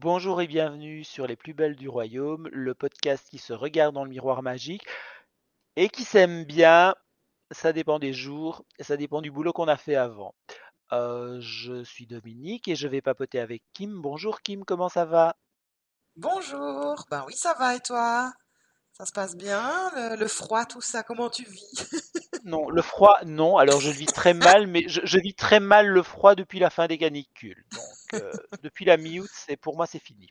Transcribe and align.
Bonjour 0.00 0.40
et 0.40 0.46
bienvenue 0.46 1.04
sur 1.04 1.26
Les 1.26 1.36
plus 1.36 1.54
belles 1.54 1.76
du 1.76 1.88
royaume, 1.88 2.48
le 2.52 2.74
podcast 2.74 3.28
qui 3.28 3.38
se 3.38 3.52
regarde 3.52 3.94
dans 3.94 4.04
le 4.04 4.10
miroir 4.10 4.42
magique 4.42 4.84
et 5.76 5.88
qui 5.88 6.04
s'aime 6.04 6.44
bien. 6.44 6.94
Ça 7.50 7.72
dépend 7.72 7.98
des 7.98 8.12
jours 8.12 8.64
ça 8.80 8.96
dépend 8.96 9.20
du 9.22 9.30
boulot 9.30 9.52
qu'on 9.52 9.68
a 9.68 9.76
fait 9.76 9.96
avant. 9.96 10.34
Euh, 10.92 11.38
je 11.40 11.84
suis 11.84 12.06
Dominique 12.06 12.68
et 12.68 12.76
je 12.76 12.88
vais 12.88 13.02
papoter 13.02 13.38
avec 13.38 13.62
Kim. 13.74 14.00
Bonjour 14.00 14.40
Kim, 14.40 14.64
comment 14.64 14.88
ça 14.88 15.04
va? 15.04 15.36
Bonjour, 16.20 17.06
ben 17.12 17.22
oui 17.28 17.34
ça 17.36 17.54
va 17.60 17.76
et 17.76 17.80
toi? 17.80 18.32
Ça 18.92 19.06
se 19.06 19.12
passe 19.12 19.36
bien 19.36 19.88
le, 19.94 20.16
le 20.16 20.26
froid, 20.26 20.64
tout 20.64 20.80
ça, 20.80 21.04
comment 21.04 21.30
tu 21.30 21.44
vis? 21.44 21.88
Non, 22.44 22.68
le 22.70 22.82
froid, 22.82 23.18
non. 23.24 23.56
Alors 23.56 23.80
je 23.80 23.88
le 23.88 23.94
vis 23.94 24.06
très 24.06 24.34
mal, 24.34 24.66
mais 24.66 24.88
je, 24.88 25.00
je 25.04 25.18
vis 25.20 25.34
très 25.34 25.60
mal 25.60 25.86
le 25.86 26.02
froid 26.02 26.34
depuis 26.34 26.58
la 26.58 26.70
fin 26.70 26.88
des 26.88 26.98
canicules. 26.98 27.64
Donc 27.70 28.20
euh, 28.20 28.32
depuis 28.64 28.84
la 28.84 28.96
mi-août, 28.96 29.30
c'est 29.32 29.56
pour 29.56 29.76
moi 29.76 29.86
c'est 29.86 30.00
fini. 30.00 30.28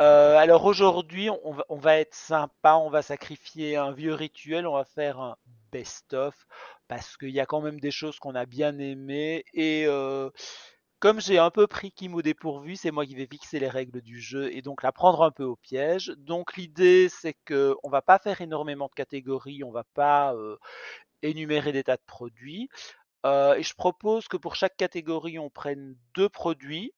Euh, 0.00 0.36
alors 0.36 0.64
aujourd'hui, 0.64 1.30
on 1.44 1.52
va, 1.52 1.64
on 1.68 1.76
va 1.76 1.98
être 1.98 2.14
sympa, 2.14 2.74
on 2.74 2.90
va 2.90 3.02
sacrifier 3.02 3.76
un 3.76 3.92
vieux 3.92 4.14
rituel, 4.14 4.66
on 4.66 4.74
va 4.74 4.84
faire 4.84 5.20
un 5.20 5.36
best-of 5.70 6.34
parce 6.88 7.16
qu'il 7.16 7.30
y 7.30 7.40
a 7.40 7.46
quand 7.46 7.60
même 7.60 7.78
des 7.78 7.92
choses 7.92 8.18
qu'on 8.18 8.34
a 8.34 8.46
bien 8.46 8.76
aimées 8.80 9.44
et 9.54 9.84
euh, 9.86 10.28
comme 11.02 11.20
j'ai 11.20 11.38
un 11.38 11.50
peu 11.50 11.66
pris 11.66 11.90
Kim 11.90 12.14
au 12.14 12.22
dépourvu, 12.22 12.76
c'est 12.76 12.92
moi 12.92 13.04
qui 13.04 13.16
vais 13.16 13.26
fixer 13.26 13.58
les 13.58 13.68
règles 13.68 14.02
du 14.02 14.20
jeu 14.20 14.54
et 14.54 14.62
donc 14.62 14.84
la 14.84 14.92
prendre 14.92 15.24
un 15.24 15.32
peu 15.32 15.42
au 15.42 15.56
piège. 15.56 16.12
Donc 16.16 16.56
l'idée 16.56 17.08
c'est 17.08 17.34
que 17.44 17.74
on 17.82 17.90
va 17.90 18.02
pas 18.02 18.20
faire 18.20 18.40
énormément 18.40 18.86
de 18.86 18.94
catégories, 18.94 19.64
on 19.64 19.72
va 19.72 19.82
pas 19.94 20.32
euh, 20.36 20.56
énumérer 21.22 21.72
des 21.72 21.82
tas 21.82 21.96
de 21.96 22.02
produits. 22.06 22.68
Euh, 23.26 23.54
et 23.56 23.64
je 23.64 23.74
propose 23.74 24.28
que 24.28 24.36
pour 24.36 24.54
chaque 24.54 24.76
catégorie, 24.76 25.40
on 25.40 25.50
prenne 25.50 25.96
deux 26.14 26.28
produits. 26.28 26.92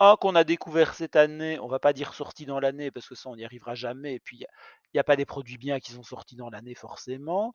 Un 0.00 0.16
qu'on 0.16 0.34
a 0.34 0.44
découvert 0.44 0.94
cette 0.94 1.16
année, 1.16 1.58
on 1.60 1.68
va 1.68 1.78
pas 1.80 1.92
dire 1.92 2.14
sorti 2.14 2.46
dans 2.46 2.60
l'année 2.60 2.90
parce 2.90 3.08
que 3.08 3.14
ça 3.14 3.28
on 3.28 3.36
n'y 3.36 3.44
arrivera 3.44 3.74
jamais. 3.74 4.14
Et 4.14 4.20
puis 4.20 4.38
il 4.38 4.46
n'y 4.94 4.98
a, 4.98 5.02
a, 5.02 5.04
pas 5.04 5.16
des 5.16 5.26
produits 5.26 5.58
bien 5.58 5.80
qui 5.80 5.92
sont 5.92 6.02
sortis 6.02 6.36
dans 6.36 6.48
l'année 6.48 6.74
forcément. 6.74 7.52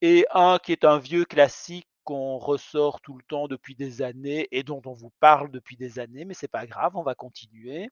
Et 0.00 0.26
un 0.32 0.58
qui 0.58 0.72
est 0.72 0.84
un 0.84 0.98
vieux 0.98 1.24
classique 1.24 1.88
qu'on 2.04 2.38
ressort 2.38 3.00
tout 3.00 3.16
le 3.16 3.22
temps 3.24 3.48
depuis 3.48 3.74
des 3.74 4.00
années 4.00 4.48
et 4.50 4.62
dont 4.62 4.80
on 4.86 4.92
vous 4.92 5.12
parle 5.20 5.50
depuis 5.50 5.76
des 5.76 5.98
années, 5.98 6.24
mais 6.24 6.34
c'est 6.34 6.48
pas 6.48 6.66
grave, 6.66 6.96
on 6.96 7.02
va 7.02 7.14
continuer. 7.14 7.90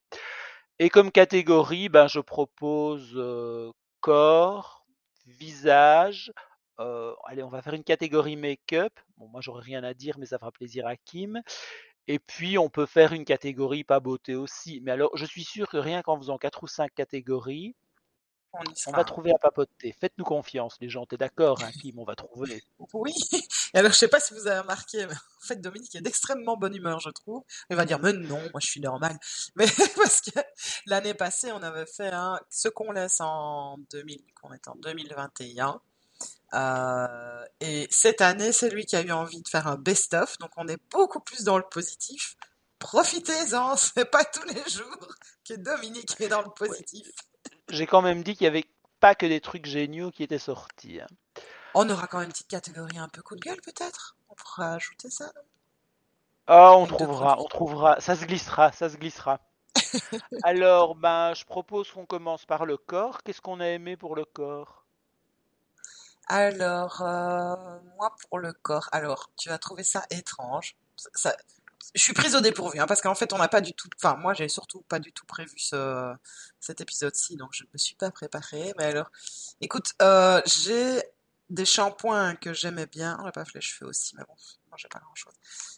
Et 0.78 0.88
comme 0.88 1.10
catégorie, 1.10 1.88
ben, 1.88 2.06
je 2.06 2.20
propose 2.20 3.12
euh, 3.16 3.72
corps, 4.00 4.86
visage. 5.26 6.32
Euh, 6.80 7.14
allez, 7.24 7.42
on 7.42 7.48
va 7.48 7.62
faire 7.62 7.74
une 7.74 7.84
catégorie 7.84 8.36
make-up. 8.36 8.92
Bon, 9.16 9.28
moi 9.28 9.40
j'aurais 9.40 9.62
rien 9.62 9.82
à 9.84 9.94
dire, 9.94 10.18
mais 10.18 10.26
ça 10.26 10.38
fera 10.38 10.52
plaisir 10.52 10.86
à 10.86 10.96
Kim. 10.96 11.40
Et 12.08 12.18
puis 12.18 12.58
on 12.58 12.68
peut 12.70 12.86
faire 12.86 13.12
une 13.12 13.24
catégorie 13.24 13.84
pas 13.84 14.00
beauté 14.00 14.34
aussi. 14.34 14.80
Mais 14.82 14.92
alors, 14.92 15.16
je 15.16 15.24
suis 15.24 15.44
sûr 15.44 15.68
que 15.68 15.76
rien 15.76 16.02
qu'en 16.02 16.18
faisant 16.18 16.38
quatre 16.38 16.62
ou 16.62 16.66
cinq 16.68 16.94
catégories, 16.94 17.74
On 18.86 18.92
va 18.92 19.04
trouver 19.04 19.32
à 19.32 19.38
papoter. 19.38 19.94
Faites-nous 20.00 20.24
confiance, 20.24 20.76
les 20.80 20.88
gens. 20.88 21.06
T'es 21.06 21.16
d'accord, 21.16 21.62
hein, 21.62 21.70
Kim 21.80 21.98
On 21.98 22.04
va 22.04 22.14
trouver. 22.14 22.62
Oui, 22.92 23.12
et 23.74 23.78
alors 23.78 23.92
je 23.92 23.96
sais 23.96 24.08
pas 24.08 24.20
si 24.20 24.34
vous 24.34 24.46
avez 24.46 24.60
remarqué, 24.60 25.06
mais 25.06 25.14
en 25.14 25.46
fait 25.46 25.56
Dominique 25.56 25.94
est 25.94 26.00
d'extrêmement 26.00 26.56
bonne 26.56 26.74
humeur, 26.74 27.00
je 27.00 27.10
trouve. 27.10 27.42
Il 27.70 27.76
va 27.76 27.84
dire, 27.84 27.98
mais 28.00 28.12
non, 28.12 28.40
moi 28.52 28.60
je 28.60 28.66
suis 28.66 28.80
normal. 28.80 29.18
Mais 29.54 29.66
parce 29.96 30.20
que 30.20 30.38
l'année 30.86 31.14
passée, 31.14 31.52
on 31.52 31.62
avait 31.62 31.86
fait 31.86 32.08
un, 32.12 32.40
ce 32.50 32.68
qu'on 32.68 32.92
laisse 32.92 33.20
en 33.20 33.78
2000, 33.90 34.20
qu'on 34.40 34.52
est 34.52 34.68
en 34.68 34.74
2021. 34.76 35.80
Euh, 36.54 37.44
et 37.60 37.86
cette 37.90 38.20
année, 38.20 38.52
c'est 38.52 38.70
lui 38.70 38.86
qui 38.86 38.96
a 38.96 39.02
eu 39.02 39.12
envie 39.12 39.42
de 39.42 39.48
faire 39.48 39.66
un 39.66 39.76
best-of, 39.76 40.38
donc 40.38 40.50
on 40.56 40.68
est 40.68 40.78
beaucoup 40.90 41.20
plus 41.20 41.44
dans 41.44 41.58
le 41.58 41.64
positif. 41.64 42.36
Profitez-en, 42.78 43.76
c'est 43.76 44.10
pas 44.10 44.24
tous 44.24 44.44
les 44.44 44.70
jours 44.70 45.08
que 45.46 45.54
Dominique 45.54 46.20
est 46.20 46.28
dans 46.28 46.42
le 46.42 46.48
Ouais. 46.60 47.02
J'ai 47.68 47.86
quand 47.86 48.02
même 48.02 48.24
dit 48.24 48.34
qu'il 48.34 48.42
y 48.42 48.48
avait 48.48 48.66
pas 48.98 49.14
que 49.14 49.24
des 49.24 49.40
trucs 49.40 49.66
géniaux 49.66 50.10
qui 50.10 50.24
étaient 50.24 50.36
sortis. 50.36 51.00
hein. 51.00 51.06
On 51.74 51.88
aura 51.88 52.08
quand 52.08 52.18
même 52.18 52.26
une 52.26 52.32
petite 52.32 52.48
catégorie 52.48 52.98
un 52.98 53.08
peu 53.08 53.22
coup 53.22 53.36
de 53.36 53.40
gueule, 53.40 53.60
peut-être? 53.60 54.16
On 54.28 54.34
pourra 54.34 54.72
ajouter 54.74 55.10
ça, 55.10 55.26
non? 55.36 55.42
Ah, 56.48 56.74
on 56.76 56.88
Avec 56.88 56.88
trouvera, 56.88 57.40
on 57.40 57.44
trouvera. 57.46 58.00
Ça 58.00 58.16
se 58.16 58.24
glissera, 58.24 58.72
ça 58.72 58.88
se 58.88 58.96
glissera. 58.96 59.38
Alors, 60.40 60.94
ben, 60.94 61.34
je 61.34 61.44
propose 61.44 61.90
qu'on 61.92 62.06
commence 62.06 62.46
par 62.46 62.64
le 62.64 62.78
corps. 62.78 63.22
Qu'est-ce 63.22 63.42
qu'on 63.42 63.60
a 63.60 63.66
aimé 63.68 63.98
pour 63.98 64.16
le 64.16 64.24
corps? 64.24 64.86
Alors, 66.28 67.02
euh, 67.02 67.80
moi 67.96 68.14
pour 68.28 68.38
le 68.38 68.52
corps, 68.52 68.88
alors 68.92 69.30
tu 69.36 69.48
vas 69.48 69.58
trouver 69.58 69.82
ça 69.84 70.04
étrange. 70.10 70.76
Ça, 70.96 71.10
ça- 71.14 71.36
je 71.94 72.02
suis 72.02 72.12
prise 72.12 72.34
au 72.34 72.40
dépourvu, 72.40 72.78
hein, 72.80 72.86
parce 72.86 73.00
qu'en 73.00 73.14
fait 73.14 73.32
on 73.32 73.38
n'a 73.38 73.48
pas 73.48 73.60
du 73.60 73.72
tout, 73.72 73.88
enfin 73.96 74.16
moi 74.16 74.34
j'ai 74.34 74.48
surtout 74.48 74.82
pas 74.88 74.98
du 74.98 75.12
tout 75.12 75.26
prévu 75.26 75.58
ce, 75.58 76.14
cet 76.60 76.80
épisode-ci, 76.80 77.36
donc 77.36 77.50
je 77.52 77.64
ne 77.64 77.68
me 77.72 77.78
suis 77.78 77.94
pas 77.94 78.10
préparée. 78.10 78.72
Mais 78.78 78.84
alors, 78.84 79.10
écoute, 79.60 79.92
euh, 80.02 80.40
j'ai 80.46 81.02
des 81.48 81.64
shampoings 81.64 82.34
que 82.36 82.52
j'aimais 82.52 82.86
bien. 82.86 83.16
On 83.20 83.24
n'a 83.24 83.32
pas 83.32 83.44
fait 83.44 83.54
les 83.54 83.60
cheveux 83.60 83.88
aussi, 83.88 84.16
mais 84.16 84.24
bon, 84.26 84.34
j'ai 84.76 84.88
pas 84.88 84.98
grand-chose. 84.98 85.34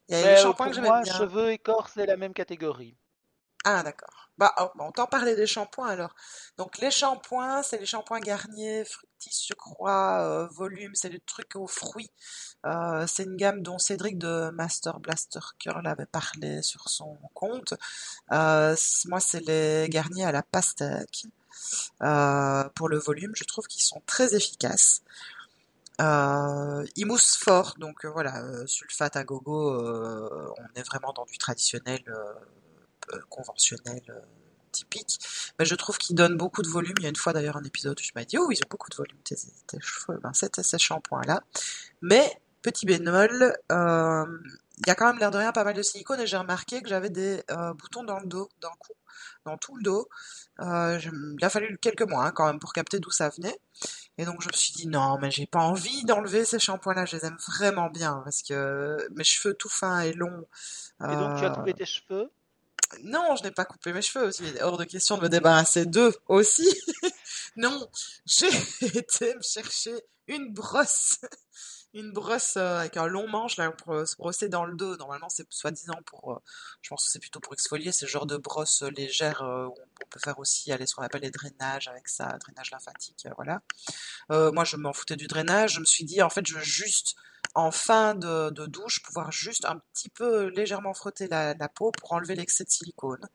Il 0.08 0.18
y 0.18 0.22
a 0.22 0.34
des 0.34 0.40
shampoings 0.40 0.68
que 0.68 0.74
j'aimais 0.74 1.02
bien. 1.02 1.14
cheveux 1.14 1.52
et 1.52 1.58
corps, 1.58 1.88
c'est 1.88 2.06
la 2.06 2.16
même 2.16 2.32
catégorie. 2.32 2.96
Ah, 3.64 3.82
d'accord. 3.82 4.30
Bah, 4.38 4.54
oh, 4.60 4.70
bon, 4.76 4.86
on 4.86 4.92
t'en 4.92 5.06
parlait 5.06 5.34
des 5.34 5.46
shampoings 5.46 5.88
alors. 5.88 6.14
Donc, 6.58 6.78
les 6.78 6.90
shampoings, 6.92 7.62
c'est 7.64 7.78
les 7.78 7.86
shampoings 7.86 8.20
Garnier, 8.20 8.84
Fructis, 8.84 9.48
je 9.48 9.54
euh, 9.86 10.46
volume, 10.48 10.94
c'est 10.94 11.10
des 11.10 11.20
trucs 11.20 11.56
aux 11.56 11.66
fruits. 11.66 12.10
Euh, 12.66 13.06
c'est 13.08 13.24
une 13.24 13.36
gamme 13.36 13.62
dont 13.62 13.78
Cédric 13.78 14.16
de 14.16 14.50
Master 14.50 15.00
Blaster 15.00 15.40
Curl 15.58 15.86
avait 15.86 16.06
parlé 16.06 16.62
sur 16.62 16.88
son 16.88 17.16
compte. 17.34 17.74
Euh, 18.32 18.76
moi, 19.06 19.20
c'est 19.20 19.40
les 19.40 19.88
Garnier 19.88 20.24
à 20.24 20.32
la 20.32 20.42
pastèque. 20.42 21.26
Euh, 22.02 22.64
pour 22.74 22.88
le 22.88 22.98
volume, 22.98 23.32
je 23.34 23.44
trouve 23.44 23.66
qu'ils 23.66 23.82
sont 23.82 24.02
très 24.06 24.34
efficaces. 24.34 25.02
Euh, 26.00 26.86
ils 26.96 27.06
moussent 27.06 27.36
fort, 27.36 27.74
donc 27.78 28.04
euh, 28.04 28.10
voilà, 28.10 28.40
sulfate 28.66 29.16
à 29.16 29.24
gogo, 29.24 29.74
on 29.76 30.68
est 30.76 30.84
vraiment 30.84 31.12
dans 31.12 31.24
du 31.24 31.38
traditionnel, 31.38 32.04
euh, 33.12 33.16
euh, 33.16 33.20
conventionnel, 33.28 34.02
euh, 34.10 34.20
typique. 34.72 35.18
Mais 35.58 35.64
je 35.64 35.74
trouve 35.74 35.98
qu'ils 35.98 36.16
donnent 36.16 36.36
beaucoup 36.36 36.62
de 36.62 36.68
volume. 36.68 36.94
Il 36.98 37.02
y 37.02 37.06
a 37.06 37.08
une 37.08 37.16
fois 37.16 37.32
d'ailleurs 37.32 37.56
un 37.56 37.64
épisode 37.64 37.98
où 37.98 38.02
je 38.02 38.12
m'ai 38.14 38.24
dit, 38.24 38.38
oh, 38.38 38.50
ils 38.50 38.58
ont 38.58 38.68
beaucoup 38.70 38.90
de 38.90 38.96
volume, 38.96 39.18
tes, 39.24 39.36
tes 39.66 39.80
cheveux. 39.80 40.18
Ben, 40.22 40.32
ces 40.32 40.78
shampoings-là. 40.78 41.42
Mais, 42.02 42.40
petit 42.62 42.86
bémol, 42.86 43.56
euh, 43.72 44.26
il 44.78 44.86
y 44.86 44.90
a 44.90 44.94
quand 44.94 45.06
même 45.06 45.18
l'air 45.18 45.30
de 45.30 45.38
rien 45.38 45.52
pas 45.52 45.64
mal 45.64 45.74
de 45.74 45.82
silicone 45.82 46.20
et 46.20 46.26
j'ai 46.26 46.36
remarqué 46.36 46.82
que 46.82 46.88
j'avais 46.88 47.10
des 47.10 47.42
euh, 47.50 47.74
boutons 47.74 48.04
dans 48.04 48.18
le 48.20 48.26
dos, 48.26 48.48
d'un 48.60 48.70
coup, 48.78 48.92
dans 49.44 49.56
tout 49.56 49.76
le 49.76 49.82
dos. 49.82 50.08
Euh, 50.60 50.98
il 51.38 51.44
a 51.44 51.50
fallu 51.50 51.78
quelques 51.78 52.02
mois 52.02 52.26
hein, 52.26 52.32
quand 52.32 52.46
même 52.46 52.58
pour 52.58 52.72
capter 52.72 53.00
d'où 53.00 53.10
ça 53.10 53.28
venait. 53.28 53.58
Et 54.18 54.24
donc 54.24 54.40
je 54.40 54.48
me 54.48 54.52
suis 54.52 54.72
dit 54.72 54.86
non, 54.86 55.18
mais 55.20 55.30
j'ai 55.30 55.46
pas 55.46 55.60
envie 55.60 56.04
d'enlever 56.04 56.44
ces 56.44 56.58
shampoings-là, 56.58 57.06
je 57.06 57.16
les 57.16 57.24
aime 57.24 57.36
vraiment 57.56 57.90
bien 57.90 58.20
parce 58.24 58.42
que 58.42 58.96
mes 59.14 59.24
cheveux 59.24 59.54
tout 59.54 59.68
fins 59.68 60.00
et 60.00 60.12
longs. 60.12 60.46
Et 61.00 61.14
donc, 61.14 61.38
tu 61.38 61.44
as 61.44 61.50
euh, 61.50 61.54
coupé 61.54 61.74
tes 61.74 61.86
cheveux? 61.86 62.30
Non, 63.02 63.36
je 63.36 63.42
n'ai 63.42 63.50
pas 63.50 63.64
coupé 63.64 63.92
mes 63.92 64.02
cheveux. 64.02 64.30
Il 64.40 64.56
est 64.56 64.62
hors 64.62 64.78
de 64.78 64.84
question 64.84 65.16
de 65.16 65.22
me 65.22 65.28
débarrasser 65.28 65.86
d'eux 65.86 66.14
aussi. 66.26 66.68
Non, 67.56 67.88
j'ai 68.24 68.46
été 68.98 69.34
me 69.34 69.42
chercher 69.42 69.94
une 70.28 70.52
brosse. 70.52 71.18
Une 71.94 72.12
brosse 72.12 72.58
euh, 72.58 72.80
avec 72.80 72.98
un 72.98 73.06
long 73.06 73.26
manche 73.28 73.56
là, 73.56 73.70
pour 73.70 73.94
euh, 73.94 74.04
se 74.04 74.14
brosser 74.16 74.50
dans 74.50 74.66
le 74.66 74.76
dos. 74.76 74.96
Normalement, 74.98 75.30
c'est 75.30 75.50
soi-disant 75.50 75.98
pour. 76.04 76.32
euh, 76.32 76.38
je 76.82 76.90
pense 76.90 77.04
que 77.04 77.10
c'est 77.10 77.18
plutôt 77.18 77.40
pour 77.40 77.54
exfolier. 77.54 77.92
C'est 77.92 78.04
le 78.04 78.10
genre 78.10 78.26
de 78.26 78.36
brosse 78.36 78.82
légère 78.82 79.40
où 79.42 79.74
on 79.74 80.08
peut 80.10 80.20
faire 80.22 80.38
aussi 80.38 80.70
aller 80.70 80.86
ce 80.86 80.94
qu'on 80.94 81.02
appelle 81.02 81.22
les 81.22 81.30
drainages 81.30 81.88
avec 81.88 82.08
ça, 82.08 82.36
drainage 82.38 82.70
lymphatique. 82.70 83.26
voilà. 83.36 83.62
Moi, 84.30 84.64
je 84.64 84.76
m'en 84.76 84.92
foutais 84.92 85.16
du 85.16 85.26
drainage. 85.26 85.74
Je 85.74 85.80
me 85.80 85.84
suis 85.86 86.04
dit, 86.04 86.22
en 86.22 86.30
fait, 86.30 86.46
je 86.46 86.54
veux 86.54 86.62
juste, 86.62 87.16
en 87.54 87.70
fin 87.70 88.14
de, 88.14 88.50
douche, 88.66 89.02
pouvoir 89.02 89.32
juste 89.32 89.64
un 89.64 89.78
petit 89.92 90.10
peu 90.10 90.48
légèrement 90.48 90.92
frotter 90.94 91.26
la, 91.28 91.54
peau 91.68 91.90
pour 91.92 92.12
enlever 92.12 92.34
l'excès 92.34 92.64
de 92.64 92.70
silicone. 92.70 93.26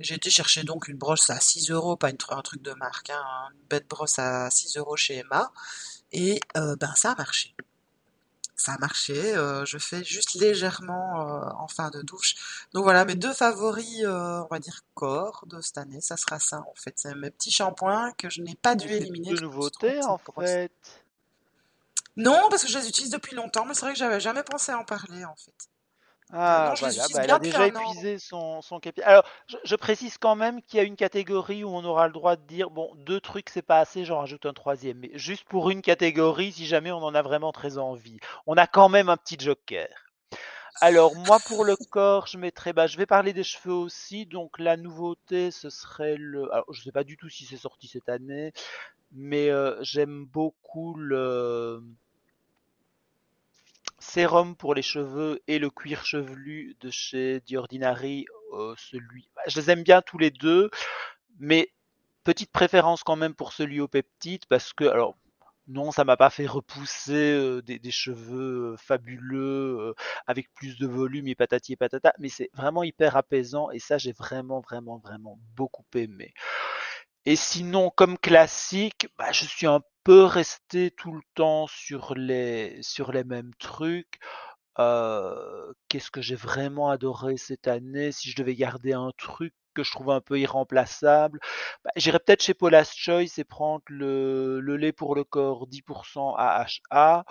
J'ai 0.00 0.14
été 0.14 0.30
chercher 0.30 0.62
donc 0.62 0.88
une 0.88 0.96
brosse 0.96 1.30
à 1.30 1.40
6 1.40 1.70
euros, 1.72 1.96
pas 1.96 2.10
une 2.10 2.18
un 2.30 2.42
truc 2.42 2.62
de 2.62 2.72
marque, 2.74 3.10
hein, 3.10 3.24
une 3.54 3.66
bête 3.68 3.88
brosse 3.88 4.18
à 4.18 4.50
6 4.50 4.76
euros 4.76 4.96
chez 4.96 5.16
Emma. 5.16 5.52
Et 6.12 6.40
ben 6.54 6.94
ça 6.94 7.12
a 7.12 7.14
marché. 7.16 7.54
Ça 8.58 8.72
a 8.72 8.78
marché. 8.78 9.36
euh, 9.36 9.64
je 9.64 9.78
fais 9.78 10.02
juste 10.02 10.34
légèrement 10.34 11.20
euh, 11.20 11.48
en 11.58 11.68
fin 11.68 11.90
de 11.90 12.02
douche. 12.02 12.34
Donc 12.74 12.82
voilà, 12.82 13.04
mes 13.04 13.14
deux 13.14 13.32
favoris, 13.32 14.02
euh, 14.02 14.42
on 14.42 14.48
va 14.50 14.58
dire 14.58 14.80
corps 14.94 15.44
de 15.46 15.60
cette 15.60 15.78
année, 15.78 16.00
ça 16.00 16.16
sera 16.16 16.40
ça 16.40 16.58
en 16.58 16.74
fait. 16.74 16.92
C'est 16.96 17.14
mes 17.14 17.30
petits 17.30 17.52
shampoings 17.52 18.12
que 18.18 18.28
je 18.28 18.42
n'ai 18.42 18.56
pas 18.56 18.74
dû 18.74 18.88
éliminer. 18.88 19.34
de 19.34 19.40
nouveautés, 19.40 20.02
en 20.04 20.18
fait? 20.18 20.72
Non, 22.16 22.48
parce 22.50 22.64
que 22.64 22.68
je 22.68 22.78
les 22.78 22.88
utilise 22.88 23.10
depuis 23.10 23.36
longtemps, 23.36 23.64
mais 23.64 23.74
c'est 23.74 23.82
vrai 23.82 23.92
que 23.92 23.98
j'avais 23.98 24.18
jamais 24.18 24.42
pensé 24.42 24.72
à 24.72 24.78
en 24.78 24.84
parler 24.84 25.24
en 25.24 25.36
fait. 25.36 25.68
Ah, 26.32 26.74
voilà, 26.78 27.06
bah, 27.14 27.20
elle 27.24 27.30
a 27.30 27.38
déjà 27.38 27.66
épuisé 27.66 28.18
son, 28.18 28.60
son 28.60 28.80
capital. 28.80 29.08
Alors, 29.08 29.24
je, 29.64 29.76
précise 29.76 30.18
quand 30.18 30.36
même 30.36 30.60
qu'il 30.62 30.76
y 30.76 30.80
a 30.80 30.84
une 30.84 30.96
catégorie 30.96 31.64
où 31.64 31.70
on 31.70 31.84
aura 31.84 32.06
le 32.06 32.12
droit 32.12 32.36
de 32.36 32.42
dire, 32.42 32.68
bon, 32.68 32.90
deux 32.96 33.20
trucs, 33.20 33.48
c'est 33.48 33.62
pas 33.62 33.78
assez, 33.80 34.04
j'en 34.04 34.18
rajoute 34.18 34.44
un 34.44 34.52
troisième. 34.52 34.98
Mais 34.98 35.10
juste 35.14 35.44
pour 35.44 35.70
une 35.70 35.80
catégorie, 35.80 36.52
si 36.52 36.66
jamais 36.66 36.92
on 36.92 36.98
en 36.98 37.14
a 37.14 37.22
vraiment 37.22 37.50
très 37.50 37.78
envie. 37.78 38.18
On 38.46 38.56
a 38.56 38.66
quand 38.66 38.90
même 38.90 39.08
un 39.08 39.16
petit 39.16 39.38
joker. 39.38 39.88
Alors, 40.80 41.16
moi, 41.16 41.38
pour 41.46 41.64
le 41.64 41.76
corps, 41.90 42.26
je 42.26 42.36
mettrais, 42.36 42.74
bah, 42.74 42.86
je 42.86 42.98
vais 42.98 43.06
parler 43.06 43.32
des 43.32 43.42
cheveux 43.42 43.74
aussi. 43.74 44.26
Donc, 44.26 44.58
la 44.58 44.76
nouveauté, 44.76 45.50
ce 45.50 45.70
serait 45.70 46.16
le. 46.16 46.52
Alors, 46.52 46.66
je 46.72 46.82
sais 46.82 46.92
pas 46.92 47.04
du 47.04 47.16
tout 47.16 47.28
si 47.30 47.46
c'est 47.46 47.56
sorti 47.56 47.88
cette 47.88 48.08
année, 48.08 48.52
mais 49.12 49.50
euh, 49.50 49.76
j'aime 49.82 50.26
beaucoup 50.26 50.94
le 50.94 51.82
sérum 54.08 54.56
pour 54.56 54.74
les 54.74 54.82
cheveux 54.82 55.40
et 55.46 55.58
le 55.58 55.70
cuir 55.70 56.04
chevelu 56.04 56.76
de 56.80 56.90
chez 56.90 57.42
The 57.46 57.54
Ordinary. 57.54 58.26
Euh, 58.54 58.74
celui, 58.76 59.28
bah, 59.36 59.42
je 59.46 59.60
les 59.60 59.70
aime 59.70 59.82
bien 59.82 60.02
tous 60.02 60.18
les 60.18 60.30
deux, 60.30 60.70
mais 61.38 61.70
petite 62.24 62.50
préférence 62.50 63.04
quand 63.04 63.16
même 63.16 63.34
pour 63.34 63.52
celui 63.52 63.80
au 63.80 63.88
peptide 63.88 64.46
parce 64.48 64.72
que, 64.72 64.84
alors, 64.84 65.16
non, 65.66 65.92
ça 65.92 66.04
m'a 66.04 66.16
pas 66.16 66.30
fait 66.30 66.46
repousser 66.46 67.32
euh, 67.32 67.60
des, 67.62 67.90
cheveux 67.90 68.72
euh, 68.72 68.76
fabuleux 68.78 69.94
avec 70.26 70.50
plus 70.54 70.78
de 70.78 70.86
volume 70.86 71.28
et 71.28 71.34
patati 71.34 71.74
et 71.74 71.76
patata, 71.76 72.14
mais 72.18 72.30
c'est 72.30 72.48
vraiment 72.54 72.82
hyper 72.82 73.16
apaisant 73.16 73.70
et 73.70 73.78
ça 73.78 73.98
j'ai 73.98 74.12
vraiment 74.12 74.60
vraiment 74.60 74.98
vraiment 74.98 75.38
beaucoup 75.54 75.84
aimé. 75.94 76.32
Et 77.26 77.36
sinon, 77.36 77.90
comme 77.90 78.16
classique, 78.16 79.08
bah, 79.18 79.32
je 79.32 79.44
suis 79.44 79.66
un 79.66 79.82
peu 80.08 80.24
resté 80.24 80.90
tout 80.90 81.12
le 81.12 81.20
temps 81.34 81.66
sur 81.66 82.14
les, 82.14 82.82
sur 82.82 83.12
les 83.12 83.24
mêmes 83.24 83.52
trucs. 83.58 84.18
Qu'est-ce 85.88 86.10
que 86.10 86.22
j'ai 86.22 86.34
vraiment 86.34 86.88
adoré 86.88 87.36
cette 87.36 87.68
année? 87.68 88.10
Si 88.10 88.30
je 88.30 88.36
devais 88.36 88.54
garder 88.54 88.94
un 88.94 89.10
truc 89.18 89.52
que 89.74 89.82
je 89.82 89.90
trouve 89.90 90.10
un 90.10 90.22
peu 90.22 90.40
irremplaçable, 90.40 91.40
bah, 91.84 91.90
j'irais 91.96 92.20
peut-être 92.20 92.42
chez 92.42 92.54
Paula's 92.54 92.90
Choice 92.94 93.36
et 93.36 93.44
prendre 93.44 93.82
le, 93.88 94.60
le 94.60 94.76
lait 94.78 94.92
pour 94.92 95.14
le 95.14 95.24
corps 95.24 95.66
10% 95.66 96.34
AHA 96.38 97.26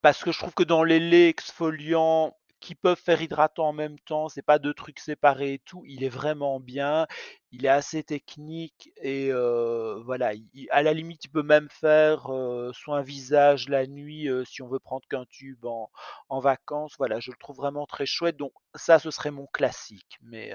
parce 0.00 0.22
que 0.22 0.30
je 0.30 0.38
trouve 0.38 0.54
que 0.54 0.62
dans 0.62 0.84
les 0.84 1.00
laits 1.00 1.30
exfoliants, 1.30 2.36
qui 2.66 2.74
peuvent 2.74 2.98
faire 2.98 3.22
hydratant 3.22 3.68
en 3.68 3.72
même 3.72 3.96
temps, 4.00 4.28
c'est 4.28 4.42
pas 4.42 4.58
deux 4.58 4.74
trucs 4.74 4.98
séparés 4.98 5.52
et 5.54 5.58
tout. 5.60 5.84
Il 5.86 6.02
est 6.02 6.08
vraiment 6.08 6.58
bien, 6.58 7.06
il 7.52 7.64
est 7.64 7.68
assez 7.68 8.02
technique 8.02 8.92
et 8.96 9.28
euh, 9.30 10.02
voilà. 10.04 10.32
à 10.70 10.82
la 10.82 10.92
limite, 10.92 11.24
il 11.26 11.28
peut 11.28 11.44
même 11.44 11.68
faire 11.70 12.26
euh, 12.34 12.72
un 12.88 13.02
visage 13.02 13.68
la 13.68 13.86
nuit 13.86 14.28
euh, 14.28 14.44
si 14.44 14.62
on 14.62 14.68
veut 14.68 14.80
prendre 14.80 15.06
qu'un 15.08 15.26
tube 15.26 15.64
en, 15.64 15.92
en, 16.28 16.40
vacances. 16.40 16.96
Voilà, 16.98 17.20
je 17.20 17.30
le 17.30 17.36
trouve 17.36 17.54
vraiment 17.54 17.86
très 17.86 18.04
chouette. 18.04 18.36
Donc 18.36 18.52
ça, 18.74 18.98
ce 18.98 19.12
serait 19.12 19.30
mon 19.30 19.46
classique. 19.46 20.18
Mais 20.22 20.52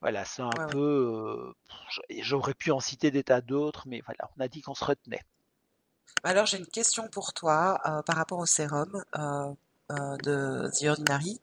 voilà, 0.00 0.24
c'est 0.24 0.42
un 0.42 0.66
peu. 0.70 1.52
J'aurais 2.20 2.54
pu 2.54 2.70
en 2.70 2.78
citer 2.78 3.10
des 3.10 3.24
tas 3.24 3.40
d'autres, 3.40 3.88
mais 3.88 4.02
voilà, 4.06 4.30
on 4.36 4.40
a 4.40 4.46
dit 4.46 4.62
qu'on 4.62 4.76
se 4.76 4.84
retenait. 4.84 5.24
Alors 6.22 6.46
j'ai 6.46 6.58
une 6.58 6.66
question 6.66 7.08
pour 7.08 7.32
toi 7.32 7.80
par 8.06 8.14
rapport 8.14 8.38
au 8.38 8.46
sérum. 8.46 9.04
Euh, 9.18 9.52
de 10.22 10.70
The 10.78 10.88
Ordinary. 10.88 11.40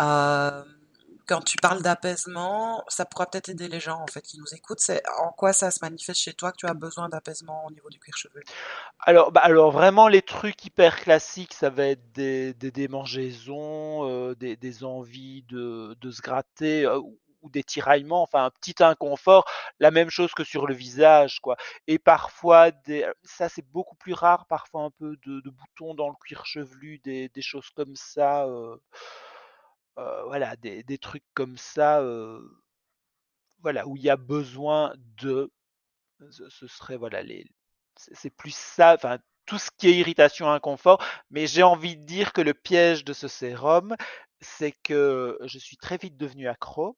Euh, 0.00 0.62
quand 1.26 1.42
tu 1.42 1.58
parles 1.58 1.82
d'apaisement, 1.82 2.82
ça 2.88 3.04
pourra 3.04 3.26
peut-être 3.26 3.50
aider 3.50 3.68
les 3.68 3.80
gens 3.80 4.00
en 4.00 4.06
fait 4.06 4.22
qui 4.22 4.38
nous 4.38 4.54
écoutent. 4.54 4.80
C'est 4.80 5.02
en 5.20 5.30
quoi 5.30 5.52
ça 5.52 5.70
se 5.70 5.80
manifeste 5.82 6.20
chez 6.20 6.32
toi 6.32 6.52
que 6.52 6.56
tu 6.56 6.66
as 6.66 6.72
besoin 6.72 7.10
d'apaisement 7.10 7.66
au 7.66 7.70
niveau 7.70 7.90
du 7.90 7.98
cuir 7.98 8.16
chevelu? 8.16 8.42
Alors, 9.00 9.30
bah, 9.30 9.42
alors 9.44 9.70
vraiment 9.70 10.08
les 10.08 10.22
trucs 10.22 10.64
hyper 10.64 10.98
classiques, 11.00 11.52
ça 11.52 11.68
va 11.68 11.86
être 11.86 12.12
des, 12.12 12.54
démangeaisons, 12.54 14.08
euh, 14.08 14.34
des, 14.34 14.84
envies 14.84 15.44
de, 15.48 15.94
de 16.00 16.10
se 16.10 16.22
gratter 16.22 16.86
ou 17.42 17.50
des 17.50 17.62
tiraillements, 17.62 18.22
enfin 18.22 18.44
un 18.46 18.50
petit 18.50 18.82
inconfort, 18.82 19.44
la 19.80 19.90
même 19.90 20.10
chose 20.10 20.32
que 20.32 20.44
sur 20.44 20.66
le 20.66 20.74
visage, 20.74 21.40
quoi. 21.40 21.56
Et 21.86 21.98
parfois, 21.98 22.70
des, 22.70 23.04
euh, 23.04 23.12
ça 23.22 23.48
c'est 23.48 23.66
beaucoup 23.70 23.96
plus 23.96 24.12
rare, 24.12 24.46
parfois 24.46 24.82
un 24.82 24.90
peu 24.90 25.16
de, 25.24 25.50
boutons 25.50 25.94
dans 25.94 26.08
le 26.08 26.16
cuir 26.20 26.46
chevelu, 26.46 26.98
des, 26.98 27.30
choses 27.40 27.70
comme 27.70 27.96
ça, 27.96 28.44
euh, 28.46 28.76
euh, 29.98 30.24
voilà, 30.24 30.56
des, 30.56 30.98
trucs 30.98 31.24
comme 31.34 31.56
ça, 31.58 32.02
voilà, 33.60 33.86
où 33.86 33.96
il 33.96 34.02
y 34.02 34.10
a 34.10 34.16
besoin 34.16 34.94
de, 35.16 35.50
ce, 36.30 36.66
serait, 36.66 36.96
voilà, 36.96 37.22
c'est 37.96 38.30
plus 38.30 38.54
ça, 38.54 38.94
enfin 38.94 39.18
tout 39.46 39.58
ce 39.58 39.70
qui 39.76 39.88
est 39.88 39.96
irritation, 39.96 40.50
inconfort, 40.50 41.02
mais 41.30 41.46
j'ai 41.46 41.62
envie 41.62 41.96
de 41.96 42.04
dire 42.04 42.32
que 42.34 42.42
le 42.42 42.52
piège 42.54 43.02
de 43.04 43.14
ce 43.14 43.28
sérum, 43.28 43.96
c'est 44.40 44.72
que 44.72 45.38
je 45.44 45.58
suis 45.58 45.78
très 45.78 45.96
vite 45.96 46.16
devenu 46.16 46.48
accro 46.48 46.96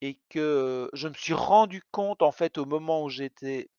et 0.00 0.18
que 0.28 0.90
je 0.92 1.08
me 1.08 1.14
suis 1.14 1.34
rendu 1.34 1.82
compte 1.90 2.22
en 2.22 2.32
fait 2.32 2.58
au 2.58 2.64
moment 2.64 3.04
où 3.04 3.08
j'étais 3.08 3.70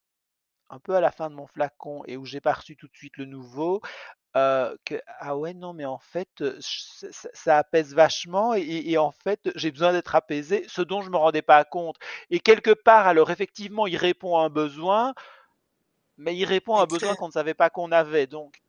un 0.70 0.80
peu 0.80 0.96
à 0.96 1.02
la 1.02 1.12
fin 1.12 1.30
de 1.30 1.36
mon 1.36 1.48
flacon 1.48 2.04
et 2.08 2.18
où 2.18 2.26
j'ai 2.26 2.42
pas 2.42 2.54
reçu 2.54 2.76
tout 2.76 2.88
de 2.88 2.96
suite 2.96 3.18
le 3.18 3.26
nouveau, 3.26 3.82
que 4.34 5.02
ah 5.20 5.38
ouais 5.38 5.54
non 5.54 5.74
mais 5.74 5.86
en 5.86 5.98
fait 6.00 6.44
ça, 6.60 7.58
apaise 7.58 7.96
vachement 7.96 8.54
et, 8.54 8.98
en 8.98 9.12
fait 9.12 9.50
j'ai 9.56 9.72
besoin 9.72 9.94
d'être 9.94 10.16
apaisé, 10.16 10.66
ce 10.68 10.82
dont 10.82 11.02
je 11.02 11.10
me 11.10 11.18
rendais 11.18 11.42
pas 11.42 11.64
compte. 11.64 11.96
Et 12.30 12.40
quelque 12.40 12.72
part 12.72 13.08
alors 13.08 13.32
effectivement 13.32 13.88
il 13.88 13.98
répond 13.98 14.38
à 14.38 14.44
un 14.44 14.50
besoin, 14.50 15.14
mais 16.18 16.36
il 16.36 16.46
répond 16.46 16.76
à 16.76 16.84
un 16.84 16.86
besoin 16.86 17.16
qu'on 17.16 17.28
ne 17.28 17.34
savait 17.34 17.54
pas 17.54 17.70
qu'on 17.70 17.92
avait. 17.92 18.28
Donc 18.28 18.62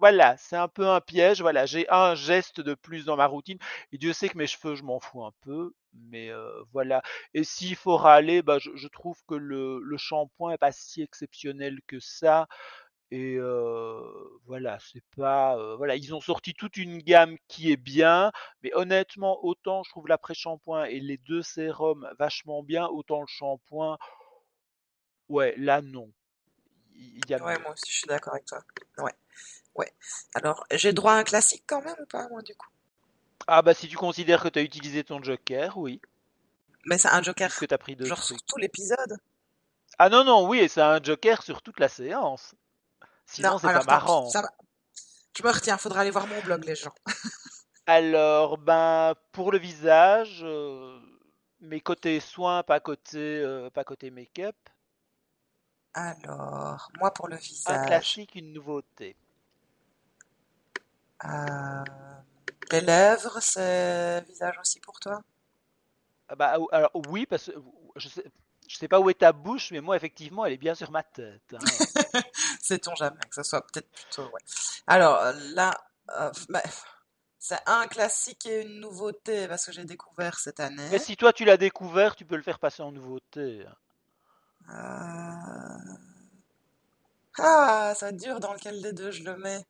voilà, 0.00 0.36
c'est 0.38 0.56
un 0.56 0.68
peu 0.68 0.88
un 0.88 1.00
piège. 1.00 1.40
Voilà, 1.42 1.66
j'ai 1.66 1.88
un 1.90 2.14
geste 2.14 2.60
de 2.60 2.74
plus 2.74 3.04
dans 3.04 3.16
ma 3.16 3.26
routine. 3.26 3.58
Et 3.92 3.98
Dieu 3.98 4.12
sait 4.12 4.28
que 4.28 4.38
mes 4.38 4.46
cheveux, 4.46 4.74
je 4.74 4.82
m'en 4.82 4.98
fous 4.98 5.24
un 5.24 5.32
peu. 5.42 5.74
Mais 5.92 6.30
euh, 6.30 6.62
voilà. 6.72 7.02
Et 7.34 7.44
s'il 7.44 7.76
faut 7.76 7.96
râler, 7.96 8.42
bah, 8.42 8.58
je, 8.58 8.88
trouve 8.88 9.18
que 9.28 9.34
le, 9.34 9.80
le 9.82 9.96
shampoing 9.98 10.52
est 10.52 10.58
pas 10.58 10.72
si 10.72 11.02
exceptionnel 11.02 11.80
que 11.86 12.00
ça. 12.00 12.48
Et 13.10 13.36
euh, 13.38 14.00
voilà, 14.46 14.78
c'est 14.80 15.02
pas. 15.16 15.58
Euh, 15.58 15.76
voilà, 15.76 15.96
ils 15.96 16.14
ont 16.14 16.20
sorti 16.20 16.54
toute 16.54 16.76
une 16.76 16.98
gamme 16.98 17.36
qui 17.48 17.72
est 17.72 17.76
bien. 17.76 18.32
Mais 18.62 18.72
honnêtement, 18.74 19.44
autant 19.44 19.82
je 19.82 19.90
trouve 19.90 20.06
l'après-shampoing 20.08 20.84
et 20.84 21.00
les 21.00 21.18
deux 21.18 21.42
sérums 21.42 22.08
vachement 22.18 22.62
bien, 22.62 22.86
autant 22.86 23.20
le 23.20 23.26
shampoing. 23.26 23.98
Ouais, 25.28 25.54
là 25.58 25.82
non. 25.82 26.10
Il 26.94 27.28
y 27.28 27.34
a 27.34 27.42
ouais, 27.42 27.58
moi 27.60 27.72
aussi 27.72 27.90
je 27.90 27.98
suis 27.98 28.06
d'accord 28.06 28.34
avec 28.34 28.46
toi. 28.46 28.60
Ouais. 28.98 29.12
Ouais. 29.74 29.92
Alors, 30.34 30.64
j'ai 30.72 30.92
droit 30.92 31.12
à 31.12 31.16
un 31.16 31.24
classique 31.24 31.64
quand 31.66 31.82
même 31.82 31.96
ou 32.00 32.06
pas, 32.06 32.28
moi, 32.28 32.42
du 32.42 32.54
coup? 32.54 32.68
Ah, 33.46 33.62
bah, 33.62 33.74
si 33.74 33.88
tu 33.88 33.96
considères 33.96 34.42
que 34.42 34.48
tu 34.48 34.58
as 34.58 34.62
utilisé 34.62 35.04
ton 35.04 35.22
joker, 35.22 35.76
oui. 35.78 36.00
Mais 36.86 36.98
c'est 36.98 37.08
un 37.08 37.22
joker 37.22 37.54
que 37.54 37.74
as 37.74 37.78
pris 37.78 37.96
de 37.96 38.04
genre 38.04 38.22
sur 38.22 38.40
tout 38.42 38.58
l'épisode? 38.58 39.18
Ah 39.98 40.08
non, 40.08 40.24
non, 40.24 40.48
oui, 40.48 40.68
c'est 40.68 40.80
un 40.80 41.02
joker 41.02 41.42
sur 41.42 41.62
toute 41.62 41.78
la 41.80 41.88
séance. 41.88 42.54
Sinon, 43.26 43.58
c'est 43.58 43.66
pas 43.66 43.84
marrant. 43.84 44.28
Ça 44.28 44.42
va. 44.42 44.50
Je 45.36 45.42
me 45.42 45.50
retiens, 45.50 45.78
faudra 45.78 46.00
aller 46.00 46.10
voir 46.10 46.26
mon 46.26 46.40
blog, 46.42 46.64
les 46.64 46.74
gens. 46.74 46.94
Alors, 47.86 48.58
ben, 48.58 49.14
pour 49.32 49.52
le 49.52 49.58
visage, 49.58 50.40
euh, 50.42 50.98
mais 51.60 51.80
côté 51.80 52.20
soins, 52.20 52.62
pas 52.62 52.80
côté, 52.80 53.18
euh, 53.18 53.70
pas 53.70 53.84
côté 53.84 54.10
make-up. 54.10 54.56
Alors, 55.94 56.90
moi 56.98 57.12
pour 57.12 57.28
le 57.28 57.36
visage. 57.36 57.76
Un 57.76 57.86
classique, 57.86 58.34
une 58.34 58.52
nouveauté. 58.52 59.16
Euh, 61.24 61.84
les 62.72 62.80
lèvres, 62.80 63.38
c'est 63.40 64.24
visage 64.26 64.58
aussi 64.58 64.80
pour 64.80 64.98
toi? 65.00 65.20
Ah 66.28 66.34
bah, 66.36 66.56
alors, 66.72 66.90
Oui, 67.08 67.26
parce 67.26 67.46
que 67.46 67.52
je 67.96 68.08
sais, 68.08 68.24
je 68.68 68.76
sais 68.76 68.88
pas 68.88 69.00
où 69.00 69.10
est 69.10 69.14
ta 69.14 69.32
bouche, 69.32 69.72
mais 69.72 69.80
moi, 69.80 69.96
effectivement, 69.96 70.46
elle 70.46 70.52
est 70.52 70.58
bien 70.58 70.74
sur 70.74 70.90
ma 70.90 71.02
tête. 71.02 71.54
Hein. 71.54 71.58
Sait-on 72.62 72.94
jamais 72.94 73.20
que 73.28 73.34
ce 73.34 73.42
soit 73.42 73.66
peut-être 73.66 73.90
plutôt. 73.90 74.24
Ouais. 74.26 74.40
Alors 74.86 75.20
là, 75.54 75.76
euh, 76.18 76.30
bah, 76.48 76.62
c'est 77.38 77.58
un 77.66 77.86
classique 77.88 78.46
et 78.46 78.62
une 78.62 78.80
nouveauté 78.80 79.48
parce 79.48 79.66
que 79.66 79.72
j'ai 79.72 79.84
découvert 79.84 80.38
cette 80.38 80.60
année. 80.60 80.88
Mais 80.90 80.98
si 80.98 81.16
toi 81.16 81.32
tu 81.32 81.44
l'as 81.44 81.56
découvert, 81.56 82.14
tu 82.14 82.24
peux 82.24 82.36
le 82.36 82.42
faire 82.42 82.58
passer 82.58 82.82
en 82.82 82.92
nouveauté. 82.92 83.64
Euh... 84.68 85.94
Ah, 87.38 87.94
ça 87.96 88.12
dure 88.12 88.40
dans 88.40 88.52
lequel 88.52 88.82
des 88.82 88.92
deux 88.92 89.10
je 89.10 89.24
le 89.24 89.36
mets? 89.36 89.64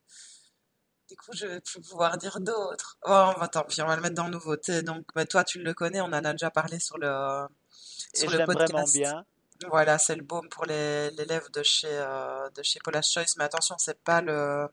Du 1.10 1.16
coup, 1.16 1.32
je 1.34 1.44
vais 1.44 1.60
plus 1.60 1.80
pouvoir 1.80 2.18
dire 2.18 2.38
d'autres. 2.38 2.96
Oh, 3.04 3.32
bah, 3.36 3.48
tant 3.48 3.64
pis, 3.64 3.82
on 3.82 3.86
va 3.86 3.96
le 3.96 4.02
mettre 4.02 4.14
dans 4.14 4.28
nouveauté. 4.28 4.82
Donc, 4.82 5.04
bah, 5.12 5.26
toi, 5.26 5.42
tu 5.42 5.58
le 5.58 5.74
connais, 5.74 6.00
on 6.00 6.04
en 6.04 6.12
a 6.12 6.32
déjà 6.32 6.52
parlé 6.52 6.78
sur 6.78 6.98
le, 6.98 7.48
sur 8.14 8.30
le 8.30 8.44
podcast. 8.44 8.70
vraiment 8.70 8.86
bien. 8.92 9.24
Voilà, 9.68 9.98
c'est 9.98 10.14
le 10.14 10.22
baume 10.22 10.48
pour 10.48 10.66
les, 10.66 11.10
lèvres 11.10 11.50
de 11.50 11.64
chez, 11.64 11.88
euh, 11.90 12.48
de 12.50 12.62
chez 12.62 12.78
Paula's 12.78 13.10
Choice. 13.10 13.34
Mais 13.38 13.44
attention, 13.44 13.74
c'est 13.78 13.98
pas 13.98 14.20
le 14.20 14.68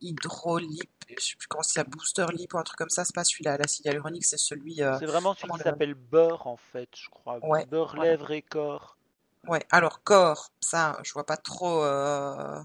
hydrolip, 0.00 0.90
je 1.10 1.22
sais 1.22 1.36
plus 1.36 1.46
comment 1.46 1.62
c'est, 1.62 1.86
booster 1.86 2.24
lip 2.32 2.54
ou 2.54 2.58
un 2.58 2.62
truc 2.62 2.78
comme 2.78 2.88
ça. 2.88 3.04
C'est 3.04 3.14
pas 3.14 3.24
celui-là. 3.24 3.58
L'acide 3.58 3.84
hyaluronique, 3.84 4.24
c'est 4.24 4.38
celui. 4.38 4.82
Euh, 4.82 4.98
c'est 4.98 5.04
vraiment 5.04 5.34
celui 5.34 5.52
qui 5.52 5.58
s'appelle 5.58 5.94
beurre, 5.94 6.46
en 6.46 6.56
fait, 6.56 6.88
je 6.94 7.10
crois. 7.10 7.38
beurre, 7.66 7.96
lèvres 7.98 8.30
et 8.30 8.40
corps. 8.40 8.96
Ouais, 9.46 9.64
alors 9.70 10.02
corps, 10.02 10.50
ça, 10.60 10.98
je 11.04 11.12
vois 11.12 11.26
pas 11.26 11.36
trop. 11.36 11.84
Euh, 11.84 12.62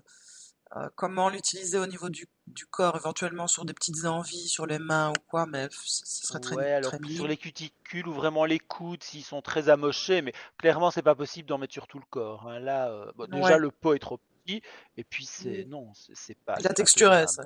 comment 0.96 1.30
l'utiliser 1.30 1.78
au 1.78 1.86
niveau 1.86 2.10
du, 2.10 2.28
du 2.48 2.66
corps, 2.66 2.96
éventuellement 2.96 3.48
sur 3.48 3.66
des 3.66 3.74
petites 3.74 4.06
envies, 4.06 4.48
sur 4.48 4.66
les 4.66 4.80
mains 4.80 5.10
ou 5.12 5.20
quoi, 5.28 5.46
mais 5.46 5.68
ce 5.72 6.28
serait 6.28 6.40
très, 6.40 6.56
Ouais, 6.56 6.72
alors 6.72 6.92
très 6.92 7.00
sur 7.10 7.28
les 7.28 7.38
cuticules 7.38 8.08
ou 8.08 8.14
vraiment 8.14 8.46
les 8.46 8.60
coudes 8.60 9.04
s'ils 9.04 9.24
sont 9.24 9.42
très 9.42 9.70
amochés, 9.70 10.22
mais 10.22 10.34
clairement 10.58 10.92
c'est 10.92 11.02
pas 11.02 11.16
possible 11.16 11.48
d'en 11.50 11.58
mettre 11.58 11.74
sur 11.74 11.88
tout 11.88 12.00
le 12.00 12.06
corps. 12.10 12.48
hein. 12.48 12.60
Là, 12.60 12.90
euh, 12.90 13.12
bon, 13.16 13.28
déjà 13.30 13.56
Ouais. 13.56 13.58
le 13.58 13.72
pot 13.72 13.94
est 13.94 14.00
trop 14.00 14.20
petit, 14.44 14.62
et 14.98 15.04
puis 15.04 15.26
c'est 15.26 15.66
non, 15.68 15.92
c'est 16.14 16.38
pas, 16.46 16.58
la 16.60 16.74
texture, 16.74 17.14
est- 17.14 17.28
ça- 17.28 17.44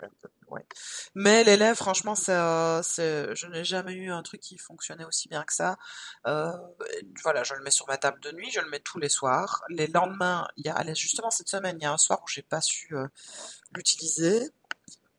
ouais. 0.49 0.65
Mais 1.13 1.43
les 1.43 1.57
lèvres, 1.57 1.77
franchement, 1.77 2.15
c'est, 2.15 2.33
c'est- 2.83 3.35
je 3.35 3.47
n'ai 3.47 3.63
jamais 3.63 3.93
eu 3.93 4.11
un 4.11 4.23
truc 4.23 4.41
qui 4.41 4.57
fonctionnait 4.57 5.05
aussi 5.05 5.27
bien 5.27 5.43
que 5.43 5.53
ça. 5.53 5.77
Euh, 6.27 6.51
voilà, 7.23 7.43
je 7.43 7.53
le 7.53 7.61
mets 7.63 7.71
sur 7.71 7.87
ma 7.87 7.97
table 7.97 8.19
de 8.21 8.31
nuit, 8.31 8.49
je 8.51 8.59
le 8.61 8.69
mets 8.69 8.79
tous 8.79 8.99
les 8.99 9.09
soirs. 9.09 9.63
Les 9.69 9.87
lendemains, 9.87 10.47
il 10.57 10.65
y 10.65 10.69
a, 10.69 10.93
justement 10.93 11.29
cette 11.31 11.49
semaine, 11.49 11.77
il 11.79 11.83
y 11.83 11.85
a 11.85 11.91
un 11.93 11.97
soir 11.97 12.21
où 12.23 12.27
j'ai 12.27 12.41
pas 12.43 12.61
su 12.61 12.95
euh, 12.95 13.07
l'utiliser. 13.73 14.49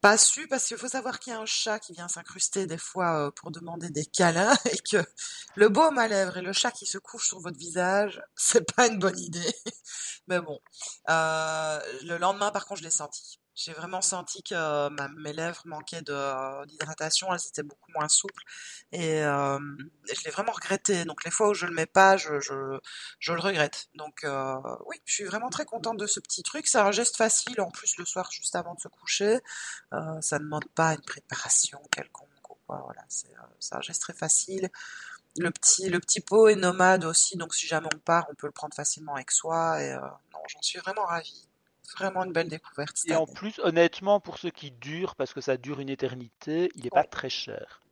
Pas 0.07 0.19
su 0.19 0.47
parce 0.47 0.67
qu'il 0.67 0.77
faut 0.77 0.87
savoir 0.87 1.19
qu'il 1.19 1.33
y 1.33 1.37
a 1.37 1.41
un 1.41 1.47
chat 1.47 1.81
qui 1.81 1.93
vient 1.93 2.07
s'incruster 2.07 2.69
des 2.69 2.79
fois 2.79 3.27
euh, 3.27 3.31
pour 3.33 3.51
demander 3.51 3.91
des 3.91 4.07
câlins 4.07 4.57
et 4.71 4.79
que 4.79 5.05
le 5.57 5.69
baume 5.69 5.99
à 5.99 6.07
lèvres 6.07 6.37
et 6.37 6.43
le 6.43 6.53
chat 6.53 6.71
qui 6.71 6.87
se 6.87 6.97
couche 6.97 7.27
sur 7.27 7.41
votre 7.41 7.59
visage, 7.59 8.23
c'est 8.37 8.73
pas 8.73 8.87
une 8.87 9.01
bonne 9.01 9.19
idée. 9.19 9.53
Mais 10.29 10.41
bon, 10.41 10.61
euh, 11.11 11.81
le 12.05 12.19
lendemain, 12.19 12.53
par 12.53 12.67
contre, 12.67 12.83
je 12.83 12.85
l'ai 12.85 12.93
senti. 12.93 13.41
J'ai 13.57 13.73
vraiment 13.73 14.03
senti 14.03 14.43
que 14.43 14.55
euh, 14.55 14.91
ma- 14.91 15.09
mes 15.09 15.33
lèvres 15.33 15.63
manquaient 15.65 16.03
de, 16.03 16.67
d'hydratation, 16.67 17.33
elles 17.33 17.41
étaient 17.49 17.63
beaucoup 17.63 17.91
moins 17.95 18.09
souples 18.09 18.43
et 18.93 19.23
euh, 19.25 19.59
je 20.13 20.25
l'ai 20.25 20.31
vraiment 20.31 20.53
regretté. 20.53 21.05
Donc 21.07 21.25
les 21.25 21.31
fois 21.31 21.49
où 21.49 21.55
je 21.55 21.65
le 21.67 21.73
mets 21.73 21.87
pas, 21.87 22.19
je, 22.19 22.39
je, 22.41 22.53
le 23.33 23.41
regrette. 23.41 23.89
Donc 23.95 24.25
euh, 24.25 24.57
oui, 24.87 24.97
je 25.07 25.15
suis 25.15 25.25
vraiment 25.25 25.49
très 25.49 25.65
contente 25.65 25.97
de 25.99 26.07
ce 26.07 26.21
petit 26.21 26.43
truc. 26.43 26.67
C'est 26.67 26.79
un 26.79 26.93
geste 26.93 27.17
facile 27.17 27.61
en 27.63 27.71
plus 27.71 27.97
le 27.99 28.05
soir 28.05 28.31
juste 28.31 28.55
avant 28.57 28.75
de 28.75 28.81
se 28.81 28.89
coucher. 28.89 29.41
Euh, 29.95 30.21
ça 30.21 30.39
ne 30.39 30.45
demande 30.45 30.69
pas 30.75 30.93
une 30.95 31.03
préparation 31.03 31.81
quelconque 31.91 32.29
quoi. 32.43 32.57
Voilà, 32.85 33.05
c'est 33.09 33.29
euh, 33.31 33.77
un 33.77 33.81
geste 33.81 34.03
très 34.03 34.15
facile. 34.15 34.69
Le 35.39 35.51
petit, 35.51 35.89
le 35.91 36.01
petit 36.01 36.21
pot 36.21 36.49
est 36.49 36.57
nomade 36.57 37.05
aussi, 37.05 37.37
donc 37.39 37.55
si 37.55 37.67
jamais 37.67 37.89
on 37.95 37.99
part, 38.01 38.27
on 38.31 38.35
peut 38.35 38.47
le 38.49 38.53
prendre 38.53 38.75
facilement 38.75 39.15
avec 39.15 39.31
soi. 39.31 39.83
Et 39.83 39.93
euh, 39.93 40.01
non, 40.33 40.41
j'en 40.49 40.63
suis 40.63 40.79
vraiment 40.81 41.05
ravie. 41.07 41.46
Vraiment 41.95 42.25
une 42.25 42.33
belle 42.33 42.49
découverte 42.49 42.97
Et 43.07 43.15
en 43.15 43.27
plus, 43.27 43.59
honnêtement, 43.61 44.21
pour 44.21 44.39
ceux 44.39 44.51
qui 44.51 44.71
durent, 44.73 45.15
parce 45.17 45.33
que 45.33 45.41
ça 45.41 45.57
dure 45.57 45.81
une 45.81 45.89
éternité, 45.89 46.71
il 46.75 46.87
est 46.87 46.91
pas 46.91 47.05
très 47.05 47.29
cher. 47.31 47.83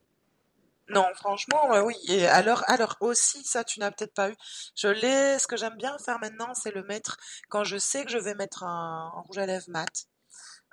Non, 0.91 1.07
franchement, 1.15 1.71
ouais, 1.71 1.81
oui. 1.81 1.95
Et 2.09 2.27
alors, 2.27 2.63
alors 2.69 2.97
aussi, 3.01 3.43
ça, 3.45 3.65
tu 3.65 3.81
n'as 3.81 3.91
peut-être 3.91 4.13
pas 4.15 4.31
eu. 4.31 4.37
Je 4.77 4.89
l'ai. 4.89 5.39
Ce 5.39 5.47
que 5.47 5.57
j'aime 5.57 5.77
bien 5.77 5.97
faire 5.99 6.19
maintenant, 6.19 6.53
c'est 6.55 6.73
le 6.73 6.83
mettre 6.83 7.17
quand 7.49 7.65
je 7.65 7.79
sais 7.79 8.05
que 8.05 8.11
je 8.11 8.19
vais 8.19 8.35
mettre 8.35 8.65
un, 8.65 9.13
un 9.17 9.21
rouge 9.23 9.39
à 9.39 9.47
lèvres 9.47 9.71
mat. 9.71 10.09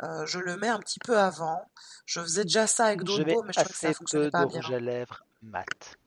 euh, 0.04 0.26
je 0.26 0.40
le 0.40 0.58
mets 0.58 0.68
un 0.70 0.80
petit 0.80 1.00
peu 1.00 1.18
avant. 1.18 1.70
Je 2.06 2.22
faisais 2.22 2.44
déjà 2.44 2.68
ça 2.68 2.86
avec 2.88 3.04
d'autres 3.04 3.44
mais 3.44 3.54
je 3.54 3.60
trouvais 3.60 3.74
que 3.74 3.80
ça 3.80 3.94
fonctionnait 3.94 4.26
peu 4.26 4.32
de 4.32 4.32
pas 4.32 4.46
bien. 4.46 4.62
rouge 4.62 4.72
à 4.72 4.80
lèvres 4.80 5.26
mat. 5.44 5.98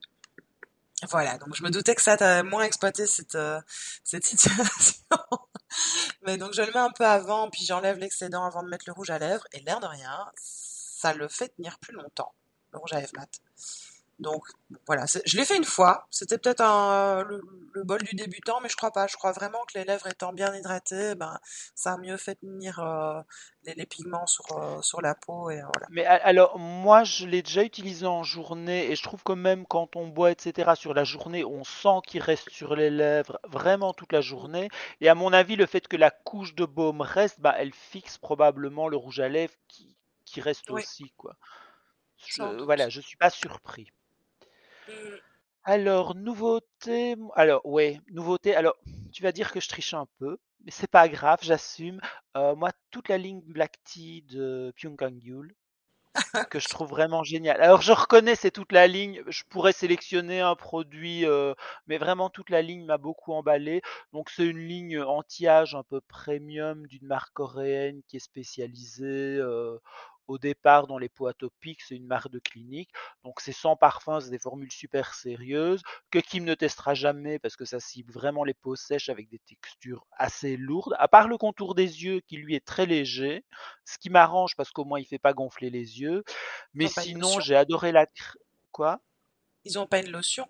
Voilà, 1.10 1.38
donc 1.38 1.54
je 1.54 1.62
me 1.62 1.70
doutais 1.70 1.94
que 1.94 2.02
ça 2.02 2.16
t'avait 2.16 2.42
moins 2.48 2.62
exploité 2.64 3.06
cette, 3.06 3.34
euh, 3.34 3.60
cette 4.04 4.24
situation. 4.26 5.04
Mais 6.26 6.38
donc 6.38 6.54
je 6.54 6.62
le 6.62 6.68
mets 6.68 6.78
un 6.78 6.90
peu 6.90 7.04
avant, 7.04 7.50
puis 7.50 7.64
j'enlève 7.64 7.98
l'excédent 7.98 8.44
avant 8.44 8.62
de 8.62 8.68
mettre 8.68 8.84
le 8.86 8.92
rouge 8.92 9.10
à 9.10 9.18
lèvres, 9.18 9.44
et 9.52 9.60
l'air 9.60 9.80
de 9.80 9.86
rien, 9.86 10.30
ça 10.36 11.12
le 11.12 11.28
fait 11.28 11.48
tenir 11.48 11.78
plus 11.78 11.94
longtemps, 11.94 12.32
le 12.72 12.78
rouge 12.78 12.92
à 12.92 13.00
lèvres 13.00 13.12
mat. 13.16 13.30
Donc 14.18 14.44
voilà, 14.86 15.04
je 15.06 15.36
l'ai 15.36 15.44
fait 15.44 15.56
une 15.56 15.64
fois, 15.64 16.06
c'était 16.10 16.38
peut-être 16.38 16.60
un, 16.60 17.24
le, 17.24 17.42
le 17.72 17.84
bol 17.84 18.02
du 18.02 18.14
débutant, 18.14 18.60
mais 18.60 18.68
je 18.68 18.76
crois 18.76 18.92
pas. 18.92 19.06
Je 19.06 19.16
crois 19.16 19.32
vraiment 19.32 19.58
que 19.66 19.78
les 19.78 19.84
lèvres 19.84 20.06
étant 20.06 20.32
bien 20.32 20.54
hydratées, 20.54 21.14
ben, 21.16 21.38
ça 21.74 21.94
a 21.94 21.98
mieux 21.98 22.16
fait 22.16 22.36
tenir 22.36 22.78
euh, 22.78 23.20
les, 23.64 23.74
les 23.74 23.86
pigments 23.86 24.26
sur, 24.26 24.44
euh, 24.56 24.80
sur 24.82 25.00
la 25.02 25.14
peau, 25.14 25.50
et 25.50 25.60
euh, 25.60 25.66
voilà. 25.74 25.88
Mais 25.88 26.04
alors, 26.06 26.58
moi, 26.58 27.04
je 27.04 27.26
l'ai 27.26 27.42
déjà 27.42 27.62
utilisé 27.62 28.06
en 28.06 28.22
journée 28.22 28.90
et 28.90 28.96
je 28.96 29.02
trouve 29.02 29.22
que 29.22 29.32
même 29.32 29.66
quand 29.66 29.96
on 29.96 30.08
boit, 30.08 30.30
etc., 30.30 30.72
sur 30.76 30.94
la 30.94 31.04
journée, 31.04 31.44
on 31.44 31.64
sent 31.64 32.00
qu'il 32.06 32.22
reste 32.22 32.50
sur 32.50 32.74
les 32.74 32.90
lèvres 32.90 33.38
vraiment 33.44 33.92
toute 33.92 34.12
la 34.12 34.20
journée. 34.20 34.68
Et 35.00 35.08
à 35.08 35.14
mon 35.14 35.32
avis, 35.32 35.56
le 35.56 35.66
fait 35.66 35.86
que 35.86 35.96
la 35.96 36.10
couche 36.10 36.54
de 36.54 36.64
baume 36.64 37.00
reste, 37.02 37.40
bah, 37.40 37.54
elle 37.58 37.72
fixe 37.74 38.18
probablement 38.18 38.88
le 38.88 38.96
rouge 38.96 39.20
à 39.20 39.28
lèvres 39.28 39.54
qui, 39.68 39.96
qui 40.24 40.40
reste 40.40 40.70
Oui, 40.70 40.82
aussi, 40.82 41.12
quoi. 41.16 41.36
Je, 42.16 42.62
voilà, 42.64 42.88
je 42.88 43.00
suis 43.00 43.16
pas 43.16 43.30
surpris. 43.30 43.90
Alors, 45.64 46.14
nouveauté, 46.14 47.16
alors, 47.34 47.64
ouais, 47.66 48.00
nouveauté, 48.10 48.54
alors, 48.54 48.74
tu 49.12 49.22
vas 49.22 49.32
dire 49.32 49.52
que 49.52 49.60
je 49.60 49.68
triche 49.68 49.94
un 49.94 50.06
peu, 50.18 50.38
mais 50.64 50.70
c'est 50.70 50.90
pas 50.90 51.08
grave, 51.08 51.38
j'assume. 51.42 52.00
Euh, 52.36 52.54
moi, 52.54 52.70
toute 52.90 53.08
la 53.08 53.18
ligne 53.18 53.40
Black 53.46 53.76
Tea 53.84 54.22
de 54.28 54.72
Pyongyangul, 54.76 55.54
que 56.50 56.58
je 56.60 56.68
trouve 56.68 56.88
vraiment 56.88 57.24
génial. 57.24 57.60
Alors 57.62 57.82
je 57.82 57.92
reconnais, 57.92 58.36
c'est 58.36 58.50
toute 58.50 58.72
la 58.72 58.86
ligne. 58.86 59.22
Je 59.28 59.42
pourrais 59.50 59.72
sélectionner 59.72 60.40
un 60.40 60.56
produit, 60.56 61.26
euh, 61.26 61.54
mais 61.86 61.98
vraiment 61.98 62.30
toute 62.30 62.50
la 62.50 62.62
ligne 62.62 62.84
m'a 62.86 62.98
beaucoup 62.98 63.32
emballé. 63.32 63.82
Donc 64.12 64.30
c'est 64.30 64.46
une 64.46 64.58
ligne 64.58 65.00
anti-âge 65.00 65.74
un 65.74 65.82
peu 65.84 66.00
premium 66.02 66.86
d'une 66.86 67.06
marque 67.06 67.32
coréenne 67.34 68.02
qui 68.08 68.16
est 68.16 68.20
spécialisée 68.20 69.04
euh, 69.38 69.78
au 70.26 70.38
départ 70.38 70.86
dans 70.86 70.98
les 70.98 71.08
peaux 71.08 71.26
atopiques. 71.26 71.82
C'est 71.82 71.96
une 71.96 72.06
marque 72.06 72.30
de 72.30 72.38
clinique. 72.38 72.90
Donc 73.24 73.40
c'est 73.40 73.52
sans 73.52 73.76
parfum, 73.76 74.20
c'est 74.20 74.30
des 74.30 74.38
formules 74.38 74.72
super 74.72 75.14
sérieuses 75.14 75.82
que 76.10 76.18
Kim 76.18 76.44
ne 76.44 76.54
testera 76.54 76.94
jamais 76.94 77.38
parce 77.38 77.56
que 77.56 77.64
ça 77.64 77.80
cible 77.80 78.12
vraiment 78.12 78.44
les 78.44 78.54
peaux 78.54 78.76
sèches 78.76 79.08
avec 79.08 79.28
des 79.28 79.40
textures 79.40 80.06
assez 80.12 80.56
lourdes. 80.56 80.94
À 80.98 81.08
part 81.08 81.28
le 81.28 81.38
contour 81.38 81.74
des 81.74 82.04
yeux 82.04 82.20
qui 82.20 82.36
lui 82.36 82.54
est 82.54 82.64
très 82.64 82.86
léger, 82.86 83.44
ce 83.84 83.98
qui 83.98 84.10
m'arrange 84.10 84.56
parce 84.56 84.70
qu'au 84.70 84.84
moins 84.84 85.00
il 85.00 85.06
fait 85.06 85.18
pas 85.18 85.32
gonfler 85.32 85.70
les 85.70 86.00
yeux. 86.00 86.24
Mais 86.74 86.88
sinon, 86.88 87.40
j'ai 87.40 87.56
adoré 87.56 87.92
la 87.92 88.06
quoi? 88.72 89.00
Ils 89.64 89.78
ont 89.78 89.86
pas 89.86 90.00
une 90.00 90.10
lotion? 90.10 90.48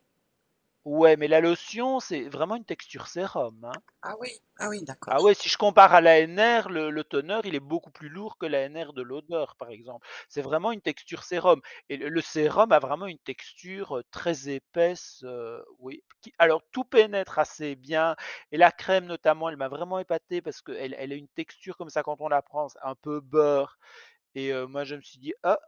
Ouais, 0.86 1.16
mais 1.18 1.28
la 1.28 1.40
lotion, 1.42 2.00
c'est 2.00 2.22
vraiment 2.30 2.56
une 2.56 2.64
texture 2.64 3.06
sérum, 3.06 3.62
hein. 3.64 3.82
Ah 4.02 4.14
oui, 4.20 4.40
ah 4.58 4.68
oui, 4.68 4.84
Ah 5.06 5.20
d'accord. 5.20 5.22
ouais, 5.22 5.34
si 5.34 5.48
je 5.50 5.58
compare 5.58 5.92
à 5.94 6.00
l'ANR, 6.00 6.70
le, 6.70 6.90
le 6.90 7.04
toner, 7.04 7.40
il 7.44 7.54
est 7.54 7.60
beaucoup 7.60 7.90
plus 7.90 8.08
lourd 8.08 8.38
que 8.38 8.46
l'ANR 8.46 8.94
de 8.94 9.02
l'odeur, 9.02 9.54
par 9.56 9.68
exemple. 9.70 10.06
C'est 10.30 10.40
vraiment 10.42 10.72
une 10.72 10.80
texture 10.80 11.24
sérum. 11.24 11.60
Et 11.90 11.96
le, 11.98 12.08
le 12.08 12.20
sérum 12.22 12.72
a 12.72 12.78
vraiment 12.78 13.06
une 13.06 13.18
texture 13.18 13.98
euh, 13.98 14.02
très 14.10 14.48
épaisse. 14.48 15.20
euh, 15.24 15.62
oui. 15.78 16.02
Qui- 16.22 16.32
alors, 16.38 16.62
tout 16.72 16.84
pénètre 16.84 17.38
assez 17.38 17.76
bien. 17.76 18.16
Et 18.50 18.56
la 18.56 18.72
crème, 18.72 19.04
notamment, 19.06 19.50
elle 19.50 19.56
m'a 19.58 19.68
vraiment 19.68 19.98
épaté 19.98 20.40
parce 20.40 20.62
qu'elle 20.62 20.94
elle 20.98 21.12
a 21.12 21.16
une 21.16 21.28
texture 21.28 21.76
comme 21.76 21.90
ça 21.90 22.02
quand 22.02 22.20
on 22.22 22.28
la 22.28 22.40
prend, 22.42 22.68
c'est 22.70 22.78
un 22.82 22.94
peu 22.94 23.20
beurre. 23.20 23.78
Et 24.36 24.52
euh, 24.52 24.66
moi, 24.68 24.84
je 24.84 24.96
me 24.96 25.02
suis 25.02 25.18
dit, 25.20 25.34
ah, 25.44 25.58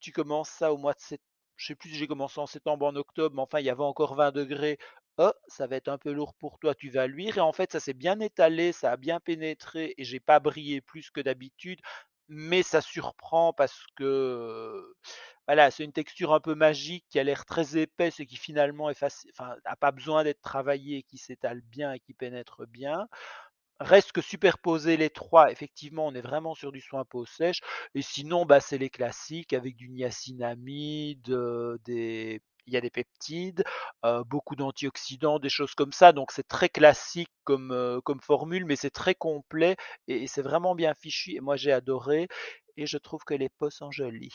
tu 0.00 0.12
commences 0.12 0.50
ça 0.50 0.72
au 0.72 0.78
mois 0.78 0.94
de 0.94 1.00
septembre. 1.00 1.31
Je 1.56 1.66
sais 1.66 1.74
plus 1.74 1.90
si 1.90 1.96
j'ai 1.96 2.06
commencé 2.06 2.40
en 2.40 2.46
septembre 2.46 2.86
en 2.86 2.96
octobre, 2.96 3.34
mais 3.36 3.42
enfin, 3.42 3.60
il 3.60 3.66
y 3.66 3.70
avait 3.70 3.82
encore 3.82 4.14
20 4.14 4.32
degrés. 4.32 4.78
Oh, 5.18 5.32
ça 5.46 5.66
va 5.66 5.76
être 5.76 5.88
un 5.88 5.98
peu 5.98 6.12
lourd 6.12 6.34
pour 6.34 6.58
toi, 6.58 6.74
tu 6.74 6.90
vas 6.90 7.06
luire. 7.06 7.38
Et 7.38 7.40
en 7.40 7.52
fait, 7.52 7.72
ça 7.72 7.80
s'est 7.80 7.92
bien 7.94 8.18
étalé, 8.20 8.72
ça 8.72 8.92
a 8.92 8.96
bien 8.96 9.20
pénétré 9.20 9.94
et 9.98 10.04
j'ai 10.04 10.20
pas 10.20 10.40
brillé 10.40 10.80
plus 10.80 11.10
que 11.10 11.20
d'habitude. 11.20 11.80
Mais 12.28 12.62
ça 12.62 12.80
surprend 12.80 13.52
parce 13.52 13.84
que 13.96 14.94
voilà, 15.46 15.70
c'est 15.70 15.84
une 15.84 15.92
texture 15.92 16.32
un 16.32 16.40
peu 16.40 16.54
magique 16.54 17.04
qui 17.10 17.18
a 17.18 17.24
l'air 17.24 17.44
très 17.44 17.76
épaisse 17.76 18.20
et 18.20 18.26
qui 18.26 18.36
finalement 18.36 18.90
n'a 18.90 19.76
pas 19.76 19.92
besoin 19.92 20.24
d'être 20.24 20.40
travaillée, 20.40 21.02
qui 21.02 21.18
s'étale 21.18 21.60
bien 21.62 21.92
et 21.92 22.00
qui 22.00 22.14
pénètre 22.14 22.66
bien. 22.68 23.08
Reste 23.82 24.12
que 24.12 24.20
superposer 24.22 24.96
les 24.96 25.10
3, 25.10 25.50
effectivement, 25.50 26.06
on 26.06 26.14
est 26.14 26.20
vraiment 26.22 26.54
sur 26.54 26.72
du 26.72 26.80
soin 26.80 27.04
peau 27.04 27.24
sèche. 27.26 27.60
Et 27.94 28.00
sinon, 28.02 28.46
bah, 28.46 28.60
c'est 28.60 28.78
les 28.78 28.90
classiques 28.90 29.52
avec 29.52 29.76
du 29.76 29.88
niacinamide, 29.90 31.28
euh, 31.30 31.76
il 32.66 32.72
y 32.72 32.76
a 32.76 32.80
des 32.80 32.90
peptides, 32.90 33.64
euh, 34.04 34.22
beaucoup 34.24 34.56
d'antioxydants, 34.56 35.38
des 35.38 35.48
choses 35.48 35.74
comme 35.74 35.92
ça. 35.92 36.12
Donc 36.12 36.30
c'est 36.32 36.46
très 36.48 36.68
classique 36.68 37.30
comme, 37.44 37.72
euh, 37.72 38.00
comme 38.00 38.20
formule, 38.20 38.64
mais 38.66 38.76
c'est 38.76 38.90
très 38.90 39.14
complet 39.14 39.76
et, 40.08 40.22
et 40.24 40.26
c'est 40.28 40.42
vraiment 40.42 40.74
bien 40.74 40.94
fichu. 40.94 41.34
Et 41.34 41.40
moi 41.40 41.56
j'ai 41.56 41.72
adoré 41.72 42.28
et 42.76 42.86
je 42.86 42.98
trouve 42.98 43.24
que 43.24 43.34
les 43.34 43.48
peaux 43.48 43.70
sont 43.70 43.90
jolies. 43.90 44.34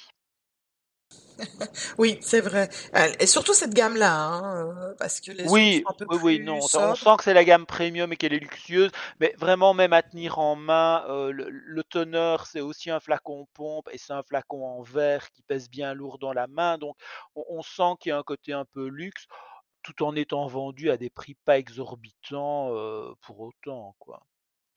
Oui, 1.98 2.18
c'est 2.22 2.42
vrai. 2.42 2.70
Euh, 2.96 3.08
Et 3.20 3.28
surtout 3.28 3.54
cette 3.54 3.74
gamme-là, 3.74 4.14
hein, 4.16 4.68
euh, 4.92 4.96
parce 4.98 5.20
que 5.22 5.32
les 5.32 5.58
autres 5.58 5.72
sont 5.72 5.82
Oui, 5.84 5.84
un 5.86 5.94
peu 5.94 6.06
oui, 6.24 6.40
non, 6.40 6.60
on 6.74 6.96
sent 6.96 7.16
que 7.18 7.24
c'est 7.24 7.34
la 7.34 7.44
gamme 7.46 7.66
premium 7.66 8.12
et 8.12 8.18
qu'elle 8.18 8.34
est 8.34 8.40
luxueuse, 8.40 8.92
mais 9.20 9.34
vraiment 9.38 9.74
même 9.74 9.94
à 9.94 10.02
tenir 10.02 10.40
en 10.40 10.56
main, 10.56 11.06
euh, 11.10 11.32
le, 11.32 11.50
le 11.50 11.84
toner, 11.84 12.38
c'est 12.46 12.60
aussi 12.62 12.90
un 12.90 13.00
flacon 13.00 13.48
pompe 13.54 13.88
et 13.92 13.98
c'est 13.98 14.14
un 14.14 14.24
flacon 14.24 14.66
en 14.66 14.82
verre 14.82 15.32
qui 15.32 15.42
pèse 15.44 15.70
bien 15.70 15.94
lourd 15.94 16.18
dans 16.20 16.34
la 16.34 16.48
main, 16.48 16.78
donc 16.78 16.96
on, 17.36 17.44
on 17.50 17.62
sent 17.62 17.96
qu'il 18.00 18.10
y 18.10 18.14
a 18.14 18.18
un 18.18 18.24
côté 18.24 18.54
un 18.54 18.66
peu 18.66 18.88
luxe, 18.88 19.28
tout 19.84 20.04
en 20.04 20.16
étant 20.16 20.48
vendu 20.48 20.92
à 20.92 20.98
des 20.98 21.10
prix 21.10 21.36
pas 21.46 21.58
exorbitants 21.60 22.76
euh, 22.76 23.14
pour 23.22 23.40
autant, 23.42 23.96
quoi. 24.00 24.22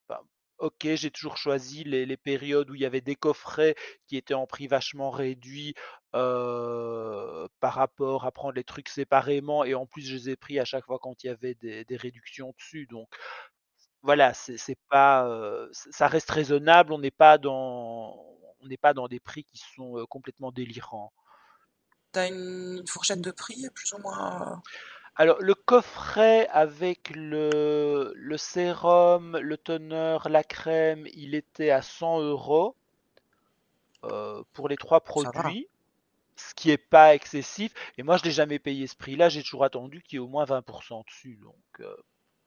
Enfin, 0.09 0.21
ok, 0.61 0.89
j'ai 0.95 1.11
toujours 1.11 1.37
choisi 1.37 1.85
les, 1.85 2.17
périodes 2.17 2.71
où 2.71 2.75
il 2.75 2.81
y 2.81 2.87
avait 2.87 3.01
des 3.01 3.17
coffrets 3.17 3.75
qui 4.07 4.17
étaient 4.17 4.35
en 4.35 4.47
prix 4.47 4.67
vachement 4.67 5.11
réduit 5.11 5.75
par 6.13 7.75
rapport 7.75 8.27
à 8.27 8.31
prendre 8.31 8.55
les 8.55 8.65
trucs 8.65 8.89
séparément 8.89 9.65
et 9.65 9.75
en 9.75 9.87
plus 9.87 10.03
je 10.03 10.15
les 10.15 10.31
ai 10.31 10.37
pris 10.37 10.59
à 10.59 10.65
chaque 10.65 10.85
fois 10.85 10.99
quand 11.01 11.25
il 11.25 11.29
y 11.29 11.31
avait 11.31 11.55
des, 11.55 11.97
réductions 11.97 12.55
dessus. 12.59 12.87
Donc 12.87 13.09
voilà, 14.03 14.35
c'est 14.35 14.79
pas, 14.89 15.29
ça 15.73 16.09
reste 16.09 16.31
raisonnable. 16.31 16.93
On 16.93 16.99
n'est 16.99 17.11
pas 17.11 17.39
dans, 17.39 18.17
on 18.61 18.67
n'est 18.67 18.77
pas 18.77 18.95
dans 18.95 19.09
des 19.09 19.21
prix 19.21 19.45
qui 19.45 19.59
sont 19.75 20.07
complètement 20.09 20.53
délirants. 20.53 21.13
T'as 22.13 22.29
une, 22.29 22.79
une 22.81 22.89
fourchette 22.89 23.21
de 23.21 23.31
prix 23.31 23.69
plus 23.75 23.93
ou 23.93 23.99
moins 23.99 24.53
euh, 24.53 24.57
Alors, 25.21 25.37
le 25.39 25.55
coffret 25.55 26.49
avec 26.49 27.11
le, 27.15 28.15
le 28.17 28.39
sérum, 28.39 29.37
le 29.37 29.59
toner, 29.59 30.17
la 30.25 30.43
crème, 30.43 31.07
il 31.13 31.35
était 31.35 31.69
à 31.69 31.83
100 31.83 32.23
euros 32.23 32.75
euh, 34.05 34.43
pour 34.55 34.67
les 34.71 34.79
trois 34.79 35.03
produits, 35.03 35.69
ce 36.37 36.55
qui 36.55 36.71
est 36.71 36.79
pas 36.79 37.15
excessif. 37.15 37.75
Et 37.99 38.03
moi, 38.03 38.17
je 38.17 38.25
l'ai 38.25 38.31
jamais 38.31 38.59
payé 38.59 38.87
ce 38.87 38.97
prix-là. 38.97 39.29
J'ai 39.29 39.43
toujours 39.43 39.65
attendu 39.65 40.01
qu'il 40.01 40.15
y 40.15 40.17
ait 40.17 40.25
au 40.25 40.27
moins 40.27 40.47
20% 40.47 41.05
dessus. 41.05 41.39
Donc, 41.43 41.55
euh, 41.81 41.95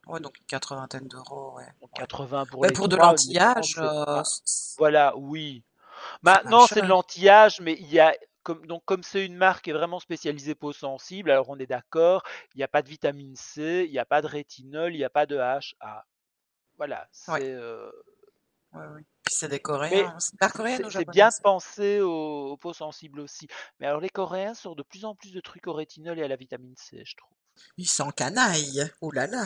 Ouais, 0.08 0.20
donc 0.20 0.40
une 0.40 0.46
quatre-vingtaine 0.48 1.08
d'euros, 1.08 1.54
ouais. 1.56 1.68
donc 1.80 1.92
ouais. 1.92 2.00
80 2.00 2.48
pour 2.48 2.66
les 2.66 2.74
pour 2.74 2.88
de 2.88 2.96
trois, 2.96 3.16
c'est 3.16 3.78
euh, 3.78 4.24
Voilà, 4.80 5.16
oui. 5.16 5.64
Maintenant, 6.24 6.66
c'est 6.66 6.82
de 6.82 6.88
l'anti-âge, 6.88 7.62
mais 7.62 7.78
il 7.80 7.94
y 7.94 8.00
a 8.00 8.16
comme 8.44 8.66
donc 8.68 8.84
comme 8.86 9.04
c'est 9.04 9.26
une 9.26 9.36
marque 9.36 9.66
qui 9.66 9.70
est 9.72 9.74
vraiment 9.74 10.00
spécialisée 10.00 10.56
peau 10.56 10.74
sensible, 10.74 11.32
alors 11.32 11.50
on 11.50 11.58
est 11.58 11.66
d'accord, 11.66 12.24
il 12.54 12.58
n'y 12.58 12.64
a 12.64 12.68
pas 12.68 12.82
de 12.82 12.90
vitamine 12.90 13.36
C, 13.36 13.86
il 13.88 13.92
n'y 13.92 14.00
a 14.00 14.06
pas 14.06 14.22
de 14.22 14.28
rétinol, 14.28 14.94
il 14.94 14.98
n'y 14.98 15.04
a 15.04 15.10
pas 15.10 15.26
de 15.26 15.38
HA. 15.38 16.06
Voilà, 16.78 17.08
Ouais, 17.28 17.40
c'est 17.40 17.52
euh, 17.54 17.92
ouais. 18.74 19.06
Puis 19.24 19.36
c'est 19.36 19.48
des 19.48 19.60
Coréens. 19.60 20.18
C'est 20.20 20.52
coréenne 20.52 20.90
c'est 20.90 21.10
bien 21.10 21.30
penser 21.42 22.02
aux, 22.02 22.52
aux 22.52 22.58
peaux 22.58 22.74
sensibles 22.74 23.20
aussi. 23.20 23.48
Mais 23.80 23.88
alors 23.88 24.02
les 24.02 24.10
Coréens 24.10 24.54
sortent 24.54 24.80
de 24.80 24.84
plus 24.84 25.06
en 25.06 25.16
plus 25.16 25.32
de 25.32 25.40
trucs 25.40 25.68
au 25.68 25.74
rétinol 25.74 26.20
et 26.20 26.24
à 26.24 26.28
la 26.28 26.36
vitamine 26.36 26.76
C, 26.76 27.04
je 27.06 27.16
trouve. 27.16 27.38
Ils 27.78 27.88
sont 27.88 28.12
canailles. 28.12 28.92
Oh 29.02 29.12
là 29.12 29.28
là. 29.28 29.46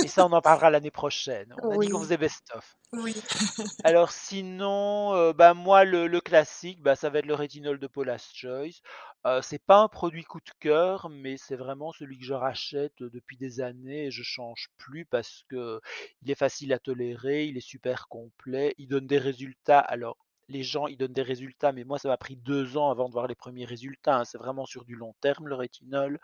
Mais 0.00 0.08
ça, 0.08 0.26
on 0.26 0.32
en 0.32 0.40
parlera 0.42 0.70
l'année 0.70 0.90
prochaine. 0.90 1.54
On 1.62 1.70
a 1.70 1.78
dit 1.78 1.88
qu'on 1.88 2.00
faisait 2.00 2.16
best-of. 2.16 2.76
oui. 2.92 3.14
Alors 3.84 4.12
sinon, 4.12 5.14
euh, 5.14 5.32
bah 5.32 5.54
moi 5.54 5.84
le, 5.84 6.06
le 6.06 6.20
classique, 6.20 6.82
bah 6.82 6.96
ça 6.96 7.10
va 7.10 7.20
être 7.20 7.26
le 7.26 7.34
rétinol 7.34 7.78
de 7.78 7.86
Paula's 7.86 8.30
Choice. 8.34 8.80
Euh, 9.26 9.42
c'est 9.42 9.62
pas 9.64 9.78
un 9.80 9.88
produit 9.88 10.24
coup 10.24 10.40
de 10.40 10.50
cœur, 10.60 11.08
mais 11.10 11.36
c'est 11.36 11.56
vraiment 11.56 11.92
celui 11.92 12.18
que 12.18 12.24
je 12.24 12.34
rachète 12.34 12.94
depuis 13.00 13.36
des 13.36 13.60
années 13.60 14.06
et 14.06 14.10
je 14.10 14.22
change 14.22 14.68
plus 14.78 15.04
parce 15.06 15.44
que 15.48 15.80
il 16.22 16.30
est 16.30 16.34
facile 16.34 16.72
à 16.72 16.78
tolérer, 16.78 17.44
il 17.46 17.56
est 17.56 17.60
super 17.60 18.08
complet, 18.08 18.74
il 18.78 18.88
donne 18.88 19.06
des 19.06 19.18
résultats. 19.18 19.80
Alors 19.80 20.16
les 20.48 20.62
gens, 20.64 20.86
ils 20.88 20.96
donnent 20.96 21.12
des 21.12 21.22
résultats, 21.22 21.72
mais 21.72 21.84
moi 21.84 21.98
ça 21.98 22.08
m'a 22.08 22.16
pris 22.16 22.36
deux 22.36 22.76
ans 22.76 22.90
avant 22.90 23.08
de 23.08 23.12
voir 23.12 23.26
les 23.28 23.34
premiers 23.36 23.66
résultats. 23.66 24.18
hein. 24.18 24.24
C'est 24.24 24.38
vraiment 24.38 24.66
sur 24.66 24.84
du 24.84 24.96
long 24.96 25.14
terme 25.20 25.48
le 25.48 25.54
rétinol. 25.54 26.18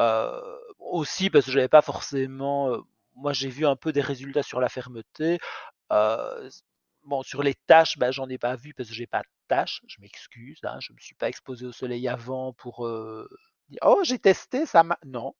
Euh, 0.00 0.58
aussi 0.78 1.30
parce 1.30 1.46
que 1.46 1.52
j'avais 1.52 1.68
pas 1.68 1.82
forcément. 1.82 2.70
euh, 2.72 2.80
moi 3.16 3.32
j'ai 3.32 3.48
vu 3.48 3.66
un 3.66 3.76
peu 3.76 3.92
des 3.92 4.00
résultats 4.00 4.42
sur 4.42 4.60
la 4.60 4.68
fermeté. 4.68 5.38
Euh, 5.92 6.50
Bon, 7.04 7.22
sur 7.22 7.42
les 7.42 7.54
tâches, 7.66 7.98
bah, 7.98 8.10
j'en 8.12 8.28
ai 8.30 8.38
pas 8.38 8.56
vu 8.56 8.72
parce 8.74 8.88
que 8.88 8.94
j'ai 8.94 9.06
pas 9.06 9.20
de 9.20 9.28
tâches. 9.48 9.82
Je 9.86 10.00
m'excuse, 10.00 10.58
hein, 10.64 10.78
je 10.80 10.92
me 10.94 10.98
suis 10.98 11.14
pas 11.14 11.28
exposé 11.28 11.66
au 11.66 11.72
soleil 11.72 12.08
avant 12.08 12.54
pour 12.54 12.80
oh 13.82 14.00
j'ai 14.04 14.18
testé 14.18 14.66
ça. 14.66 14.82
m'a-» 14.84 14.98
Non, 15.04 15.34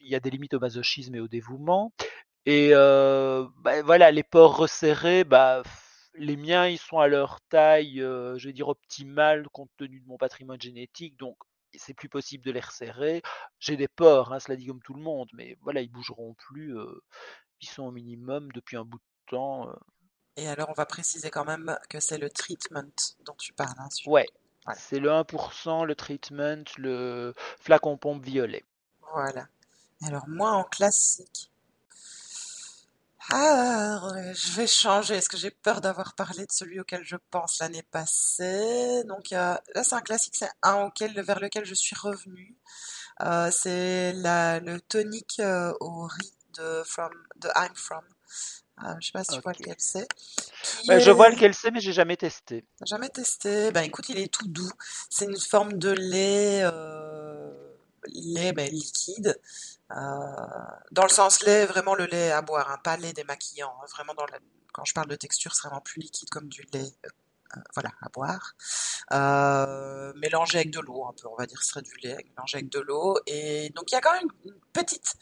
il 0.00 0.08
y 0.10 0.14
a 0.14 0.20
des 0.20 0.30
limites 0.30 0.54
au 0.54 0.60
masochisme 0.60 1.14
et 1.14 1.20
au 1.20 1.28
dévouement. 1.28 1.92
Et 2.46 2.70
euh, 2.72 3.46
bah, 3.58 3.82
voilà, 3.82 4.10
les 4.10 4.22
pores 4.22 4.56
resserrés, 4.56 5.24
bah 5.24 5.62
les 6.14 6.36
miens 6.36 6.66
ils 6.66 6.78
sont 6.78 6.98
à 6.98 7.06
leur 7.08 7.40
taille, 7.42 7.98
je 8.00 8.46
vais 8.46 8.52
dire 8.52 8.68
optimale 8.68 9.48
compte 9.52 9.70
tenu 9.76 10.00
de 10.00 10.06
mon 10.06 10.16
patrimoine 10.18 10.60
génétique, 10.60 11.16
donc 11.16 11.36
c'est 11.74 11.94
plus 11.94 12.08
possible 12.08 12.44
de 12.44 12.50
les 12.52 12.60
resserrer. 12.60 13.22
J'ai 13.58 13.76
des 13.76 13.88
pores, 13.88 14.32
hein, 14.32 14.40
cela 14.40 14.56
dit 14.56 14.66
comme 14.66 14.82
tout 14.82 14.94
le 14.94 15.02
monde, 15.02 15.28
mais 15.34 15.56
voilà, 15.62 15.80
ils 15.80 15.90
bougeront 15.90 16.34
plus. 16.34 16.76
euh, 16.78 17.02
ils 17.60 17.68
sont 17.68 17.84
au 17.84 17.90
minimum 17.90 18.50
depuis 18.52 18.76
un 18.76 18.84
bout 18.84 18.98
de 18.98 19.30
temps. 19.30 19.68
euh. 19.68 19.74
Et 20.36 20.48
alors, 20.48 20.68
on 20.70 20.74
va 20.74 20.86
préciser 20.86 21.30
quand 21.30 21.44
même 21.44 21.76
que 21.90 21.98
c'est 21.98 22.18
le 22.18 22.30
treatment 22.30 22.92
dont 23.24 23.34
tu 23.34 23.52
parles, 23.52 23.74
hein. 23.78 23.88
Ouais, 24.06 24.26
c'est 24.76 25.00
le 25.00 25.10
1%, 25.10 25.84
le 25.84 25.94
treatment, 25.94 26.64
le 26.76 27.34
flacon 27.58 27.96
pompe 27.96 28.24
violet. 28.24 28.64
Voilà. 29.12 29.48
Alors, 30.06 30.28
moi, 30.28 30.52
en 30.52 30.64
classique. 30.64 31.50
Ah, 33.30 34.00
je 34.34 34.52
vais 34.52 34.66
changer. 34.66 35.16
Est-ce 35.16 35.28
que 35.28 35.36
j'ai 35.36 35.50
peur 35.50 35.80
d'avoir 35.80 36.14
parlé 36.14 36.46
de 36.46 36.52
celui 36.52 36.80
auquel 36.80 37.04
je 37.04 37.16
pense 37.30 37.58
l'année 37.60 37.82
passée? 37.90 39.02
Donc, 39.04 39.30
là, 39.30 39.60
c'est 39.82 39.94
un 39.94 40.00
classique, 40.00 40.34
c'est 40.36 40.50
un 40.62 40.84
auquel, 40.84 41.20
vers 41.20 41.40
lequel 41.40 41.64
je 41.64 41.74
suis 41.74 41.96
revenue. 41.96 42.56
Euh, 43.22 43.50
c'est 43.50 44.12
le 44.14 44.78
tonic 44.78 45.40
euh, 45.40 45.72
au 45.80 46.06
riz 46.06 46.34
de, 46.56 46.82
from, 46.84 47.12
de 47.36 47.48
I'm 47.56 47.74
From. 47.74 48.04
Euh, 48.84 48.94
je 49.00 49.06
sais 49.06 49.12
pas 49.12 49.24
si 49.24 49.32
tu 49.32 49.40
vois 49.40 49.52
lequel 49.52 49.74
c'est. 49.78 50.06
Bah, 50.86 50.98
je 51.00 51.10
vois 51.10 51.30
lequel 51.30 51.52
c'est, 51.52 51.72
mais 51.72 51.80
j'ai 51.80 51.92
jamais 51.92 52.16
testé. 52.16 52.64
jamais 52.86 53.08
testé? 53.08 53.72
Ben 53.72 53.82
écoute, 53.82 54.08
il 54.08 54.18
est 54.18 54.32
tout 54.32 54.46
doux. 54.46 54.70
C'est 55.10 55.24
une 55.24 55.38
forme 55.38 55.72
de 55.74 55.90
lait, 55.90 56.60
euh, 56.62 57.67
lait 58.06 58.52
ben, 58.52 58.68
liquide. 58.70 59.38
Euh, 59.92 59.96
dans 60.92 61.02
le 61.04 61.08
sens 61.08 61.42
lait, 61.44 61.66
vraiment 61.66 61.94
le 61.94 62.06
lait 62.06 62.30
à 62.32 62.42
boire, 62.42 62.70
hein, 62.70 62.78
pas 62.84 62.96
lait 62.96 63.12
démaquillant. 63.12 63.74
hein, 63.82 63.86
vraiment 63.94 64.14
dans 64.14 64.26
la- 64.26 64.38
quand 64.72 64.84
je 64.84 64.94
parle 64.94 65.08
de 65.08 65.16
texture, 65.16 65.54
c'est 65.54 65.68
vraiment 65.68 65.80
plus 65.80 66.00
liquide 66.00 66.28
comme 66.30 66.48
du 66.48 66.62
lait. 66.72 66.92
euh, 67.56 67.60
voilà, 67.74 67.90
à 68.02 68.08
boire. 68.10 68.54
Euh, 69.12 70.12
mélangé 70.16 70.58
avec 70.58 70.70
de 70.70 70.80
l'eau, 70.80 71.06
un 71.06 71.12
peu, 71.14 71.28
on 71.28 71.36
va 71.36 71.46
dire, 71.46 71.60
ce 71.62 71.68
serait 71.70 71.82
du 71.82 71.94
lait 72.02 72.16
mélangé 72.36 72.58
avec 72.58 72.68
de 72.70 72.80
l'eau. 72.80 73.18
Et 73.26 73.70
donc 73.74 73.90
il 73.90 73.94
y 73.94 73.98
a 73.98 74.00
quand 74.02 74.12
même 74.12 74.28
une 74.44 74.54
petite 74.72 75.14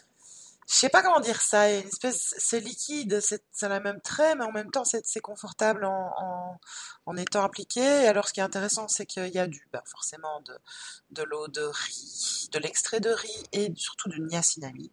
je 0.69 0.75
sais 0.75 0.89
pas 0.89 1.03
comment 1.03 1.21
dire 1.21 1.41
ça, 1.41 1.71
une 1.73 1.87
espèce, 1.87 2.35
c'est 2.39 2.61
liquide, 2.61 3.21
ça 3.21 3.67
a 3.67 3.69
la 3.69 3.81
même 3.81 4.01
trait, 4.01 4.35
mais 4.35 4.45
en 4.45 4.53
même 4.53 4.71
temps 4.71 4.85
c'est, 4.85 5.21
confortable 5.21 5.85
en, 5.85 6.13
en, 6.19 6.61
en 7.07 7.17
étant 7.17 7.45
appliqué. 7.45 7.83
Alors 8.09 8.29
ce 8.29 8.33
qui 8.33 8.41
est 8.41 8.43
intéressant, 8.43 8.89
c'est 8.89 9.07
qu'il 9.07 9.29
y 9.29 9.39
a 9.39 9.47
du, 9.47 9.69
bah, 9.73 9.83
forcément 9.87 10.41
de, 10.41 10.59
de 11.11 11.23
l'eau 11.23 11.47
de 11.49 11.63
riz, 11.63 12.49
de 12.53 12.59
l'extrait 12.59 13.01
de 13.01 13.11
riz 13.11 13.45
et 13.53 13.73
surtout 13.77 14.09
du 14.09 14.21
niacinamide. 14.21 14.93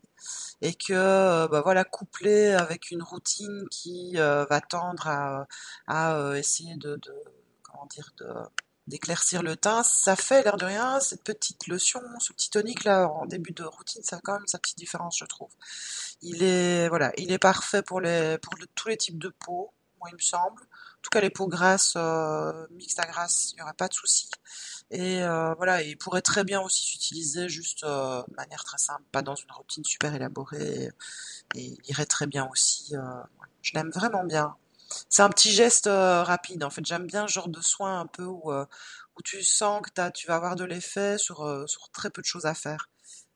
Et 0.62 0.76
que, 0.76 1.48
bah, 1.48 1.62
voilà, 1.64 1.84
couplé 1.84 2.52
avec 2.54 2.92
une 2.92 3.04
routine 3.04 3.68
qui 3.70 4.14
euh, 4.18 4.46
va 4.46 4.62
tendre 4.62 5.08
à, 5.08 5.48
à 5.88 6.16
euh, 6.18 6.36
essayer 6.36 6.76
de, 6.78 6.96
de, 6.98 7.14
comment 7.64 7.88
dire, 7.88 8.14
de, 8.18 8.28
d'éclaircir 8.88 9.44
le 9.44 9.56
teint, 9.56 9.84
ça 9.84 10.16
fait 10.16 10.44
l'air 10.44 10.58
de 10.58 10.66
rien, 10.66 11.00
cette 11.00 11.24
petite 11.24 11.68
lotion, 11.68 12.02
ce 12.20 12.34
petit 12.34 12.50
tonique 12.50 12.84
là 12.84 13.08
en 13.08 13.26
début 13.26 13.52
de 13.54 13.64
routine, 13.64 14.04
ça 14.04 14.18
a 14.18 14.20
quand 14.22 14.34
même 14.34 14.48
sa 14.48 14.60
petite 14.60 14.78
différence, 14.78 15.18
je 15.18 15.26
trouve. 15.26 15.52
Il 16.22 16.44
est 16.44 16.90
voilà, 16.90 17.12
il 17.18 17.32
est 17.32 17.40
parfait 17.40 17.82
pour 17.82 18.02
les 18.02 18.38
pour 18.40 18.56
tous 18.76 18.90
les 18.90 18.98
types 18.98 19.20
de 19.20 19.30
peau, 19.30 19.74
moi 20.00 20.10
il 20.12 20.16
me 20.16 20.22
semble. 20.22 20.62
En 20.64 21.02
tout 21.02 21.10
cas 21.10 21.22
les 21.22 21.30
peaux 21.30 21.48
grasses, 21.48 21.94
euh, 21.98 22.68
mixtes 22.72 23.00
à 23.00 23.06
grasses, 23.06 23.52
il 23.52 23.56
n'y 23.56 23.62
aura 23.62 23.74
pas 23.74 23.88
de 23.88 23.94
souci. 23.94 24.30
Et 24.92 25.24
euh, 25.24 25.54
voilà, 25.56 25.82
il 25.82 25.98
pourrait 25.98 26.22
très 26.22 26.44
bien 26.44 26.62
aussi 26.62 26.86
s'utiliser 26.86 27.50
juste 27.50 27.84
euh, 27.84 28.22
de 28.28 28.36
manière 28.36 28.64
très 28.64 28.78
simple, 28.78 29.04
pas 29.12 29.24
dans 29.24 29.36
une 29.36 29.52
routine 29.52 29.84
super 29.84 30.14
élaborée. 30.14 30.90
Et, 31.56 31.62
il 31.62 31.78
irait 31.88 32.06
très 32.06 32.28
bien 32.28 32.48
aussi. 32.52 32.96
euh, 32.96 33.02
je 33.62 33.74
l'aime 33.74 33.90
vraiment 33.92 34.24
bien. 34.24 34.56
C'est 35.10 35.22
un 35.22 35.30
petit 35.30 35.52
geste 35.52 35.88
euh, 35.88 36.24
rapide. 36.24 36.64
En 36.64 36.70
fait, 36.70 36.86
j'aime 36.86 37.08
bien 37.08 37.28
ce 37.28 37.34
genre 37.34 37.48
de 37.50 37.62
soin 37.62 38.00
un 38.02 38.08
peu 38.08 38.24
où, 38.26 38.52
euh, 38.52 38.66
où 39.18 39.22
tu 39.22 39.44
sens 39.44 39.82
que 39.82 39.90
t'as, 39.92 40.12
tu 40.12 40.28
vas 40.28 40.36
avoir 40.36 40.56
de 40.56 40.64
l'effet 40.66 41.18
sur, 41.18 41.42
euh, 41.46 41.66
sur 41.68 41.90
très 41.92 42.10
peu 42.10 42.22
de 42.22 42.28
choses 42.28 42.46
à 42.46 42.54
faire. 42.54 42.90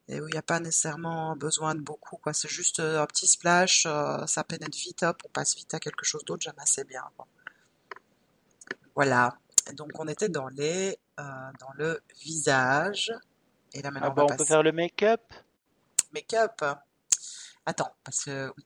Et 0.10 0.22
où 0.22 0.28
il 0.28 0.32
n'y 0.32 0.38
a 0.38 0.42
pas 0.42 0.60
nécessairement 0.60 1.36
besoin 1.36 1.76
de 1.76 1.82
beaucoup, 1.82 2.18
quoi. 2.18 2.34
C'est 2.34 2.48
juste 2.50 2.80
un 2.80 3.06
petit 3.08 3.28
splash, 3.28 3.84
ça 3.84 4.44
pénètre 4.46 4.78
vite, 4.78 5.04
hop, 5.04 5.22
on 5.26 5.30
passe 5.30 5.56
vite 5.56 5.74
à 5.74 5.80
quelque 5.80 6.06
chose 6.06 6.24
d'autre, 6.26 6.44
j'aime 6.44 6.60
assez 6.60 6.86
bien. 6.86 7.04
quoi. 7.18 7.28
Voilà. 8.96 9.38
Et 9.70 9.74
donc 9.74 9.92
on 10.00 10.08
était 10.08 10.30
dans 10.30 10.48
les, 10.48 10.98
dans 11.18 11.74
le 11.76 12.02
visage. 12.22 13.14
Et 13.74 13.82
là 13.82 13.92
Ah 14.00 14.10
maintenant 14.10 14.14
on 14.14 14.14
bah 14.14 14.26
va 14.26 14.28
on 14.28 14.34
peut 14.36 14.46
faire 14.46 14.64
le 14.64 14.72
make-up? 14.72 15.22
make-up. 16.12 16.64
Attends, 17.66 17.94
parce 18.04 18.24
que 18.26 18.52
oui. 18.58 18.66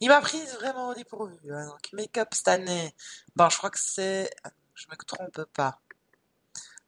Il 0.00 0.08
m'a 0.08 0.20
prise 0.20 0.52
vraiment 0.54 0.88
au 0.88 0.94
dépourvu. 0.94 1.36
hein. 1.54 1.66
Donc 1.66 1.92
make-up 1.92 2.28
cette 2.32 2.48
année. 2.48 2.94
Bon, 3.36 3.48
je 3.48 3.56
crois 3.58 3.70
que 3.70 3.78
c'est... 3.78 4.30
Je 4.74 4.86
me 4.90 4.96
trompe 4.96 5.44
pas. 5.54 5.78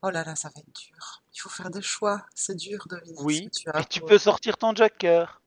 Oh 0.02 0.10
là 0.10 0.24
là, 0.24 0.36
ça 0.36 0.48
va 0.48 0.60
être 0.60 0.72
dur. 0.74 1.22
Il 1.34 1.38
faut 1.40 1.48
faire 1.48 1.70
des 1.70 1.82
choix. 1.82 2.24
C'est 2.34 2.56
dur 2.56 2.86
de 2.88 2.96
deviner 2.96 3.14
ce 3.16 3.20
que 3.20 3.24
Oui, 3.24 3.50
tu 3.50 3.68
as 3.70 3.84
tu 3.84 4.00
pour... 4.00 4.08
peux 4.08 4.18
sortir 4.18 4.56
ton 4.58 4.74
joker. 4.74 5.40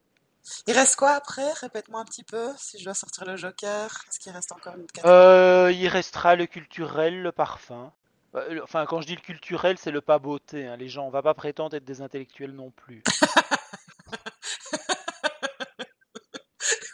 Il 0.66 0.74
reste 0.74 0.96
quoi 0.96 1.12
après? 1.12 1.52
Répète-moi 1.54 2.00
un 2.00 2.06
petit 2.06 2.24
peu 2.24 2.50
si 2.58 2.80
je 2.80 2.86
dois 2.86 2.94
sortir 2.94 3.26
le 3.26 3.36
joker. 3.36 3.90
Est-ce 4.10 4.20
qu'il 4.20 4.32
reste 4.32 4.52
encore 4.54 4.76
une 4.76 4.88
catégorie? 4.88 5.14
Euh, 5.14 5.72
il 5.74 5.88
restera 5.90 6.36
le 6.36 6.46
culturel, 6.46 7.22
le 7.22 7.32
parfum. 7.32 7.92
Le- 8.34 8.64
Enfin, 8.64 8.86
quand 8.86 9.02
je 9.02 9.08
dis 9.08 9.16
le 9.16 9.22
culturel, 9.22 9.78
c'est 9.78 9.92
le 9.92 10.00
pas 10.02 10.20
beauté. 10.20 10.68
hein. 10.68 10.78
Les 10.78 10.88
gens, 10.90 11.06
on 11.06 11.10
va 11.10 11.22
pas 11.22 11.34
prétendre 11.34 11.76
être 11.76 11.86
des 11.86 12.02
intellectuels 12.02 12.52
non 12.54 12.72
plus. 12.72 13.04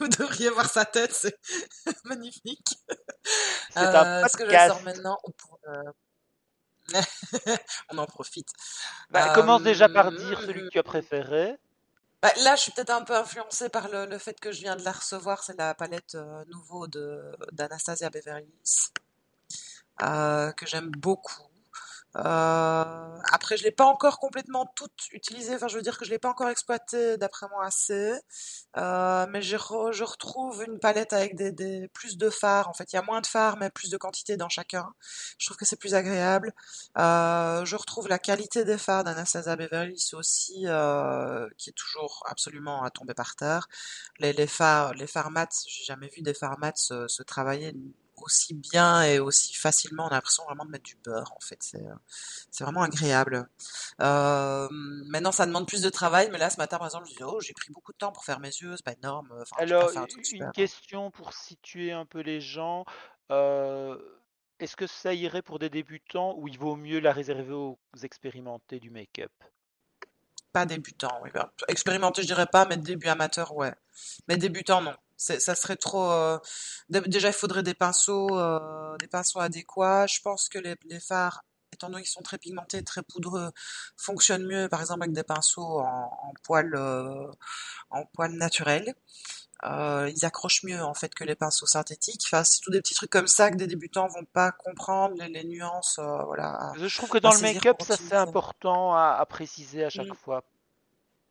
Vous 0.03 0.09
devriez 0.09 0.49
voir 0.49 0.69
sa 0.69 0.85
tête, 0.85 1.13
c'est 1.13 1.37
magnifique. 2.05 2.67
C'est 3.71 3.79
un 3.79 4.21
Euh, 4.21 4.25
est-ce 4.25 4.35
que 4.37 4.45
je 4.45 4.51
sors 4.51 4.67
podcast. 4.81 4.83
maintenant 4.85 5.17
pour 5.37 5.59
le- 5.65 5.93
On 7.91 7.97
en 7.97 8.05
profite. 8.05 8.49
Bah, 9.09 9.33
commence 9.33 9.63
déjà 9.63 9.87
par 9.87 10.07
Euh, 10.07 10.17
dire 10.17 10.41
celui 10.41 10.61
que 10.63 10.67
tu 10.69 10.79
as 10.79 10.83
préféré. 10.83 11.55
Bah, 12.21 12.31
là, 12.43 12.55
je 12.57 12.61
suis 12.63 12.71
peut-être 12.73 12.89
un 12.89 13.03
peu 13.03 13.15
influencée 13.15 13.69
par 13.69 13.87
le, 13.89 14.05
le 14.05 14.17
fait 14.17 14.37
que 14.39 14.51
je 14.51 14.59
viens 14.61 14.75
de 14.75 14.83
la 14.83 14.91
recevoir. 14.91 15.43
C'est 15.43 15.57
la 15.57 15.73
palette 15.73 16.15
euh, 16.15 16.43
nouveau 16.47 16.87
de 16.87 17.21
d'Anastasia 17.53 18.09
Beverly 18.09 18.43
Hills, 18.45 18.91
euh, 20.01 20.51
que 20.51 20.65
j'aime 20.65 20.89
beaucoup. 20.91 21.43
Euh, 22.17 23.17
après, 23.31 23.57
je 23.57 23.63
l'ai 23.63 23.71
pas 23.71 23.85
encore 23.85 24.19
complètement 24.19 24.65
toute 24.75 25.07
utilisée. 25.11 25.55
Enfin, 25.55 25.67
je 25.67 25.75
veux 25.75 25.81
dire 25.81 25.97
que 25.97 26.05
je 26.05 26.11
l'ai 26.11 26.19
pas 26.19 26.29
encore 26.29 26.49
exploitée 26.49 27.17
d'après 27.17 27.47
moi 27.49 27.65
assez. 27.65 28.13
Euh, 28.77 29.25
mais 29.29 29.41
je, 29.41 29.57
je 29.91 30.03
retrouve 30.03 30.63
une 30.67 30.79
palette 30.79 31.13
avec 31.13 31.35
des, 31.35 31.51
des 31.51 31.87
plus 31.89 32.17
de 32.17 32.29
fards. 32.29 32.69
En 32.69 32.73
fait, 32.73 32.91
il 32.93 32.95
y 32.95 32.99
a 32.99 33.01
moins 33.01 33.21
de 33.21 33.27
fards, 33.27 33.57
mais 33.57 33.69
plus 33.69 33.89
de 33.89 33.97
quantité 33.97 34.37
dans 34.37 34.49
chacun. 34.49 34.93
Je 35.37 35.47
trouve 35.47 35.57
que 35.57 35.65
c'est 35.65 35.75
plus 35.79 35.95
agréable. 35.95 36.53
Euh, 36.97 37.65
je 37.65 37.75
retrouve 37.75 38.07
la 38.07 38.19
qualité 38.19 38.65
des 38.65 38.77
fards 38.77 39.03
d'Anastasia 39.03 39.55
Beverly 39.55 40.11
aussi, 40.13 40.63
euh, 40.67 41.47
qui 41.57 41.69
est 41.71 41.73
toujours 41.73 42.23
absolument 42.29 42.83
à 42.83 42.89
tomber 42.91 43.13
par 43.13 43.35
terre. 43.35 43.67
Les, 44.19 44.33
les 44.33 44.47
fards, 44.47 44.93
les 44.93 45.07
fards 45.07 45.31
mat, 45.31 45.49
j'ai 45.67 45.83
jamais 45.83 46.09
vu 46.09 46.21
des 46.21 46.33
fards 46.33 46.59
mat 46.59 46.77
se, 46.77 47.07
se 47.07 47.23
travailler 47.23 47.73
aussi 48.17 48.53
bien 48.53 49.03
et 49.03 49.19
aussi 49.19 49.53
facilement. 49.55 50.05
On 50.05 50.09
a 50.09 50.15
l'impression 50.15 50.43
vraiment 50.45 50.65
de 50.65 50.71
mettre 50.71 50.83
du 50.83 50.95
beurre, 51.03 51.33
en 51.35 51.39
fait. 51.39 51.61
C'est, 51.61 51.85
euh, 51.85 51.95
c'est 52.51 52.63
vraiment 52.63 52.81
agréable. 52.83 53.47
Euh, 54.01 54.67
maintenant, 54.71 55.31
ça 55.31 55.45
demande 55.45 55.67
plus 55.67 55.81
de 55.81 55.89
travail, 55.89 56.29
mais 56.31 56.37
là, 56.37 56.49
ce 56.49 56.57
matin, 56.57 56.77
par 56.77 56.87
exemple, 56.87 57.07
je 57.07 57.23
oh, 57.23 57.39
j'ai 57.41 57.53
pris 57.53 57.71
beaucoup 57.71 57.91
de 57.93 57.97
temps 57.97 58.11
pour 58.11 58.25
faire 58.25 58.39
mes 58.39 58.49
yeux, 58.49 58.75
c'est 58.75 58.85
pas 58.85 58.93
énorme. 58.93 59.29
Enfin, 59.41 59.55
pas 59.57 59.63
Alors, 59.63 59.97
un 59.97 60.05
truc 60.05 60.25
une 60.31 60.39
super. 60.39 60.51
question 60.51 61.11
pour 61.11 61.33
situer 61.33 61.91
un 61.91 62.05
peu 62.05 62.19
les 62.19 62.41
gens. 62.41 62.85
euh, 63.31 63.97
est-ce 64.59 64.75
que 64.75 64.87
ça 64.87 65.13
irait 65.13 65.41
pour 65.41 65.59
des 65.59 65.69
débutants 65.69 66.35
ou 66.37 66.47
il 66.47 66.57
vaut 66.57 66.75
mieux 66.75 66.99
la 66.99 67.11
réserver 67.11 67.53
aux 67.53 67.79
expérimentés 68.03 68.79
du 68.79 68.89
make-up? 68.91 69.31
Pas 70.53 70.65
débutant, 70.65 71.19
oui. 71.23 71.31
bah, 71.33 71.51
expérimenté, 71.67 72.21
je 72.21 72.27
dirais 72.27 72.45
pas, 72.45 72.65
mais 72.65 72.77
début 72.77 73.07
amateur, 73.07 73.53
ouais. 73.55 73.73
Mais 74.27 74.37
débutant, 74.37 74.81
non. 74.81 74.93
Ça 75.17 75.55
serait 75.55 75.77
trop. 75.77 76.11
euh, 76.11 76.37
dé- 76.89 77.01
Déjà, 77.01 77.29
il 77.29 77.33
faudrait 77.33 77.63
des 77.63 77.73
pinceaux, 77.75 78.37
euh, 78.37 78.97
des 78.97 79.07
pinceaux 79.07 79.39
adéquats. 79.39 80.07
Je 80.07 80.19
pense 80.21 80.49
que 80.49 80.59
les, 80.59 80.75
les 80.85 80.99
fards, 80.99 81.43
étant 81.71 81.89
donné 81.89 82.01
qu'ils 82.03 82.11
sont 82.11 82.21
très 82.23 82.37
pigmentés, 82.37 82.83
très 82.83 83.03
poudreux, 83.03 83.51
fonctionnent 83.97 84.45
mieux, 84.45 84.67
par 84.69 84.81
exemple, 84.81 85.03
avec 85.03 85.13
des 85.13 85.23
pinceaux 85.23 85.79
en, 85.79 85.85
en 86.23 86.33
poils, 86.43 86.73
euh, 86.75 87.31
en 87.89 88.05
poils 88.07 88.33
naturels. 88.33 88.93
Euh, 89.65 90.11
ils 90.13 90.25
accrochent 90.25 90.63
mieux 90.63 90.83
en 90.83 90.93
fait 90.93 91.15
que 91.15 91.23
les 91.23 91.35
pinceaux 91.35 91.65
synthétiques. 91.65 92.23
Enfin, 92.25 92.43
c'est 92.43 92.59
tous 92.59 92.69
des 92.71 92.81
petits 92.81 92.95
trucs 92.95 93.09
comme 93.11 93.27
ça 93.27 93.49
que 93.49 93.55
des 93.55 93.67
débutants 93.67 94.07
vont 94.09 94.25
pas 94.25 94.51
comprendre 94.51 95.15
les, 95.17 95.29
les 95.29 95.45
nuances, 95.45 95.99
euh, 95.99 96.23
voilà, 96.25 96.73
Je 96.75 96.93
trouve 96.97 97.09
que 97.09 97.17
dans 97.19 97.29
le 97.31 97.39
make-up, 97.39 97.77
ça 97.81 97.95
c'est 97.95 98.15
important 98.15 98.93
à, 98.93 99.15
à 99.21 99.25
préciser 99.25 99.85
à 99.85 99.89
chaque 99.89 100.07
Mm. 100.07 100.15
fois. 100.15 100.43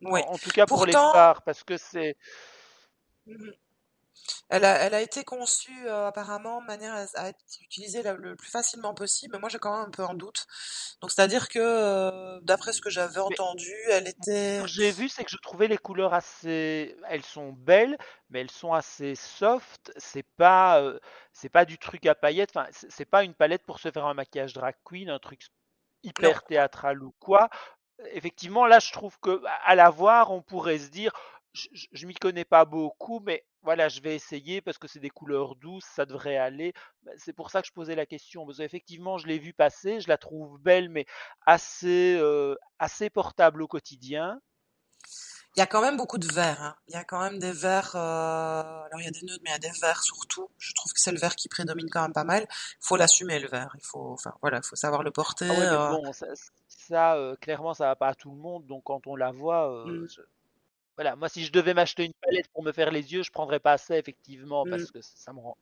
Oui. 0.00 0.22
en 0.28 0.38
tout 0.38 0.50
cas 0.50 0.64
pour 0.64 0.86
les 0.86 0.92
fards, 1.12 1.42
parce 1.42 1.62
que 1.62 1.76
c'est... 1.76 2.16
mhm. 3.26 3.52
Elle 4.48 4.64
a, 4.64 4.78
elle 4.78 4.94
a 4.94 5.00
été 5.00 5.24
conçue 5.24 5.88
euh, 5.88 6.06
apparemment 6.06 6.60
de 6.60 6.66
manière 6.66 6.94
à, 6.94 7.06
à 7.14 7.28
être 7.28 7.38
utilisée 7.60 8.02
le 8.02 8.36
plus 8.36 8.50
facilement 8.50 8.94
possible, 8.94 9.34
mais 9.34 9.40
moi 9.40 9.48
j'ai 9.48 9.58
quand 9.58 9.76
même 9.76 9.88
un 9.88 9.90
peu 9.90 10.04
en 10.04 10.14
doute. 10.14 10.46
Donc 11.00 11.10
c'est-à-dire 11.10 11.48
que 11.48 11.58
euh, 11.58 12.38
d'après 12.42 12.72
ce 12.72 12.80
que 12.80 12.90
j'avais 12.90 13.18
entendu, 13.20 13.72
elle 13.90 14.06
ce 14.06 14.12
que 14.12 14.18
était 14.18 14.66
j'ai 14.66 14.92
vu, 14.92 15.08
c'est 15.08 15.24
que 15.24 15.30
je 15.30 15.38
trouvais 15.38 15.68
les 15.68 15.78
couleurs 15.78 16.14
assez... 16.14 16.96
Elles 17.08 17.24
sont 17.24 17.52
belles, 17.52 17.98
mais 18.30 18.40
elles 18.40 18.50
sont 18.50 18.72
assez 18.72 19.14
soft. 19.14 19.92
C'est 19.96 20.26
pas, 20.36 20.80
euh, 20.80 20.98
c'est 21.32 21.48
pas 21.48 21.64
du 21.64 21.78
truc 21.78 22.06
à 22.06 22.14
paillettes. 22.14 22.50
Enfin, 22.54 22.68
c'est 22.70 23.04
pas 23.04 23.24
une 23.24 23.34
palette 23.34 23.64
pour 23.64 23.80
se 23.80 23.90
faire 23.90 24.06
un 24.06 24.14
maquillage 24.14 24.52
drag 24.52 24.74
queen, 24.84 25.10
un 25.10 25.18
truc 25.18 25.40
non, 25.42 26.10
hyper 26.10 26.44
théâtral 26.44 27.02
ou 27.02 27.12
quoi. 27.18 27.48
Effectivement, 28.12 28.66
là, 28.66 28.78
je 28.78 28.92
trouve 28.92 29.18
que 29.20 29.42
à 29.64 29.74
la 29.74 29.90
voir, 29.90 30.30
on 30.32 30.42
pourrait 30.42 30.78
se 30.78 30.88
dire, 30.88 31.12
je, 31.52 31.68
je, 31.72 31.86
je 31.92 32.06
m'y 32.06 32.14
connais 32.14 32.44
pas 32.44 32.64
beaucoup, 32.64 33.20
mais 33.20 33.44
voilà, 33.62 33.88
je 33.88 34.00
vais 34.00 34.14
essayer 34.14 34.60
parce 34.60 34.78
que 34.78 34.88
c'est 34.88 35.00
des 35.00 35.10
couleurs 35.10 35.54
douces, 35.56 35.84
ça 35.84 36.06
devrait 36.06 36.36
aller. 36.36 36.72
Bah, 37.02 37.12
C'est 37.18 37.32
pour 37.32 37.50
ça 37.50 37.60
que 37.62 37.68
je 37.68 37.72
posais 37.72 37.94
la 37.94 38.06
question, 38.06 38.46
parce 38.46 38.58
qu'effectivement, 38.58 39.18
je 39.18 39.26
l'ai 39.26 39.38
vue 39.38 39.52
passer, 39.54 40.00
je 40.00 40.08
la 40.08 40.18
trouve 40.18 40.58
belle, 40.60 40.88
mais 40.88 41.06
assez, 41.46 42.16
euh, 42.18 42.56
assez 42.78 43.10
portable 43.10 43.62
au 43.62 43.68
quotidien. 43.68 44.40
il 45.56 45.60
y 45.60 45.62
a 45.62 45.66
quand 45.66 45.82
même 45.82 45.96
beaucoup 45.96 46.18
de 46.18 46.26
verts. 46.32 46.62
hein. 46.62 46.74
Il 46.88 46.94
y 46.94 46.96
a 46.96 47.04
quand 47.04 47.20
même 47.20 47.38
des 47.38 47.52
verts. 47.52 47.94
euh, 47.94 48.00
Alors 48.84 49.00
il 49.00 49.04
y 49.04 49.08
a 49.08 49.10
des 49.10 49.22
neutres, 49.22 49.40
mais 49.44 49.50
il 49.50 49.52
y 49.52 49.56
a 49.56 49.58
des 49.58 49.78
verts 49.80 50.02
surtout. 50.02 50.48
Je 50.58 50.72
trouve 50.74 50.92
que 50.92 51.00
c'est 51.00 51.12
le 51.12 51.18
vert 51.18 51.36
qui 51.36 51.48
prédomine 51.48 51.90
quand 51.90 52.02
même 52.02 52.12
pas 52.14 52.24
mal. 52.24 52.46
Il 52.50 52.76
faut 52.80 52.96
l'assumer 52.96 53.38
le 53.38 53.48
vert. 53.48 53.70
Il 53.78 53.84
faut, 53.84 54.12
enfin 54.12 54.32
voilà, 54.40 54.58
il 54.58 54.66
faut 54.66 54.76
savoir 54.76 55.02
le 55.02 55.10
porter. 55.10 55.46
Ah 55.50 55.52
ouais, 55.54 55.66
mais 56.00 56.08
euh, 56.08 56.12
ça, 56.12 56.26
ça, 56.68 57.36
clairement, 57.40 57.74
ça 57.74 57.86
va 57.86 57.96
pas 57.96 58.08
à 58.08 58.14
tout 58.14 58.30
le 58.30 58.36
monde, 58.38 58.66
donc 58.66 58.84
quand 58.84 59.06
on 59.06 59.14
la 59.16 59.30
voit, 59.30 59.70
euh, 59.72 60.04
mm, 60.04 60.08
je- 60.08 60.22
voilà, 60.96 61.16
moi, 61.16 61.28
si 61.28 61.44
je 61.44 61.52
devais 61.52 61.74
m'acheter 61.74 62.04
une 62.04 62.12
palette 62.20 62.48
pour 62.52 62.62
me 62.62 62.72
faire 62.72 62.90
les 62.90 63.12
yeux, 63.12 63.22
je 63.22 63.30
prendrais 63.30 63.60
pas 63.60 63.78
ça, 63.78 63.96
effectivement, 63.96 64.64
mm, 64.66 64.70
parce 64.70 64.90
que 64.90 64.98
ça 65.00 65.32
me 65.32 65.40
rend 65.40 65.56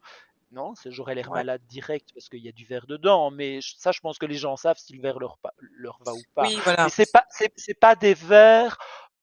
Non, 0.53 0.75
c'est- 0.75 0.91
j'aurais 0.91 1.15
l'air 1.15 1.31
ouais. 1.31 1.39
malade 1.39 1.63
direct 1.69 2.09
parce 2.13 2.29
qu'il 2.29 2.41
y 2.41 2.49
a 2.49 2.53
du 2.53 2.65
verre 2.65 2.87
dedans, 2.89 3.31
mais 3.31 3.61
je- 3.61 3.75
ça, 3.79 3.93
je 3.93 4.01
pense 4.01 4.19
que 4.19 4.27
les 4.27 4.35
gens 4.35 4.57
savent 4.57 4.79
si 4.79 4.93
le 4.95 5.01
verre 5.01 5.21
leur, 5.21 5.39
pa- 5.39 5.55
leur 5.61 5.99
va 6.03 6.13
ou 6.13 6.23
pas. 6.35 6.43
Oui, 6.43 6.59
voilà. 6.65 6.89
c'est 6.89 7.11
pas, 7.13 7.25
c'est, 7.31 7.79
pas 7.79 7.95
des 7.95 8.15
verres. 8.15 8.77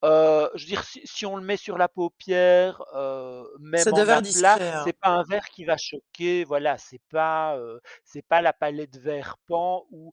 euh, 0.06 0.48
je 0.56 0.64
veux 0.64 0.68
dire, 0.70 0.84
si, 0.86 1.02
si 1.06 1.26
on 1.26 1.36
le 1.36 1.42
met 1.44 1.58
sur 1.58 1.78
la 1.78 1.90
paupière, 1.90 2.82
euh, 2.94 3.44
même 3.60 3.84
en 3.92 3.98
aplat, 3.98 4.22
discrets. 4.22 4.72
hein. 4.72 4.82
c'est 4.86 4.94
pas 4.98 5.10
un 5.10 5.24
verre 5.24 5.50
qui 5.50 5.66
va 5.66 5.76
choquer. 5.76 6.44
Voilà, 6.46 6.78
c'est 6.78 7.02
pas, 7.10 7.58
euh, 7.58 7.80
c'est 8.06 8.22
pas 8.22 8.42
la 8.42 8.54
palette 8.54 8.96
vert 8.98 9.38
pan 9.48 9.86
ou 9.92 10.12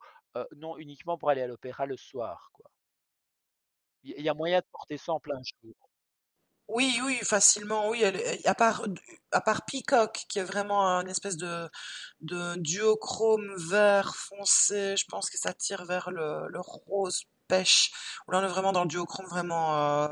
non 0.57 0.77
uniquement 0.79 1.17
pour 1.17 1.31
aller 1.31 1.43
à 1.43 1.47
l'opéra 1.47 1.87
le 1.87 1.97
soir, 1.97 2.51
quoi. 2.55 2.69
Il 4.05 4.21
y, 4.23 4.29
a 4.29 4.35
moyen 4.35 4.61
de 4.61 4.67
porter 4.71 4.99
ça 4.99 5.12
en 5.12 5.21
plein 5.21 5.40
jour. 5.43 5.75
Oui, 6.69 6.99
oui, 7.05 7.19
facilement, 7.23 7.88
oui. 7.90 8.03
Elle, 8.03 8.21
à 8.47 8.55
part, 8.55 8.85
à 9.33 9.40
part 9.40 9.64
Peacock, 9.67 10.25
qui 10.29 10.38
est 10.38 10.45
vraiment 10.45 10.87
un 10.88 11.07
espèce 11.07 11.37
de, 11.37 11.69
de 12.21 12.57
duochrome 12.57 13.55
vert 13.57 14.14
foncé, 14.17 14.97
je 14.97 15.05
pense 15.07 15.29
que 15.31 15.38
ça 15.38 15.53
tire 15.53 15.85
vers 15.85 16.11
le, 16.11 16.49
le 16.49 16.61
rose 16.61 17.25
pêche. 17.49 17.93
Où 18.27 18.33
là, 18.33 18.40
on 18.40 18.45
est 18.45 18.49
vraiment 18.49 18.73
dans 18.73 18.83
le 18.83 18.88
duochrome 18.88 19.27
vraiment 19.27 19.77
euh, 19.77 20.09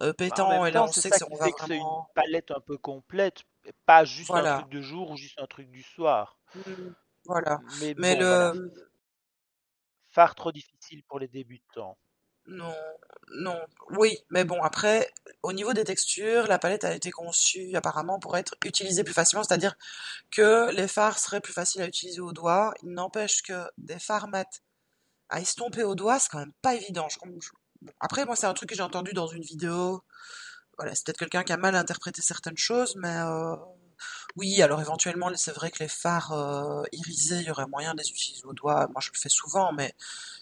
euh, 0.00 0.12
Bah, 0.12 0.14
pétant, 0.16 0.64
et 0.64 0.70
là, 0.70 0.80
temps, 0.80 0.88
on 0.88 0.92
sait 0.92 1.10
que 1.10 1.16
ça 1.16 1.18
c'est- 1.18 1.24
qui 1.26 1.32
on 1.32 1.36
va 1.36 1.44
fait 1.44 1.52
que 1.52 1.60
c'est 1.66 1.76
une 1.78 1.82
vraiment. 1.84 2.10
palette 2.14 2.50
un 2.52 2.60
peu 2.60 2.78
complète, 2.78 3.42
pas 3.86 4.04
juste 4.04 4.30
un 4.30 4.46
truc 4.46 4.68
de 4.68 4.80
jour 4.80 5.10
ou 5.10 5.16
juste 5.16 5.38
un 5.40 5.46
truc 5.46 5.70
du 5.70 5.82
soir. 5.82 6.38
Mm, 6.54 6.92
Voilà. 7.26 7.60
Mais 7.80 7.94
Mais 7.96 8.14
bon, 8.14 8.24
voilà, 8.26 8.52
le, 8.52 8.72
phare 10.08 10.34
trop 10.34 10.52
difficile 10.52 11.02
pour 11.04 11.18
les 11.18 11.28
débutants. 11.28 11.96
Non, 12.48 12.74
non, 13.30 13.60
oui, 13.90 14.18
mais 14.30 14.44
bon, 14.44 14.62
après, 14.62 15.12
au 15.42 15.52
niveau 15.52 15.74
des 15.74 15.84
textures, 15.84 16.46
la 16.46 16.58
palette 16.58 16.84
a 16.84 16.94
été 16.94 17.10
conçue 17.10 17.76
apparemment 17.76 18.18
pour 18.18 18.38
être 18.38 18.54
utilisée 18.64 19.04
plus 19.04 19.12
facilement, 19.12 19.44
c'est-à-dire 19.44 19.76
que 20.30 20.70
les 20.72 20.88
fards 20.88 21.18
seraient 21.18 21.42
plus 21.42 21.52
faciles 21.52 21.82
à 21.82 21.86
utiliser 21.86 22.20
au 22.20 22.32
doigt. 22.32 22.72
Il 22.82 22.90
n'empêche 22.90 23.42
que 23.42 23.64
des 23.76 23.98
fards 23.98 24.28
mat 24.28 24.62
à 25.28 25.40
estomper 25.40 25.84
au 25.84 25.94
doigt, 25.94 26.18
c'est 26.18 26.30
quand 26.30 26.38
même 26.38 26.54
pas 26.62 26.74
évident. 26.74 27.08
Après, 28.00 28.24
moi, 28.24 28.34
c'est 28.34 28.46
un 28.46 28.54
truc 28.54 28.70
que 28.70 28.74
j'ai 28.74 28.82
entendu 28.82 29.12
dans 29.12 29.26
une 29.26 29.42
vidéo. 29.42 30.02
Voilà, 30.78 30.94
c'est 30.94 31.04
peut-être 31.04 31.18
quelqu'un 31.18 31.44
qui 31.44 31.52
a 31.52 31.58
mal 31.58 31.74
interprété 31.74 32.22
certaines 32.22 32.56
choses, 32.56 32.96
mais 32.96 33.14
euh, 33.14 33.56
oui, 34.36 34.62
alors 34.62 34.80
éventuellement, 34.80 35.30
c'est 35.36 35.52
vrai 35.52 35.70
que 35.70 35.78
les 35.80 35.88
fards 35.88 36.32
euh, 36.32 36.82
irisés, 36.92 37.40
il 37.40 37.46
y 37.46 37.50
aurait 37.50 37.66
moyen 37.66 37.94
de 37.94 38.00
les 38.02 38.08
utiliser 38.08 38.44
au 38.44 38.52
doigt. 38.52 38.86
Moi, 38.88 39.00
je 39.00 39.10
le 39.12 39.18
fais 39.18 39.28
souvent, 39.28 39.72
mais 39.72 39.94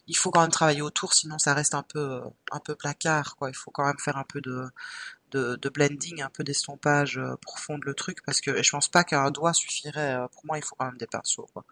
il 0.09 0.17
faut 0.17 0.31
quand 0.31 0.41
même 0.43 0.51
travailler 0.51 0.83
autour, 0.83 1.15
sinon 1.15 1.39
ça 1.39 1.55
reste 1.55 1.75
un 1.75 1.83
peu, 1.83 1.99
euh, 2.01 2.21
un 2.53 2.61
peu 2.61 2.75
placard, 2.77 3.37
quoi. 3.37 3.51
Il 3.51 3.57
faut 3.57 3.71
quand 3.71 3.85
même 3.87 3.99
faire 3.99 4.17
un 4.19 4.25
peu 4.25 4.41
de, 4.41 5.57
de, 5.57 5.69
blending, 5.69 6.23
un 6.23 6.31
peu 6.31 6.45
d'estompage 6.45 7.19
euh, 7.19 7.37
pour 7.43 7.59
fondre 7.59 7.85
le 7.85 7.95
truc, 7.95 8.23
parce 8.25 8.41
que 8.41 8.63
je 8.63 8.71
pense 8.71 8.89
pas 8.89 9.05
qu'un 9.05 9.31
doigt 9.31 9.53
suffirait. 9.53 10.15
euh, 10.17 10.29
Pour 10.29 10.47
moi, 10.47 10.59
il 10.59 10.65
faut 10.65 10.75
quand 10.77 10.87
même 10.87 10.97
des 10.99 11.07
pinceaux, 11.07 11.49
quoi. 11.53 11.65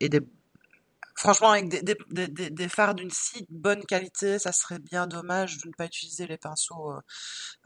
Et 0.00 0.08
des, 0.08 0.20
franchement, 1.14 1.50
avec 1.50 1.68
des, 1.68 1.96
des, 2.50 2.68
fards 2.68 2.94
d'une 2.94 3.10
si 3.10 3.46
bonne 3.50 3.84
qualité, 3.84 4.38
ça 4.38 4.52
serait 4.52 4.78
bien 4.78 5.06
dommage 5.06 5.58
de 5.58 5.68
ne 5.68 5.72
pas 5.74 5.86
utiliser 5.86 6.26
les 6.26 6.38
pinceaux 6.38 6.92
euh, 6.92 7.00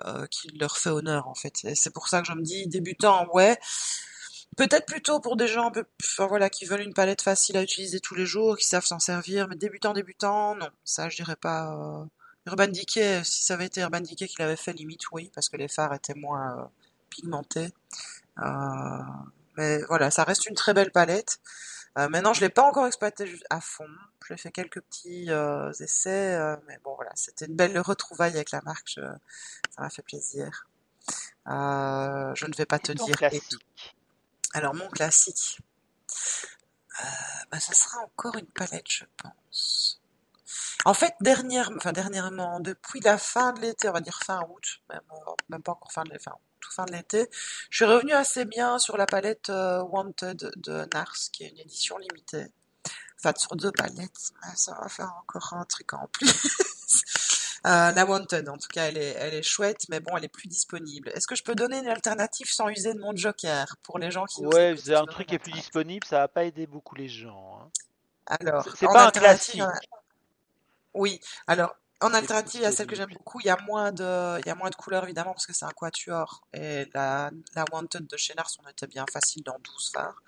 euh, 0.07 0.27
qui 0.27 0.49
leur 0.59 0.77
fait 0.79 0.91
honneur, 0.91 1.29
en 1.29 1.35
fait. 1.35 1.55
C'est 1.75 1.93
pour 1.93 2.09
ça 2.09 2.21
que 2.21 2.27
je 2.29 2.33
me 2.33 2.43
dis, 2.43 2.67
débutant, 2.67 3.27
ouais. 3.33 3.59
Peut-être 4.57 4.87
plutôt 4.87 5.19
pour 5.21 5.37
des 5.37 5.49
gens 5.49 5.73
enfin 6.03 6.27
voilà, 6.27 6.49
qui 6.49 6.65
veulent 6.65 6.81
une 6.83 6.95
palette 6.95 7.23
facile 7.23 7.57
à 7.57 7.63
utiliser 7.63 7.99
tous 8.01 8.15
les 8.15 8.27
jours, 8.27 8.57
qui 8.57 8.65
savent 8.67 8.85
s'en 8.85 9.01
servir, 9.01 9.49
mais 9.49 9.57
débutant, 9.57 9.93
débutant, 9.93 10.55
non. 10.55 10.69
Ça, 10.85 11.09
je 11.09 11.17
dirais 11.17 11.37
pas. 11.37 11.73
euh, 11.75 12.05
Urban 12.47 12.69
Decay, 12.69 13.23
si 13.25 13.45
ça 13.45 13.55
avait 13.55 13.67
été 13.67 13.81
Urban 13.81 14.01
Decay 14.01 14.29
qui 14.29 14.37
l'avait 14.39 14.57
fait, 14.57 14.73
limite, 14.75 15.11
oui, 15.13 15.31
parce 15.35 15.49
que 15.49 15.57
les 15.57 15.69
fards 15.69 15.95
étaient 15.95 16.15
moins 16.15 16.59
euh, 16.59 16.65
pigmentés. 17.11 17.71
Euh, 18.41 18.99
mais 19.57 19.79
voilà, 19.85 20.11
ça 20.11 20.25
reste 20.25 20.47
une 20.47 20.55
très 20.55 20.75
belle 20.75 20.91
palette. 20.91 21.41
Euh, 21.97 22.09
maintenant, 22.09 22.33
je 22.35 22.41
l'ai 22.41 22.49
pas 22.49 22.63
encore 22.65 22.87
exploitée 22.87 23.27
ju- 23.27 23.41
à 23.51 23.61
fond. 23.61 23.89
J'ai 24.29 24.37
fait 24.37 24.51
quelques 24.51 24.81
petits 24.81 25.31
euh, 25.31 25.71
essais, 25.79 26.35
euh, 26.35 26.57
mais 26.67 26.79
bon, 26.83 26.95
voilà, 26.97 27.13
c'était 27.15 27.47
une 27.47 27.55
belle 27.55 27.79
retrouvaille 27.79 28.35
avec 28.35 28.51
la 28.51 28.61
marque. 28.63 28.89
je- 28.97 29.01
ça 29.01 29.83
m'a 29.83 29.91
fait 29.91 30.03
plaisir. 30.03 30.67
Euh, 31.47 32.35
je 32.35 32.47
ne 32.47 32.55
vais 32.57 32.67
pas 32.67 32.79
te 32.79 32.93
Et 32.93 32.95
dire. 32.97 33.17
Classique. 33.17 33.57
alors, 34.55 34.75
mon 34.75 34.89
classique, 34.89 35.61
bah, 37.51 37.61
ça 37.61 37.73
sera 37.75 37.99
encore 38.01 38.37
une 38.37 38.47
palette, 38.47 38.89
je 38.89 39.05
pense. 39.23 40.01
En 40.85 40.95
fait, 40.95 41.15
dernière, 41.21 41.71
enfin, 41.77 41.93
dernièrement, 41.93 42.61
depuis 42.61 43.01
la 43.01 43.19
fin 43.19 43.53
de 43.53 43.61
l'été, 43.61 43.89
on 43.89 43.93
va 43.93 44.01
dire 44.01 44.19
fin 44.25 44.43
août, 44.49 44.81
même, 44.89 45.01
euh, 45.13 45.31
même 45.49 45.63
pas 45.63 45.73
encore 45.73 45.93
fin 45.93 46.03
de 46.05 46.11
l'été, 46.11 46.25
enfin, 46.29 46.39
tout 46.65 46.73
fin 46.73 46.85
de 46.85 46.93
l'été, 46.93 47.29
je 47.71 47.77
suis 47.77 47.85
revenu 47.85 48.13
assez 48.13 48.45
bien 48.45 48.79
sur 48.79 48.97
la 48.97 49.07
palette 49.07 49.51
euh, 49.51 49.83
Wanted 49.83 50.53
de 50.57 50.89
Nars, 50.95 51.15
qui 51.33 51.45
est 51.45 51.49
une 51.49 51.59
édition 51.59 51.99
limitée. 51.99 52.47
Enfin, 53.19 53.33
sur 53.37 53.57
deux 53.57 53.73
palettes, 53.73 54.33
ça 54.55 54.77
va 54.81 54.89
faire 54.89 55.13
encore 55.23 55.55
un 55.55 55.65
truc 55.65 55.93
en 55.93 56.09
plus. 56.09 56.29
Euh, 57.67 57.93
la 57.93 58.05
Wanted, 58.05 58.47
en 58.51 58.59
tout 58.59 58.69
cas, 58.69 58.89
elle 58.89 58.99
est, 58.99 59.15
elle 59.19 59.33
est 59.33 59.43
chouette, 59.43 59.87
mais 59.89 59.99
bon, 59.99 60.15
elle 60.19 60.25
est 60.27 60.29
plus 60.29 60.49
disponible. 60.49 61.09
Est-ce 61.15 61.27
que 61.27 61.35
je 61.35 61.43
peux 61.43 61.55
donner 61.55 61.79
une 61.79 61.89
alternative 61.89 62.53
sans 62.53 62.69
user 62.69 62.93
de 62.93 62.99
mon 62.99 63.17
Joker 63.17 63.77
pour 63.83 63.99
les 63.99 64.11
gens 64.11 64.27
qui 64.27 64.45
Ouais, 64.45 64.75
un 64.91 65.07
truc 65.07 65.29
qui 65.29 65.37
est 65.37 65.39
plus 65.39 65.53
disponible, 65.53 66.07
ça 66.07 66.19
va 66.19 66.29
pas 66.29 66.45
aider 66.45 66.67
beaucoup 66.67 66.95
les 66.95 67.09
gens. 67.09 67.59
hein. 67.63 67.71
Alors, 68.27 68.69
c'est 68.77 68.87
pas 68.87 69.07
un 69.07 69.11
classique, 69.11 69.63
Oui, 70.93 71.19
alors 71.47 71.75
en 72.01 72.13
alternative, 72.13 72.61
il 72.61 72.65
y 72.65 72.67
a 72.67 72.73
celle 72.73 72.87
que 72.87 72.97
j'aime 72.97 73.13
beaucoup. 73.13 73.41
Il 73.41 73.47
y 73.47 73.51
a 73.51 73.59
moins 73.67 73.93
de, 73.93 74.39
il 74.41 74.47
y 74.47 74.51
a 74.51 74.55
moins 74.55 74.71
de 74.71 74.75
couleurs 74.75 75.05
évidemment 75.05 75.33
parce 75.33 75.47
que 75.47 75.53
c'est 75.53 75.65
un 75.65 75.71
quatuor 75.71 76.47
et 76.53 76.87
la, 76.93 77.31
la 77.55 77.65
Wanted 77.73 78.07
de 78.07 78.17
chez 78.17 78.35
Nars, 78.35 78.51
on 78.65 78.69
était 78.69 78.87
bien 78.87 79.07
facile 79.11 79.43
dans 79.43 79.57
12 79.63 79.91
phares. 79.93 80.23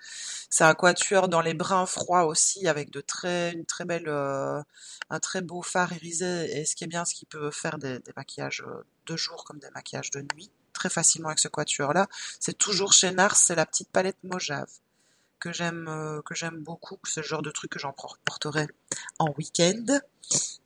C'est 0.49 0.63
un 0.63 0.73
quatuor 0.73 1.27
dans 1.29 1.41
les 1.41 1.53
bruns 1.53 1.85
froids 1.85 2.25
aussi 2.25 2.67
avec 2.67 2.89
de 2.89 3.01
très, 3.01 3.51
une 3.53 3.65
très 3.65 3.85
belle, 3.85 4.07
euh, 4.07 4.61
un 5.09 5.19
très 5.19 5.41
beau 5.41 5.61
phare 5.61 5.93
irisé 5.93 6.57
et 6.57 6.65
ce 6.65 6.75
qui 6.75 6.83
est 6.83 6.87
bien, 6.87 7.05
c'est 7.05 7.15
qu'il 7.15 7.27
peut 7.27 7.51
faire 7.51 7.77
des, 7.77 7.99
des 7.99 8.13
maquillages 8.15 8.63
euh, 8.65 8.83
de 9.05 9.15
jour 9.17 9.43
comme 9.43 9.59
des 9.59 9.69
maquillages 9.71 10.11
de 10.11 10.21
nuit 10.33 10.49
très 10.73 10.89
facilement 10.89 11.29
avec 11.29 11.39
ce 11.39 11.47
quatuor-là. 11.47 12.07
C'est 12.39 12.57
toujours 12.57 12.93
chez 12.93 13.11
Nars, 13.11 13.35
c'est 13.35 13.55
la 13.55 13.65
petite 13.65 13.89
palette 13.89 14.17
Mojave 14.23 14.69
que 15.39 15.51
j'aime, 15.53 15.87
euh, 15.87 16.21
que 16.23 16.35
j'aime 16.35 16.57
beaucoup. 16.63 16.97
Le 17.15 17.21
genre 17.23 17.41
de 17.41 17.51
truc 17.51 17.71
que 17.71 17.79
j'en 17.79 17.93
porterai 18.25 18.67
en 19.19 19.31
week-end. 19.37 19.99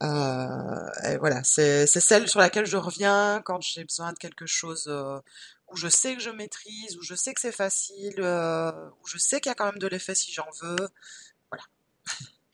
Euh, 0.01 0.89
et 1.09 1.17
voilà, 1.17 1.43
c'est 1.43 1.85
c'est 1.85 1.99
celle 1.99 2.27
sur 2.27 2.39
laquelle 2.39 2.65
je 2.65 2.77
reviens 2.77 3.41
quand 3.45 3.61
j'ai 3.61 3.83
besoin 3.83 4.11
de 4.13 4.17
quelque 4.17 4.47
chose 4.47 4.85
euh, 4.87 5.19
où 5.69 5.75
je 5.75 5.87
sais 5.87 6.15
que 6.15 6.21
je 6.21 6.31
maîtrise, 6.31 6.97
où 6.97 7.03
je 7.03 7.13
sais 7.13 7.33
que 7.33 7.41
c'est 7.41 7.51
facile, 7.51 8.15
euh, 8.19 8.71
où 9.01 9.07
je 9.07 9.17
sais 9.19 9.39
qu'il 9.39 9.49
y 9.49 9.53
a 9.53 9.55
quand 9.55 9.65
même 9.65 9.79
de 9.79 9.87
l'effet 9.87 10.15
si 10.15 10.31
j'en 10.31 10.47
veux. 10.61 10.89
Voilà, 11.51 11.63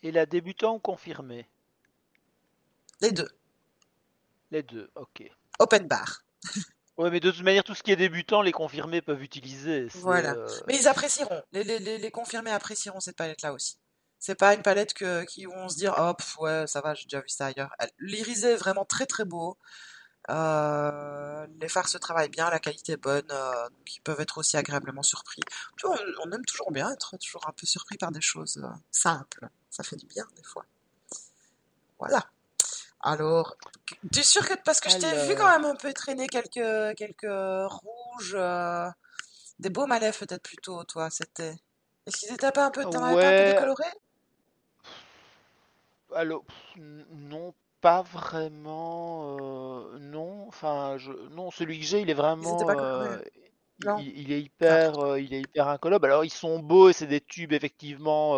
Et 0.03 0.11
la 0.11 0.25
débutant 0.25 0.75
ou 0.75 0.79
confirmée? 0.79 1.47
les 2.99 3.11
deux. 3.11 3.29
Les 4.51 4.63
deux, 4.63 4.89
ok. 4.95 5.23
Open 5.59 5.87
bar. 5.87 6.23
Ouais, 6.97 7.11
mais 7.11 7.19
de 7.19 7.29
toute 7.29 7.43
manière, 7.43 7.63
tout 7.63 7.75
ce 7.75 7.83
qui 7.83 7.91
est 7.91 7.95
débutant, 7.95 8.41
les 8.41 8.51
confirmés 8.51 9.01
peuvent 9.01 9.21
utiliser. 9.21 9.87
Voilà. 9.95 10.33
euh, 10.33 10.49
Mais 10.67 10.75
ils 10.75 10.87
apprécieront. 10.87 11.43
Les, 11.51 11.63
les, 11.63 11.79
les, 11.79 11.97
les 11.99 12.11
confirmés 12.11 12.51
apprécieront 12.51 12.99
cette 12.99 13.15
palette-là 13.15 13.53
aussi. 13.53 13.77
C'est 14.19 14.35
pas 14.35 14.55
une 14.55 14.63
palette 14.63 14.93
que, 14.93 15.23
qui 15.25 15.45
vont 15.45 15.69
se 15.69 15.77
dire, 15.77 15.93
oh, 15.99 16.13
pff, 16.15 16.39
ouais, 16.39 16.65
ça 16.65 16.81
va, 16.81 16.95
j'ai 16.95 17.03
déjà 17.03 17.21
vu 17.21 17.29
ça 17.29 17.45
ailleurs. 17.47 17.69
L'irisé 17.99 18.53
est 18.53 18.55
vraiment 18.55 18.83
très 18.83 19.05
très 19.05 19.25
beau. 19.25 19.57
Euh, 20.29 21.47
les 21.61 21.69
fards 21.69 21.87
se 21.87 21.97
travaillent 21.97 22.27
bien, 22.27 22.49
la 22.49 22.59
qualité 22.59 22.93
est 22.93 22.97
bonne, 22.97 23.27
euh, 23.31 23.69
donc 23.69 23.95
ils 23.95 24.01
peuvent 24.01 24.19
être 24.19 24.39
aussi 24.39 24.57
agréablement 24.57 25.03
surpris. 25.03 25.39
Tu 25.77 25.87
vois, 25.87 25.95
on, 25.95 26.27
on 26.27 26.31
aime 26.33 26.43
toujours 26.43 26.71
bien 26.71 26.91
être 26.91 27.15
toujours 27.17 27.47
un 27.47 27.53
peu 27.53 27.65
surpris 27.65 27.97
par 27.97 28.11
des 28.11 28.19
choses 28.19 28.57
euh, 28.57 28.67
simples. 28.91 29.47
Ça 29.69 29.83
fait 29.83 29.95
du 29.95 30.05
bien 30.05 30.25
des 30.35 30.43
fois. 30.43 30.65
Voilà. 31.99 32.25
Alors, 33.01 33.55
tu 34.11 34.19
es 34.19 34.23
sûr 34.23 34.47
que 34.47 34.53
parce 34.65 34.79
que 34.81 34.89
je 34.89 34.97
t'ai 34.97 35.13
vu 35.13 35.35
quand 35.35 35.49
même 35.49 35.65
un 35.65 35.75
peu 35.75 35.93
traîner 35.93 36.27
quelques 36.27 36.95
quelques 36.97 37.69
rouges, 37.71 38.35
euh, 38.35 38.87
des 39.59 39.71
à 39.91 39.99
lèvres 39.99 40.19
peut-être 40.19 40.43
plutôt, 40.43 40.83
toi, 40.85 41.09
c'était. 41.11 41.55
Est-ce 42.07 42.17
qu'ils 42.19 42.33
étaient 42.33 42.51
pas 42.53 42.65
un 42.67 42.71
peu, 42.71 42.85
t'en 42.87 43.03
avais 43.03 43.17
pas 43.17 43.29
un 43.29 43.33
peu 43.33 43.43
ouais, 43.43 43.45
décoloré? 43.45 43.85
alors, 46.15 46.45
non, 46.77 47.53
pas 47.81 48.01
vraiment, 48.01 49.37
euh, 49.93 49.99
non, 49.99 50.47
enfin, 50.47 50.97
je, 50.97 51.11
non, 51.29 51.51
celui 51.51 51.79
que 51.79 51.85
j'ai, 51.85 52.01
il 52.01 52.09
est 52.09 52.13
vraiment, 52.13 52.79
euh, 52.79 53.21
il, 53.79 53.87
Non, 53.87 54.05
il- 54.19 54.31
est 54.33 54.41
hyper, 54.41 54.99
euh, 54.99 55.19
il 55.21 55.33
est 55.33 55.41
hyper 55.41 55.67
incolore. 55.67 56.03
Alors, 56.05 56.25
ils 56.25 56.31
sont 56.31 56.59
beaux 56.59 56.89
et 56.89 56.93
c'est 56.93 57.07
des 57.07 57.21
tubes, 57.21 57.53
effectivement, 57.53 58.37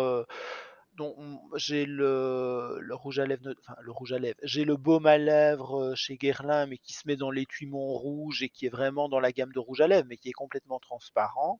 dont 1.00 1.40
j'ai 1.56 1.86
le, 1.86 2.78
le 2.80 2.94
rouge 2.94 3.18
à 3.18 3.26
lèvres, 3.26 3.54
enfin, 3.60 3.74
le 3.80 3.90
rouge 3.90 4.12
à 4.12 4.18
lèvres, 4.18 4.38
j'ai 4.42 4.64
le 4.66 4.76
baume 4.76 5.06
à 5.06 5.16
lèvres 5.16 5.80
euh, 5.80 5.94
chez 5.94 6.16
Guerlain, 6.18 6.66
mais 6.66 6.76
qui 6.76 6.92
se 6.92 7.08
met 7.08 7.16
dans 7.16 7.30
l'étui 7.30 7.68
rouge 7.72 8.42
et 8.42 8.50
qui 8.50 8.66
est 8.66 8.70
vraiment 8.70 9.08
dans 9.08 9.20
la 9.20 9.32
gamme 9.32 9.52
de 9.52 9.58
rouge 9.58 9.80
à 9.80 9.86
lèvres, 9.88 10.06
mais 10.08 10.18
qui 10.18 10.28
est 10.28 10.32
complètement 10.32 10.78
transparent. 10.78 11.58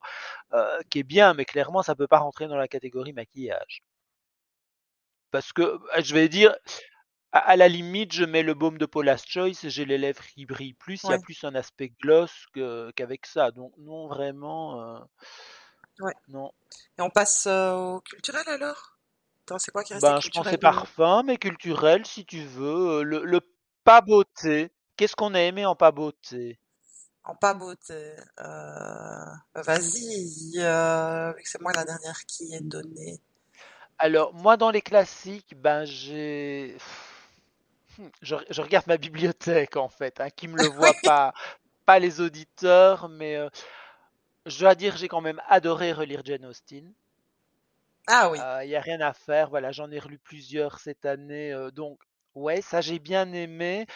euh, 0.52 0.80
qui 0.90 0.98
est 1.00 1.04
bien, 1.04 1.34
mais 1.34 1.44
clairement, 1.44 1.82
ça 1.82 1.94
peut 1.94 2.08
pas 2.08 2.18
rentrer 2.18 2.48
dans 2.48 2.56
la 2.56 2.68
catégorie 2.68 3.12
maquillage. 3.12 3.82
Parce 5.30 5.52
que, 5.52 5.62
euh, 5.62 6.02
je 6.02 6.14
vais 6.14 6.28
dire, 6.28 6.54
à, 7.32 7.56
la 7.56 7.68
limite, 7.68 8.12
je 8.12 8.24
mets 8.24 8.42
le 8.42 8.54
baume 8.54 8.78
de 8.78 8.86
Paula's 8.86 9.24
Choice 9.26 9.64
et 9.64 9.70
j'ai 9.70 9.84
les 9.84 9.98
lèvres 9.98 10.24
qui 10.34 10.46
brillent 10.46 10.74
plus. 10.74 11.02
Il 11.04 11.10
y 11.10 11.12
a 11.14 11.18
plus 11.18 11.44
un 11.44 11.54
aspect 11.54 11.92
gloss 12.02 12.46
qu'avec 12.96 13.26
ça. 13.26 13.52
Donc, 13.52 13.72
non, 13.78 14.08
vraiment, 14.08 14.82
euh, 14.82 14.98
ouais. 16.00 16.14
non. 16.28 16.52
Et 16.98 17.02
on 17.02 17.10
passe 17.10 17.46
euh, 17.46 17.74
au 17.74 18.00
culturel 18.00 18.48
alors? 18.48 18.99
Attends, 19.46 19.58
c'est 19.58 19.70
quoi 19.72 19.84
qui 19.84 19.94
Ben, 19.98 20.20
je 20.20 20.30
pensais 20.30 20.58
parfum, 20.58 21.22
mais 21.24 21.36
culturel, 21.36 22.06
si 22.06 22.24
tu 22.24 22.42
veux. 22.44 23.00
Euh, 23.00 23.02
Le, 23.02 23.24
le 23.24 23.40
pas 23.84 24.00
beauté. 24.00 24.70
Qu'est-ce 24.96 25.16
qu'on 25.16 25.34
a 25.34 25.40
aimé 25.40 25.66
en 25.66 25.74
pas 25.76 25.92
beauté? 25.92 26.58
En 27.24 27.34
pas 27.34 27.54
beauté. 27.54 28.14
Euh, 28.40 29.24
vas-y, 29.54 30.58
euh, 30.58 31.32
c'est 31.44 31.60
moi 31.60 31.72
la 31.72 31.84
dernière 31.84 32.20
qui 32.26 32.54
est 32.54 32.60
donnée. 32.60 33.20
Alors, 33.98 34.34
moi, 34.34 34.56
dans 34.56 34.70
les 34.70 34.82
classiques, 34.82 35.54
ben, 35.56 35.84
j'ai... 35.84 36.76
Je, 38.22 38.34
je 38.48 38.62
regarde 38.62 38.86
ma 38.86 38.96
bibliothèque, 38.96 39.76
en 39.76 39.88
fait, 39.88 40.20
hein, 40.20 40.30
qui 40.30 40.48
me 40.48 40.56
le 40.56 40.68
voit 40.68 40.94
pas, 41.04 41.32
pas 41.86 41.98
les 41.98 42.20
auditeurs, 42.20 43.08
mais 43.08 43.36
euh, 43.36 43.48
je 44.46 44.58
dois 44.60 44.74
dire, 44.74 44.96
j'ai 44.96 45.08
quand 45.08 45.20
même 45.20 45.40
adoré 45.48 45.92
relire 45.92 46.22
Jane 46.24 46.46
Austen. 46.46 46.92
Ah 48.12 48.30
oui. 48.30 48.38
Il 48.64 48.68
n'y 48.68 48.76
a 48.76 48.80
rien 48.80 49.00
à 49.00 49.12
faire, 49.12 49.50
voilà, 49.50 49.70
j'en 49.72 49.90
ai 49.90 49.98
relu 49.98 50.18
plusieurs 50.18 50.80
cette 50.80 51.04
année, 51.06 51.52
euh, 51.52 51.70
donc 51.70 51.98
ouais, 52.34 52.60
ça 52.60 52.80
j'ai 52.80 52.98
bien 52.98 53.32
aimé. 53.32 53.86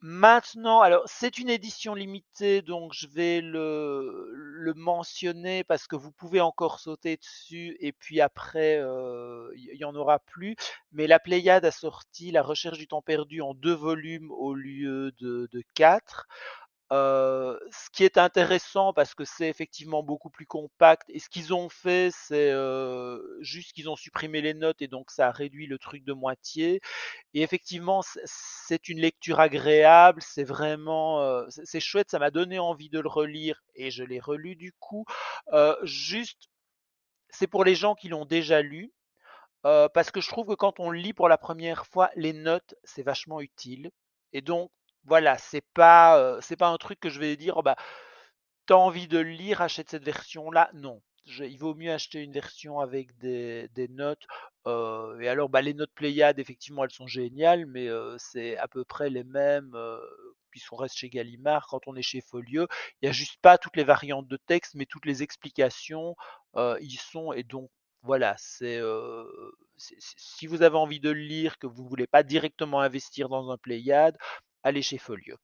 Maintenant, 0.00 0.80
alors 0.80 1.02
c'est 1.06 1.38
une 1.38 1.50
édition 1.50 1.94
limitée, 1.94 2.62
donc 2.62 2.92
je 2.94 3.06
vais 3.08 3.40
le, 3.42 4.72
mentionner 4.76 5.64
parce 5.64 5.86
que 5.86 5.96
vous 5.96 6.12
pouvez 6.12 6.40
encore 6.40 6.80
sauter 6.80 7.16
dessus 7.16 7.76
et 7.80 7.92
puis 7.92 8.20
après 8.20 8.76
euh, 8.78 9.50
il 9.56 9.74
y, 9.74 9.78
y 9.78 9.84
en 9.84 9.94
aura 9.94 10.18
plus. 10.18 10.54
Mais 10.92 11.06
la 11.06 11.18
Pléiade 11.18 11.64
a 11.64 11.70
sorti 11.70 12.30
La 12.30 12.42
Recherche 12.42 12.78
du 12.78 12.86
temps 12.86 13.02
perdu 13.02 13.40
en 13.42 13.54
deux 13.54 13.74
volumes 13.74 14.30
au 14.32 14.54
lieu 14.54 15.12
de 15.20 15.62
quatre. 15.74 16.26
Ce 16.90 17.90
qui 17.92 18.04
est 18.04 18.16
intéressant 18.18 18.92
parce 18.92 19.14
que 19.14 19.24
c'est 19.24 19.48
effectivement 19.48 20.02
beaucoup 20.02 20.30
plus 20.30 20.46
compact 20.46 21.02
et 21.08 21.18
ce 21.18 21.28
qu'ils 21.28 21.52
ont 21.52 21.68
fait 21.68 22.10
c'est 22.12 22.52
juste 23.40 23.72
qu'ils 23.72 23.88
ont 23.90 23.96
supprimé 23.96 24.40
les 24.40 24.54
notes 24.54 24.80
et 24.82 24.88
donc 24.88 25.10
ça 25.10 25.28
a 25.28 25.30
réduit 25.32 25.66
le 25.66 25.78
truc 25.78 26.04
de 26.04 26.12
moitié 26.12 26.80
et 27.34 27.42
effectivement 27.42 28.02
c'est 28.24 28.88
une 28.88 29.00
lecture 29.00 29.40
agréable 29.40 30.22
c'est 30.22 30.44
vraiment 30.44 31.44
c'est 31.48 31.80
chouette 31.80 32.10
ça 32.10 32.18
m'a 32.20 32.30
donné 32.30 32.58
envie 32.58 32.88
de 32.88 33.00
le 33.00 33.08
relire 33.08 33.62
et 33.74 33.90
je 33.90 34.04
l'ai 34.04 34.20
relu 34.20 34.54
du 34.56 34.72
coup. 34.78 35.04
Juste 35.82 36.48
c'est 37.30 37.48
pour 37.48 37.64
les 37.64 37.74
gens 37.74 37.94
qui 37.94 38.08
l'ont 38.08 38.26
déjà 38.26 38.62
lu 38.62 38.92
parce 39.62 40.12
que 40.12 40.20
je 40.20 40.28
trouve 40.28 40.46
que 40.46 40.54
quand 40.54 40.78
on 40.78 40.92
lit 40.92 41.12
pour 41.12 41.28
la 41.28 41.38
première 41.38 41.86
fois 41.86 42.10
les 42.14 42.32
notes 42.32 42.76
c'est 42.84 43.02
vachement 43.02 43.40
utile 43.40 43.90
et 44.32 44.40
donc 44.40 44.70
voilà, 45.06 45.38
c'est 45.38 45.64
pas, 45.74 46.38
c'est 46.42 46.56
pas 46.56 46.68
un 46.68 46.76
truc 46.78 47.00
que 47.00 47.08
je 47.10 47.20
vais 47.20 47.36
dire, 47.36 47.56
oh 47.56 47.62
bah, 47.62 47.76
t'as 48.66 48.74
envie 48.76 49.08
de 49.08 49.18
le 49.18 49.30
lire, 49.30 49.62
achète 49.62 49.90
cette 49.90 50.04
version-là. 50.04 50.70
Non, 50.74 51.02
il 51.26 51.58
vaut 51.58 51.74
mieux 51.74 51.92
acheter 51.92 52.22
une 52.22 52.32
version 52.32 52.80
avec 52.80 53.16
des, 53.18 53.68
notes. 53.90 54.24
et 54.66 55.28
alors, 55.28 55.48
bah, 55.48 55.62
les 55.62 55.74
notes 55.74 55.92
Pléiade, 55.94 56.38
effectivement, 56.38 56.84
elles 56.84 56.90
sont 56.90 57.06
géniales, 57.06 57.66
mais 57.66 57.88
c'est 58.18 58.56
à 58.58 58.68
peu 58.68 58.84
près 58.84 59.10
les 59.10 59.24
mêmes, 59.24 59.76
puisqu'on 60.50 60.76
reste 60.76 60.96
chez 60.96 61.08
Gallimard. 61.08 61.66
Quand 61.68 61.86
on 61.86 61.96
est 61.96 62.02
chez 62.02 62.20
Folio, 62.20 62.66
il 63.00 63.06
n'y 63.06 63.08
a 63.08 63.12
juste 63.12 63.40
pas 63.42 63.58
toutes 63.58 63.76
les 63.76 63.84
variantes 63.84 64.28
de 64.28 64.38
texte, 64.46 64.74
mais 64.74 64.86
toutes 64.86 65.06
les 65.06 65.22
explications 65.22 66.16
y 66.80 66.96
sont. 66.96 67.32
Et 67.32 67.42
donc, 67.42 67.70
voilà, 68.02 68.36
c'est- 68.38 68.80
si 69.78 70.46
vous 70.46 70.62
avez 70.62 70.76
envie 70.76 71.00
de 71.00 71.10
le 71.10 71.20
lire, 71.20 71.58
que 71.58 71.66
vous 71.66 71.82
ne 71.82 71.88
voulez 71.88 72.06
pas 72.06 72.22
directement 72.22 72.80
investir 72.80 73.28
dans 73.28 73.50
un 73.50 73.58
Pléiade, 73.58 74.16
allez 74.66 74.82
chez 74.82 74.98
Folio. 74.98 75.36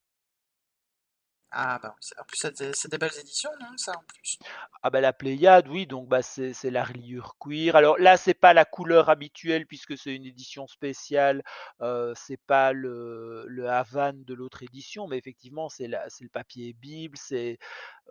Ah 1.51 1.79
bah 1.83 1.95
en 2.21 2.25
plus 2.25 2.39
c'est 2.75 2.91
des, 2.91 2.99
belles 2.99 3.19
éditions, 3.19 3.51
non, 3.61 3.77
ça 3.79 3.93
en 3.97 4.03
plus? 4.03 4.39
Ah 4.83 4.91
bah 4.91 5.01
la 5.01 5.13
Pléiade, 5.13 5.69
oui, 5.69 5.87
donc 5.87 6.09
bah 6.09 6.23
c'est 6.23 6.53
la 6.71 6.85
reliure 6.85 7.37
cuir. 7.41 7.77
Alors 7.77 7.99
là, 7.99 8.17
c'est 8.17 8.35
pas 8.35 8.53
la 8.53 8.65
couleur 8.65 9.09
habituelle 9.11 9.67
puisque 9.67 9.97
c'est 9.97 10.15
une 10.15 10.25
édition 10.27 10.67
spéciale. 10.67 11.43
euh, 11.83 12.13
c'est 12.17 12.41
pas 12.47 12.73
le, 12.73 13.45
le 13.47 13.69
Havane 13.71 14.25
de 14.25 14.35
l'autre 14.35 14.63
édition, 14.65 15.07
mais 15.07 15.19
effectivement 15.19 15.69
c'est 15.69 15.87
le 15.89 16.29
papier 16.33 16.73
Bible, 16.75 17.17
c'est 17.17 17.59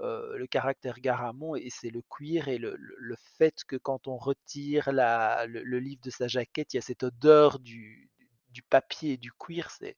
euh, 0.02 0.38
le 0.38 0.48
caractère 0.48 1.00
Garamond 1.00 1.56
et 1.56 1.70
c'est 1.70 1.90
le 1.92 2.02
cuir 2.10 2.48
et 2.50 2.58
le, 2.58 2.76
le- 2.78 2.96
le 3.00 3.16
fait 3.38 3.56
que 3.68 3.76
quand 3.78 4.08
on 4.08 4.18
retire 4.18 4.92
la, 4.94 5.46
le, 5.48 5.64
le 5.64 5.80
livre 5.80 6.02
de 6.04 6.10
sa 6.12 6.28
jaquette, 6.28 6.74
il 6.74 6.78
y 6.78 6.80
a 6.80 6.84
cette 6.84 7.04
odeur 7.04 7.60
du, 7.60 8.12
du 8.50 8.64
papier 8.64 9.14
et 9.14 9.18
du 9.18 9.32
cuir, 9.34 9.72
c'est 9.72 9.96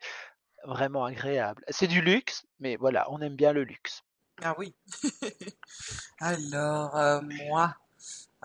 vraiment 0.66 1.06
agréable. 1.06 1.64
C'est 1.70 1.88
du 1.88 2.02
luxe, 2.02 2.46
mais 2.60 2.76
voilà, 2.76 3.10
on 3.12 3.22
aime 3.22 3.36
bien 3.36 3.54
le 3.54 3.64
luxe. 3.64 4.04
Ah 4.42 4.56
oui. 4.58 4.74
Alors, 6.20 6.96
euh, 6.98 7.22
moi, 7.22 7.76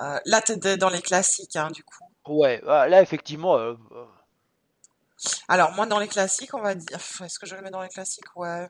euh, 0.01 0.21
là, 0.27 0.41
t'étais 0.43 0.77
dans 0.77 0.91
les 0.91 1.03
classiques, 1.03 1.57
hein, 1.57 1.71
du 1.71 1.83
coup. 1.83 2.05
Ouais, 2.27 2.61
ah, 2.67 2.87
là, 2.89 3.03
effectivement. 3.03 3.57
euh, 3.57 3.75
euh, 3.93 4.07
Alors, 5.49 5.73
moi, 5.73 5.87
dans 5.87 5.99
les 5.99 6.09
classiques, 6.09 6.55
on 6.55 6.61
va 6.61 6.75
dire. 6.75 6.99
Est-ce 7.25 7.39
que 7.39 7.47
je 7.47 7.55
le 7.57 7.63
mets 7.63 7.71
dans 7.71 7.83
les 7.83 7.89
classiques? 7.89 8.37
Ouais. 8.37 8.69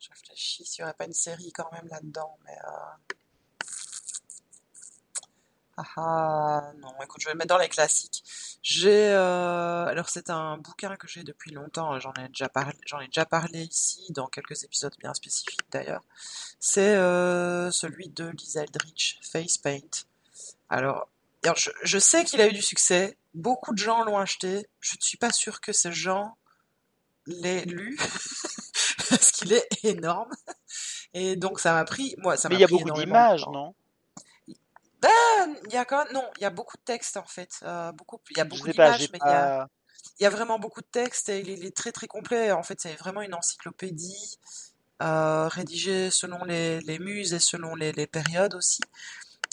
Je 0.00 0.08
réfléchis 0.10 0.64
s'il 0.64 0.82
n'y 0.82 0.88
aurait 0.88 0.96
pas 0.96 1.04
une 1.06 1.12
série 1.12 1.52
quand 1.52 1.70
même 1.72 1.86
là-dedans, 1.88 2.36
mais. 2.44 2.56
Ah 5.76 5.84
ah, 5.96 6.72
non, 6.78 6.90
écoute, 7.02 7.20
je 7.22 7.26
vais 7.28 7.32
le 7.32 7.38
mettre 7.38 7.54
dans 7.54 7.58
les 7.58 7.68
classiques. 7.68 8.22
J'ai, 8.62 9.08
euh, 9.08 9.86
alors 9.86 10.10
c'est 10.10 10.28
un 10.28 10.58
bouquin 10.58 10.96
que 10.96 11.08
j'ai 11.08 11.22
depuis 11.22 11.50
longtemps, 11.50 11.98
j'en 11.98 12.12
ai 12.14 12.28
déjà 12.28 12.48
parlé, 12.48 12.76
j'en 12.86 13.00
ai 13.00 13.06
déjà 13.06 13.24
parlé 13.24 13.62
ici 13.62 14.06
dans 14.10 14.26
quelques 14.26 14.64
épisodes 14.64 14.94
bien 14.98 15.14
spécifiques 15.14 15.60
d'ailleurs. 15.70 16.04
C'est 16.60 16.94
euh, 16.96 17.70
celui 17.70 18.08
de 18.10 18.28
Lisa 18.28 18.62
Eldridge, 18.62 19.16
Face 19.22 19.56
Paint. 19.56 20.04
Alors, 20.68 21.08
alors, 21.42 21.56
je, 21.56 21.70
je 21.82 21.98
sais 21.98 22.24
qu'il 22.24 22.40
a 22.40 22.46
eu 22.46 22.52
du 22.52 22.62
succès, 22.62 23.16
beaucoup 23.34 23.72
de 23.72 23.78
gens 23.78 24.04
l'ont 24.04 24.18
acheté, 24.18 24.68
je 24.80 24.96
ne 24.96 25.02
suis 25.02 25.18
pas 25.18 25.32
sûre 25.32 25.60
que 25.60 25.72
ces 25.72 25.92
gens 25.92 26.36
l'aient 27.26 27.64
lu, 27.64 27.96
parce 29.08 29.30
qu'il 29.32 29.52
est 29.52 29.68
énorme. 29.84 30.30
Et 31.14 31.36
donc 31.36 31.60
ça 31.60 31.72
m'a 31.72 31.84
pris, 31.84 32.14
moi 32.18 32.36
ça 32.36 32.48
Mais 32.48 32.54
m'a 32.54 32.58
il 32.58 32.60
y 32.60 32.64
a 32.64 32.68
beaucoup 32.68 32.90
d'images, 32.92 33.46
non? 33.52 33.74
Ben, 35.02 35.56
il 35.66 35.72
y 35.72 35.76
a 35.76 35.84
quand 35.84 36.04
même, 36.04 36.12
non, 36.14 36.24
il 36.38 36.42
y 36.42 36.44
a 36.46 36.50
beaucoup 36.50 36.76
de 36.76 36.82
textes 36.84 37.16
en 37.16 37.26
fait, 37.26 37.50
euh, 37.64 37.90
beaucoup, 37.92 38.18
il 38.30 38.38
y 38.38 38.40
a 38.40 38.44
beaucoup 38.44 38.68
d'images, 38.68 39.10
mais 39.12 39.18
il 39.24 39.28
y 39.28 39.32
a, 39.34 39.66
y 40.20 40.26
vraiment 40.26 40.58
beaucoup 40.60 40.80
de 40.80 40.86
textes 40.86 41.28
et 41.28 41.40
il 41.40 41.50
est, 41.50 41.54
il 41.54 41.64
est 41.66 41.76
très 41.76 41.90
très 41.92 42.06
complet. 42.06 42.52
En 42.52 42.62
fait, 42.62 42.80
c'est 42.80 42.94
vraiment 42.94 43.20
une 43.22 43.34
encyclopédie 43.34 44.38
euh, 45.02 45.48
rédigée 45.48 46.10
selon 46.10 46.44
les, 46.44 46.80
les 46.82 46.98
muses 47.00 47.32
et 47.34 47.40
selon 47.40 47.74
les, 47.74 47.90
les 47.92 48.06
périodes 48.06 48.54
aussi. 48.54 48.80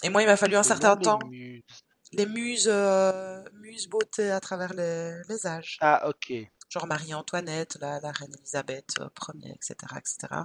Et 0.04 0.10
moi, 0.10 0.22
il 0.22 0.28
m'a 0.28 0.38
fallu 0.38 0.56
un 0.56 0.64
certain 0.64 0.96
les 0.96 1.02
temps, 1.02 1.20
muses. 1.26 1.64
les 2.12 2.26
muses, 2.28 2.70
euh, 2.72 3.44
muses 3.54 3.88
beauté 3.88 4.30
à 4.32 4.40
travers 4.40 4.74
les, 4.74 5.20
les 5.28 5.48
âges, 5.48 5.78
Ah, 5.82 6.08
ok. 6.08 6.32
genre 6.70 6.86
Marie-Antoinette, 6.88 7.78
la, 7.82 8.00
la 8.00 8.12
reine 8.12 8.34
Elisabeth 8.38 8.94
euh, 9.00 9.10
Ier, 9.42 9.54
etc., 9.56 9.76
etc. 9.98 10.44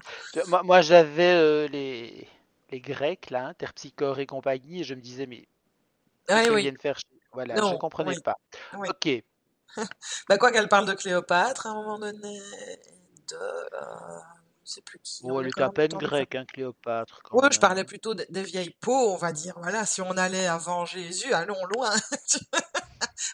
Moi, 0.48 0.62
moi 0.62 0.80
j'avais 0.80 1.34
euh, 1.34 1.68
les, 1.68 2.26
les 2.74 2.80
Grecs, 2.80 3.30
là, 3.30 3.46
hein, 3.46 3.54
Terpsichore 3.54 4.18
et 4.18 4.26
compagnie, 4.26 4.80
et 4.80 4.84
je 4.84 4.94
me 4.94 5.00
disais, 5.00 5.26
mais 5.26 5.46
Oui, 6.28 6.48
oui, 6.50 6.62
viennent 6.62 6.76
faire. 6.76 6.98
Voilà, 7.32 7.54
je 7.54 7.76
comprenais 7.76 8.16
oui, 8.16 8.20
pas. 8.20 8.36
oui. 8.74 8.88
Ok. 8.88 9.24
Bah 10.28 10.38
quoi 10.38 10.52
qu'elle 10.52 10.68
parle 10.68 10.86
de 10.86 10.92
Cléopâtre 10.92 11.66
à 11.66 11.70
un 11.70 11.74
moment 11.74 11.98
donné, 11.98 12.38
de, 13.28 13.36
euh, 13.36 14.18
je 14.64 14.70
sais 14.72 14.82
plus 14.82 15.00
qui, 15.00 15.22
on 15.24 15.40
elle 15.40 15.48
est 15.48 15.60
à 15.60 15.68
peine 15.68 15.88
grecque, 15.88 16.34
hein, 16.36 16.44
Cléopâtre, 16.46 17.20
quand 17.24 17.38
Ouais, 17.38 17.48
je 17.50 17.58
parlais 17.58 17.84
plutôt 17.84 18.14
des, 18.14 18.26
des 18.30 18.42
vieilles 18.42 18.76
peaux, 18.80 19.12
on 19.12 19.16
va 19.16 19.32
dire. 19.32 19.54
Voilà, 19.60 19.84
si 19.84 20.00
on 20.00 20.16
allait 20.16 20.46
avant 20.46 20.84
Jésus, 20.84 21.32
allons 21.32 21.64
loin. 21.74 21.92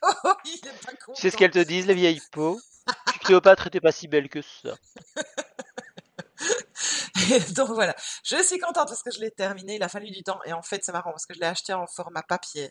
Oh, 0.02 0.08
oh, 0.24 0.32
il 0.44 0.54
est 0.54 0.84
pas 0.84 0.92
Tu 1.14 1.20
sais 1.20 1.30
ce 1.30 1.36
qu'elles 1.36 1.50
te 1.50 1.58
disent, 1.58 1.86
les 1.86 1.94
vieilles 1.94 2.22
peaux? 2.32 2.60
Cléopâtre 3.24 3.66
était 3.66 3.80
pas 3.80 3.92
si 3.92 4.08
belle 4.08 4.28
que 4.28 4.40
ça. 4.42 4.76
Donc 7.54 7.70
voilà, 7.70 7.94
je 8.24 8.42
suis 8.42 8.58
contente 8.58 8.88
parce 8.88 9.02
que 9.02 9.10
je 9.10 9.20
l'ai 9.20 9.30
terminé. 9.30 9.76
Il 9.76 9.82
a 9.82 9.88
fallu 9.88 10.10
du 10.10 10.22
temps 10.22 10.40
et 10.44 10.52
en 10.52 10.62
fait 10.62 10.84
c'est 10.84 10.92
marrant 10.92 11.10
parce 11.10 11.26
que 11.26 11.34
je 11.34 11.40
l'ai 11.40 11.46
acheté 11.46 11.72
en 11.72 11.86
format 11.86 12.22
papier. 12.22 12.70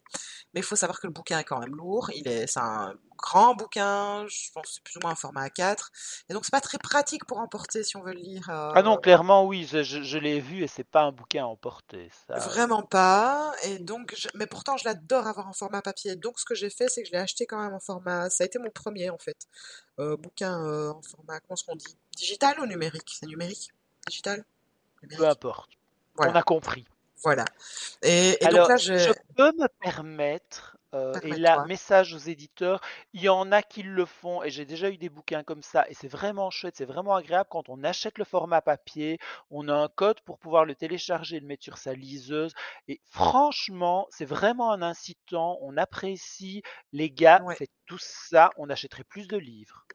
Mais 0.54 0.62
il 0.62 0.64
faut 0.64 0.76
savoir 0.76 1.00
que 1.00 1.08
le 1.08 1.14
bouquin 1.14 1.40
est 1.40 1.44
quand 1.44 1.60
même 1.60 1.76
lourd. 1.76 2.10
Il 2.16 2.28
est, 2.28 2.48
c'est 2.48 2.60
un 2.60 2.94
grand 3.18 3.54
bouquin. 3.56 4.26
Je 4.28 4.52
pense 4.54 4.66
que 4.68 4.74
c'est 4.76 4.84
plus 4.84 4.98
ou 4.98 5.00
moins 5.02 5.12
un 5.12 5.16
format 5.16 5.48
A4. 5.48 5.90
Et 6.30 6.34
donc 6.34 6.46
c'est 6.46 6.52
pas 6.52 6.62
très 6.62 6.78
pratique 6.78 7.26
pour 7.26 7.40
emporter 7.40 7.84
si 7.84 7.98
on 7.98 8.02
veut 8.04 8.14
le 8.14 8.20
lire. 8.20 8.46
Ah 8.50 8.82
non, 8.82 8.96
euh, 8.96 9.00
clairement, 9.00 9.46
oui, 9.46 9.68
je, 9.70 9.84
je- 9.84 10.02
je 10.04 10.18
l'ai 10.18 10.40
vu 10.40 10.64
et 10.64 10.68
c'est 10.68 10.84
pas 10.84 11.02
un 11.02 11.12
bouquin 11.12 11.44
à 11.44 11.48
emporter, 11.48 12.10
ça. 12.28 12.36
euh. 12.36 12.40
Vraiment 12.40 12.84
pas. 12.84 13.54
Et 13.64 13.80
donc, 13.80 14.14
je- 14.18 14.30
mais 14.36 14.48
pourtant, 14.48 14.78
je 14.78 14.86
l'adore 14.86 15.28
avoir 15.28 15.48
en 15.48 15.54
format 15.54 15.82
papier. 15.82 16.16
Donc, 16.16 16.40
ce 16.40 16.46
que 16.46 16.56
j'ai 16.56 16.70
fait, 16.70 16.88
c'est 16.90 17.02
que 17.02 17.08
je 17.08 17.14
l'ai 17.14 17.20
acheté 17.20 17.46
quand 17.46 17.62
même 17.62 17.74
en 17.74 17.80
format. 17.80 18.30
Ça 18.30 18.44
a 18.44 18.48
été 18.48 18.60
mon 18.60 18.70
premier, 18.70 19.10
en 19.10 19.18
fait. 19.18 19.38
Euh, 20.00 20.16
bouquin 20.18 20.64
euh, 20.66 20.92
en 20.92 21.02
format, 21.02 21.40
comment 21.42 21.56
est-ce 21.56 21.64
qu'on 21.66 21.76
dit? 21.76 21.98
Digital 22.16 22.60
ou 22.60 22.66
numérique? 22.66 23.10
C'est 23.20 23.26
numérique? 23.28 23.70
Digital? 24.08 24.44
Peu 25.18 25.28
importe. 25.28 25.72
On 26.18 26.36
a 26.36 26.44
compris. 26.44 26.86
voilà. 27.24 27.46
Et, 28.02 28.38
et 28.44 28.48
donc 28.48 28.68
là, 28.70 28.78
je 28.78 29.14
peux 29.36 29.52
me 29.54 29.68
permettre, 29.82 30.78
euh, 30.94 31.14
et 31.24 31.36
là, 31.38 31.66
message 31.68 32.14
aux 32.14 32.18
éditeurs, 32.18 32.82
il 33.14 33.22
y 33.22 33.30
en 33.30 33.52
a 33.52 33.62
qui 33.62 33.84
le 33.84 34.06
font, 34.06 34.44
et 34.44 34.50
j'ai 34.50 34.66
déjà 34.66 34.90
eu 34.90 34.98
des 34.98 35.10
bouquins 35.10 35.44
comme 35.44 35.62
ça, 35.62 35.86
et 35.88 35.94
c'est 35.94 36.08
vraiment 36.08 36.50
chouette, 36.50 36.76
c'est 36.76 36.86
vraiment 36.86 37.16
agréable 37.16 37.48
quand 37.50 37.70
on 37.70 37.84
achète 37.84 38.18
le 38.18 38.26
format 38.26 38.62
papier, 38.62 39.20
on 39.52 39.70
a 39.70 39.74
un 39.74 39.88
code 39.88 40.20
pour 40.22 40.40
pouvoir 40.40 40.66
le 40.66 40.76
télécharger 40.76 41.38
et 41.38 41.40
le 41.40 41.48
mettre 41.48 41.64
sur 41.64 41.78
sa 41.78 41.94
liseuse, 41.94 42.54
et 42.88 43.00
franchement, 43.06 44.08
c'est 44.10 44.26
vraiment 44.26 44.72
un 44.72 44.82
incitant, 44.82 45.58
on 45.62 45.78
apprécie, 45.78 46.64
les 46.92 47.12
gars, 47.12 47.42
Ouais. 47.44 47.56
faites 47.56 47.72
tout 47.86 48.00
ça, 48.00 48.50
on 48.58 48.70
achèterait 48.70 49.04
plus 49.06 49.28
de 49.28 49.38
livres. 49.38 49.86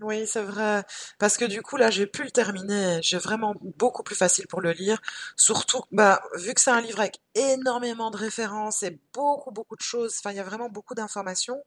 Oui, 0.00 0.28
c'est 0.28 0.42
vrai. 0.42 0.84
Parce 1.18 1.36
que 1.36 1.44
du 1.44 1.60
coup, 1.60 1.76
là, 1.76 1.90
j'ai 1.90 2.06
pu 2.06 2.22
le 2.22 2.30
terminer. 2.30 3.00
J'ai 3.02 3.18
vraiment 3.18 3.54
beaucoup 3.76 4.04
plus 4.04 4.14
facile 4.14 4.46
pour 4.46 4.60
le 4.60 4.70
lire. 4.70 5.00
Surtout, 5.36 5.82
bah, 5.90 6.22
vu 6.36 6.54
que 6.54 6.60
c'est 6.60 6.70
un 6.70 6.80
livre 6.80 7.00
avec 7.00 7.20
énormément 7.34 8.12
de 8.12 8.16
références 8.16 8.84
et 8.84 8.96
beaucoup, 9.12 9.50
beaucoup 9.50 9.74
de 9.74 9.80
choses, 9.82 10.14
enfin, 10.18 10.30
il 10.30 10.36
y 10.36 10.40
a 10.40 10.44
vraiment 10.44 10.68
beaucoup 10.68 10.94
d'informations, 10.94 11.60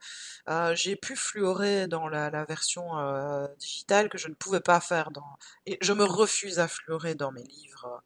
euh, 0.49 0.73
j'ai 0.75 0.95
pu 0.95 1.15
fluorer 1.17 1.87
dans 1.87 2.07
la, 2.07 2.29
version 2.45 2.97
euh, 2.99 3.47
digitale 3.59 4.07
que 4.09 4.17
je 4.17 4.29
ne 4.29 4.33
pouvais 4.33 4.61
pas 4.61 4.79
faire 4.79 5.11
dans... 5.11 5.37
Et 5.65 5.77
je 5.81 5.91
me 5.91 6.05
refuse 6.05 6.59
à 6.59 6.67
fluorer 6.69 7.15
dans 7.15 7.31
mes 7.33 7.43
livres. 7.43 8.01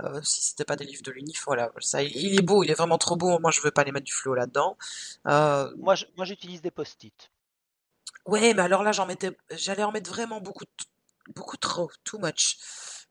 euh, 0.00 0.20
si 0.22 0.42
c'était 0.42 0.64
pas 0.64 0.76
des 0.76 0.84
livres 0.84 1.02
de 1.02 1.10
l'UNIF. 1.12 1.46
Ça, 1.80 2.02
il, 2.02 2.38
est 2.38 2.42
beau, 2.42 2.62
il 2.64 2.70
est 2.70 2.74
vraiment 2.74 2.98
trop 2.98 3.16
beau. 3.16 3.38
Moi, 3.40 3.50
je 3.50 3.60
veux 3.60 3.70
pas 3.70 3.84
les 3.84 3.92
mettre 3.92 4.06
du 4.06 4.12
fluo 4.12 4.34
là-dedans. 4.34 4.76
Euh, 5.26 5.70
moi 5.78 5.94
j'utilise 6.24 6.62
des 6.62 6.70
post-it. 6.70 7.30
Ouais, 8.26 8.54
mais 8.54 8.62
alors 8.62 8.82
là, 8.82 8.92
j'en 8.92 9.06
mettais, 9.06 9.36
j'allais 9.50 9.82
en 9.84 9.92
mettre 9.92 10.10
vraiment 10.10 10.40
beaucoup, 10.40 10.64
beaucoup 11.34 11.56
trop, 11.58 11.90
too 12.04 12.18
much. 12.18 12.56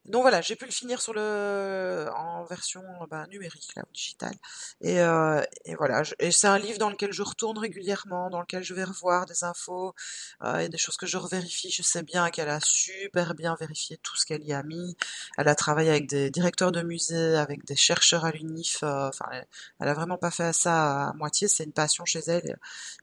Donc 0.06 0.22
voilà, 0.24 0.42
j'ai 0.42 0.58
pu 0.58 0.66
le 0.66 0.72
finir 0.72 1.02
sur 1.02 1.13
le, 1.13 2.10
en 2.16 2.44
version 2.44 2.84
bah, 3.10 3.26
numérique, 3.28 3.72
là, 3.76 3.84
ou 3.89 3.94
digitale. 3.94 4.36
Et, 4.82 5.00
euh, 5.00 5.42
et 5.63 5.76
voilà, 5.76 6.04
je- 6.04 6.13
et 6.20 6.30
c'est 6.32 6.48
un 6.48 6.60
livre 6.60 6.78
dans 6.78 6.89
lequel 6.89 7.13
je 7.13 7.22
retourne 7.24 7.58
régulièrement, 7.58 8.30
dans 8.30 8.42
lequel 8.42 8.63
je 8.63 8.74
vais 8.74 8.84
revoir 8.84 9.26
des 9.26 9.46
infos, 9.46 9.96
euh, 10.44 10.58
et 10.60 10.68
des 10.70 10.78
choses 10.78 10.98
que 10.98 11.06
je 11.06 11.18
revérifie. 11.18 11.72
Je 11.72 11.84
sais 11.84 12.04
bien 12.04 12.30
qu'elle 12.32 12.50
a 12.50 12.60
super 12.60 13.34
bien 13.34 13.56
vérifié 13.60 13.98
tout 14.04 14.16
ce 14.18 14.26
qu'elle 14.26 14.44
y 14.44 14.52
a 14.54 14.62
mis. 14.63 14.98
Elle 15.38 15.48
a 15.48 15.56
travaillé 15.56 15.89
avec 15.89 16.08
des 16.10 16.30
directeurs 16.30 16.72
de 16.74 16.82
musées, 16.82 17.38
avec 17.38 17.63
des 17.66 17.76
chercheurs 17.78 18.26
à 18.26 18.32
l'UNIF. 18.32 18.84
euh, 18.84 19.08
Enfin, 19.08 19.26
elle, 19.32 19.48
elle 19.80 19.88
a 19.88 19.94
vraiment 19.94 20.18
pas 20.18 20.32
fait 20.32 20.52
ça 20.54 21.10
à 21.10 21.13
moitié. 21.13 21.48
C'est 21.48 21.63
une 21.63 21.72
passion 21.74 22.04
chez 22.06 22.20
elle. 22.28 22.58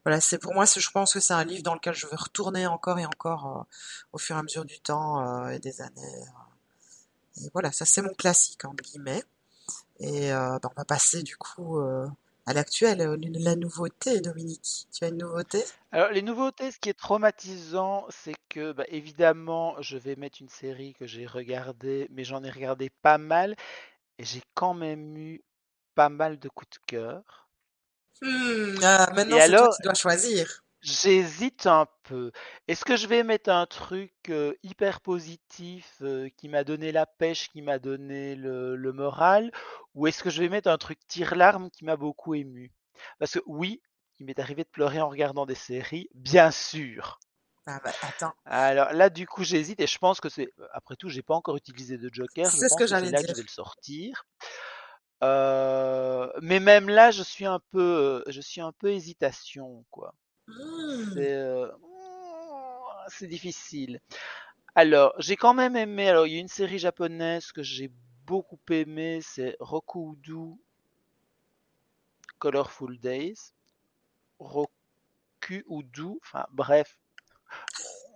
Voilà, 0.05 0.21
c'est 0.21 0.37
pour 0.37 0.53
moi, 0.53 0.65
je 0.65 0.89
pense 0.91 1.13
que 1.13 1.19
c'est 1.19 1.33
un 1.33 1.43
livre 1.45 1.63
dans 1.63 1.73
lequel 1.73 1.93
je 1.95 2.05
vais 2.07 2.15
retourner 2.15 2.67
encore 2.67 2.99
et 2.99 3.05
encore 3.05 3.57
euh, 3.61 3.63
au 4.13 4.17
fur 4.19 4.35
et 4.35 4.39
à 4.39 4.43
mesure 4.43 4.65
du 4.65 4.79
temps 4.81 5.45
euh, 5.45 5.49
et 5.49 5.59
des 5.59 5.81
années. 5.81 6.25
Et 7.43 7.49
voilà, 7.53 7.71
ça 7.71 7.85
c'est 7.85 8.01
mon 8.01 8.13
classique 8.13 8.65
entre 8.65 8.83
guillemets. 8.83 9.23
Et 9.99 10.31
euh, 10.31 10.57
bah, 10.61 10.69
on 10.71 10.79
va 10.79 10.85
passer 10.85 11.23
du 11.23 11.37
coup 11.37 11.79
euh, 11.79 12.07
à 12.45 12.53
l'actuel, 12.53 13.01
euh, 13.01 13.17
la 13.19 13.55
nouveauté, 13.55 14.19
Dominique. 14.19 14.87
Tu 14.91 15.03
as 15.03 15.09
une 15.09 15.17
nouveauté? 15.17 15.63
Alors, 15.91 16.09
les 16.09 16.21
nouveautés, 16.21 16.71
ce 16.71 16.79
qui 16.79 16.89
est 16.89 16.97
traumatisant, 16.97 18.07
c'est 18.09 18.35
que, 18.49 18.71
bah, 18.71 18.85
évidemment, 18.87 19.79
je 19.81 19.97
vais 19.97 20.15
mettre 20.15 20.41
une 20.41 20.49
série 20.49 20.93
que 20.93 21.05
j'ai 21.05 21.25
regardée, 21.25 22.07
mais 22.11 22.23
j'en 22.23 22.43
ai 22.43 22.49
regardé 22.49 22.89
pas 23.01 23.17
mal, 23.17 23.55
et 24.17 24.23
j'ai 24.23 24.41
quand 24.53 24.73
même 24.73 25.17
eu 25.17 25.43
pas 25.95 26.09
mal 26.09 26.39
de 26.39 26.49
coups 26.49 26.79
de 26.79 26.85
cœur. 26.87 27.49
Ah, 28.83 29.11
maintenant 29.13 29.37
Et 29.37 29.41
c'est 29.41 29.55
toi 29.55 29.67
alors, 29.67 29.75
qui 29.75 29.83
dois 29.83 29.93
choisir. 29.93 30.63
J'hésite 30.81 31.67
un 31.67 31.87
peu. 32.03 32.31
Est-ce 32.67 32.85
que 32.85 32.95
je 32.97 33.07
vais 33.07 33.23
mettre 33.23 33.49
un 33.49 33.65
truc 33.65 34.13
euh, 34.29 34.53
hyper 34.63 35.01
positif 35.01 35.97
euh, 36.01 36.29
qui 36.37 36.49
m'a 36.49 36.63
donné 36.63 36.91
la 36.91 37.05
pêche, 37.05 37.49
qui 37.49 37.61
m'a 37.61 37.79
donné 37.79 38.35
le, 38.35 38.75
le 38.75 38.93
moral, 38.93 39.51
ou 39.95 40.07
est-ce 40.07 40.23
que 40.23 40.29
je 40.29 40.41
vais 40.41 40.49
mettre 40.49 40.69
un 40.69 40.77
truc 40.77 40.99
tire-larme 41.07 41.69
qui 41.71 41.85
m'a 41.85 41.95
beaucoup 41.97 42.33
ému? 42.35 42.71
Parce 43.19 43.33
que 43.33 43.39
oui, 43.45 43.81
il 44.19 44.25
m'est 44.25 44.39
arrivé 44.39 44.63
de 44.63 44.69
pleurer 44.69 45.01
en 45.01 45.09
regardant 45.09 45.45
des 45.45 45.55
séries, 45.55 46.09
bien 46.13 46.51
sûr. 46.51 47.19
Ah 47.65 47.79
bah 47.83 47.95
attends, 48.01 48.33
Alors 48.45 48.91
là, 48.93 49.09
du 49.09 49.27
coup, 49.27 49.43
j'hésite 49.43 49.79
et 49.79 49.87
je 49.87 49.97
pense 49.97 50.19
que 50.21 50.29
c'est. 50.29 50.51
Après 50.73 50.95
tout, 50.95 51.09
j'ai 51.09 51.21
pas 51.23 51.35
encore 51.35 51.55
utilisé 51.57 51.97
de 51.97 52.09
Joker. 52.13 52.51
Je 52.51 52.57
c'est 52.57 52.69
ce 52.69 52.75
que 52.75 52.85
j'allais 52.87 53.11
là 53.11 53.21
que 53.23 53.27
je 53.29 53.33
dire. 53.33 53.35
vais 53.35 53.41
le 53.43 53.47
sortir. 53.47 54.25
Euh, 55.23 56.31
mais 56.41 56.59
même 56.59 56.89
là, 56.89 57.11
je 57.11 57.23
suis 57.23 57.45
un 57.45 57.59
peu, 57.71 58.23
je 58.27 58.41
suis 58.41 58.61
un 58.61 58.71
peu 58.73 58.91
hésitation, 58.91 59.85
quoi. 59.91 60.13
Hmm, 60.47 61.03
C'est, 61.13 61.33
euh, 61.33 61.67
c'est 63.09 63.27
difficile. 63.27 63.99
Alors, 64.75 65.13
j'ai 65.19 65.35
quand 65.37 65.53
même 65.55 65.75
aimé. 65.77 66.09
Alors, 66.09 66.27
il 66.27 66.33
y 66.33 66.37
a 66.37 66.41
une 66.41 66.47
série 66.49 66.79
japonaise 66.79 67.51
que 67.51 67.63
j'ai 67.63 67.91
beaucoup 68.25 68.59
aimé, 68.71 69.19
c'est 69.23 69.57
Rokudu 69.59 70.57
Colorful 72.39 72.99
Days. 72.99 73.53
Ro- 74.39 74.69
Doku 75.41 75.63
ou 75.67 75.83
Do, 75.83 76.19
enfin 76.23 76.45
bref. 76.51 76.97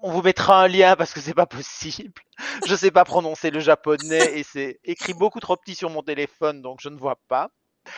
On 0.02 0.12
vous 0.12 0.22
mettra 0.22 0.64
un 0.64 0.68
lien 0.68 0.96
parce 0.96 1.14
que 1.14 1.20
c'est 1.20 1.34
pas 1.34 1.46
possible. 1.46 2.14
Je 2.66 2.76
sais 2.76 2.92
pas 2.92 3.04
prononcer 3.06 3.52
le 3.52 3.60
japonais 3.60 4.38
et 4.38 4.44
c'est 4.44 4.80
écrit 4.84 5.14
beaucoup 5.14 5.40
trop 5.40 5.58
petit 5.58 5.76
sur 5.76 5.90
mon 5.90 6.04
téléphone 6.04 6.62
donc 6.62 6.80
je 6.82 6.90
ne 6.90 6.98
vois 6.98 7.20
pas. 7.28 7.50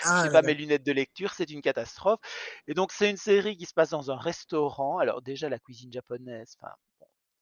Ah, 0.10 0.24
J'ai 0.24 0.30
pas 0.30 0.42
mes 0.42 0.54
lunettes 0.54 0.84
de 0.86 0.92
lecture, 0.92 1.34
c'est 1.34 1.50
une 1.52 1.62
catastrophe. 1.62 2.20
Et 2.68 2.74
donc 2.74 2.92
c'est 2.92 3.10
une 3.10 3.18
série 3.18 3.58
qui 3.58 3.66
se 3.66 3.74
passe 3.74 3.90
dans 3.92 4.12
un 4.12 4.18
restaurant. 4.18 4.98
Alors 5.00 5.22
déjà 5.22 5.50
la 5.50 5.60
cuisine 5.60 5.92
japonaise, 5.92 6.56
enfin 6.62 6.74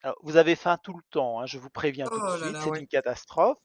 alors, 0.03 0.18
vous 0.24 0.38
avez 0.38 0.55
faim 0.55 0.78
tout 0.84 0.93
le 0.93 1.03
temps, 1.09 1.39
hein, 1.41 1.45
je 1.47 1.57
vous 1.57 1.70
préviens 1.70 2.09
tout 2.09 2.22
de 2.22 2.28
Oh 2.28 2.38
suite, 2.38 2.57
c'est 2.59 2.70
ouais. 2.72 2.80
une 2.80 2.88
catastrophe. 2.88 3.57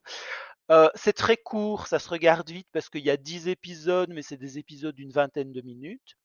Euh, 0.71 0.89
c'est 0.95 1.13
très 1.13 1.37
court, 1.37 1.87
ça 1.87 1.99
se 1.99 2.09
regarde 2.09 2.49
vite 2.49 2.67
parce 2.73 2.89
qu'il 2.89 3.03
y 3.05 3.09
a 3.11 3.17
10 3.17 3.47
épisodes, 3.47 4.09
mais 4.11 4.21
c'est 4.23 4.37
des 4.37 4.57
épisodes 4.57 4.95
d'une 4.95 5.11
vingtaine 5.11 5.51
de 5.53 5.61
minutes. 5.61 6.15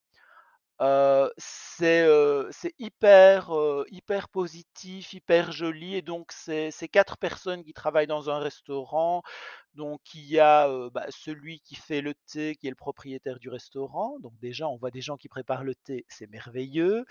C'est 1.39 2.03
euh, 2.03 2.51
hyper, 2.79 3.55
euh, 3.57 3.85
hyper 3.91 4.29
positif, 4.29 5.13
hyper 5.15 5.53
joli. 5.53 5.95
Et 5.97 6.03
donc, 6.03 6.33
c'est 6.33 6.71
quatre 6.91 7.17
personnes 7.17 7.65
qui 7.65 7.73
travaillent 7.73 8.07
dans 8.07 8.31
un 8.31 8.39
restaurant. 8.39 9.23
Donc, 9.75 10.01
il 10.15 10.25
y 10.25 10.39
a 10.41 10.69
bah, 10.91 11.07
celui 11.11 11.61
qui 11.61 11.75
fait 11.75 12.01
le 12.01 12.15
thé, 12.15 12.57
qui 12.57 12.67
est 12.67 12.71
le 12.71 12.77
propriétaire 12.77 13.39
du 13.39 13.49
restaurant. 13.51 14.19
Donc, 14.21 14.33
déjà, 14.41 14.69
on 14.69 14.77
voit 14.77 14.91
des 14.91 15.03
gens 15.03 15.17
qui 15.17 15.29
préparent 15.29 15.65
le 15.65 15.75
thé, 15.75 16.07
c'est 16.09 16.31
merveilleux. 16.31 17.05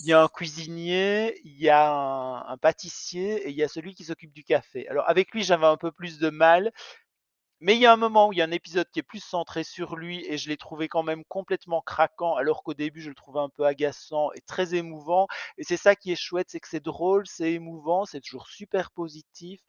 Il 0.00 0.08
y 0.08 0.12
a 0.12 0.22
un 0.22 0.28
cuisinier, 0.28 1.40
il 1.44 1.58
y 1.58 1.70
a 1.70 1.90
un, 1.90 2.46
un 2.46 2.56
pâtissier 2.58 3.46
et 3.46 3.50
il 3.50 3.56
y 3.56 3.62
a 3.62 3.68
celui 3.68 3.94
qui 3.94 4.04
s'occupe 4.04 4.32
du 4.32 4.44
café. 4.44 4.86
Alors, 4.88 5.08
avec 5.08 5.32
lui, 5.32 5.42
j'avais 5.42 5.66
un 5.66 5.78
peu 5.78 5.92
plus 5.92 6.18
de 6.18 6.28
mal 6.30 6.72
mais 7.60 7.74
il 7.76 7.80
y 7.80 7.86
a 7.86 7.92
un 7.92 7.96
moment 7.96 8.28
où 8.28 8.32
il 8.32 8.38
y 8.38 8.42
a 8.42 8.44
un 8.44 8.50
épisode 8.50 8.88
qui 8.90 9.00
est 9.00 9.02
plus 9.02 9.20
centré 9.22 9.64
sur 9.64 9.96
lui 9.96 10.24
et 10.26 10.38
je 10.38 10.48
l'ai 10.48 10.56
trouvé 10.56 10.88
quand 10.88 11.02
même 11.02 11.24
complètement 11.26 11.82
craquant 11.82 12.34
alors 12.36 12.62
qu'au 12.62 12.74
début 12.74 13.00
je 13.02 13.08
le 13.10 13.14
trouvais 13.14 13.40
un 13.40 13.48
peu 13.50 13.64
agaçant 13.64 14.30
et 14.34 14.40
très 14.42 14.74
émouvant. 14.74 15.26
Et 15.58 15.64
c'est 15.64 15.76
ça 15.76 15.96
qui 15.96 16.12
est 16.12 16.16
chouette, 16.16 16.48
c'est 16.50 16.60
que 16.60 16.68
c'est 16.68 16.82
drôle, 16.84 17.26
c'est 17.26 17.52
émouvant, 17.52 18.04
c'est 18.06 18.20
toujours 18.20 18.48
super 18.48 18.90
positif. 18.92 19.60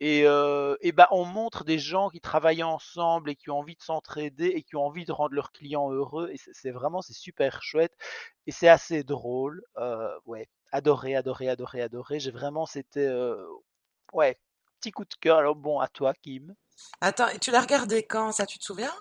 Et, 0.00 0.22
euh, 0.26 0.76
et 0.80 0.92
ben 0.92 1.06
on 1.10 1.24
montre 1.24 1.64
des 1.64 1.78
gens 1.78 2.08
qui 2.10 2.20
travaillent 2.20 2.62
ensemble 2.62 3.30
et 3.30 3.36
qui 3.36 3.50
ont 3.50 3.58
envie 3.58 3.74
de 3.76 3.82
s'entraider 3.82 4.46
et 4.48 4.62
qui 4.62 4.76
ont 4.76 4.84
envie 4.86 5.04
de 5.04 5.12
rendre 5.12 5.34
leurs 5.34 5.52
clients 5.52 5.90
heureux. 5.92 6.30
Et 6.32 6.36
c'est 6.52 6.70
vraiment 6.70 7.02
c'est 7.02 7.14
super 7.14 7.62
chouette 7.62 7.94
et 8.46 8.52
c'est 8.52 8.68
assez 8.68 9.02
drôle. 9.04 9.62
Euh, 9.78 10.16
ouais, 10.26 10.48
adoré, 10.72 11.16
adoré, 11.16 11.48
adoré, 11.48 11.82
adoré. 11.82 12.20
J'ai 12.20 12.30
vraiment 12.30 12.66
c'était 12.66 13.06
euh, 13.06 13.44
ouais 14.12 14.38
petit 14.80 14.92
coup 14.92 15.04
de 15.04 15.14
cœur. 15.20 15.38
Alors 15.38 15.56
bon, 15.56 15.80
à 15.80 15.88
toi, 15.88 16.14
Kim. 16.14 16.54
Attends, 17.00 17.28
et 17.28 17.38
tu 17.38 17.50
l'as 17.50 17.60
regardé 17.60 18.02
quand, 18.02 18.32
ça, 18.32 18.46
tu 18.46 18.58
te 18.58 18.64
souviens? 18.64 18.92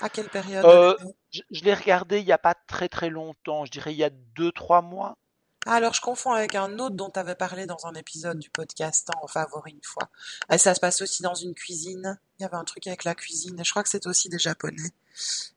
À 0.00 0.08
quelle 0.08 0.28
période? 0.28 0.64
De 0.64 0.68
Euh, 0.68 0.96
je, 1.30 1.40
je 1.50 1.64
l'ai 1.64 1.74
regardé 1.74 2.20
il 2.20 2.26
y 2.26 2.32
a 2.32 2.38
pas 2.38 2.54
très 2.54 2.88
très 2.88 3.10
longtemps, 3.10 3.64
je 3.64 3.70
dirais 3.70 3.92
il 3.92 3.98
y 3.98 4.04
a 4.04 4.10
deux 4.10 4.52
trois 4.52 4.82
mois. 4.82 5.16
Ah, 5.64 5.74
alors, 5.74 5.94
je 5.94 6.00
confonds 6.00 6.32
avec 6.32 6.56
un 6.56 6.78
autre 6.80 6.96
dont 6.96 7.10
tu 7.10 7.20
avais 7.20 7.36
parlé 7.36 7.66
dans 7.66 7.86
un 7.86 7.94
épisode 7.94 8.38
du 8.38 8.50
podcast 8.50 9.08
en 9.22 9.28
favori 9.28 9.70
une 9.70 9.82
fois. 9.84 10.08
Et 10.50 10.58
ça 10.58 10.74
se 10.74 10.80
passe 10.80 11.00
aussi 11.02 11.22
dans 11.22 11.34
une 11.34 11.54
cuisine. 11.54 12.18
Il 12.38 12.42
y 12.42 12.46
avait 12.46 12.56
un 12.56 12.64
truc 12.64 12.86
avec 12.88 13.04
la 13.04 13.14
cuisine. 13.14 13.60
Et 13.60 13.64
je 13.64 13.70
crois 13.70 13.84
que 13.84 13.88
c'est 13.88 14.06
aussi 14.08 14.28
des 14.28 14.40
Japonais. 14.40 14.90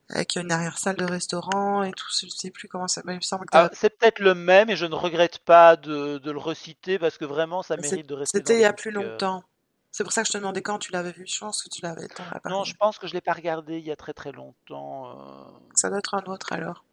Avec 0.10 0.36
une 0.36 0.52
arrière-salle 0.52 0.98
de 0.98 1.06
restaurant 1.06 1.82
et 1.82 1.92
tout. 1.92 2.06
Je 2.22 2.28
sais 2.28 2.52
plus 2.52 2.68
comment 2.68 2.88
ça. 2.88 3.02
Mais 3.06 3.14
il 3.14 3.18
me 3.18 3.22
semble 3.22 3.46
que 3.46 3.58
Ah, 3.58 3.70
c'est 3.74 3.98
peut-être 3.98 4.20
le 4.20 4.36
même 4.36 4.70
et 4.70 4.76
je 4.76 4.86
ne 4.86 4.94
regrette 4.94 5.40
pas 5.40 5.76
de, 5.76 6.20
de 6.20 6.32
le 6.32 6.38
reciter 6.38 7.00
parce 7.00 7.18
que 7.18 7.26
vraiment 7.26 7.64
ça 7.64 7.76
mérite 7.76 8.06
de 8.08 8.14
rester 8.14 8.38
c'était 8.38 8.58
il 8.58 8.62
y 8.62 8.66
a 8.66 8.74
plus 8.74 8.94
cœur. 8.94 9.02
longtemps. 9.02 9.44
C'est 9.96 10.04
pour 10.04 10.12
ça 10.12 10.24
que 10.24 10.28
je 10.28 10.34
te 10.34 10.38
demandais 10.38 10.62
quand 10.62 10.78
tu 10.78 10.92
l'avais 10.92 11.14
vu. 11.14 11.26
Je 11.26 11.40
pense 11.40 11.64
que 11.64 11.70
tu 11.70 11.82
l'avais, 11.82 12.06
Non, 12.44 12.66
je 12.66 12.74
pense 12.76 13.00
que 13.00 13.08
je 13.08 13.14
l'ai 13.14 13.22
pas 13.22 13.32
regardé 13.32 13.78
il 13.80 13.86
y 13.86 13.92
a 13.92 13.96
très 13.96 14.12
très 14.12 14.34
longtemps. 14.34 15.10
euh, 15.18 15.58
Ça 15.74 15.88
doit 15.88 16.00
être 16.00 16.16
un 16.16 16.24
autre 16.26 16.52
alors. 16.52 16.84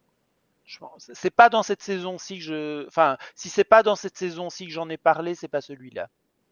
je 0.65 0.79
pense. 0.79 1.11
C'est 1.13 1.33
pas 1.35 1.49
dans 1.49 1.65
cette 1.65 1.83
saison-ci 1.83 2.39
que 2.39 2.45
je. 2.45 2.87
Enfin, 2.87 3.17
si 3.35 3.49
c'est 3.49 3.65
pas 3.65 3.83
dans 3.83 3.97
cette 3.97 4.17
saison-ci 4.17 4.67
que 4.67 4.73
j'en 4.73 4.89
ai 4.89 4.99
parlé, 4.99 5.35
c'est 5.35 5.49
pas 5.49 5.61
celui-là. 5.61 6.11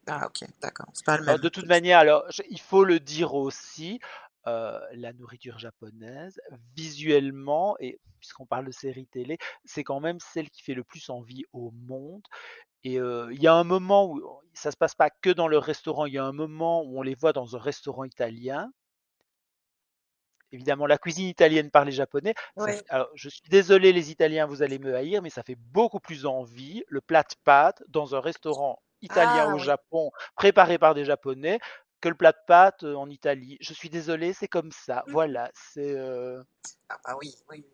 Ah, 0.08 0.26
ok, 0.26 0.44
d'accord. 0.60 0.86
C'est 0.92 1.06
pas 1.06 1.18
le 1.18 1.22
Alors, 1.22 1.36
même. 1.36 1.42
de 1.44 1.48
toute 1.50 1.66
manière, 1.66 2.00
alors 2.00 2.24
je- 2.32 2.42
il 2.50 2.60
faut 2.60 2.82
le 2.82 2.98
dire 2.98 3.34
aussi, 3.34 4.00
euh, 4.48 4.80
la 4.94 5.12
nourriture 5.12 5.60
japonaise, 5.60 6.40
visuellement, 6.76 7.76
et 7.78 8.00
puisqu'on 8.18 8.46
parle 8.46 8.66
de 8.66 8.72
séries 8.72 9.06
télé, 9.06 9.38
c'est 9.64 9.84
quand 9.84 10.00
même 10.00 10.18
celle 10.18 10.50
qui 10.50 10.62
fait 10.64 10.74
le 10.74 10.82
plus 10.82 11.10
envie 11.10 11.44
au 11.52 11.70
monde. 11.86 12.22
Et 12.84 12.94
il 12.94 13.42
y 13.42 13.46
a 13.46 13.54
un 13.54 13.64
moment 13.64 14.10
où 14.10 14.22
ça 14.54 14.70
se 14.70 14.76
passe 14.76 14.94
pas 14.94 15.10
que 15.10 15.30
dans 15.30 15.48
le 15.48 15.58
restaurant, 15.58 16.06
il 16.06 16.14
y 16.14 16.18
a 16.18 16.24
un 16.24 16.32
moment 16.32 16.82
où 16.82 16.98
on 16.98 17.02
les 17.02 17.14
voit 17.14 17.32
dans 17.32 17.56
un 17.56 17.60
restaurant 17.60 18.04
italien. 18.04 18.70
Évidemment, 20.52 20.86
la 20.86 20.98
cuisine 20.98 21.28
italienne 21.28 21.70
par 21.70 21.84
les 21.84 21.92
japonais. 21.92 22.34
Ça 22.56 22.72
alors, 22.88 23.08
je 23.14 23.28
suis 23.28 23.42
désolé, 23.48 23.92
les 23.92 24.10
Italiens, 24.10 24.46
vous 24.46 24.62
allez 24.62 24.78
me 24.80 24.94
haïr, 24.96 25.22
mais 25.22 25.30
ça 25.30 25.44
fait 25.44 25.54
beaucoup 25.56 26.00
plus 26.00 26.26
envie 26.26 26.82
le 26.88 27.00
plat 27.00 27.22
de 27.22 27.34
pâtes 27.44 27.82
dans 27.88 28.16
un 28.16 28.20
restaurant 28.20 28.82
italien 29.00 29.46
Ah, 29.46 29.54
au 29.54 29.58
oui. 29.58 29.64
Japon, 29.64 30.10
préparé 30.34 30.76
par 30.78 30.94
des 30.94 31.04
Japonais, 31.04 31.60
que 32.00 32.08
le 32.08 32.16
plat 32.16 32.32
de 32.32 32.38
pâtes 32.48 32.82
en 32.82 33.08
Italie. 33.08 33.58
Je 33.60 33.72
suis 33.74 33.90
désolé, 33.90 34.32
c'est 34.32 34.48
comme 34.48 34.72
ça. 34.72 35.04
Voilà, 35.06 35.50
c'est. 35.54 35.94
euh, 35.96 36.42
Ah, 36.88 36.98
bah 37.04 37.16
oui, 37.20 37.34
oui. 37.48 37.64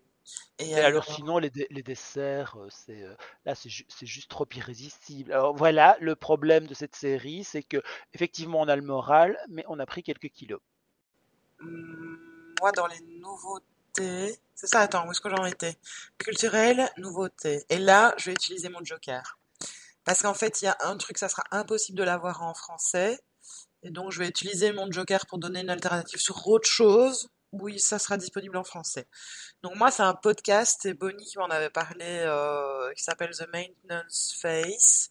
Et 0.59 0.75
Et 0.77 0.81
alors, 0.83 1.05
sinon, 1.05 1.39
les, 1.39 1.51
desserts, 1.51 2.57
euh, 2.57 2.69
c'est 2.71 3.03
euh, 3.03 3.15
là, 3.47 3.55
c'est 3.57 3.69
ju- 3.69 3.87
c'est 3.89 4.07
juste 4.07 4.31
trop 4.31 4.47
irrésistible. 4.55 5.33
Alors 5.33 5.55
voilà, 5.57 5.97
le 6.01 6.15
problème 6.17 6.67
de 6.69 6.75
cette 6.75 6.95
série, 6.97 7.43
c'est 7.45 7.63
que 7.65 7.83
effectivement, 8.15 8.61
on 8.61 8.69
a 8.69 8.77
le 8.77 8.83
moral, 8.83 9.37
mais 9.49 9.65
on 9.69 9.79
a 9.81 9.87
pris 9.87 10.03
quelques 10.05 10.29
kilos. 10.31 10.61
hum, 11.61 12.19
moi, 12.61 12.73
dans 12.73 12.87
les 12.87 13.01
nouveautés, 13.21 14.39
c'est 14.55 14.67
ça, 14.67 14.81
attends, 14.81 15.07
où 15.07 15.11
est-ce 15.11 15.21
que 15.21 15.31
j'en 15.31 15.45
étais? 15.45 15.77
Culturel, 16.19 16.89
nouveautés. 16.99 17.65
Et 17.69 17.79
là, 17.79 18.15
je 18.19 18.27
vais 18.27 18.35
utiliser 18.35 18.69
mon 18.69 18.85
joker. 18.85 19.39
Parce 20.05 20.23
qu'en 20.23 20.35
fait, 20.35 20.63
il 20.63 20.67
y 20.67 20.69
a 20.69 20.77
un 20.83 20.97
truc, 20.99 21.19
ça 21.19 21.29
sera 21.29 21.45
impossible 21.53 21.99
de 21.99 22.05
l'avoir 22.05 22.43
en 22.43 22.55
français. 22.55 23.21
Et 23.85 23.91
donc, 23.91 24.13
je 24.13 24.21
vais 24.21 24.29
utiliser 24.29 24.73
mon 24.73 24.91
joker 24.93 25.27
pour 25.27 25.39
donner 25.39 25.61
une 25.63 25.71
alternative 25.71 26.21
sur 26.21 26.47
autre 26.49 26.69
chose. 26.69 27.31
Oui, 27.53 27.79
ça 27.79 27.99
sera 27.99 28.17
disponible 28.17 28.57
en 28.57 28.65
français. 28.65 29.07
Donc 29.63 29.77
moi, 29.77 29.91
c'est 29.91 30.03
un 30.03 30.15
podcast, 30.15 30.85
et 30.87 30.95
Bonnie 30.95 31.25
qui 31.25 31.39
m'en 31.39 31.47
avait 31.47 31.71
parlé, 31.71 32.05
euh, 32.05 32.93
qui 32.95 33.03
s'appelle 33.03 33.31
The 33.31 33.47
Maintenance 33.53 34.37
Phase, 34.41 35.09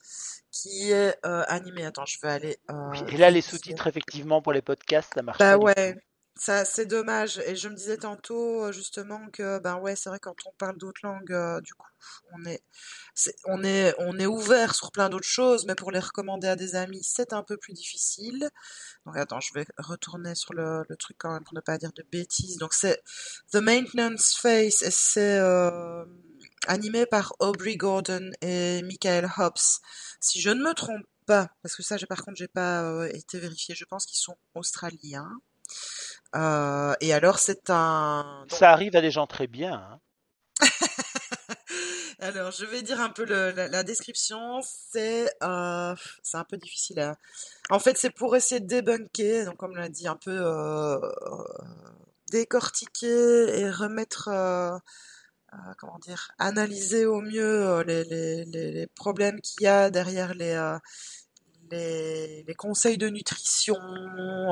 qui 0.51 0.91
est 0.91 1.17
euh, 1.25 1.43
animé. 1.47 1.85
Attends, 1.85 2.05
je 2.05 2.19
vais 2.21 2.29
aller 2.29 2.57
euh, 2.69 2.93
et 3.07 3.17
là, 3.17 3.29
les 3.29 3.41
sous-titres, 3.41 3.87
effectivement, 3.87 4.41
pour 4.41 4.53
les 4.53 4.61
podcasts, 4.61 5.13
ça 5.15 5.21
marche 5.21 5.37
Bah 5.39 5.57
pas 5.57 5.63
ouais. 5.63 5.97
Ça 6.37 6.65
c'est 6.65 6.85
dommage. 6.85 7.39
Et 7.45 7.55
je 7.55 7.69
me 7.69 7.75
disais 7.75 7.97
tantôt 7.97 8.65
euh, 8.65 8.71
justement 8.71 9.27
que 9.31 9.59
ben 9.59 9.77
ouais, 9.77 9.95
c'est 9.95 10.09
vrai 10.09 10.19
quand 10.19 10.35
on 10.45 10.51
parle 10.57 10.77
d'autres 10.77 11.01
langues, 11.03 11.31
euh, 11.31 11.61
du 11.61 11.73
coup, 11.73 11.87
on 12.33 12.45
est, 12.45 12.61
on 13.45 13.63
est, 13.63 13.93
on 13.99 14.17
est 14.19 14.25
ouvert 14.25 14.75
sur 14.75 14.91
plein 14.91 15.09
d'autres 15.09 15.27
choses, 15.27 15.65
mais 15.65 15.75
pour 15.75 15.91
les 15.91 15.99
recommander 15.99 16.47
à 16.47 16.55
des 16.55 16.75
amis, 16.75 17.03
c'est 17.03 17.33
un 17.33 17.43
peu 17.43 17.57
plus 17.57 17.73
difficile. 17.73 18.49
Donc 19.05 19.17
attends, 19.17 19.39
je 19.39 19.53
vais 19.53 19.65
retourner 19.77 20.35
sur 20.35 20.53
le, 20.53 20.83
le 20.89 20.95
truc 20.97 21.17
quand 21.19 21.31
même 21.33 21.43
pour 21.43 21.55
ne 21.55 21.61
pas 21.61 21.77
dire 21.77 21.93
de 21.93 22.03
bêtises. 22.11 22.57
Donc 22.57 22.73
c'est 22.73 23.01
The 23.51 23.55
Maintenance 23.57 24.35
Phase 24.35 24.83
et 24.83 24.91
c'est 24.91 25.39
euh, 25.39 26.05
animé 26.67 27.05
par 27.05 27.33
Aubrey 27.39 27.75
Gordon 27.77 28.31
et 28.41 28.81
Michael 28.83 29.29
Hobbs. 29.37 29.79
Si 30.19 30.41
je 30.41 30.49
ne 30.49 30.63
me 30.63 30.73
trompe 30.73 31.05
pas, 31.25 31.49
parce 31.63 31.75
que 31.75 31.83
ça, 31.83 31.97
j'ai 31.97 32.05
par 32.05 32.23
contre, 32.23 32.37
j'ai 32.37 32.47
pas 32.47 32.83
euh, 32.83 33.09
été 33.13 33.39
vérifié. 33.39 33.75
Je 33.75 33.85
pense 33.85 34.05
qu'ils 34.05 34.19
sont 34.19 34.37
australiens. 34.53 35.29
Euh, 36.35 36.93
et 37.01 37.13
alors, 37.13 37.39
c'est 37.39 37.69
un. 37.69 38.45
donc, 38.49 38.57
Ça 38.59 38.71
arrive 38.71 38.95
à 38.95 39.01
des 39.01 39.11
gens 39.11 39.27
très 39.27 39.47
bien. 39.47 39.73
hein. 39.73 39.99
alors, 42.19 42.51
je 42.51 42.65
vais 42.65 42.81
dire 42.81 42.99
un 43.01 43.09
peu 43.09 43.25
le- 43.25 43.51
la, 43.51 43.67
la 43.67 43.83
description. 43.83 44.59
C'est, 44.63 45.31
euh, 45.43 45.95
c'est 46.23 46.37
un 46.37 46.43
peu 46.43 46.57
difficile 46.57 46.99
à. 46.99 47.17
En 47.69 47.79
fait, 47.79 47.97
c'est 47.97 48.09
pour 48.11 48.35
essayer 48.35 48.61
de 48.61 48.67
débunker, 48.67 49.45
donc 49.45 49.57
comme 49.57 49.75
l'a 49.75 49.89
dit, 49.89 50.07
un 50.07 50.15
peu 50.15 50.31
euh, 50.37 50.99
décortiquer 52.31 53.59
et 53.59 53.69
remettre. 53.69 54.29
comment 55.77 55.99
dire, 55.99 56.31
analyser 56.37 57.05
au 57.05 57.21
mieux 57.21 57.81
les, 57.83 58.03
les, 58.03 58.45
les, 58.45 58.71
les 58.71 58.87
problèmes 58.87 59.39
qu'il 59.41 59.63
y 59.63 59.67
a 59.67 59.89
derrière 59.89 60.33
les, 60.33 60.53
les, 61.71 62.55
conseils 62.57 62.97
de 62.97 63.09
nutrition, 63.09 63.75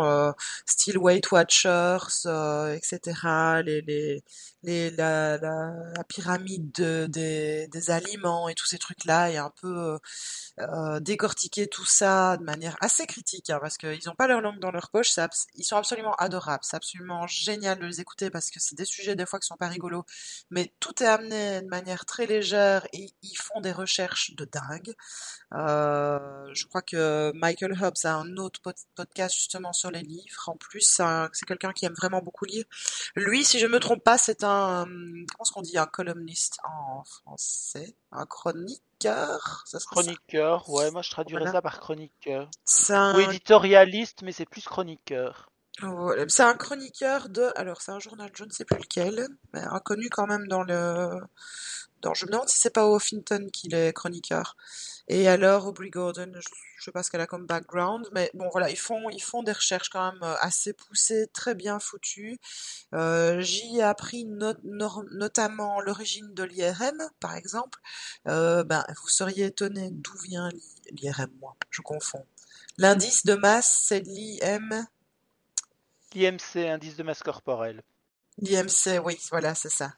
euh, 0.03 0.31
style 0.65 0.97
Weight 0.97 1.31
Watchers, 1.31 1.97
euh, 2.25 2.73
etc., 2.73 3.61
les, 3.63 3.81
les, 4.63 4.91
la, 4.91 5.39
pyramide 6.07 6.71
de- 6.73 7.07
des, 7.07 7.67
des 7.67 7.91
aliments 7.91 8.49
et 8.49 8.55
tous 8.55 8.65
ces 8.65 8.77
trucs-là, 8.77 9.29
et 9.29 9.37
un 9.37 9.51
peu 9.61 9.67
euh, 9.93 9.97
euh, 10.59 10.99
décortiquer 10.99 11.67
tout 11.67 11.85
ça 11.85 12.37
de 12.37 12.43
manière 12.43 12.75
assez 12.81 13.05
critique, 13.07 13.49
hein, 13.49 13.59
parce 13.61 13.77
qu'ils 13.77 14.01
n'ont 14.05 14.15
pas 14.15 14.27
leur 14.27 14.41
langue 14.41 14.59
dans 14.59 14.71
leur 14.71 14.89
poche, 14.89 15.11
ils 15.55 15.63
sont 15.63 15.77
absolument 15.77 16.15
adorables, 16.15 16.63
c'est 16.63 16.77
absolument 16.77 17.27
génial 17.27 17.79
de 17.79 17.85
les 17.85 18.01
écouter, 18.01 18.29
parce 18.29 18.49
que 18.51 18.59
c'est 18.59 18.75
des 18.75 18.85
sujets 18.85 19.15
des 19.15 19.25
fois 19.25 19.39
qui 19.39 19.47
sont 19.47 19.57
pas 19.57 19.67
rigolos, 19.67 20.05
mais 20.49 20.73
tout 20.79 21.01
est 21.03 21.07
amené 21.07 21.61
de 21.61 21.67
manière 21.67 22.05
très 22.05 22.25
légère, 22.25 22.85
et 22.93 23.11
ils 23.21 23.35
font 23.37 23.61
des 23.61 23.71
recherches 23.71 24.35
de 24.35 24.45
dingue. 24.45 24.93
Je 25.51 26.65
crois 26.67 26.81
que 26.81 27.12
Michael 27.33 27.77
Hobbs 27.81 28.05
a 28.05 28.15
un 28.15 28.37
autre 28.37 28.59
podcast 28.95 29.35
justement 29.35 29.73
sur 29.73 29.91
les 29.91 30.01
livres. 30.01 30.49
En 30.49 30.55
plus, 30.55 31.01
c'est 31.33 31.45
quelqu'un 31.45 31.73
qui 31.73 31.85
aime 31.85 31.93
vraiment 31.93 32.21
beaucoup 32.21 32.45
lire. 32.45 32.65
Lui, 33.15 33.43
si 33.43 33.59
je 33.59 33.67
me 33.67 33.79
trompe 33.79 34.03
pas, 34.03 34.17
c'est 34.17 34.43
un 34.43 34.85
comment 34.85 35.43
est-ce 35.43 35.51
qu'on 35.51 35.61
dit? 35.61 35.77
Un 35.77 35.85
columniste 35.85 36.59
en 36.63 37.03
français, 37.03 37.95
un 38.11 38.25
chroniqueur? 38.25 39.63
Ça 39.65 39.79
chroniqueur, 39.79 40.69
ouais, 40.69 40.89
moi 40.91 41.01
je 41.01 41.11
traduirais 41.11 41.51
ça 41.51 41.61
par 41.61 41.79
chroniqueur. 41.79 42.49
Un... 42.89 43.15
Ou 43.15 43.19
éditorialiste, 43.19 44.21
mais 44.23 44.31
c'est 44.31 44.45
plus 44.45 44.63
chroniqueur. 44.63 45.51
C'est 46.29 46.43
un 46.43 46.53
chroniqueur 46.55 47.29
de, 47.29 47.51
alors 47.55 47.81
c'est 47.81 47.91
un 47.91 47.99
journal, 47.99 48.29
je 48.35 48.43
ne 48.43 48.51
sais 48.51 48.63
plus 48.63 48.77
lequel, 48.77 49.27
mais 49.53 49.61
inconnu 49.61 50.09
quand 50.09 50.27
même 50.27 50.47
dans 50.47 50.63
le, 50.63 51.19
dans, 52.01 52.13
je 52.13 52.25
me 52.25 52.31
demande 52.31 52.47
si 52.49 52.59
c'est 52.59 52.69
pas 52.69 52.87
Huffington 52.87 53.47
qu'il 53.51 53.73
est 53.73 53.91
chroniqueur. 53.91 54.55
Et 55.07 55.27
alors 55.27 55.67
Aubrey 55.67 55.89
Gordon, 55.89 56.31
je, 56.35 56.47
je 56.77 56.83
sais 56.83 56.91
pas 56.91 57.01
ce 57.01 57.09
qu'elle 57.09 57.21
a 57.21 57.27
comme 57.27 57.45
background, 57.47 58.07
mais 58.13 58.29
bon 58.33 58.49
voilà, 58.51 58.69
ils 58.69 58.77
font, 58.77 59.09
ils 59.09 59.21
font 59.21 59.41
des 59.41 59.51
recherches 59.51 59.89
quand 59.89 60.11
même 60.11 60.21
euh, 60.21 60.35
assez 60.41 60.73
poussées, 60.73 61.27
très 61.33 61.55
bien 61.55 61.79
foutues. 61.79 62.39
Euh, 62.93 63.41
J'y 63.41 63.77
ai 63.77 63.83
appris 63.83 64.25
notamment 64.25 65.81
l'origine 65.81 66.33
de 66.33 66.43
l'IRM, 66.43 67.09
par 67.19 67.35
exemple. 67.35 67.79
Euh, 68.27 68.63
ben, 68.63 68.85
vous 69.01 69.09
seriez 69.09 69.45
étonné 69.45 69.89
d'où 69.91 70.17
vient 70.19 70.49
l'IRM, 70.91 71.31
moi, 71.39 71.55
je 71.69 71.81
confonds. 71.81 72.25
L'indice 72.77 73.25
de 73.25 73.35
masse, 73.35 73.83
c'est 73.87 74.01
l'IM 74.01 74.87
L'IMC, 76.13 76.57
indice 76.57 76.95
de 76.95 77.03
masse 77.03 77.23
corporelle. 77.23 77.81
L'IMC, 78.39 78.99
oui, 79.03 79.17
voilà, 79.29 79.53
c'est 79.53 79.69
ça. 79.69 79.91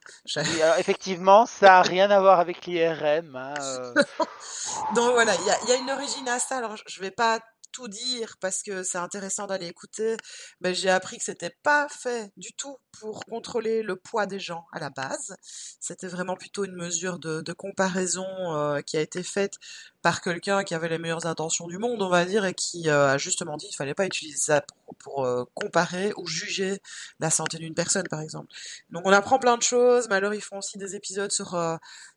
effectivement, 0.77 1.45
ça 1.45 1.67
n'a 1.67 1.81
rien 1.81 2.11
à 2.11 2.19
voir 2.19 2.39
avec 2.39 2.65
l'IRM. 2.65 3.35
Hein, 3.35 3.53
euh. 3.59 3.93
Donc 4.95 5.13
voilà, 5.13 5.33
il 5.35 5.69
y 5.69 5.71
a, 5.71 5.75
une 5.77 5.89
origine 5.89 6.27
à 6.27 6.39
ça. 6.39 6.57
Alors, 6.57 6.75
je 6.75 6.99
ne 6.99 7.05
vais 7.05 7.11
pas 7.11 7.39
tout 7.75 7.87
dire 7.89 8.37
parce 8.39 8.63
que 8.63 8.83
c'est 8.83 8.97
intéressant 8.97 9.47
d'aller 9.47 9.67
écouter, 9.67 10.15
mais 10.61 10.73
j'ai 10.73 10.89
appris 10.89 11.17
que 11.17 11.25
c'était 11.25 11.55
pas 11.61 11.89
fait 11.89 12.31
du 12.37 12.53
tout 12.53 12.77
pour 12.93 13.25
contrôler 13.25 13.83
le 13.83 13.97
poids 13.97 14.25
des 14.25 14.39
gens 14.39 14.65
à 14.71 14.79
la 14.79 14.89
base. 14.89 15.35
C'était 15.81 16.07
vraiment 16.07 16.37
plutôt 16.37 16.63
une 16.63 16.75
mesure 16.75 17.19
de, 17.19 17.43
comparaison 17.51 18.25
euh, 18.55 18.81
qui 18.81 18.95
a 18.95 19.01
été 19.01 19.23
faite 19.23 19.55
par 20.01 20.21
quelqu'un 20.21 20.63
qui 20.63 20.73
avait 20.73 20.87
les 20.87 20.97
meilleures 20.97 21.25
intentions 21.25 21.67
du 21.67 21.77
monde, 21.77 22.01
on 22.01 22.07
va 22.07 22.23
dire, 22.23 22.45
et 22.45 22.53
qui 22.53 22.89
euh, 22.89 23.09
a 23.09 23.17
justement 23.17 23.57
dit 23.57 23.65
qu'il 23.67 23.75
fallait 23.75 23.93
pas 23.93 24.05
utiliser 24.05 24.37
ça 24.37 24.65
pour, 24.99 25.25
euh, 25.25 25.43
comparer 25.53 26.13
ou 26.15 26.25
juger 26.27 26.79
la 27.19 27.29
santé 27.29 27.57
d'une 27.57 27.73
personne, 27.73 28.07
par 28.07 28.21
exemple. 28.21 28.47
Donc 28.89 29.03
on 29.05 29.11
apprend 29.11 29.37
plein 29.37 29.57
de 29.57 29.63
choses, 29.63 30.07
mais 30.07 30.15
alors 30.15 30.33
ils 30.33 30.41
font 30.41 30.59
aussi 30.59 30.77
des 30.77 30.95
épisodes 30.95 31.31
sur 31.31 31.59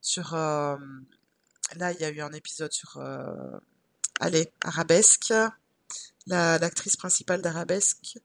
sur 0.00 0.34
là 0.34 0.78
il 1.92 2.00
y 2.00 2.04
a 2.04 2.10
eu 2.10 2.20
un 2.20 2.32
épisode 2.32 2.72
sur 2.72 3.00
allez, 4.20 4.52
Arabesque, 4.62 5.32
l'actrice 6.26 6.96
principale 6.96 7.42
d'Arabesque. 7.42 8.18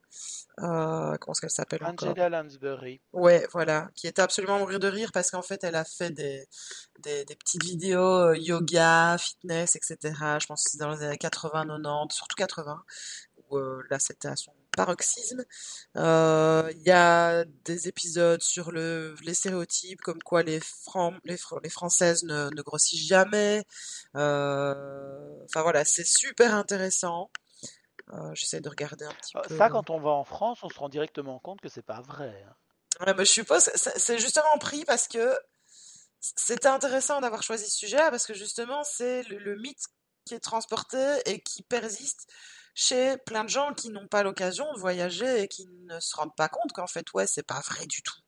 Euh, 0.60 1.18
comment 1.18 1.34
est-ce 1.34 1.42
qu'elle 1.42 1.50
s'appelle 1.50 1.84
Angela 1.84 2.30
Lansbury. 2.30 3.02
Ouais, 3.12 3.48
voilà, 3.52 3.90
qui 3.96 4.06
était 4.06 4.22
absolument 4.22 4.58
à 4.58 4.60
mourir 4.60 4.80
de 4.80 4.88
rire 4.88 5.12
parce 5.12 5.32
qu'en 5.32 5.42
fait, 5.42 5.64
elle 5.64 5.76
a 5.76 5.84
fait 5.84 6.12
des, 6.12 6.48
des, 7.00 7.26
petites 7.36 7.64
vidéos 7.64 8.30
euh, 8.30 8.38
yoga, 8.38 9.18
fitness, 9.18 9.76
etc. 9.76 9.98
Je 10.40 10.46
pense 10.46 10.64
que 10.64 10.72
c'est 10.72 10.78
dans 10.78 10.92
les 10.92 11.04
années 11.04 11.18
80, 11.18 11.66
90, 11.66 12.16
surtout 12.16 12.36
80, 12.36 12.84
où 13.50 13.58
euh, 13.58 13.82
là, 13.90 13.98
c'était 13.98 14.28
à 14.28 14.36
son 14.36 14.52
paroxysme. 14.76 15.44
Euh, 15.98 16.72
il 16.76 16.84
y 16.84 16.92
a 16.92 17.46
des 17.66 17.88
épisodes 17.88 18.42
sur 18.42 18.72
le, 18.72 19.16
les 19.24 19.34
stéréotypes, 19.34 20.02
comme 20.02 20.22
quoi 20.22 20.44
les, 20.44 20.60
les, 21.24 21.38
les 21.64 21.70
Françaises 21.70 22.24
ne, 22.24 22.50
ne, 22.50 22.62
grossissent 22.62 23.08
jamais. 23.08 23.64
Euh, 24.16 25.44
enfin 25.46 25.62
voilà, 25.62 25.86
c'est 25.86 26.06
super 26.06 26.54
intéressant. 26.54 27.30
Euh, 28.12 28.34
j'essaie 28.34 28.60
de 28.60 28.70
regarder 28.70 29.06
un 29.06 29.14
petit 29.14 29.34
peu. 29.34 29.58
Ça, 29.58 29.70
quand 29.70 29.90
on 29.90 30.00
va 30.00 30.12
en 30.12 30.24
France, 30.26 30.60
on 30.64 30.70
se 30.70 30.78
rend 30.78 30.90
directement 30.90 31.40
compte 31.40 31.62
que 31.62 31.70
c'est 31.70 31.86
pas 31.86 32.02
vrai. 32.02 32.46
Hein. 32.48 32.56
Ouais, 33.06 33.14
je 33.18 33.24
suppose, 33.24 33.72
c'est 33.76 34.20
justement 34.20 34.58
pris 34.60 34.86
parce 34.86 35.08
que 35.08 35.36
c'était 36.20 36.68
intéressant 36.68 37.22
d'avoir 37.22 37.44
choisi 37.44 37.70
ce 37.70 37.78
sujet 37.78 37.98
parce 37.98 38.26
que 38.26 38.34
justement 38.34 38.84
c'est 38.84 39.24
le, 39.24 39.58
mythe 39.58 39.86
qui 40.26 40.36
est 40.36 40.40
transporté 40.40 41.18
et 41.26 41.42
qui 41.42 41.64
persiste 41.64 42.32
chez 42.76 43.18
plein 43.18 43.44
de 43.44 43.50
gens 43.50 43.74
qui 43.74 43.90
n'ont 43.90 44.08
pas 44.08 44.24
l'occasion 44.24 44.66
de 44.74 44.80
voyager 44.80 45.44
et 45.44 45.48
qui 45.48 45.68
ne 45.88 46.00
se 46.00 46.16
rendent 46.16 46.36
pas 46.36 46.50
compte 46.50 46.72
qu'en 46.74 46.88
fait 46.88 47.06
ouais 47.14 47.28
c'est 47.28 47.46
pas 47.46 47.62
vrai 47.62 47.86
du 47.86 48.02
tout. 48.02 48.20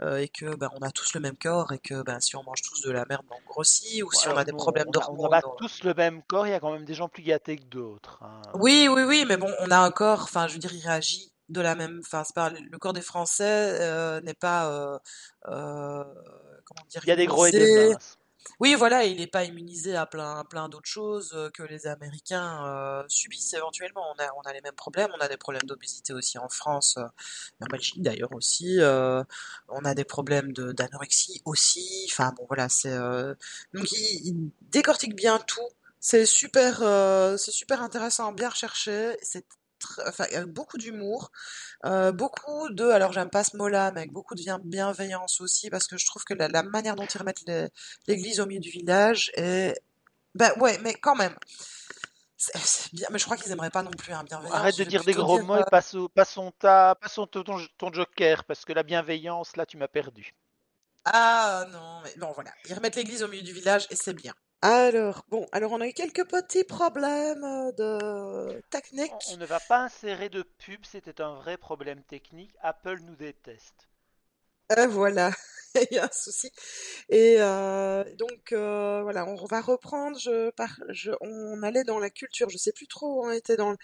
Euh, 0.00 0.16
et 0.16 0.28
que 0.28 0.56
ben 0.56 0.68
on 0.74 0.82
a 0.82 0.90
tous 0.90 1.14
le 1.14 1.20
même 1.20 1.36
corps 1.36 1.72
et 1.72 1.78
que 1.78 2.02
ben 2.02 2.18
si 2.18 2.34
on 2.34 2.42
mange 2.42 2.62
tous 2.62 2.82
de 2.82 2.90
la 2.90 3.04
merde 3.08 3.24
on 3.30 3.46
grossit 3.46 4.02
ou 4.02 4.10
si 4.10 4.26
on 4.28 4.36
a 4.36 4.44
des 4.44 4.52
problèmes 4.52 4.90
d'hormones 4.90 5.26
on 5.26 5.30
pas 5.30 5.42
tous 5.58 5.84
le 5.84 5.94
même 5.94 6.22
corps 6.24 6.48
il 6.48 6.50
y 6.50 6.54
a 6.54 6.58
quand 6.58 6.72
même 6.72 6.84
des 6.84 6.94
gens 6.94 7.08
plus 7.08 7.22
gâtés 7.22 7.56
que 7.56 7.64
d'autres 7.66 8.18
hein. 8.22 8.42
oui 8.54 8.88
oui 8.90 9.04
oui 9.04 9.24
mais 9.28 9.36
bon 9.36 9.52
on 9.60 9.70
a 9.70 9.78
un 9.78 9.92
corps 9.92 10.22
enfin 10.24 10.48
je 10.48 10.54
veux 10.54 10.58
dire 10.58 10.74
il 10.74 10.84
réagit 10.84 11.30
de 11.48 11.60
la 11.60 11.76
même 11.76 12.00
enfin 12.04 12.24
pas 12.34 12.50
le 12.50 12.78
corps 12.78 12.92
des 12.92 13.02
Français 13.02 13.78
euh, 13.80 14.20
n'est 14.22 14.34
pas 14.34 14.68
euh, 14.68 14.98
comment 15.44 16.86
dire 16.88 17.02
il 17.04 17.08
y 17.08 17.12
a 17.12 17.16
des 17.16 17.26
gros 17.26 17.46
et 17.46 17.52
des 17.52 17.90
minces 17.90 18.18
oui, 18.60 18.74
voilà, 18.74 19.04
il 19.04 19.18
n'est 19.18 19.26
pas 19.26 19.44
immunisé 19.44 19.96
à 19.96 20.06
plein, 20.06 20.44
plein 20.44 20.68
d'autres 20.68 20.88
choses 20.88 21.32
euh, 21.34 21.50
que 21.50 21.62
les 21.62 21.86
Américains 21.86 22.64
euh, 22.66 23.02
subissent 23.08 23.54
éventuellement. 23.54 24.02
On 24.16 24.22
a, 24.22 24.28
on 24.36 24.42
a 24.42 24.52
les 24.52 24.60
mêmes 24.60 24.74
problèmes, 24.74 25.10
on 25.16 25.20
a 25.20 25.28
des 25.28 25.36
problèmes 25.36 25.64
d'obésité 25.64 26.12
aussi 26.12 26.38
en 26.38 26.48
France, 26.48 26.96
euh, 26.98 27.04
en 27.60 27.66
Belgique 27.66 28.02
d'ailleurs 28.02 28.32
aussi. 28.32 28.78
on 28.80 29.84
a 29.84 29.94
des 29.94 30.04
problèmes 30.04 30.52
d'anorexie 30.52 31.42
aussi. 31.44 32.06
Enfin 32.10 32.32
bon, 32.36 32.44
voilà, 32.48 32.68
c'est 32.68 32.96
donc 33.72 33.90
il, 33.92 34.50
décortique 34.70 35.14
bien 35.16 35.38
tout. 35.38 35.68
C'est 36.00 36.26
super, 36.26 36.78
c'est 37.38 37.50
super 37.50 37.82
intéressant, 37.82 38.32
bien 38.32 38.50
recherché. 38.50 39.16
Enfin, 40.06 40.26
beaucoup 40.46 40.78
d'humour, 40.78 41.30
euh, 41.84 42.12
beaucoup 42.12 42.68
de, 42.70 42.84
alors 42.84 43.12
j'aime 43.12 43.30
pas 43.30 43.44
ce 43.44 43.56
mot-là, 43.56 43.92
mais 43.92 44.00
avec 44.00 44.12
beaucoup 44.12 44.34
de 44.34 44.42
bienveillance 44.64 45.40
aussi, 45.40 45.70
parce 45.70 45.86
que 45.86 45.96
je 45.96 46.06
trouve 46.06 46.24
que 46.24 46.34
la, 46.34 46.62
manière 46.62 46.96
dont 46.96 47.06
ils 47.06 47.18
remettent 47.18 47.44
l'église 48.06 48.40
au 48.40 48.46
milieu 48.46 48.60
du 48.60 48.70
village 48.70 49.30
est, 49.34 49.74
ben 50.34 50.50
ouais, 50.58 50.78
mais 50.82 50.94
quand 50.94 51.14
même. 51.14 51.36
bien, 52.92 53.08
mais 53.10 53.18
je 53.18 53.24
crois 53.24 53.36
qu'ils 53.36 53.52
aimeraient 53.52 53.70
pas 53.70 53.82
non 53.82 53.90
plus 53.90 54.12
un 54.12 54.24
bienveillance. 54.24 54.54
Arrête 54.54 54.78
de 54.78 54.84
dire 54.84 55.04
des 55.04 55.12
gros 55.12 55.42
mots 55.42 55.56
et 55.56 55.60
euh 55.60 55.70
passe, 55.70 55.96
passons, 56.14 56.52
ta, 56.58 56.96
passons 57.00 57.26
ton, 57.26 57.42
ton, 57.42 57.92
joker, 57.92 58.44
parce 58.44 58.64
que 58.64 58.72
la 58.72 58.82
bienveillance, 58.82 59.56
là, 59.56 59.66
tu 59.66 59.76
m'as 59.76 59.88
perdu. 59.88 60.34
Ah 61.04 61.66
non, 61.70 62.00
mais 62.02 62.14
bon 62.16 62.32
voilà, 62.32 62.50
ils 62.66 62.74
remettent 62.74 62.96
l'église 62.96 63.22
au 63.22 63.28
milieu 63.28 63.42
du 63.42 63.52
village 63.52 63.86
et 63.90 63.96
c'est 63.96 64.14
bien. 64.14 64.34
Alors, 64.66 65.26
bon, 65.28 65.46
alors 65.52 65.72
on 65.72 65.80
a 65.82 65.86
eu 65.86 65.92
quelques 65.92 66.26
petits 66.26 66.64
problèmes 66.64 67.44
euh, 67.44 67.72
de 67.72 68.62
technique. 68.70 69.12
On 69.30 69.36
ne 69.36 69.44
va 69.44 69.60
pas 69.60 69.80
insérer 69.80 70.30
de 70.30 70.40
pub, 70.42 70.86
c'était 70.86 71.20
un 71.20 71.34
vrai 71.34 71.58
problème 71.58 72.02
technique. 72.02 72.50
Apple 72.62 72.98
nous 73.02 73.14
déteste. 73.14 73.90
Euh, 74.72 74.86
voilà, 74.86 75.32
il 75.74 75.94
y 75.94 75.98
a 75.98 76.04
un 76.04 76.10
souci. 76.10 76.50
Et 77.10 77.36
euh, 77.40 78.04
donc, 78.14 78.54
voilà, 78.54 79.26
on 79.26 79.44
va 79.44 79.60
reprendre. 79.60 80.18
Je, 80.18 80.50
je, 80.88 81.10
on 81.20 81.62
allait 81.62 81.84
dans 81.84 81.98
la 81.98 82.08
culture, 82.08 82.48
je 82.48 82.56
sais 82.56 82.72
plus 82.72 82.86
trop 82.86 83.20
où 83.20 83.26
on 83.26 83.32
était 83.32 83.58
dans. 83.58 83.76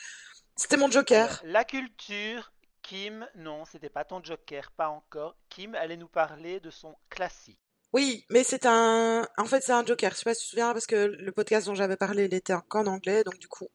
C'était 0.56 0.78
mon 0.78 0.90
joker. 0.90 1.42
La 1.44 1.66
culture, 1.66 2.54
Kim, 2.80 3.28
non, 3.34 3.66
c'était 3.66 3.90
pas 3.90 4.06
ton 4.06 4.24
joker, 4.24 4.70
pas 4.70 4.88
encore. 4.88 5.36
Kim 5.50 5.74
allait 5.74 5.98
nous 5.98 6.08
parler 6.08 6.58
de 6.58 6.70
son 6.70 6.96
classique. 7.10 7.60
Oui, 7.92 8.24
mais 8.30 8.44
c'est 8.44 8.66
un, 8.66 9.26
en 9.36 9.44
fait, 9.46 9.62
c'est 9.62 9.72
un 9.72 9.84
Joker. 9.84 10.12
Je 10.12 10.16
sais 10.18 10.24
pas 10.24 10.34
si 10.34 10.40
tu 10.40 10.46
te 10.46 10.50
souviens 10.50 10.72
parce 10.72 10.86
que 10.86 11.06
le 11.06 11.32
podcast 11.32 11.66
dont 11.66 11.74
j'avais 11.74 11.96
parlé, 11.96 12.26
il 12.26 12.34
était 12.34 12.54
qu'en 12.68 12.86
anglais, 12.86 13.24
donc 13.24 13.38
du 13.38 13.48
coup, 13.48 13.68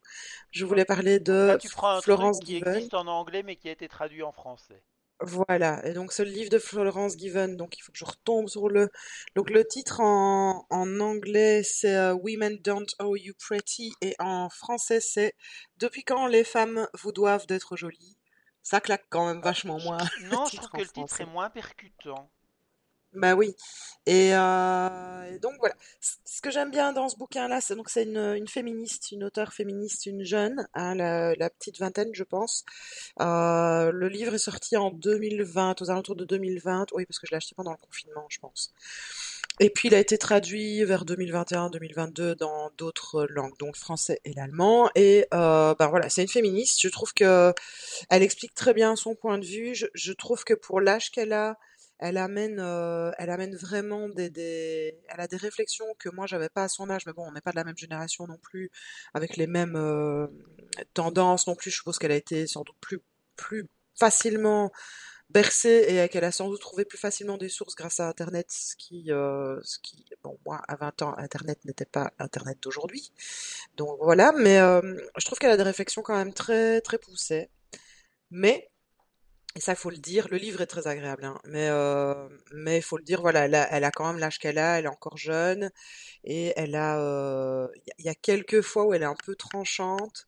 je 0.52 0.66
voulais 0.66 0.86
parler 0.86 1.20
de 1.20 1.58
Florence 2.02 2.40
qui 2.40 2.56
existe 2.56 2.94
en 2.94 3.08
anglais 3.08 3.44
mais 3.44 3.58
qui 3.58 3.68
a 3.68 3.72
été 3.72 3.88
traduit 3.88 4.24
en 4.24 4.32
français. 4.32 4.82
Voilà, 5.22 5.86
et 5.86 5.94
donc 5.94 6.12
ce 6.12 6.24
livre 6.24 6.50
de 6.50 6.60
Florence 6.60 7.18
Given, 7.18 7.56
donc 7.56 7.78
il 7.78 7.82
faut 7.82 7.94
que 7.94 7.98
je 7.98 8.04
retombe 8.04 8.50
sur 8.50 8.68
le. 8.68 8.90
Donc 9.36 9.50
le 9.50 9.66
titre 9.66 10.02
en, 10.02 10.66
en 10.70 11.00
anglais 11.00 11.64
c'est 11.64 11.96
euh, 11.96 12.14
Women 12.14 12.58
Don't 12.58 12.86
Owe 13.00 13.16
You 13.16 13.34
Pretty 13.40 13.94
et 14.02 14.14
en 14.20 14.50
français 14.50 15.00
c'est 15.00 15.34
Depuis 15.78 16.04
quand 16.04 16.28
les 16.28 16.44
femmes 16.44 16.90
vous 17.02 17.14
doivent 17.14 17.48
d'être 17.48 17.78
jolies? 17.78 18.18
Ça 18.62 18.82
claque 18.82 19.06
quand 19.10 19.28
même 19.28 19.42
vachement 19.42 19.80
moins. 19.80 19.98
Non, 20.32 20.46
je 20.48 20.58
trouve 20.58 20.70
que 20.70 20.82
le 20.82 20.88
titre 20.88 21.22
est 21.22 21.26
moins 21.26 21.50
percutant. 21.50 22.30
Bah 23.16 23.36
oui. 23.36 23.56
Et, 24.06 24.32
euh, 24.34 25.40
donc 25.40 25.54
voilà. 25.60 25.76
Ce 26.02 26.42
que 26.42 26.52
j'aime 26.52 26.70
bien 26.70 26.94
dans 26.94 27.10
ce 27.10 27.18
bouquin-là, 27.18 27.60
c'est 27.62 27.76
donc 27.76 27.90
c'est 27.90 28.04
une, 28.04 28.48
féministe, 28.48 29.12
une 29.12 29.24
auteure 29.24 29.54
féministe, 29.54 30.06
une 30.06 30.24
jeune, 30.24 30.68
hein, 30.76 30.94
la, 30.96 31.50
petite 31.50 31.80
vingtaine, 31.80 32.10
je 32.14 32.24
pense. 32.24 32.66
Euh, 33.20 33.92
le 33.92 34.08
livre 34.10 34.36
est 34.36 34.40
sorti 34.40 34.78
en 34.78 34.92
2020, 34.92 35.82
aux 35.82 35.90
alentours 35.90 36.16
de 36.16 36.26
2020. 36.26 36.88
Oui, 36.94 37.06
parce 37.06 37.20
que 37.20 37.26
je 37.26 37.32
l'ai 37.32 37.38
acheté 37.38 37.56
pendant 37.56 37.72
le 37.72 37.78
confinement, 37.78 38.26
je 38.30 38.40
pense. 38.40 38.74
Et 39.62 39.70
puis 39.70 39.88
il 39.88 39.96
a 39.96 40.00
été 40.00 40.18
traduit 40.18 40.84
vers 40.84 41.06
2021-2022 41.06 42.36
dans 42.36 42.72
d'autres 42.78 43.26
langues, 43.30 43.58
donc 43.58 43.78
français 43.78 44.20
et 44.26 44.34
l'allemand. 44.34 44.90
Et 44.96 45.26
euh, 45.34 45.74
ben 45.80 45.88
voilà, 45.88 46.10
c'est 46.10 46.22
une 46.22 46.28
féministe. 46.28 46.82
Je 46.82 46.90
trouve 46.90 47.14
que 47.14 47.54
elle 48.10 48.22
explique 48.22 48.54
très 48.54 48.74
bien 48.74 48.96
son 48.98 49.16
point 49.16 49.38
de 49.38 49.46
vue. 49.46 49.74
Je 49.94 50.14
trouve 50.14 50.44
que 50.44 50.54
pour 50.54 50.82
l'âge 50.82 51.10
qu'elle 51.10 51.32
a, 51.32 51.58
elle 52.00 52.18
amène, 52.18 52.60
euh, 52.60 53.12
elle 53.18 53.30
amène 53.30 53.56
vraiment 53.56 54.10
des, 54.10 54.30
des, 54.30 55.00
elle 55.08 55.22
a 55.22 55.28
des 55.28 55.38
réflexions 55.38 55.86
que 56.00 56.10
moi 56.10 56.28
j'avais 56.28 56.50
pas 56.50 56.64
à 56.64 56.68
son 56.68 56.90
âge, 56.90 57.06
mais 57.06 57.14
bon, 57.14 57.26
on 57.28 57.32
n'est 57.32 57.42
pas 57.42 57.52
de 57.52 57.56
la 57.58 57.64
même 57.64 57.78
génération 57.78 58.28
non 58.28 58.38
plus, 58.38 58.72
avec 59.14 59.38
les 59.38 59.48
mêmes 59.48 59.76
euh, 59.76 60.28
tendances 60.94 61.48
non 61.48 61.56
plus. 61.56 61.72
Je 61.72 61.78
suppose 61.78 61.98
qu'elle 62.00 62.12
a 62.12 62.16
été 62.16 62.48
sans 62.48 62.64
doute 62.64 62.78
plus, 62.82 63.00
plus 63.36 63.68
facilement 63.98 64.72
bercée 65.30 65.86
et 65.90 66.10
qu'elle 66.10 66.24
a 66.24 66.32
sans 66.32 66.50
doute 66.50 66.62
trouvé 66.62 66.86
plus 66.86 66.98
facilement 66.98 67.38
des 67.38 67.50
sources 67.50 67.76
grâce 67.76 68.00
à 68.00 68.08
Internet, 68.08 68.48
ce 68.52 68.76
qui, 68.76 69.12
euh, 69.12 69.60
ce 69.64 69.80
qui, 69.80 70.06
bon, 70.24 70.38
moi, 70.46 70.62
à 70.68 70.76
20 70.76 71.02
ans, 71.02 71.16
Internet 71.18 71.64
n'était 71.66 71.86
pas 71.86 72.12
Internet 72.20 72.60
d'aujourd'hui. 72.62 73.12
Donc 73.76 73.98
voilà, 74.02 74.32
mais 74.34 74.60
euh, 74.60 74.82
je 75.18 75.26
trouve 75.26 75.40
qu'elle 75.40 75.52
a 75.52 75.58
des 75.58 75.64
réflexions 75.64 76.02
quand 76.02 76.16
même 76.16 76.34
très, 76.34 76.82
très 76.82 76.98
poussées. 76.98 77.50
Mais, 78.32 78.70
et 79.56 79.62
ça, 79.62 79.76
faut 79.76 79.90
le 79.90 79.98
dire, 79.98 80.28
le 80.30 80.38
livre 80.38 80.62
est 80.62 80.66
très 80.68 80.88
agréable, 80.88 81.24
hein, 81.26 81.40
mais 81.46 81.70
euh, 81.70 82.28
mais 82.54 82.82
faut 82.82 82.98
le 82.98 83.04
dire, 83.04 83.22
voilà, 83.22 83.46
elle 83.46 83.84
a, 83.86 83.92
quand 83.92 84.06
même 84.08 84.20
l'âge 84.20 84.38
qu'elle 84.40 84.58
a, 84.58 84.80
elle 84.80 84.86
est 84.86 84.90
encore 84.90 85.18
jeune, 85.18 85.72
et 86.26 86.54
elle 86.58 86.76
a, 86.76 87.00
euh, 87.00 87.68
il 87.98 88.04
y, 88.06 88.08
y 88.08 88.10
a 88.10 88.16
quelques 88.16 88.62
fois 88.62 88.86
où 88.86 88.94
elle 88.94 89.04
est 89.04 89.06
un 89.06 89.16
peu 89.26 89.36
tranchante, 89.36 90.28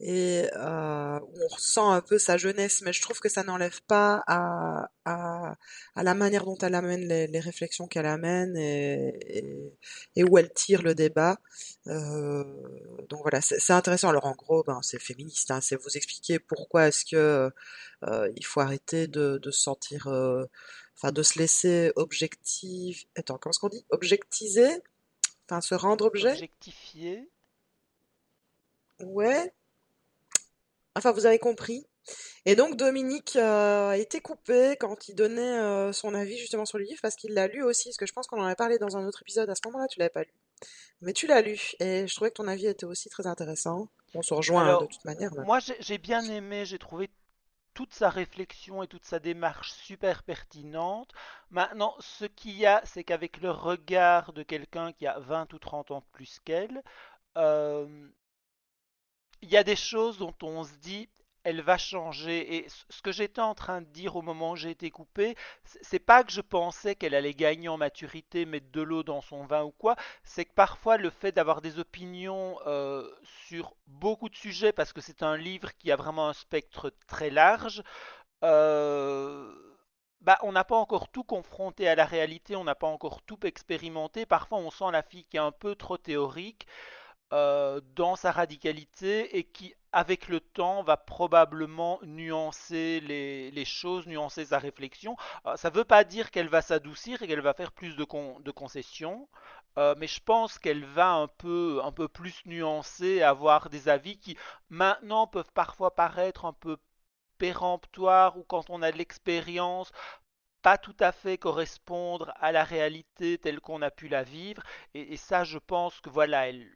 et 0.00 0.46
euh, 0.54 1.18
où 1.18 1.42
on 1.42 1.48
ressent 1.48 1.90
un 1.90 2.00
peu 2.00 2.18
sa 2.18 2.36
jeunesse, 2.36 2.82
mais 2.82 2.92
je 2.92 3.02
trouve 3.02 3.18
que 3.18 3.28
ça 3.28 3.42
n'enlève 3.42 3.82
pas 3.82 4.22
à, 4.28 4.90
à, 5.04 5.56
à 5.96 6.02
la 6.04 6.14
manière 6.14 6.44
dont 6.44 6.56
elle 6.58 6.76
amène 6.76 7.08
les, 7.08 7.26
les 7.26 7.40
réflexions 7.40 7.88
qu'elle 7.88 8.06
amène 8.06 8.56
et, 8.56 9.38
et, 9.38 9.72
et 10.14 10.24
où 10.24 10.38
elle 10.38 10.52
tire 10.52 10.82
le 10.82 10.94
débat. 10.94 11.38
Euh, 11.88 12.44
donc 13.08 13.22
voilà, 13.22 13.40
c'est 13.40 13.72
intéressant. 13.72 14.08
Alors 14.08 14.26
en 14.26 14.36
gros, 14.36 14.62
ben, 14.62 14.80
c'est 14.82 15.00
féministe, 15.00 15.50
hein, 15.50 15.60
c'est 15.60 15.74
vous 15.76 15.96
expliquer 15.96 16.38
pourquoi 16.38 16.86
est-ce 16.88 17.04
que 17.04 17.50
euh, 18.04 18.32
il 18.36 18.44
faut 18.46 18.60
arrêter 18.60 19.08
de, 19.08 19.38
de 19.38 19.50
se 19.50 19.60
sentir, 19.60 20.06
euh, 20.06 20.44
enfin 20.96 21.10
de 21.10 21.24
se 21.24 21.40
laisser 21.40 21.90
objectif. 21.96 23.04
Attends, 23.16 23.38
comment 23.38 23.50
est-ce 23.50 23.58
qu'on 23.58 23.68
dit? 23.68 23.84
Objectiviser? 23.90 24.82
Enfin, 25.48 25.60
se 25.60 25.74
rendre 25.74 26.04
objet? 26.04 26.32
Objectifié. 26.32 27.28
Ouais. 29.00 29.52
Enfin, 30.98 31.12
vous 31.12 31.26
avez 31.26 31.38
compris. 31.38 31.86
Et 32.46 32.56
donc 32.56 32.76
Dominique 32.76 33.36
euh, 33.36 33.90
a 33.90 33.98
été 33.98 34.20
coupé 34.20 34.76
quand 34.80 35.08
il 35.08 35.14
donnait 35.14 35.58
euh, 35.58 35.92
son 35.92 36.14
avis 36.14 36.38
justement 36.38 36.64
sur 36.64 36.78
le 36.78 36.84
livre 36.84 37.00
parce 37.02 37.16
qu'il 37.16 37.34
l'a 37.34 37.46
lu 37.46 37.62
aussi, 37.62 37.90
parce 37.90 37.98
que 37.98 38.06
je 38.06 38.12
pense 38.12 38.26
qu'on 38.26 38.40
en 38.40 38.46
a 38.46 38.54
parlé 38.54 38.78
dans 38.78 38.96
un 38.96 39.06
autre 39.06 39.22
épisode. 39.22 39.50
À 39.50 39.54
ce 39.54 39.60
moment-là, 39.66 39.86
tu 39.88 39.98
l'avais 39.98 40.10
pas 40.10 40.22
lu. 40.22 40.32
Mais 41.02 41.12
tu 41.12 41.26
l'as 41.26 41.42
lu 41.42 41.72
et 41.80 42.06
je 42.06 42.14
trouvais 42.14 42.30
que 42.30 42.36
ton 42.36 42.48
avis 42.48 42.66
était 42.66 42.86
aussi 42.86 43.08
très 43.10 43.26
intéressant. 43.26 43.88
On 44.14 44.22
se 44.22 44.32
rejoint 44.32 44.66
hein, 44.66 44.80
de 44.80 44.86
toute 44.86 45.04
manière. 45.04 45.30
moi 45.44 45.60
j'ai 45.60 45.76
j'ai 45.80 45.98
bien 45.98 46.22
aimé, 46.24 46.64
j'ai 46.64 46.78
trouvé 46.78 47.10
toute 47.74 47.94
sa 47.94 48.08
réflexion 48.08 48.82
et 48.82 48.88
toute 48.88 49.04
sa 49.04 49.20
démarche 49.20 49.70
super 49.72 50.24
pertinente. 50.24 51.12
Maintenant, 51.50 51.94
ce 52.00 52.24
qu'il 52.24 52.56
y 52.56 52.66
a, 52.66 52.82
c'est 52.84 53.04
qu'avec 53.04 53.40
le 53.40 53.52
regard 53.52 54.32
de 54.32 54.42
quelqu'un 54.42 54.92
qui 54.92 55.06
a 55.06 55.20
20 55.20 55.52
ou 55.52 55.60
30 55.60 55.92
ans 55.92 56.00
de 56.00 56.04
plus 56.12 56.40
qu'elle, 56.44 56.82
euh, 57.36 57.86
il 59.42 59.50
y 59.50 59.56
a 59.56 59.64
des 59.64 59.76
choses 59.76 60.18
dont 60.18 60.34
on 60.42 60.64
se 60.64 60.74
dit, 60.74 61.08
elle 61.44 61.62
va 61.62 61.78
changer. 61.78 62.56
Et 62.56 62.66
ce 62.68 63.02
que 63.02 63.12
j'étais 63.12 63.40
en 63.40 63.54
train 63.54 63.80
de 63.80 63.86
dire 63.86 64.16
au 64.16 64.22
moment 64.22 64.52
où 64.52 64.56
j'ai 64.56 64.70
été 64.70 64.90
coupé, 64.90 65.36
c'est 65.64 65.98
pas 65.98 66.24
que 66.24 66.32
je 66.32 66.40
pensais 66.40 66.94
qu'elle 66.94 67.14
allait 67.14 67.34
gagner 67.34 67.68
en 67.68 67.78
maturité, 67.78 68.44
mettre 68.44 68.70
de 68.70 68.82
l'eau 68.82 69.02
dans 69.02 69.20
son 69.22 69.44
vin 69.44 69.62
ou 69.64 69.70
quoi. 69.70 69.96
C'est 70.24 70.44
que 70.44 70.52
parfois 70.54 70.96
le 70.98 71.10
fait 71.10 71.32
d'avoir 71.32 71.60
des 71.62 71.78
opinions 71.78 72.58
euh, 72.66 73.08
sur 73.46 73.74
beaucoup 73.86 74.28
de 74.28 74.36
sujets, 74.36 74.72
parce 74.72 74.92
que 74.92 75.00
c'est 75.00 75.22
un 75.22 75.36
livre 75.36 75.70
qui 75.78 75.90
a 75.90 75.96
vraiment 75.96 76.28
un 76.28 76.34
spectre 76.34 76.92
très 77.06 77.30
large, 77.30 77.82
euh, 78.44 79.52
bah, 80.20 80.38
on 80.42 80.52
n'a 80.52 80.64
pas 80.64 80.76
encore 80.76 81.08
tout 81.08 81.24
confronté 81.24 81.88
à 81.88 81.94
la 81.94 82.04
réalité, 82.04 82.56
on 82.56 82.64
n'a 82.64 82.74
pas 82.74 82.88
encore 82.88 83.22
tout 83.22 83.46
expérimenté. 83.46 84.26
Parfois, 84.26 84.58
on 84.58 84.70
sent 84.70 84.90
la 84.92 85.02
fille 85.02 85.24
qui 85.24 85.36
est 85.36 85.40
un 85.40 85.52
peu 85.52 85.74
trop 85.76 85.96
théorique 85.96 86.66
euh, 87.32 87.80
dans 87.94 88.16
sa 88.16 88.32
radicalité 88.32 89.36
et 89.38 89.44
qui, 89.44 89.74
avec 89.92 90.28
le 90.28 90.40
temps, 90.40 90.82
va 90.82 90.96
probablement 90.96 91.98
nuancer 92.02 93.00
les, 93.00 93.64
choses, 93.64 94.06
nuancer 94.06 94.46
sa 94.46 94.58
réflexion. 94.58 95.16
Euh, 95.46 95.56
ça 95.56 95.70
ne 95.70 95.74
veut 95.76 95.84
pas 95.84 96.04
dire 96.04 96.30
qu'elle 96.30 96.48
va 96.48 96.62
s'adoucir 96.62 97.22
et 97.22 97.28
qu'elle 97.28 97.40
va 97.40 97.54
faire 97.54 97.72
plus 97.72 97.96
de, 97.96 98.04
con- 98.04 98.40
de 98.40 98.50
concessions, 98.50 99.28
euh, 99.78 99.94
mais 99.98 100.06
je 100.06 100.20
pense 100.20 100.58
qu'elle 100.58 100.84
va 100.84 101.12
un 101.12 101.28
peu, 101.28 101.80
un 101.84 101.92
peu 101.92 102.08
plus 102.08 102.42
nuancer, 102.46 103.22
avoir 103.22 103.68
des 103.70 103.88
avis 103.88 104.18
qui 104.18 104.36
maintenant 104.70 105.26
peuvent 105.26 105.52
parfois 105.54 105.94
paraître 105.94 106.44
un 106.44 106.52
peu 106.52 106.76
péremptoires 107.38 108.36
ou 108.38 108.44
quand 108.44 108.70
on 108.70 108.82
a 108.82 108.92
de 108.92 108.98
l'expérience, 108.98 109.92
pas 110.62 110.78
tout 110.78 110.96
à 111.00 111.12
fait 111.12 111.38
correspondre 111.38 112.32
à 112.36 112.52
la 112.52 112.64
réalité 112.64 113.38
telle 113.38 113.60
qu'on 113.60 113.82
a 113.82 113.90
pu 113.90 114.08
la 114.08 114.22
vivre. 114.22 114.62
Et 114.94 115.16
ça, 115.16 115.44
je 115.44 115.58
pense 115.58 116.00
que 116.00 116.10
voilà, 116.10 116.48
elle, 116.48 116.68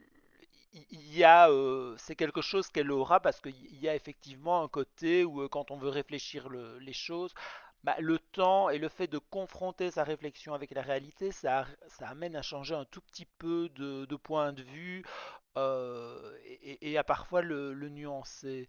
il 0.73 1.17
y 1.17 1.25
a, 1.25 1.49
c'est 1.99 2.17
quelque 2.17 2.41
chose 2.43 2.69
qu'elle 2.69 2.91
aura 2.91 3.21
parce 3.21 3.41
qu'il 3.41 3.77
y 3.81 3.89
a 3.89 3.95
effectivement 3.95 4.63
un 4.63 4.69
côté 4.69 5.25
où 5.25 5.49
quand 5.49 5.71
on 5.71 5.77
veut 5.77 5.89
réfléchir 5.91 6.49
le- 6.49 6.79
les 6.79 6.93
choses, 6.95 7.35
bah, 7.85 7.97
le 8.01 8.19
temps 8.19 8.71
et 8.71 8.79
le 8.79 8.89
fait 8.89 9.09
de 9.09 9.19
confronter 9.19 9.91
sa 9.91 10.05
réflexion 10.05 10.55
avec 10.55 10.71
la 10.73 10.83
réalité, 10.83 11.33
ça, 11.33 11.67
ça 11.89 12.09
amène 12.09 12.37
à 12.37 12.43
changer 12.43 12.75
un 12.75 12.85
tout 12.87 13.01
petit 13.03 13.27
peu 13.39 13.69
de, 13.71 14.17
point 14.17 14.53
de 14.53 14.63
vue 14.63 15.05
et, 16.81 16.99
à 16.99 17.05
parfois 17.05 17.43
le, 17.43 17.75
nuancer. 17.89 18.69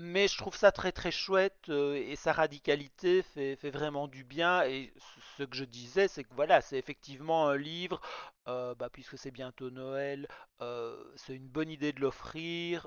Mais 0.00 0.28
je 0.28 0.38
trouve 0.38 0.54
ça 0.54 0.70
très 0.70 0.92
très 0.92 1.10
chouette 1.10 1.70
euh, 1.70 1.94
et 1.94 2.14
sa 2.14 2.32
radicalité 2.32 3.22
fait, 3.22 3.56
vraiment 3.68 4.06
du 4.06 4.22
bien. 4.22 4.62
Et 4.62 4.92
ce 5.36 5.42
que 5.42 5.56
je 5.56 5.64
disais, 5.64 6.06
c'est 6.06 6.22
que 6.22 6.32
voilà, 6.36 6.60
c'est 6.60 6.78
effectivement 6.78 7.48
un 7.48 7.56
livre, 7.56 8.00
euh, 8.46 8.76
bah, 8.76 8.90
puisque 8.92 9.18
c'est 9.18 9.32
bientôt 9.32 9.70
Noël, 9.70 10.28
euh, 10.60 11.02
c'est 11.16 11.34
une 11.34 11.48
bonne 11.48 11.68
idée 11.68 11.92
de 11.92 12.00
l'offrir, 12.00 12.86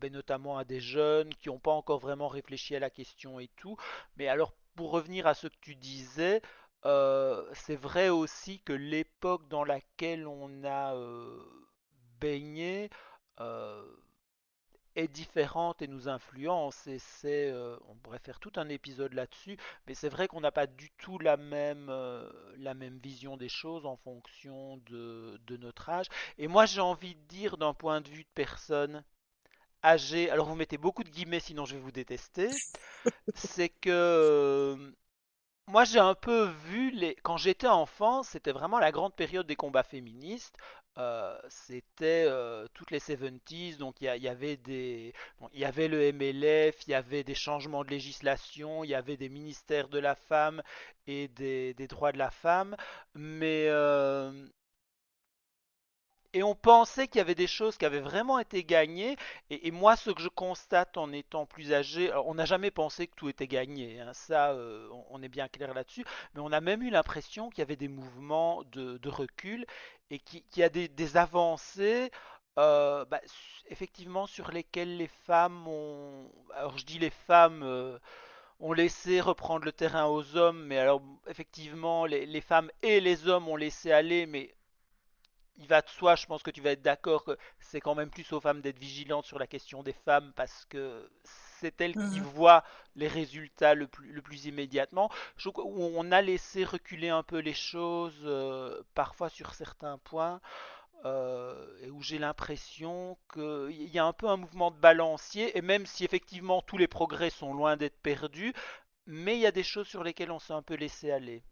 ben, 0.00 0.12
notamment 0.12 0.56
à 0.56 0.64
des 0.64 0.78
jeunes 0.78 1.34
qui 1.34 1.48
n'ont 1.48 1.58
pas 1.58 1.72
encore 1.72 1.98
vraiment 1.98 2.28
réfléchi 2.28 2.76
à 2.76 2.78
la 2.78 2.90
question 2.90 3.40
et 3.40 3.48
tout. 3.56 3.76
Mais 4.16 4.28
alors, 4.28 4.54
pour 4.76 4.92
revenir 4.92 5.26
à 5.26 5.34
ce 5.34 5.48
que 5.48 5.58
tu 5.60 5.74
disais, 5.74 6.42
c'est 6.84 7.76
vrai 7.76 8.08
aussi 8.08 8.60
que 8.60 8.72
l'époque 8.72 9.48
dans 9.48 9.64
laquelle 9.64 10.28
on 10.28 10.64
a 10.64 10.94
baigné, 12.20 12.88
est 14.96 15.08
différente 15.08 15.82
et 15.82 15.86
nous 15.88 16.08
influence 16.08 16.86
et 16.86 16.98
c'est 16.98 17.50
euh, 17.50 17.76
on 17.88 17.94
pourrait 17.96 18.18
faire 18.18 18.40
tout 18.40 18.52
un 18.56 18.68
épisode 18.68 19.12
là-dessus 19.14 19.56
mais 19.86 19.94
c'est 19.94 20.08
vrai 20.08 20.28
qu'on 20.28 20.40
n'a 20.40 20.52
pas 20.52 20.66
du 20.66 20.90
tout 20.98 21.18
la 21.18 21.36
même 21.36 21.88
euh, 21.90 22.30
la 22.58 22.74
même 22.74 22.98
vision 22.98 23.36
des 23.36 23.48
choses 23.48 23.86
en 23.86 23.96
fonction 23.96 24.78
de, 24.86 25.40
de 25.46 25.56
notre 25.56 25.88
âge. 25.88 26.06
Et 26.38 26.48
moi 26.48 26.66
j'ai 26.66 26.80
envie 26.80 27.14
de 27.14 27.20
dire 27.28 27.56
d'un 27.56 27.74
point 27.74 28.00
de 28.00 28.08
vue 28.08 28.24
de 28.24 28.28
personne 28.34 29.04
âgée 29.84 30.30
alors 30.30 30.46
vous 30.46 30.54
mettez 30.56 30.78
beaucoup 30.78 31.04
de 31.04 31.10
guillemets 31.10 31.40
sinon 31.40 31.64
je 31.64 31.74
vais 31.74 31.80
vous 31.80 31.92
détester 31.92 32.50
c'est 33.34 33.68
que 33.70 33.90
euh, 33.90 34.92
moi, 35.70 35.84
j'ai 35.84 35.98
un 36.00 36.14
peu 36.14 36.44
vu 36.66 36.90
les. 36.90 37.14
Quand 37.22 37.36
j'étais 37.36 37.68
enfant, 37.68 38.22
c'était 38.22 38.52
vraiment 38.52 38.78
la 38.78 38.90
grande 38.92 39.14
période 39.14 39.46
des 39.46 39.56
combats 39.56 39.82
féministes. 39.82 40.56
Euh, 40.98 41.38
c'était 41.48 42.24
euh, 42.28 42.66
toutes 42.74 42.90
les 42.90 42.98
70s, 42.98 43.76
donc 43.78 44.00
il 44.00 44.06
y, 44.06 44.28
avait 44.28 44.56
des, 44.56 45.14
il 45.52 45.60
y 45.60 45.64
avait 45.64 45.88
le 45.88 46.12
MLF, 46.12 46.86
il 46.86 46.90
y 46.90 46.94
avait 46.94 47.22
des 47.22 47.34
changements 47.36 47.84
de 47.84 47.90
législation, 47.90 48.82
il 48.84 48.90
y 48.90 48.94
avait 48.94 49.16
des 49.16 49.28
ministères 49.28 49.88
de 49.88 50.00
la 50.00 50.16
femme 50.16 50.62
et 51.06 51.28
des, 51.28 51.74
des 51.74 51.86
droits 51.86 52.12
de 52.12 52.18
la 52.18 52.30
femme, 52.30 52.76
mais 53.14 53.66
euh, 53.68 54.32
et 56.32 56.42
on 56.42 56.54
pensait 56.54 57.08
qu'il 57.08 57.18
y 57.18 57.20
avait 57.22 57.34
des 57.34 57.46
choses 57.46 57.76
qui 57.76 57.84
avaient 57.84 58.00
vraiment 58.00 58.38
été 58.38 58.62
gagnées. 58.64 59.16
Et, 59.50 59.70
moi, 59.70 59.96
ce 59.96 60.10
que 60.10 60.22
je 60.22 60.28
constate 60.28 60.96
en 60.96 61.12
étant 61.12 61.46
plus 61.46 61.72
âgé, 61.72 62.12
on 62.24 62.34
n'a 62.34 62.44
jamais 62.44 62.70
pensé 62.70 63.06
que 63.08 63.14
tout 63.16 63.28
était 63.28 63.48
gagné, 63.48 64.00
hein, 64.00 64.12
ça, 64.14 64.52
euh, 64.52 64.88
on, 65.10 65.22
est 65.22 65.28
bien 65.28 65.48
clair 65.48 65.74
là-dessus, 65.74 66.04
mais 66.34 66.40
on 66.40 66.52
a 66.52 66.60
même 66.60 66.82
eu 66.82 66.90
l'impression 66.90 67.50
qu'il 67.50 67.58
y 67.60 67.62
avait 67.62 67.76
des 67.76 67.88
mouvements 67.88 68.62
de, 68.72 69.08
recul 69.08 69.66
et 70.10 70.18
qui- 70.18 70.42
qu'il 70.44 70.60
y 70.60 70.64
a 70.64 70.68
des, 70.68 71.16
avancées, 71.16 72.10
euh, 72.58 73.04
bah, 73.06 73.20
effectivement, 73.68 74.26
sur 74.26 74.50
lesquelles 74.52 74.96
les 74.96 75.08
femmes 75.08 75.66
ont... 75.66 76.30
Alors 76.54 76.78
je 76.78 76.84
dis 76.86 76.98
les 76.98 77.10
femmes... 77.10 77.62
euh, 77.64 77.98
ont 78.62 78.74
laissé 78.74 79.22
reprendre 79.22 79.64
le 79.64 79.72
terrain 79.72 80.04
aux 80.06 80.36
hommes, 80.36 80.64
mais 80.66 80.76
alors 80.78 81.00
effectivement 81.28 82.04
les, 82.04 82.26
les 82.26 82.40
femmes 82.42 82.70
et 82.82 83.00
les 83.00 83.26
hommes 83.26 83.48
ont 83.48 83.56
laissé 83.56 83.90
aller, 83.90 84.26
mais 84.26 84.54
il 85.60 85.66
va 85.68 85.82
de 85.82 85.88
soi, 85.88 86.16
je 86.16 86.26
pense 86.26 86.42
que 86.42 86.50
tu 86.50 86.60
vas 86.62 86.72
être 86.72 86.82
d'accord 86.82 87.24
que 87.24 87.36
c'est 87.60 87.80
quand 87.80 87.94
même 87.94 88.10
plus 88.10 88.32
aux 88.32 88.40
femmes 88.40 88.60
d'être 88.62 88.78
vigilantes 88.78 89.26
sur 89.26 89.38
la 89.38 89.46
question 89.46 89.82
des 89.82 89.92
femmes 89.92 90.32
parce 90.34 90.64
que 90.66 91.08
c'est 91.60 91.80
elles 91.80 91.98
qui 91.98 92.18
Mhm. 92.18 92.26
voient 92.34 92.64
les 92.96 93.08
résultats 93.08 93.74
le 93.74 93.86
plus, 93.86 94.10
le 94.12 94.22
plus 94.22 94.46
immédiatement. 94.46 95.10
Je 95.36 95.50
qu'on 95.50 96.10
a 96.12 96.22
laissé 96.22 96.64
reculer 96.64 97.10
un 97.10 97.22
peu 97.22 97.38
les 97.38 97.54
choses, 97.54 98.20
euh, 98.24 98.82
parfois 98.94 99.28
sur 99.28 99.54
certains 99.54 99.98
points, 99.98 100.40
euh, 101.04 101.66
et 101.82 101.90
où 101.90 102.02
j'ai 102.02 102.18
l'impression 102.18 103.18
qu'il 103.32 103.88
y 103.90 103.98
a 103.98 104.04
un 104.06 104.12
peu 104.14 104.28
un 104.28 104.36
mouvement 104.38 104.70
de 104.70 104.78
balancier, 104.78 105.56
et 105.56 105.62
même 105.62 105.86
si 105.86 106.04
effectivement 106.04 106.62
tous 106.62 106.78
les 106.78 106.88
progrès 106.88 107.30
sont 107.30 107.54
loin 107.54 107.76
d'être 107.76 108.00
perdus, 108.00 108.54
mais 109.06 109.36
il 109.36 109.40
y 109.40 109.46
a 109.46 109.52
des 109.52 109.62
choses 109.62 109.88
sur 109.88 110.04
lesquelles 110.04 110.30
on 110.32 110.38
s'est 110.38 110.54
un 110.54 110.62
peu 110.62 110.74
laissé 110.74 111.10
aller. 111.10 111.42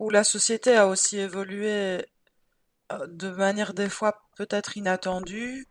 Où 0.00 0.10
la 0.10 0.24
société 0.24 0.74
a 0.76 0.88
aussi 0.88 1.18
évolué 1.18 2.04
euh, 2.92 3.06
de 3.08 3.30
manière 3.30 3.74
des 3.74 3.88
fois 3.88 4.22
peut-être 4.36 4.76
inattendue, 4.76 5.66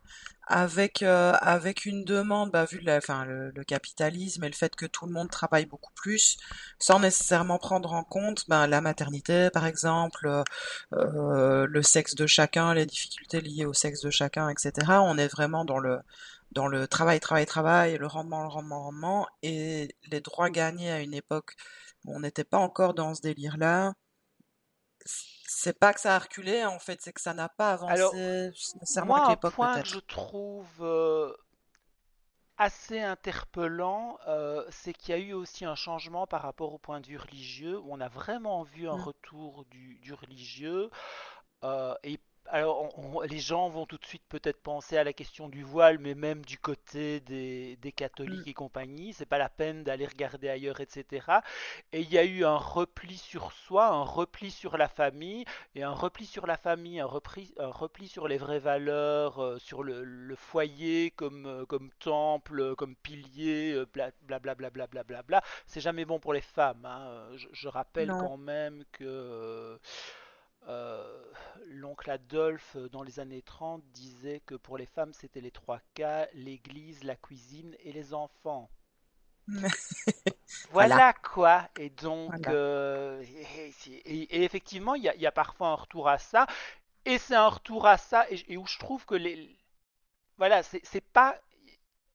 avec 0.48 1.02
euh, 1.02 1.32
avec 1.40 1.84
une 1.84 2.04
demande, 2.04 2.50
bah, 2.50 2.64
vu 2.64 2.82
enfin, 2.88 3.24
le, 3.26 3.50
le 3.50 3.64
capitalisme 3.64 4.44
et 4.44 4.48
le 4.48 4.54
fait 4.54 4.74
que 4.74 4.86
tout 4.86 5.06
le 5.06 5.12
monde 5.12 5.30
travaille 5.30 5.66
beaucoup 5.66 5.92
plus, 5.94 6.38
sans 6.78 7.00
nécessairement 7.00 7.58
prendre 7.58 7.92
en 7.92 8.02
compte 8.02 8.44
ben, 8.48 8.66
la 8.66 8.80
maternité, 8.80 9.50
par 9.50 9.66
exemple, 9.66 10.26
euh, 10.26 10.42
euh, 10.94 11.66
le 11.68 11.82
sexe 11.82 12.14
de 12.14 12.26
chacun, 12.26 12.74
les 12.74 12.86
difficultés 12.86 13.40
liées 13.42 13.66
au 13.66 13.74
sexe 13.74 14.00
de 14.00 14.10
chacun, 14.10 14.48
etc. 14.48 14.72
On 15.02 15.18
est 15.18 15.28
vraiment 15.28 15.64
dans 15.64 15.78
le 15.78 16.00
dans 16.52 16.66
le 16.66 16.88
travail, 16.88 17.20
travail, 17.20 17.46
travail, 17.46 17.98
le 17.98 18.06
rendement, 18.06 18.42
le 18.42 18.48
rendement, 18.48 18.84
rendement, 18.84 19.28
et 19.42 19.94
les 20.10 20.20
droits 20.20 20.50
gagnés 20.50 20.90
à 20.90 21.00
une 21.00 21.14
époque 21.14 21.56
où 22.04 22.14
on 22.16 22.20
n'était 22.20 22.44
pas 22.44 22.58
encore 22.58 22.94
dans 22.94 23.14
ce 23.14 23.20
délire-là 23.22 23.94
c'est 25.50 25.78
pas 25.78 25.92
que 25.94 26.00
ça 26.00 26.16
a 26.16 26.18
reculé, 26.18 26.64
en 26.64 26.78
fait, 26.78 27.00
c'est 27.02 27.12
que 27.12 27.20
ça 27.20 27.34
n'a 27.34 27.48
pas 27.48 27.72
Alors, 27.86 28.14
avancé 28.14 28.50
nécessairement 28.76 29.14
moi, 29.14 29.16
avec 29.16 29.28
un 29.30 29.36
point 29.36 29.80
que 29.80 29.88
je 29.88 29.98
trouve 29.98 30.68
euh, 30.80 31.34
assez 32.56 33.00
interpellant, 33.00 34.18
euh, 34.26 34.64
c'est 34.70 34.92
qu'il 34.92 35.14
y 35.14 35.18
a 35.18 35.20
eu 35.20 35.32
aussi 35.32 35.64
un 35.64 35.74
changement 35.76 36.26
par 36.26 36.42
rapport 36.42 36.72
au 36.74 36.78
point 36.78 37.00
de 37.00 37.06
vue 37.06 37.16
religieux, 37.18 37.78
où 37.78 37.86
on 37.92 38.00
a 38.00 38.08
vraiment 38.08 38.62
vu 38.64 38.88
un 38.88 38.92
Mm, 38.92 39.04
retour 39.06 39.64
du, 39.66 39.98
du 40.00 40.12
religieux. 40.12 40.90
Euh, 41.64 41.94
et 42.04 42.20
alors, 42.50 42.98
on, 42.98 43.20
les 43.22 43.38
gens 43.38 43.68
vont 43.68 43.86
tout 43.86 43.98
de 43.98 44.04
suite 44.04 44.22
peut-être 44.28 44.60
penser 44.60 44.96
à 44.96 45.04
la 45.04 45.12
question 45.12 45.48
du 45.48 45.62
voile, 45.62 45.98
mais 45.98 46.14
même 46.14 46.44
du 46.44 46.58
côté 46.58 47.20
des, 47.20 47.76
catholiques 47.94 48.46
mm. 48.46 48.50
et 48.50 48.54
compagnie, 48.54 49.12
c'est 49.12 49.26
pas 49.26 49.38
la 49.38 49.48
peine 49.48 49.84
d'aller 49.84 50.06
regarder 50.06 50.48
ailleurs, 50.48 50.80
etc. 50.80 51.26
Et 51.92 52.00
il 52.00 52.10
y 52.10 52.18
a 52.18 52.24
eu 52.24 52.44
un 52.44 52.56
repli 52.56 53.16
sur 53.16 53.52
soi, 53.52 53.88
un 53.88 54.02
repli 54.02 54.50
sur 54.50 54.76
la 54.76 54.88
famille, 54.88 55.44
et 55.74 55.82
un 55.82 55.92
repli 55.92 56.26
sur 56.26 56.46
la 56.46 56.56
famille, 56.56 57.00
un 57.00 57.06
repli, 57.06 57.54
un 57.58 57.70
repli 57.70 58.08
sur 58.08 58.28
les 58.28 58.38
vraies 58.38 58.58
valeurs, 58.58 59.42
euh, 59.42 59.58
sur 59.58 59.82
le, 59.82 60.34
foyer 60.36 61.10
comme, 61.12 61.46
euh, 61.46 61.66
comme 61.66 61.90
temple, 61.98 62.60
euh, 62.60 62.74
comme 62.74 62.94
pilier, 62.96 63.72
euh, 63.72 63.86
blablabla. 64.22 64.70
Bla, 64.70 64.86
bla, 64.86 65.02
bla, 65.02 65.22
bla, 65.22 65.42
C'est 65.66 65.80
jamais 65.80 66.04
bon 66.04 66.18
pour 66.20 66.32
les 66.32 66.40
femmes. 66.40 66.84
Hein. 66.84 67.28
Je, 67.36 67.48
je, 67.52 67.68
rappelle 67.68 68.08
quand 68.08 68.36
même 68.36 68.84
que 68.92 69.78
euh, 70.68 71.24
l'oncle 71.66 72.10
Adolphe, 72.10 72.76
euh, 72.76 72.88
dans 72.88 73.02
les 73.02 73.20
années 73.20 73.42
30, 73.42 73.82
disait 73.92 74.40
que 74.46 74.54
pour 74.56 74.78
les 74.78 74.86
femmes, 74.86 75.12
c'était 75.12 75.40
les 75.40 75.50
trois 75.50 75.80
K, 75.94 76.02
l'église, 76.34 77.04
la 77.04 77.16
cuisine 77.16 77.76
et 77.80 77.92
les 77.92 78.14
enfants. 78.14 78.70
Voilà, 80.70 81.00
Voilà 81.00 81.12
quoi. 81.12 81.68
Et 81.76 81.90
donc, 81.90 82.34
voilà. 82.36 82.48
euh, 82.48 83.22
et, 83.22 83.72
et- 84.04 84.36
et 84.36 84.44
effectivement, 84.44 84.94
il 84.94 85.02
y 85.04 85.08
a, 85.08 85.14
il 85.14 85.20
y 85.20 85.26
a 85.26 85.32
parfois 85.32 85.68
un 85.68 85.74
retour 85.74 86.08
à 86.08 86.18
ça. 86.18 86.46
Et 87.06 87.18
c'est 87.18 87.36
un 87.36 87.48
retour 87.48 87.86
à 87.86 87.98
ça, 87.98 88.26
et, 88.30 88.54
et 88.54 88.56
où 88.58 88.66
je 88.66 88.78
trouve 88.78 89.06
que 89.06 89.14
les, 89.16 89.56
voilà, 90.38 90.62
c'est 90.64 91.00
pas, 91.12 91.38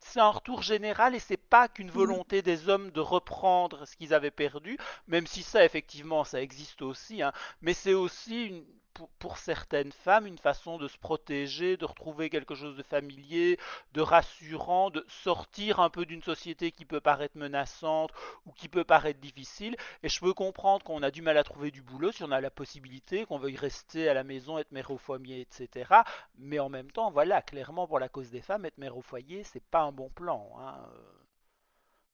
c'est 0.06 0.20
un 0.20 0.30
retour 0.30 0.62
général 0.62 1.16
et 1.16 1.20
c'est 1.20 1.38
pas 1.38 1.68
qu'une 1.68 1.90
Mm, 1.96 2.20
volonté 2.20 2.42
des 2.42 2.70
hommes 2.70 2.92
de 2.92 3.00
reprendre 3.00 3.86
ce 3.86 3.96
qu'ils 3.96 4.14
avaient 4.14 4.32
perdu, 4.32 4.78
même 5.08 5.28
si 5.28 5.44
ça, 5.44 5.66
effectivement, 5.66 6.24
ça 6.24 6.42
existe 6.42 6.82
aussi, 6.82 7.22
hein, 7.22 7.32
mais 7.62 7.74
c'est 7.74 7.94
aussi 7.94 8.48
une, 8.48 8.66
pour, 9.20 9.38
certaines 9.38 9.92
femmes 9.92 10.28
une 10.28 10.38
façon 10.38 10.78
de 10.78 10.88
se 10.88 10.98
protéger, 10.98 11.78
de 11.78 11.86
retrouver 11.86 12.30
quelque 12.30 12.56
chose 12.56 12.76
de 12.78 12.84
familier, 12.84 13.60
de 13.94 14.02
rassurant, 14.02 14.90
de 14.90 15.06
sortir 15.08 15.80
un 15.80 15.90
peu 15.90 16.06
d'une 16.06 16.22
société 16.24 16.72
qui 16.72 16.86
peut 16.86 17.02
paraître 17.02 17.38
menaçante 17.38 18.12
ou 18.46 18.52
qui 18.52 18.70
peut 18.70 18.84
paraître 18.84 19.20
difficile. 19.20 19.76
Et 20.04 20.10
je 20.10 20.20
peux 20.20 20.34
comprendre 20.34 20.84
qu'on 20.84 21.04
a 21.04 21.12
du 21.12 21.22
mal 21.22 21.38
à 21.38 21.44
trouver 21.44 21.72
du 21.72 21.82
boulot 21.82 22.12
si 22.12 22.24
on 22.24 22.32
a 22.32 22.42
la 22.42 22.52
possibilité, 22.52 23.26
qu'on 23.26 23.38
veuille 23.40 23.58
rester 23.58 24.10
à 24.10 24.14
la 24.14 24.24
maison, 24.24 24.58
être 24.58 24.72
mère 24.72 24.92
au 24.92 24.98
foyer, 24.98 25.42
etc. 25.42 26.04
Mais 26.38 26.60
en 26.60 26.70
même 26.70 26.92
temps, 26.92 27.12
voilà, 27.12 27.42
clairement 27.42 27.88
pour 27.88 28.00
la 28.00 28.10
cause 28.10 28.30
des 28.32 28.42
femmes, 28.42 28.66
être 28.66 28.78
mère 28.78 28.98
au 28.98 29.02
foyer, 29.02 29.44
c'est 29.44 29.64
pas 29.64 29.82
un 29.82 29.92
bon 29.92 30.10
plan. 30.10 30.50
hein, 30.60 30.78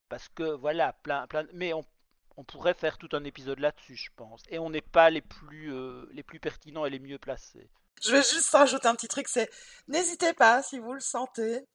Parce 0.09 0.27
que 0.30 0.43
voilà, 0.43 0.93
plein, 0.93 1.25
plein. 1.27 1.45
Mais 1.53 1.73
on, 1.73 1.86
on 2.38 2.43
pourrait 2.43 2.73
faire 2.73 2.97
tout 2.97 3.09
un 3.13 3.23
épisode 3.23 3.59
là-dessus, 3.59 3.95
je 3.95 4.09
pense. 4.15 4.41
Et 4.49 4.59
on 4.59 4.69
n'est 4.69 4.82
pas 4.82 5.09
les 5.09 5.21
plus, 5.21 5.73
euh, 5.73 6.07
les 6.11 6.23
plus 6.23 6.39
pertinents 6.39 6.86
et 6.86 6.89
les 6.89 6.99
mieux 6.99 7.17
placés. 7.17 7.69
Je 8.01 8.11
vais 8.11 8.23
juste 8.23 8.49
rajouter 8.51 8.88
un 8.88 8.95
petit 8.95 9.09
truc, 9.09 9.27
c'est 9.27 9.49
n'hésitez 9.88 10.34
pas, 10.34 10.63
si 10.63 10.80
vous 10.80 10.93
le 10.93 11.01
sentez, 11.01 11.65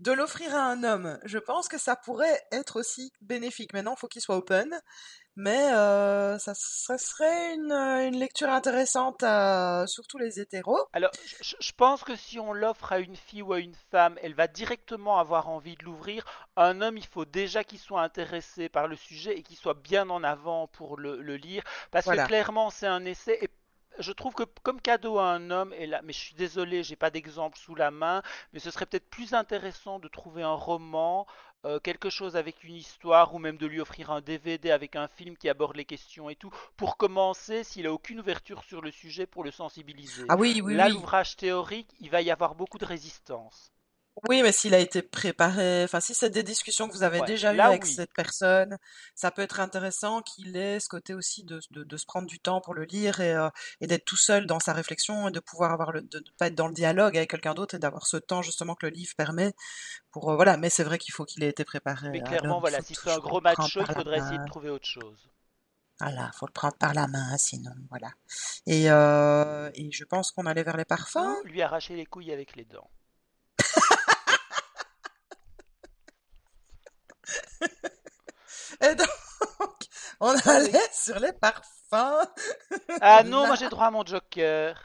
de 0.00 0.12
l'offrir 0.12 0.54
à 0.54 0.62
un 0.62 0.82
homme. 0.82 1.18
Je 1.24 1.38
pense 1.38 1.68
que 1.68 1.78
ça 1.78 1.96
pourrait 1.96 2.40
être 2.52 2.78
aussi 2.78 3.12
bénéfique. 3.20 3.72
Maintenant, 3.72 3.94
il 3.96 4.00
faut 4.00 4.08
qu'il 4.08 4.22
soit 4.22 4.36
open, 4.36 4.80
mais 5.36 5.72
euh, 5.72 6.38
ça, 6.38 6.52
ça 6.54 6.96
serait 6.98 7.54
une, 7.54 7.72
une 7.72 8.16
lecture 8.16 8.48
intéressante 8.48 9.22
à 9.22 9.84
surtout 9.86 10.18
les 10.18 10.40
hétéros. 10.40 10.86
Alors, 10.92 11.10
je, 11.42 11.56
je 11.58 11.72
pense 11.72 12.04
que 12.04 12.14
si 12.16 12.38
on 12.38 12.52
l'offre 12.52 12.92
à 12.92 12.98
une 12.98 13.16
fille 13.16 13.42
ou 13.42 13.52
à 13.52 13.58
une 13.58 13.74
femme, 13.90 14.18
elle 14.22 14.34
va 14.34 14.46
directement 14.46 15.18
avoir 15.18 15.48
envie 15.48 15.76
de 15.76 15.84
l'ouvrir. 15.84 16.24
Un 16.56 16.80
homme, 16.80 16.96
il 16.96 17.06
faut 17.06 17.24
déjà 17.24 17.64
qu'il 17.64 17.78
soit 17.78 18.02
intéressé 18.02 18.68
par 18.68 18.86
le 18.86 18.96
sujet 18.96 19.36
et 19.36 19.42
qu'il 19.42 19.56
soit 19.56 19.74
bien 19.74 20.08
en 20.10 20.22
avant 20.22 20.68
pour 20.68 20.96
le, 20.96 21.20
le 21.20 21.36
lire, 21.36 21.64
parce 21.90 22.06
que 22.06 22.26
clairement, 22.26 22.70
c'est 22.70 22.86
un 22.86 23.04
essai. 23.04 23.38
Et 23.42 23.50
je 23.98 24.12
trouve 24.12 24.34
que 24.34 24.44
comme 24.62 24.80
cadeau 24.80 25.18
à 25.18 25.26
un 25.26 25.50
homme, 25.50 25.72
et 25.72 25.86
là, 25.86 26.00
mais 26.02 26.12
je 26.12 26.18
suis 26.18 26.34
désolé, 26.34 26.82
j'ai 26.82 26.96
pas 26.96 27.10
d'exemple 27.10 27.58
sous 27.58 27.74
la 27.74 27.90
main, 27.90 28.22
mais 28.52 28.58
ce 28.58 28.70
serait 28.70 28.86
peut-être 28.86 29.08
plus 29.08 29.34
intéressant 29.34 29.98
de 29.98 30.08
trouver 30.08 30.42
un 30.42 30.54
roman, 30.54 31.26
euh, 31.64 31.80
quelque 31.80 32.10
chose 32.10 32.36
avec 32.36 32.64
une 32.64 32.74
histoire, 32.76 33.34
ou 33.34 33.38
même 33.38 33.56
de 33.58 33.66
lui 33.66 33.80
offrir 33.80 34.10
un 34.10 34.20
DVD 34.20 34.70
avec 34.70 34.96
un 34.96 35.08
film 35.08 35.36
qui 35.36 35.48
aborde 35.48 35.76
les 35.76 35.84
questions 35.84 36.30
et 36.30 36.36
tout, 36.36 36.50
pour 36.76 36.96
commencer, 36.96 37.64
s'il 37.64 37.86
a 37.86 37.92
aucune 37.92 38.20
ouverture 38.20 38.62
sur 38.64 38.80
le 38.82 38.90
sujet, 38.90 39.26
pour 39.26 39.44
le 39.44 39.50
sensibiliser. 39.50 40.26
Ah 40.28 40.36
oui, 40.36 40.60
oui, 40.64 40.74
Là, 40.74 40.88
oui. 40.88 40.92
l'ouvrage 40.92 41.36
théorique, 41.36 41.90
il 42.00 42.10
va 42.10 42.22
y 42.22 42.30
avoir 42.30 42.54
beaucoup 42.54 42.78
de 42.78 42.86
résistance. 42.86 43.73
Oui, 44.28 44.42
mais 44.42 44.52
s'il 44.52 44.74
a 44.74 44.78
été 44.78 45.02
préparé, 45.02 45.82
enfin, 45.84 45.98
si 46.00 46.14
c'est 46.14 46.30
des 46.30 46.44
discussions 46.44 46.88
que 46.88 46.94
vous 46.94 47.02
avez 47.02 47.20
Ouais, 47.20 47.24
déjà 47.24 47.52
eues 47.52 47.56
là 47.56 47.66
avec 47.66 47.84
oui. 47.84 47.84
cette 47.84 48.12
personne, 48.14 48.78
ça 49.16 49.32
peut 49.32 49.42
être 49.42 49.58
intéressant 49.58 50.22
qu'il 50.22 50.56
ait 50.56 50.78
ce 50.78 50.88
côté 50.88 51.14
aussi 51.14 51.42
de, 51.44 51.60
de, 51.72 51.82
de 51.82 51.96
se 51.96 52.06
prendre 52.06 52.28
du 52.28 52.38
temps 52.38 52.60
pour 52.60 52.74
le 52.74 52.84
lire 52.84 53.20
et, 53.20 53.34
euh, 53.34 53.50
et 53.80 53.88
d'être 53.88 54.04
tout 54.04 54.16
seul 54.16 54.46
dans 54.46 54.60
sa 54.60 54.72
réflexion 54.72 55.28
et 55.28 55.30
de 55.32 55.40
pouvoir 55.40 55.72
avoir 55.72 55.90
le, 55.92 56.00
de 56.02 56.18
ne 56.18 56.24
pas 56.38 56.46
être 56.46 56.54
dans 56.54 56.68
le 56.68 56.74
dialogue 56.74 57.16
avec 57.16 57.28
quelqu'un 57.30 57.54
d'autre 57.54 57.74
et 57.74 57.78
d'avoir 57.80 58.06
ce 58.06 58.16
temps 58.16 58.40
justement 58.40 58.76
que 58.76 58.86
le 58.86 58.92
livre 58.92 59.14
permet 59.16 59.52
pour, 60.12 60.30
euh, 60.30 60.36
voilà. 60.36 60.56
Mais 60.58 60.70
c'est 60.70 60.84
vrai 60.84 60.98
qu'il 60.98 61.12
faut 61.14 61.24
qu'il 61.24 61.42
ait 61.44 61.48
été 61.50 61.64
préparé 61.64 62.08
Mais 62.08 62.22
à 62.22 62.22
clairement, 62.22 62.38
l'homme, 62.38 62.60
voilà, 62.60 62.80
faut 62.80 62.82
si 62.82 62.94
c'est 62.94 63.10
un 63.10 63.20
toujours 63.20 63.28
le 63.28 63.28
gros 63.28 63.40
prendre 63.42 63.70
macho, 63.70 63.82
il 63.82 63.86
par 63.86 63.92
la 63.92 63.94
faudrait 63.94 64.16
essayer 64.16 64.38
de 64.38 64.44
main. 64.44 64.46
trouver 64.46 64.70
autre 64.70 64.86
chose. 64.86 65.30
Voilà, 66.00 66.30
faut 66.34 66.46
le 66.46 66.52
prendre 66.52 66.76
par 66.76 66.94
la 66.94 67.06
main, 67.08 67.36
sinon, 67.38 67.72
voilà. 67.90 68.10
Et, 68.66 68.90
euh, 68.90 69.70
et 69.74 69.90
je 69.92 70.04
pense 70.04 70.30
qu'on 70.32 70.46
allait 70.46 70.62
vers 70.64 70.76
les 70.76 70.84
parfums. 70.84 71.18
Ou 71.18 71.42
lui 71.42 71.60
arracher 71.60 71.96
les 71.96 72.06
couilles 72.06 72.30
avec 72.30 72.54
les 72.54 72.64
dents. 72.66 72.88
Et 78.80 78.94
donc, 78.94 79.08
on 80.20 80.34
Ah 80.44 80.50
allait 80.50 80.90
sur 80.92 81.18
les 81.18 81.32
parfums. 81.32 82.26
Ah 83.00 83.22
non, 83.24 83.46
moi 83.46 83.56
j'ai 83.56 83.68
droit 83.68 83.86
à 83.86 83.90
mon 83.90 84.04
joker. 84.04 84.76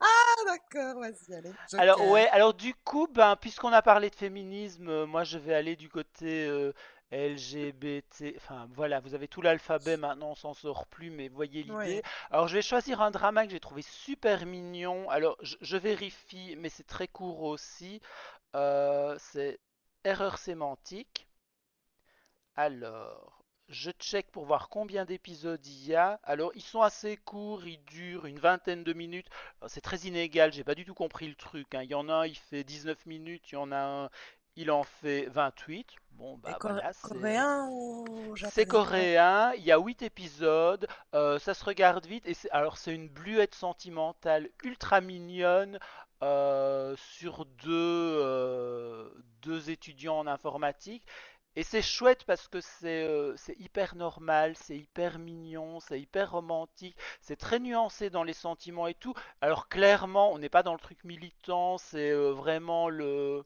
ah, 0.00 0.44
d'accord, 0.46 1.00
vas-y, 1.00 1.34
allez, 1.34 1.52
Alors 1.78 2.00
ouais, 2.10 2.28
alors 2.30 2.54
du 2.54 2.74
coup, 2.74 3.06
ben, 3.08 3.36
puisqu'on 3.36 3.72
a 3.72 3.82
parlé 3.82 4.10
de 4.10 4.14
féminisme, 4.14 4.88
euh, 4.88 5.06
moi 5.06 5.24
je 5.24 5.38
vais 5.38 5.54
aller 5.54 5.76
du 5.76 5.88
côté 5.88 6.46
euh, 6.46 6.72
LGBT. 7.12 8.34
Enfin 8.36 8.68
voilà, 8.74 9.00
vous 9.00 9.14
avez 9.14 9.28
tout 9.28 9.42
l'alphabet 9.42 9.96
maintenant, 9.96 10.30
on 10.30 10.34
s'en 10.34 10.54
sort 10.54 10.86
plus, 10.86 11.10
mais 11.10 11.28
voyez 11.28 11.62
l'idée. 11.62 12.02
Alors 12.30 12.48
je 12.48 12.54
vais 12.54 12.62
choisir 12.62 13.00
un 13.00 13.10
drama 13.12 13.44
que 13.46 13.52
j'ai 13.52 13.60
trouvé 13.60 13.82
super 13.82 14.44
mignon. 14.46 15.08
Alors 15.10 15.36
je, 15.42 15.56
je 15.60 15.76
vérifie, 15.76 16.56
mais 16.58 16.68
c'est 16.68 16.86
très 16.86 17.08
court 17.08 17.42
aussi. 17.42 18.00
Euh, 18.56 19.16
c'est 19.20 19.60
Erreur 20.04 20.38
sémantique. 20.38 21.28
Alors, 22.56 23.42
je 23.68 23.90
check 23.90 24.30
pour 24.30 24.46
voir 24.46 24.68
combien 24.68 25.04
d'épisodes 25.04 25.64
il 25.66 25.86
y 25.86 25.94
a. 25.94 26.20
Alors, 26.22 26.52
ils 26.54 26.62
sont 26.62 26.82
assez 26.82 27.16
courts, 27.16 27.66
ils 27.66 27.82
durent 27.84 28.26
une 28.26 28.38
vingtaine 28.38 28.84
de 28.84 28.92
minutes. 28.92 29.28
C'est 29.68 29.80
très 29.80 29.98
inégal, 30.00 30.52
j'ai 30.52 30.64
pas 30.64 30.74
du 30.74 30.84
tout 30.84 30.94
compris 30.94 31.28
le 31.28 31.34
truc. 31.34 31.74
hein. 31.74 31.82
Il 31.82 31.90
y 31.90 31.94
en 31.94 32.08
a 32.08 32.14
un, 32.14 32.26
il 32.26 32.36
fait 32.36 32.64
19 32.64 33.04
minutes, 33.06 33.50
il 33.50 33.54
y 33.54 33.58
en 33.58 33.72
a 33.72 33.78
un, 34.04 34.10
il 34.56 34.70
en 34.70 34.84
fait 34.84 35.26
28. 35.26 35.88
Bon, 36.12 36.38
bah 36.38 36.58
voilà, 36.62 36.92
c'est 36.94 37.02
coréen 37.02 37.68
ou 37.70 38.36
c'est 38.36 38.64
coréen, 38.66 39.52
il 39.58 39.64
y 39.64 39.70
a 39.72 39.78
8 39.78 40.00
épisodes, 40.02 40.86
euh, 41.14 41.38
ça 41.38 41.52
se 41.52 41.62
regarde 41.62 42.06
vite, 42.06 42.26
et 42.26 42.34
alors 42.52 42.78
c'est 42.78 42.94
une 42.94 43.08
bluette 43.08 43.54
sentimentale 43.54 44.48
ultra 44.64 45.02
mignonne 45.02 45.78
euh, 46.22 46.96
sur 46.96 47.44
deux, 47.44 47.68
euh, 47.70 49.10
deux 49.42 49.68
étudiants 49.70 50.18
en 50.20 50.26
informatique. 50.26 51.06
Et 51.56 51.62
c'est 51.62 51.82
chouette 51.82 52.24
parce 52.24 52.48
que 52.48 52.60
c'est 52.60 53.02
euh, 53.04 53.34
c'est 53.36 53.58
hyper 53.58 53.96
normal, 53.96 54.54
c'est 54.56 54.76
hyper 54.76 55.18
mignon, 55.18 55.80
c'est 55.80 56.00
hyper 56.00 56.30
romantique, 56.32 56.96
c'est 57.20 57.36
très 57.36 57.58
nuancé 57.58 58.10
dans 58.10 58.22
les 58.24 58.34
sentiments 58.34 58.86
et 58.86 58.94
tout. 58.94 59.14
Alors 59.40 59.68
clairement, 59.68 60.32
on 60.32 60.38
n'est 60.38 60.48
pas 60.50 60.62
dans 60.62 60.74
le 60.74 60.78
truc 60.78 61.02
militant, 61.04 61.78
c'est 61.78 62.10
euh, 62.10 62.30
vraiment 62.32 62.88
le... 62.88 63.44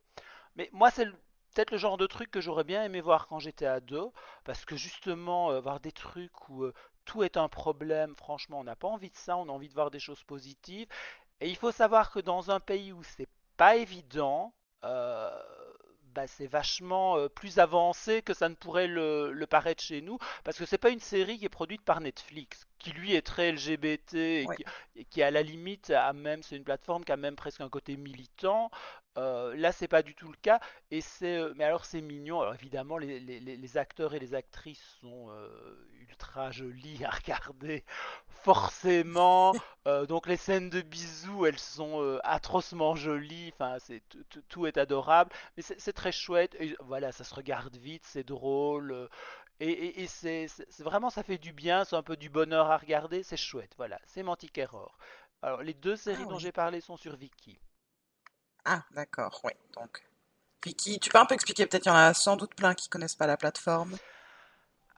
Mais 0.57 0.69
moi, 0.73 0.91
c'est 0.91 1.07
peut-être 1.07 1.71
le 1.73 1.79
genre 1.79 1.97
de 1.99 2.07
truc 2.07 2.31
que 2.31 2.41
j'aurais 2.41 2.65
bien 2.65 2.85
aimé 2.85 3.01
voir 3.01 3.27
quand 3.29 3.39
j'étais 3.39 3.67
ado, 3.67 4.13
parce 4.45 4.65
que 4.65 4.77
justement, 4.77 5.51
euh, 5.53 5.61
voir 5.61 5.81
des 5.81 5.93
trucs 5.93 6.49
où 6.49 6.65
euh, 6.65 6.75
tout 7.05 7.23
est 7.25 7.37
un 7.37 7.49
problème, 7.49 8.15
franchement, 8.17 8.61
on 8.61 8.65
n'a 8.65 8.77
pas 8.77 8.89
envie 8.89 9.11
de 9.11 9.17
ça, 9.17 9.37
on 9.37 9.49
a 9.49 9.53
envie 9.53 9.69
de 9.69 9.75
voir 9.75 9.91
des 9.91 10.01
choses 10.01 10.23
positives. 10.25 10.89
Et 11.41 11.49
il 11.49 11.57
faut 11.57 11.73
savoir 11.73 12.11
que 12.13 12.21
dans 12.21 12.51
un 12.51 12.61
pays 12.61 12.93
où 12.93 13.03
c'est 13.03 13.29
pas 13.57 13.77
évident, 13.77 14.53
bah, 16.15 16.27
c'est 16.27 16.47
vachement 16.47 17.17
euh, 17.17 17.29
plus 17.29 17.59
avancé 17.59 18.23
que 18.23 18.35
ça 18.35 18.49
ne 18.49 18.55
pourrait 18.55 18.87
le, 18.89 19.33
le 19.33 19.47
paraître 19.47 19.83
chez 19.83 20.01
nous, 20.03 20.19
parce 20.45 20.59
que 20.59 20.67
c'est 20.67 20.79
pas 20.79 20.91
une 20.91 21.01
série 21.01 21.39
qui 21.39 21.45
est 21.47 21.49
produite 21.49 21.83
par 21.85 22.01
Netflix, 22.01 22.67
qui 22.81 22.93
lui 22.93 23.15
est 23.15 23.23
très 23.23 23.53
LGBT 23.53 24.15
et 24.43 24.49
Ouais. 24.49 24.57
qui, 24.57 24.65
et 24.97 25.05
qui 25.05 25.23
à 25.23 25.31
la 25.31 25.43
limite 25.43 25.91
a 25.91 26.13
même, 26.13 26.43
c'est 26.43 26.57
une 26.57 26.65
plateforme 26.65 27.05
qui 27.05 27.13
a 27.13 27.17
même 27.17 27.37
presque 27.37 27.61
un 27.61 27.69
côté 27.69 27.97
militant. 27.97 28.71
Euh, 29.19 29.57
là, 29.57 29.73
c'est 29.73 29.89
pas 29.89 30.03
du 30.03 30.15
tout 30.15 30.29
le 30.31 30.37
cas, 30.41 30.61
et 30.93 31.01
c'est, 31.01 31.37
euh, 31.39 31.53
mais 31.57 31.65
alors 31.65 31.85
c'est 31.85 32.01
mignon. 32.01 32.41
Alors 32.43 32.55
évidemment, 32.55 32.97
les, 32.97 33.19
les- 33.21 33.41
les- 33.41 33.57
les 33.57 33.77
acteurs 33.77 34.15
et 34.15 34.21
les 34.21 34.35
actrices 34.35 34.83
sont 35.01 35.29
euh, 35.31 35.49
ultra 36.01 36.51
jolis 36.53 37.05
à 37.05 37.11
regarder, 37.11 37.85
forcément. 38.29 39.57
Euh, 39.87 40.07
donc 40.07 40.27
les 40.27 40.37
scènes 40.37 40.71
de 40.71 40.81
bisous, 40.81 41.47
elles 41.47 41.59
sont 41.59 42.19
atrocement 42.25 42.95
jolies. 42.95 43.53
Enfin, 43.55 43.77
c'est 43.81 44.03
tout, 44.49 44.67
est 44.67 44.77
adorable. 44.79 45.33
Mais 45.57 45.63
c'est 45.63 45.81
c'est 45.81 45.93
très 45.93 46.13
chouette. 46.13 46.57
Et 46.61 46.77
voilà, 46.81 47.13
ça 47.13 47.25
se 47.25 47.35
regarde 47.35 47.77
vite, 47.77 48.05
c'est 48.07 48.25
drôle. 48.27 49.09
Et, 49.61 49.71
et- 49.71 50.03
et 50.03 50.07
c'est 50.09 50.49
vraiment, 50.81 51.09
ça 51.09 51.23
fait 51.23 51.39
du 51.39 51.53
bien, 51.53 51.85
c'est 51.85 51.95
un 51.95 52.03
peu 52.03 52.17
du 52.17 52.29
bonheur 52.29 52.69
à 52.69 52.77
regarder. 52.79 53.23
C'est 53.23 53.37
chouette. 53.37 53.75
Voilà, 53.77 54.01
c'est 54.07 54.25
Mantic 54.25 54.59
Error. 54.59 54.99
Alors, 55.43 55.63
les 55.63 55.75
deux 55.75 55.95
Ah 56.13 56.17
séries 56.17 56.27
dont 56.27 56.39
oui. 56.39 56.41
j'ai 56.41 56.53
parlé 56.53 56.81
sont 56.81 56.97
sur 56.97 57.15
Viki. 57.17 57.61
Ah, 58.65 58.83
d'accord, 58.93 59.41
oui. 59.45 59.53
Donc, 59.75 60.03
Vicky, 60.65 61.01
tu 61.01 61.11
peux 61.11 61.19
un 61.19 61.27
peu 61.27 61.35
expliquer, 61.35 61.67
peut-être 61.67 61.87
il 61.87 61.91
y 61.91 61.93
en 61.93 61.97
a 61.97 62.15
sans 62.15 62.37
doute 62.37 62.55
plein 62.55 62.75
qui 62.75 62.89
connaissent 62.89 63.17
pas 63.17 63.27
la 63.27 63.37
plateforme. 63.37 63.99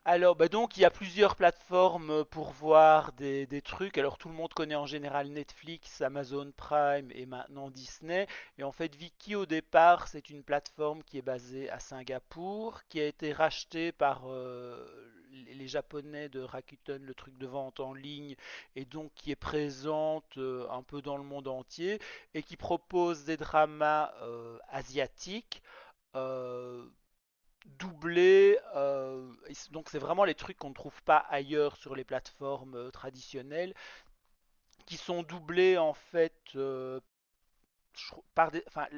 Alors, 0.05 0.35
bah 0.35 0.49
donc, 0.49 0.75
il 0.75 0.81
y 0.81 0.85
a 0.85 0.89
plusieurs 0.91 1.35
plateformes 1.37 2.25
pour 2.25 2.51
voir 2.51 3.13
des, 3.13 3.47
trucs. 3.63 3.97
Alors, 3.97 4.17
tout 4.17 4.27
le 4.27 4.33
monde 4.33 4.53
connaît 4.53 4.75
en 4.75 4.85
général 4.85 5.29
Netflix, 5.29 6.01
Amazon 6.01 6.51
Prime 6.57 7.09
et 7.11 7.25
maintenant 7.25 7.69
Disney. 7.69 8.27
Et 8.57 8.63
en 8.63 8.73
fait, 8.73 8.93
Viki, 8.95 9.35
au 9.35 9.45
départ, 9.45 10.09
c'est 10.09 10.29
une 10.29 10.43
plateforme 10.43 11.03
qui 11.03 11.19
est 11.19 11.21
basée 11.21 11.69
à 11.69 11.79
Singapour, 11.79 12.81
qui 12.89 12.99
a 12.99 13.05
été 13.05 13.31
rachetée 13.31 13.93
par 13.93 14.23
euh, 14.27 14.85
les 15.31 15.69
Japonais 15.69 16.27
de 16.27 16.41
Rakuten, 16.41 17.01
le 17.05 17.13
truc 17.13 17.37
de 17.37 17.47
vente 17.47 17.79
en 17.79 17.93
ligne, 17.93 18.35
et 18.75 18.83
donc 18.83 19.13
qui 19.15 19.31
est 19.31 19.37
présente 19.37 20.37
euh, 20.37 20.67
un 20.69 20.83
peu 20.83 21.01
dans 21.01 21.15
le 21.15 21.23
monde 21.23 21.47
entier, 21.47 21.99
et 22.33 22.43
qui 22.43 22.57
propose 22.57 23.23
des 23.23 23.37
dramas 23.37 24.11
euh, 24.21 24.57
asiatiques. 24.67 25.61
Doublé. 27.65 28.57
euh, 28.75 29.31
donc 29.71 29.89
c'est 29.89 29.99
vraiment 29.99 30.25
les 30.25 30.35
trucs 30.35 30.57
qu'on 30.57 30.69
ne 30.69 30.73
trouve 30.73 31.01
pas 31.03 31.17
ailleurs 31.29 31.75
sur 31.77 31.95
les 31.95 32.03
plateformes 32.03 32.75
euh, 32.75 32.91
traditionnelles, 32.91 33.73
qui 34.85 34.97
sont 34.97 35.23
doublés 35.23 35.77
en 35.77 35.93
fait 35.93 36.35
euh, 36.55 36.99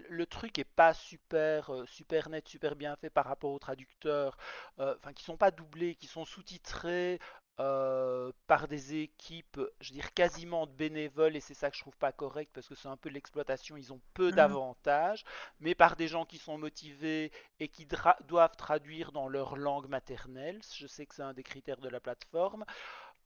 le 0.10 0.26
truc 0.26 0.58
est 0.60 0.64
pas 0.64 0.94
super, 0.94 1.72
super 1.88 2.30
net, 2.30 2.48
super 2.48 2.76
bien 2.76 2.96
fait 2.96 3.10
par 3.10 3.26
rapport 3.26 3.52
aux 3.52 3.60
traducteurs, 3.60 4.38
euh, 4.80 4.96
enfin, 4.98 5.14
qui 5.14 5.24
sont 5.24 5.38
pas 5.38 5.52
doublés, 5.52 5.96
qui 5.96 6.08
sont 6.08 6.26
sous-titrés 6.26 7.20
euh, 7.60 8.32
par 8.48 8.68
des 8.68 8.96
équipes, 8.96 9.60
je 9.80 9.90
veux 9.90 9.96
dire 9.96 10.14
quasiment 10.14 10.68
de 10.68 10.72
bénévoles, 10.74 11.36
et 11.36 11.40
c'est 11.40 11.54
ça 11.54 11.70
que 11.72 11.78
je 11.78 11.82
trouve 11.82 11.98
pas 11.98 12.12
correct 12.12 12.52
parce 12.54 12.68
que 12.68 12.76
c'est 12.76 12.88
un 12.90 12.98
peu 12.98 13.10
de 13.10 13.14
l'exploitation, 13.16 13.78
ils 13.78 13.94
ont 13.94 14.02
peu 14.14 14.32
Mhm. 14.32 14.34
d'avantages, 14.34 15.24
mais 15.60 15.74
par 15.76 15.96
des 15.96 16.08
gens 16.08 16.26
qui 16.26 16.38
sont 16.38 16.58
motivés 16.58 17.32
et 17.60 17.68
qui 17.70 17.88
doivent 18.28 18.56
traduire 18.58 19.12
dans 19.12 19.28
leur 19.30 19.56
langue 19.56 19.88
maternelle. 19.88 20.62
Je 20.78 20.88
sais 20.88 21.06
que 21.06 21.16
c'est 21.16 21.22
un 21.24 21.34
des 21.34 21.44
critères 21.44 21.80
de 21.82 21.90
la 21.90 22.00
plateforme. 22.00 22.66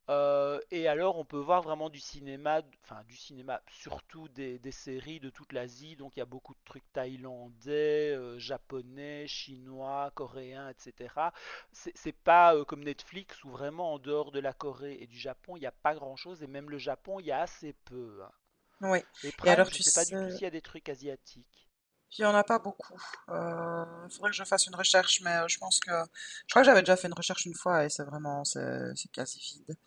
Euh, 0.09 0.59
et 0.71 0.87
alors, 0.87 1.17
on 1.19 1.23
peut 1.25 1.37
voir 1.37 1.61
vraiment 1.61 1.89
du 1.89 1.99
cinéma, 1.99 2.61
enfin 2.83 3.03
du 3.07 3.15
cinéma, 3.15 3.61
surtout 3.69 4.27
des, 4.29 4.57
des 4.59 4.71
séries 4.71 5.19
de 5.19 5.29
toute 5.29 5.53
l'Asie. 5.53 5.95
Donc, 5.95 6.15
il 6.17 6.19
y 6.19 6.21
a 6.23 6.25
beaucoup 6.25 6.53
de 6.55 6.59
trucs 6.65 6.91
thaïlandais, 6.93 8.11
euh, 8.15 8.37
japonais, 8.39 9.27
chinois, 9.27 10.11
coréens, 10.15 10.69
etc. 10.69 11.33
C'est 11.71 12.11
pas 12.23 12.55
euh, 12.55 12.65
comme 12.65 12.83
Netflix 12.83 13.43
où 13.43 13.51
vraiment 13.51 13.93
en 13.93 13.99
dehors 13.99 14.31
de 14.31 14.39
la 14.39 14.53
Corée 14.53 14.97
et 14.99 15.07
du 15.07 15.17
Japon, 15.19 15.55
il 15.57 15.61
n'y 15.61 15.67
a 15.67 15.71
pas 15.71 15.93
grand-chose. 15.95 16.41
Et 16.43 16.47
même 16.47 16.69
le 16.71 16.77
Japon, 16.79 17.19
il 17.19 17.27
y 17.27 17.31
a 17.31 17.41
assez 17.41 17.73
peu. 17.85 18.21
hein. 18.23 18.31
Oui. 18.81 18.99
Et 19.43 19.49
alors, 19.49 19.69
je 19.69 19.75
tu 19.75 19.83
sais 19.83 19.91
pas 19.91 20.05
sais, 20.05 20.15
du 20.15 20.17
tout 20.17 20.29
s'il 20.29 20.45
y 20.45 20.47
a 20.47 20.51
des 20.51 20.61
trucs 20.61 20.89
asiatiques. 20.89 21.69
il 22.17 22.21
y 22.21 22.25
en 22.25 22.35
a 22.35 22.43
pas 22.43 22.59
beaucoup. 22.59 22.99
Il 23.29 24.11
faudrait 24.13 24.31
que 24.31 24.35
je 24.35 24.43
fasse 24.43 24.67
une 24.67 24.75
recherche, 24.75 25.21
mais 25.21 25.47
je 25.47 25.57
pense 25.57 25.79
que... 25.79 25.91
Je 25.91 26.53
crois 26.53 26.61
que 26.61 26.65
j'avais 26.65 26.81
déjà 26.81 26.95
fait 26.97 27.07
une 27.07 27.13
recherche 27.13 27.45
une 27.45 27.53
fois 27.55 27.85
et 27.85 27.89
c'est 27.89 28.03
vraiment, 28.03 28.43
c'est 28.45 28.93
quasi 29.13 29.39
vide. 29.39 29.77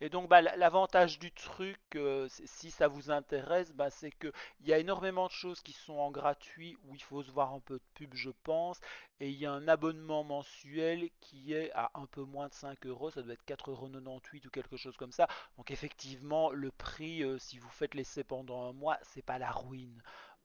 Et 0.00 0.08
donc, 0.10 0.28
bah, 0.28 0.40
l'avantage 0.42 1.18
du 1.18 1.32
truc, 1.32 1.80
euh, 1.96 2.28
si 2.44 2.70
ça 2.70 2.86
vous 2.88 3.10
intéresse, 3.10 3.72
bah, 3.72 3.90
c'est 3.90 4.10
que 4.12 4.32
il 4.60 4.68
y 4.68 4.72
a 4.72 4.78
énormément 4.78 5.26
de 5.26 5.32
choses 5.32 5.60
qui 5.60 5.72
sont 5.72 5.94
en 5.94 6.10
gratuit 6.12 6.76
où 6.84 6.94
il 6.94 7.02
faut 7.02 7.22
se 7.22 7.30
voir 7.32 7.52
un 7.52 7.60
peu 7.60 7.74
de 7.78 7.84
pub, 7.94 8.14
je 8.14 8.30
pense. 8.44 8.78
Et 9.20 9.28
il 9.30 9.36
y 9.36 9.46
a 9.46 9.52
un 9.52 9.66
abonnement 9.68 10.22
mensuel 10.24 11.10
qui 11.20 11.52
est 11.52 11.72
à 11.74 11.90
un 11.94 12.06
peu 12.06 12.22
moins 12.22 12.48
de 12.48 12.54
5 12.54 12.86
euros, 12.86 13.10
ça 13.10 13.22
doit 13.22 13.32
être 13.34 13.44
4,98€ 13.44 14.46
ou 14.46 14.50
quelque 14.50 14.76
chose 14.76 14.96
comme 14.96 15.12
ça. 15.12 15.26
Donc, 15.56 15.70
effectivement, 15.72 16.50
le 16.52 16.70
prix, 16.70 17.24
euh, 17.24 17.38
si 17.38 17.58
vous 17.58 17.70
faites 17.70 17.94
l'essai 17.94 18.22
pendant 18.24 18.68
un 18.68 18.72
mois, 18.72 18.98
c'est 19.02 19.22
pas 19.22 19.38
la 19.38 19.50
ruine. 19.50 20.00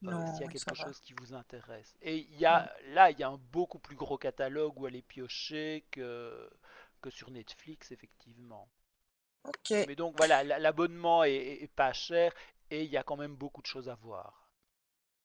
euh, 0.08 0.26
s'il 0.26 0.42
y 0.42 0.46
a 0.46 0.50
quelque 0.50 0.74
chose 0.76 1.00
qui 1.00 1.14
vous 1.14 1.34
intéresse. 1.34 1.96
Et 2.02 2.18
il 2.18 2.38
y 2.38 2.46
a, 2.46 2.70
là, 2.90 3.10
il 3.12 3.20
y 3.20 3.24
a 3.24 3.30
un 3.30 3.38
beaucoup 3.54 3.80
plus 3.80 3.96
gros 3.96 4.18
catalogue 4.18 4.78
où 4.80 4.86
aller 4.86 5.02
piocher 5.02 5.86
que, 5.92 6.50
que 7.02 7.10
sur 7.10 7.32
Netflix, 7.32 7.92
effectivement. 7.92 8.68
Mais 9.86 9.96
donc 9.96 10.16
voilà, 10.18 10.44
l'abonnement 10.44 11.24
est, 11.24 11.34
est- 11.36 11.64
est 11.64 11.68
pas 11.74 11.94
cher 11.94 12.34
et 12.70 12.84
il 12.84 12.90
y 12.92 12.98
a 12.98 13.04
quand 13.04 13.16
même 13.16 13.36
beaucoup 13.38 13.62
de 13.62 13.68
choses 13.68 13.88
à 13.88 13.96
voir. 13.96 14.50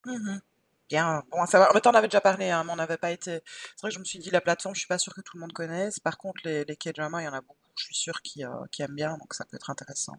Mhm. 0.07 0.41
Bien, 0.89 1.23
bon 1.31 1.43
à 1.43 1.47
savoir. 1.47 1.71
Mais 1.75 1.81
t'en 1.81 1.93
avais 1.93 2.09
déjà 2.09 2.21
parlé, 2.21 2.51
hein, 2.51 2.65
mais 2.65 2.73
on 2.73 2.77
n'avait 2.77 2.97
pas 2.97 3.11
été. 3.13 3.41
C'est 3.77 3.81
vrai 3.83 3.91
que 3.91 3.95
je 3.95 4.01
me 4.01 4.05
suis 4.05 4.19
dit, 4.19 4.31
la 4.31 4.41
plateforme, 4.41 4.75
je 4.75 4.81
suis 4.81 4.89
pas 4.89 4.99
sûre 4.99 5.15
que 5.15 5.21
tout 5.21 5.37
le 5.37 5.41
monde 5.41 5.53
connaisse. 5.53 6.01
Par 6.01 6.19
contre, 6.19 6.41
les, 6.45 6.65
les 6.65 6.77
K-dramas, 6.77 7.21
il 7.23 7.25
y 7.27 7.29
en 7.29 7.33
a 7.35 7.41
beaucoup, 7.43 7.59
je 7.79 7.85
suis 7.85 7.95
sûre, 7.95 8.23
qui, 8.23 8.45
euh, 8.45 8.51
qui 8.73 8.83
aiment 8.83 8.95
bien, 8.97 9.17
donc 9.19 9.35
ça 9.35 9.45
peut 9.45 9.57
être 9.57 9.71
intéressant. 9.71 10.17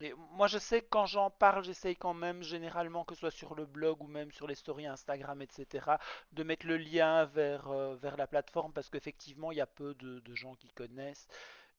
Et 0.00 0.12
moi 0.32 0.48
je 0.48 0.58
sais 0.58 0.82
que 0.82 0.88
quand 0.90 1.06
j'en 1.06 1.30
parle, 1.30 1.64
j'essaye 1.64 1.96
quand 1.96 2.12
même 2.12 2.42
généralement 2.42 3.04
que 3.04 3.14
ce 3.14 3.20
soit 3.20 3.30
sur 3.30 3.54
le 3.54 3.64
blog 3.66 4.02
ou 4.02 4.06
même 4.08 4.30
sur 4.32 4.46
les 4.48 4.54
stories 4.56 4.86
Instagram, 4.86 5.40
etc., 5.40 5.98
de 6.32 6.42
mettre 6.42 6.66
le 6.66 6.76
lien 6.76 7.24
vers, 7.26 7.68
euh, 7.68 7.94
vers 7.96 8.16
la 8.18 8.26
plateforme 8.26 8.72
parce 8.72 8.90
qu'effectivement 8.90 9.52
il 9.52 9.58
y 9.58 9.60
a 9.62 9.66
peu 9.66 9.94
de, 9.94 10.18
de 10.20 10.34
gens 10.34 10.56
qui 10.56 10.68
connaissent. 10.72 11.26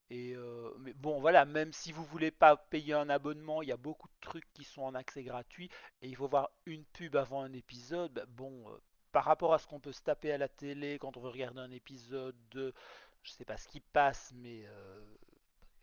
Et 0.10 0.36
euh, 0.36 0.72
mais 0.80 0.94
bon 0.94 1.20
voilà, 1.20 1.46
même 1.46 1.74
si 1.74 1.92
vous 1.92 2.06
voulez 2.06 2.32
pas 2.32 2.58
payer 2.58 2.94
un 2.94 3.10
abonnement, 3.10 3.62
il 3.62 3.70
y 3.70 3.72
a 3.72 3.78
beaucoup 3.78 4.08
de 4.08 4.14
trucs 4.22 4.52
qui 4.54 4.64
sont 4.64 4.84
en 4.84 4.96
accès 4.96 5.24
gratuit 5.24 5.70
et 6.02 6.08
il 6.08 6.16
faut 6.16 6.28
voir 6.28 6.52
une 6.66 6.84
pub 6.84 7.16
avant 7.16 7.42
un 7.42 7.54
épisode. 7.54 8.14
bah, 8.14 8.26
bon, 8.28 8.70
euh, 8.70 8.78
par 9.12 9.26
rapport 9.26 9.54
à 9.54 9.60
ce 9.60 9.68
qu'on 9.68 9.80
peut 9.80 9.92
se 9.92 10.02
taper 10.02 10.32
à 10.34 10.38
la 10.38 10.50
télé 10.50 10.98
quand 11.00 11.16
on 11.18 11.22
veut 11.22 11.30
regarder 11.30 11.62
un 11.62 11.72
épisode 11.72 12.36
de, 12.52 12.74
je 13.22 13.32
sais 13.32 13.46
pas 13.46 13.58
ce 13.58 13.68
qui 13.68 13.80
passe, 13.80 14.32
mais 14.36 14.66
euh, 14.66 15.02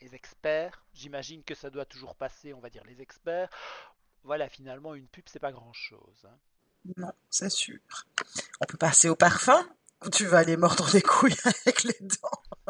les 0.01 0.15
experts, 0.15 0.85
j'imagine 0.93 1.43
que 1.45 1.55
ça 1.55 1.71
doit 1.71 1.85
toujours 1.85 2.17
passer, 2.17 2.53
on 2.53 2.61
va 2.61 2.71
dire 2.71 2.85
les 2.85 3.01
experts. 3.01 3.49
Voilà, 4.25 4.49
finalement 4.49 4.95
une 4.95 5.07
pub 5.07 5.25
c'est 5.29 5.39
pas 5.39 5.53
grand 5.53 5.73
chose. 5.73 6.29
Non, 6.97 7.13
c'est 7.31 7.51
sûr. 7.51 7.79
On 8.61 8.67
peut 8.67 8.79
passer 8.79 9.09
au 9.09 9.17
parfum, 9.17 9.67
tu 10.13 10.27
vas 10.27 10.39
aller 10.39 10.57
mordre 10.57 10.91
des 10.91 11.03
couilles 11.03 11.37
avec 11.45 11.85
les 11.85 11.99
dents? 12.01 12.70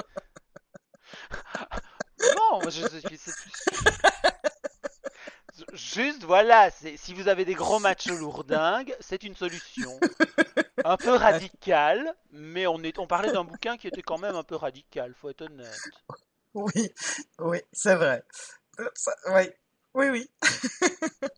Non, 2.63 2.71
je, 2.71 2.81
je- 2.83 3.17
c'est 3.17 3.33
juste 5.73 6.25
voilà, 6.25 6.71
si 6.71 7.13
vous 7.15 7.29
avez 7.29 7.45
des 7.45 7.55
gros 7.55 7.79
matchs 7.81 8.09
lourdingues, 8.09 8.95
c'est 9.01 9.23
une 9.25 9.35
solution. 9.37 9.99
un 10.85 10.97
peu 10.97 11.13
Ouais. 11.13 11.19
radical, 11.19 12.15
mais 12.31 12.67
on, 12.67 12.83
est, 12.83 12.99
on 12.99 13.07
parlait 13.07 13.33
d'un 13.33 13.45
bouquin 13.45 13.77
qui 13.77 13.89
était 13.89 14.03
quand 14.03 14.19
même 14.19 14.37
un 14.37 14.43
peu 14.45 14.57
radical, 14.57 15.15
faut 15.15 15.29
être 15.31 15.43
honnête. 15.43 15.79
Oui, 16.55 16.91
oui, 17.39 17.59
c'est 17.73 17.95
vrai. 17.95 18.25
Euh, 18.81 18.89
ça- 18.95 19.15
oui, 19.29 19.51
oui, 19.95 20.09
oui. 20.11 20.31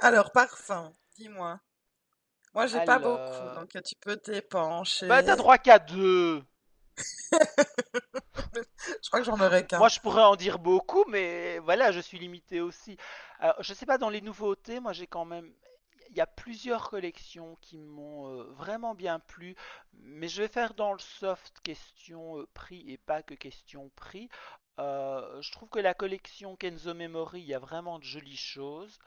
Alors, 0.00 0.32
parfum, 0.32 0.92
dis-moi. 1.16 1.60
Moi, 2.54 2.66
j'ai 2.66 2.80
pas 2.84 2.98
beaucoup, 2.98 3.54
donc 3.54 3.70
tu 3.84 3.94
peux 4.00 4.16
bah 4.16 4.22
t'as 4.22 4.32
t'épancher. 4.32 5.36
droit 5.36 5.58
qu'à 5.58 5.78
deux. 5.78 6.42
Je 9.02 9.08
crois 9.08 9.20
que 9.20 9.26
j'en 9.26 9.40
aurai 9.40 9.66
qu'un. 9.66 9.78
Moi 9.78 9.88
je 9.88 10.00
pourrais 10.00 10.22
en 10.22 10.36
dire 10.36 10.58
beaucoup, 10.58 11.04
mais 11.08 11.58
voilà, 11.60 11.92
je 11.92 12.00
suis 12.00 12.18
limité 12.18 12.60
aussi. 12.60 12.96
Alors, 13.38 13.62
je 13.62 13.74
sais 13.74 13.86
pas, 13.86 13.98
dans 13.98 14.08
les 14.08 14.20
nouveautés, 14.20 14.80
moi 14.80 14.92
j'ai 14.92 15.06
quand 15.06 15.24
même... 15.24 15.52
Il 16.10 16.16
y 16.16 16.20
a 16.20 16.26
plusieurs 16.26 16.88
collections 16.88 17.56
qui 17.60 17.78
m'ont 17.78 18.30
euh, 18.30 18.44
vraiment 18.52 18.94
bien 18.94 19.18
plu, 19.18 19.54
mais 19.92 20.28
je 20.28 20.42
vais 20.42 20.48
faire 20.48 20.74
dans 20.74 20.92
le 20.92 20.98
soft 20.98 21.60
question 21.60 22.38
euh, 22.38 22.46
prix 22.54 22.90
et 22.90 22.96
pas 22.96 23.22
que 23.22 23.34
question 23.34 23.90
prix. 23.96 24.28
Euh, 24.78 25.40
je 25.42 25.52
trouve 25.52 25.68
que 25.68 25.78
la 25.78 25.94
collection 25.94 26.56
Kenzo 26.56 26.94
Memory, 26.94 27.40
il 27.40 27.46
y 27.46 27.54
a 27.54 27.58
vraiment 27.58 27.98
de 27.98 28.04
jolies 28.04 28.36
choses. 28.36 28.98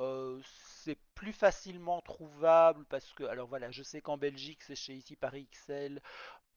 Euh, 0.00 0.40
c'est 0.84 0.98
plus 1.14 1.32
facilement 1.32 2.00
trouvable 2.02 2.84
parce 2.86 3.12
que, 3.12 3.24
alors 3.24 3.46
voilà, 3.48 3.70
je 3.70 3.82
sais 3.82 4.00
qu'en 4.00 4.16
Belgique 4.16 4.62
c'est 4.62 4.74
chez 4.74 4.94
ici 4.94 5.16
Paris 5.16 5.48
XL. 5.52 6.00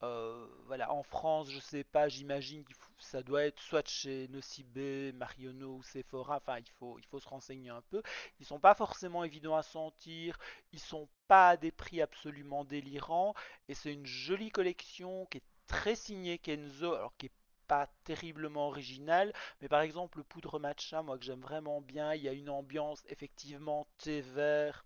Euh, 0.03 0.47
voilà, 0.67 0.91
en 0.93 1.03
France, 1.03 1.49
je 1.51 1.59
sais 1.59 1.83
pas, 1.83 2.09
j'imagine 2.09 2.63
que 2.65 2.73
ça 2.99 3.23
doit 3.23 3.45
être 3.45 3.61
soit 3.61 3.87
chez 3.87 4.27
Nocibé, 4.29 5.13
Marionneau 5.13 5.77
ou 5.77 5.83
Sephora. 5.83 6.37
Enfin, 6.37 6.59
il 6.59 6.69
faut, 6.79 6.99
il 6.99 7.05
faut 7.05 7.19
se 7.19 7.27
renseigner 7.29 7.69
un 7.69 7.81
peu. 7.83 8.01
Ils 8.39 8.45
sont 8.45 8.59
pas 8.59 8.75
forcément 8.75 9.23
évidents 9.23 9.55
à 9.55 9.63
sentir. 9.63 10.37
Ils 10.73 10.79
sont 10.79 11.07
pas 11.27 11.51
à 11.51 11.57
des 11.57 11.71
prix 11.71 12.01
absolument 12.01 12.65
délirants. 12.65 13.33
Et 13.69 13.73
c'est 13.73 13.93
une 13.93 14.05
jolie 14.05 14.51
collection 14.51 15.25
qui 15.27 15.37
est 15.39 15.43
très 15.67 15.95
signée 15.95 16.37
Kenzo, 16.39 16.93
alors 16.93 17.15
qui 17.17 17.27
est 17.27 17.31
pas 17.67 17.87
terriblement 18.03 18.67
original, 18.67 19.33
mais 19.61 19.67
par 19.69 19.81
exemple 19.81 20.17
le 20.19 20.23
poudre 20.23 20.59
matcha, 20.59 21.01
moi 21.01 21.17
que 21.17 21.25
j'aime 21.25 21.41
vraiment 21.41 21.81
bien, 21.81 22.13
il 22.13 22.21
y 22.23 22.29
a 22.29 22.33
une 22.33 22.49
ambiance 22.49 23.03
effectivement 23.07 23.87
thé 23.97 24.21
vert, 24.21 24.84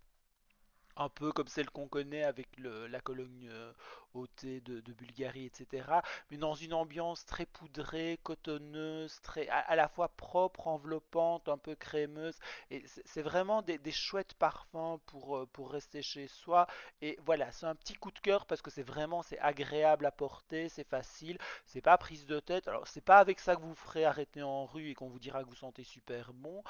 un 0.96 1.08
peu 1.08 1.32
comme 1.32 1.48
celle 1.48 1.70
qu'on 1.70 1.88
connaît 1.88 2.24
avec 2.24 2.48
la 2.58 3.00
cologne 3.00 3.48
euh, 3.50 3.72
au 4.14 4.26
thé 4.26 4.60
de, 4.60 4.80
de 4.80 4.92
Bulgarie, 4.92 5.46
etc. 5.46 5.86
Mais 6.30 6.36
dans 6.36 6.54
une 6.54 6.74
ambiance 6.74 7.24
très 7.26 7.46
poudrée, 7.46 8.18
cotonneuse, 8.22 9.20
très 9.22 9.48
à, 9.48 9.76
la 9.76 9.88
fois 9.88 10.08
propre, 10.08 10.68
enveloppante, 10.68 11.48
un 11.48 11.58
peu 11.58 11.74
crémeuse. 11.74 12.38
Et 12.70 12.84
c'est 13.04 13.22
vraiment 13.22 13.62
des, 13.62 13.78
chouettes 13.90 14.34
parfums 14.34 14.98
pour, 15.06 15.36
euh, 15.36 15.46
pour 15.52 15.70
rester 15.70 16.02
chez 16.02 16.28
soi. 16.28 16.66
Et 17.02 17.18
voilà, 17.24 17.50
c'est 17.52 17.66
un 17.66 17.74
petit 17.74 17.94
coup 17.94 18.10
de 18.10 18.18
cœur 18.18 18.46
parce 18.46 18.62
que 18.62 18.70
c'est 18.70 18.82
vraiment 18.82 19.22
c'est 19.22 19.38
agréable 19.38 20.06
à 20.06 20.10
porter, 20.10 20.68
c'est 20.68 20.88
facile, 20.88 21.38
c'est 21.66 21.80
pas 21.80 21.96
prise 21.98 22.26
de 22.26 22.40
tête. 22.40 22.68
Alors 22.68 22.86
c'est 22.86 23.00
pas 23.00 23.18
avec 23.18 23.40
ça 23.40 23.56
que 23.56 23.60
vous 23.62 23.70
vous 23.70 23.74
ferez 23.74 24.04
arrêter 24.04 24.42
en 24.42 24.66
rue 24.66 24.90
et 24.90 24.94
qu'on 24.94 25.08
vous 25.08 25.20
dira 25.20 25.42
que 25.44 25.48
vous 25.48 25.54
sentez 25.54 25.84
super 25.84 26.32
bon. 26.32 26.62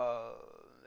Euh, 0.00 0.34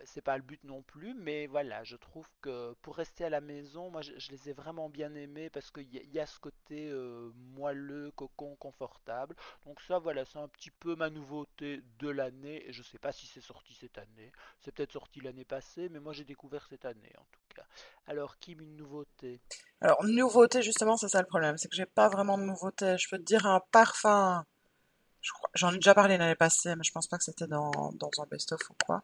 c'est 0.05 0.21
pas 0.21 0.37
le 0.37 0.43
but 0.43 0.63
non 0.63 0.81
plus, 0.81 1.13
mais 1.13 1.47
voilà, 1.47 1.83
je 1.83 1.95
trouve 1.95 2.27
que 2.41 2.73
pour 2.81 2.95
rester 2.95 3.25
à 3.25 3.29
la 3.29 3.41
maison, 3.41 3.89
moi 3.89 4.01
je, 4.01 4.11
les 4.31 4.49
ai 4.49 4.53
vraiment 4.53 4.89
bien 4.89 5.13
aimés 5.15 5.49
parce 5.49 5.71
qu'il 5.71 5.87
y, 5.93 6.19
a- 6.19 6.25
ce 6.25 6.39
côté 6.39 6.89
euh, 6.89 7.31
moelleux, 7.55 8.11
cocon, 8.11 8.55
confortable. 8.57 9.35
Donc 9.65 9.81
ça, 9.81 9.99
voilà, 9.99 10.25
c'est 10.25 10.39
un 10.39 10.47
petit 10.47 10.71
peu 10.71 10.95
ma 10.95 11.09
nouveauté 11.09 11.81
de 11.99 12.09
l'année. 12.09 12.65
Je 12.69 12.83
sais 12.83 12.99
pas 12.99 13.11
si 13.11 13.27
c'est 13.27 13.41
sorti 13.41 13.73
cette 13.73 13.97
année, 13.97 14.31
c'est 14.59 14.73
peut-être 14.73 14.91
sorti 14.93 15.21
l'année 15.21 15.45
passée, 15.45 15.89
mais 15.89 15.99
moi 15.99 16.13
j'ai 16.13 16.25
découvert 16.25 16.65
cette 16.67 16.85
année 16.85 17.13
en 17.17 17.25
tout 17.31 17.55
cas. 17.55 17.65
Alors, 18.07 18.37
Kim, 18.39 18.61
une 18.61 18.75
nouveauté? 18.75 19.39
Alors, 19.81 20.03
nouveauté, 20.05 20.61
justement, 20.61 20.97
c'est 20.97 21.07
ça 21.09 21.21
le 21.21 21.27
problème, 21.27 21.57
c'est 21.57 21.67
que 21.69 21.75
j'ai 21.75 21.85
pas 21.85 22.09
vraiment 22.09 22.37
de 22.37 22.43
nouveauté. 22.43 22.97
Je 22.97 23.09
peux 23.09 23.17
te 23.17 23.23
dire 23.23 23.45
un 23.45 23.59
parfum, 23.71 24.45
j'en 25.53 25.71
ai 25.71 25.75
déjà 25.75 25.93
parlé 25.93 26.17
l'année 26.17 26.35
passée, 26.35 26.75
mais 26.75 26.83
je 26.83 26.91
pense 26.91 27.07
pas 27.07 27.17
que 27.17 27.23
c'était 27.23 27.47
dans, 27.47 27.91
dans 27.93 28.09
un 28.19 28.25
best-of 28.25 28.59
ou 28.69 28.73
quoi. 28.85 29.03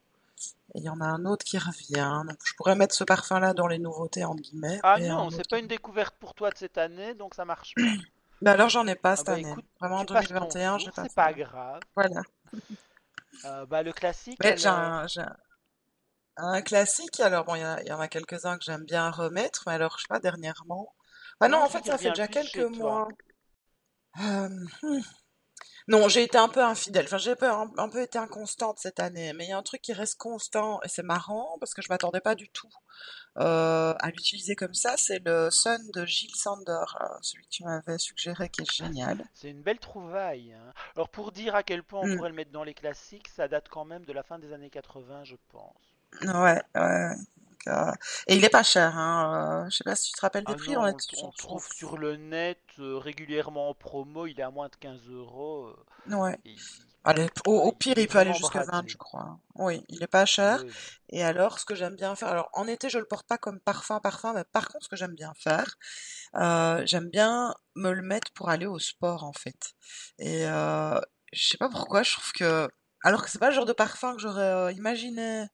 Et 0.75 0.79
il 0.79 0.83
y 0.83 0.89
en 0.89 0.99
a 1.01 1.05
un 1.05 1.25
autre 1.25 1.45
qui 1.45 1.57
revient, 1.57 2.21
donc 2.27 2.37
je 2.45 2.53
pourrais 2.55 2.75
mettre 2.75 2.95
ce 2.95 3.03
parfum-là 3.03 3.53
dans 3.53 3.67
les 3.67 3.79
nouveautés, 3.79 4.23
entre 4.25 4.41
guillemets, 4.41 4.79
Ah 4.83 4.99
non, 4.99 5.29
c'est 5.29 5.47
pas 5.47 5.59
une 5.59 5.67
découverte 5.67 6.15
pour 6.19 6.33
toi 6.33 6.49
de 6.49 6.57
cette 6.57 6.77
année, 6.77 7.13
donc 7.13 7.35
ça 7.35 7.45
marche 7.45 7.73
pas. 7.75 7.83
Ben 8.41 8.51
alors, 8.51 8.67
j'en 8.67 8.85
ai 8.87 8.95
pas 8.95 9.11
Ah 9.11 9.15
cette 9.15 9.27
bah 9.27 9.33
année. 9.33 9.49
écoute, 9.51 9.65
Vraiment, 9.79 9.99
en 9.99 10.05
tu 10.05 10.13
passes 10.13 10.27
ton 10.27 10.33
2021, 10.33 10.77
j'ai 10.79 10.85
tour, 10.85 10.93
pas 10.95 11.03
c'est 11.03 11.13
pas 11.15 11.31
grave. 11.33 11.79
Voilà. 11.95 12.21
Euh, 13.45 13.65
bah 13.65 13.83
le 13.83 13.93
classique 13.93 14.39
Mais 14.43 14.57
j'ai 14.57 14.67
alors. 14.67 14.79
un, 14.79 15.07
j'ai 15.07 15.21
un 15.21 15.35
un 16.35 16.61
classique, 16.61 17.19
alors 17.19 17.45
bon, 17.45 17.55
il 17.55 17.61
y, 17.61 17.65
en 17.65 17.69
a 17.69 17.81
il 17.83 17.87
y 17.87 17.91
en 17.91 17.99
a 17.99 18.07
quelques-uns 18.07 18.57
que 18.57 18.63
j'aime 18.63 18.83
bien 18.85 19.11
remettre, 19.11 19.63
mais 19.67 19.73
alors, 19.73 19.97
je 19.97 20.01
sais 20.01 20.07
pas, 20.09 20.19
dernièrement... 20.19 20.93
Ah 21.39 21.47
non, 21.47 21.59
Non, 21.59 21.65
en 21.65 21.69
fait, 21.69 21.85
ça 21.85 21.97
fait 21.97 22.09
déjà 22.09 22.27
quelques 22.27 22.75
mois. 22.77 23.07
Euh, 24.19 24.49
hmm. 24.81 24.99
Non, 25.87 26.07
j'ai 26.07 26.23
été 26.23 26.37
un 26.37 26.47
peu 26.49 26.63
infidèle. 26.63 27.05
Enfin, 27.05 27.17
j'ai 27.17 27.31
un, 27.31 27.35
peu 27.35 27.49
un 27.77 27.89
peu 27.89 28.01
été 28.01 28.17
inconstante 28.17 28.79
cette 28.79 28.99
année. 28.99 29.33
Mais 29.33 29.45
il 29.45 29.49
y 29.49 29.53
a 29.53 29.57
un 29.57 29.63
truc 29.63 29.81
qui 29.81 29.93
reste 29.93 30.17
constant 30.17 30.79
et 30.83 30.87
c'est 30.87 31.03
marrant 31.03 31.57
parce 31.59 31.73
que 31.73 31.81
je 31.81 31.87
m'attendais 31.89 32.21
pas 32.21 32.35
du 32.35 32.49
tout 32.49 32.69
euh, 33.37 33.93
à 33.99 34.09
l'utiliser 34.09 34.55
comme 34.55 34.73
ça. 34.73 34.95
C'est 34.97 35.19
le 35.25 35.49
Sun 35.51 35.79
de 35.93 36.05
Gilles 36.05 36.35
Sander, 36.35 36.71
euh, 37.01 37.05
celui 37.21 37.43
que 37.45 37.49
tu 37.49 37.63
m'avais 37.63 37.97
suggéré, 37.97 38.49
qui 38.49 38.61
est 38.61 38.71
génial. 38.71 39.23
c'est 39.33 39.49
une 39.49 39.61
belle 39.61 39.79
trouvaille. 39.79 40.53
hein. 40.53 40.73
Alors 40.95 41.09
pour 41.09 41.31
dire 41.31 41.55
à 41.55 41.63
quel 41.63 41.83
point 41.83 42.01
on 42.01 42.07
Hmm. 42.07 42.15
pourrait 42.15 42.29
le 42.29 42.35
mettre 42.35 42.51
dans 42.51 42.63
les 42.63 42.73
classiques, 42.73 43.27
ça 43.27 43.47
date 43.47 43.67
quand 43.69 43.85
même 43.85 44.05
de 44.05 44.13
la 44.13 44.23
fin 44.23 44.39
des 44.39 44.53
années 44.53 44.69
80, 44.69 45.23
je 45.23 45.35
pense. 45.51 45.75
Ouais, 46.21 46.61
ouais. 46.75 47.15
Euh, 47.67 47.91
et 48.27 48.35
il 48.35 48.43
est 48.43 48.49
pas 48.49 48.63
cher, 48.63 48.97
hein. 48.97 49.63
euh, 49.65 49.69
je 49.69 49.77
sais 49.77 49.83
pas 49.83 49.95
si 49.95 50.07
tu 50.07 50.13
te 50.13 50.21
rappelles 50.21 50.43
des 50.43 50.53
Ah 50.53 50.57
prix. 50.57 50.73
non, 50.73 50.81
On 50.83 51.27
on, 51.27 51.31
trouve 51.31 51.67
sur 51.73 51.97
le 51.97 52.17
net 52.17 52.59
euh, 52.79 52.97
régulièrement 52.97 53.69
en 53.69 53.73
promo, 53.73 54.27
il 54.27 54.39
est 54.39 54.43
à 54.43 54.51
moins 54.51 54.67
de 54.67 54.75
15 54.75 55.07
euros. 55.09 55.73
Ouais. 56.09 56.37
et 56.45 56.51
il, 56.51 56.59
Allez, 57.05 57.27
au, 57.45 57.71
pire, 57.73 57.97
il 57.97 58.07
peut 58.07 58.19
aller 58.19 58.33
jusqu'à 58.33 58.63
20, 58.63 58.87
je 58.87 58.95
crois. 58.95 59.37
Oui, 59.55 59.83
il 59.89 60.01
est 60.01 60.07
pas 60.07 60.25
cher. 60.25 60.61
Oui. 60.63 60.71
Et 61.09 61.21
alors, 61.23 61.59
ce 61.59 61.65
que 61.65 61.75
j'aime 61.75 61.95
bien 61.97 62.15
faire, 62.15 62.29
alors 62.29 62.49
en 62.53 62.65
été, 62.65 62.89
je 62.89 62.97
le 62.97 63.03
porte 63.03 63.27
pas 63.27 63.37
comme 63.37 63.59
parfum, 63.59 63.99
parfum, 63.99 64.31
mais 64.33 64.45
par 64.45 64.69
contre, 64.69 64.85
ce 64.85 64.89
que 64.89 64.95
j'aime 64.95 65.13
bien 65.13 65.33
faire, 65.37 65.77
euh, 66.35 66.81
j'aime 66.85 67.09
bien 67.09 67.53
me 67.75 67.91
le 67.91 68.01
mettre 68.01 68.31
pour 68.31 68.49
aller 68.49 68.65
au 68.65 68.79
sport, 68.79 69.25
en 69.25 69.33
fait. 69.33 69.73
Et 70.17 70.47
euh, 70.47 70.97
je 71.33 71.45
sais 71.45 71.57
pas 71.57 71.67
pourquoi, 71.69 72.03
je 72.03 72.13
trouve 72.13 72.31
que, 72.31 72.69
alors 73.03 73.21
que 73.21 73.29
c'est 73.29 73.39
pas 73.39 73.49
le 73.49 73.55
genre 73.55 73.65
de 73.65 73.73
parfum 73.73 74.15
que 74.15 74.21
j'aurais 74.21 74.41
euh, 74.41 74.71
imaginé 74.71 75.47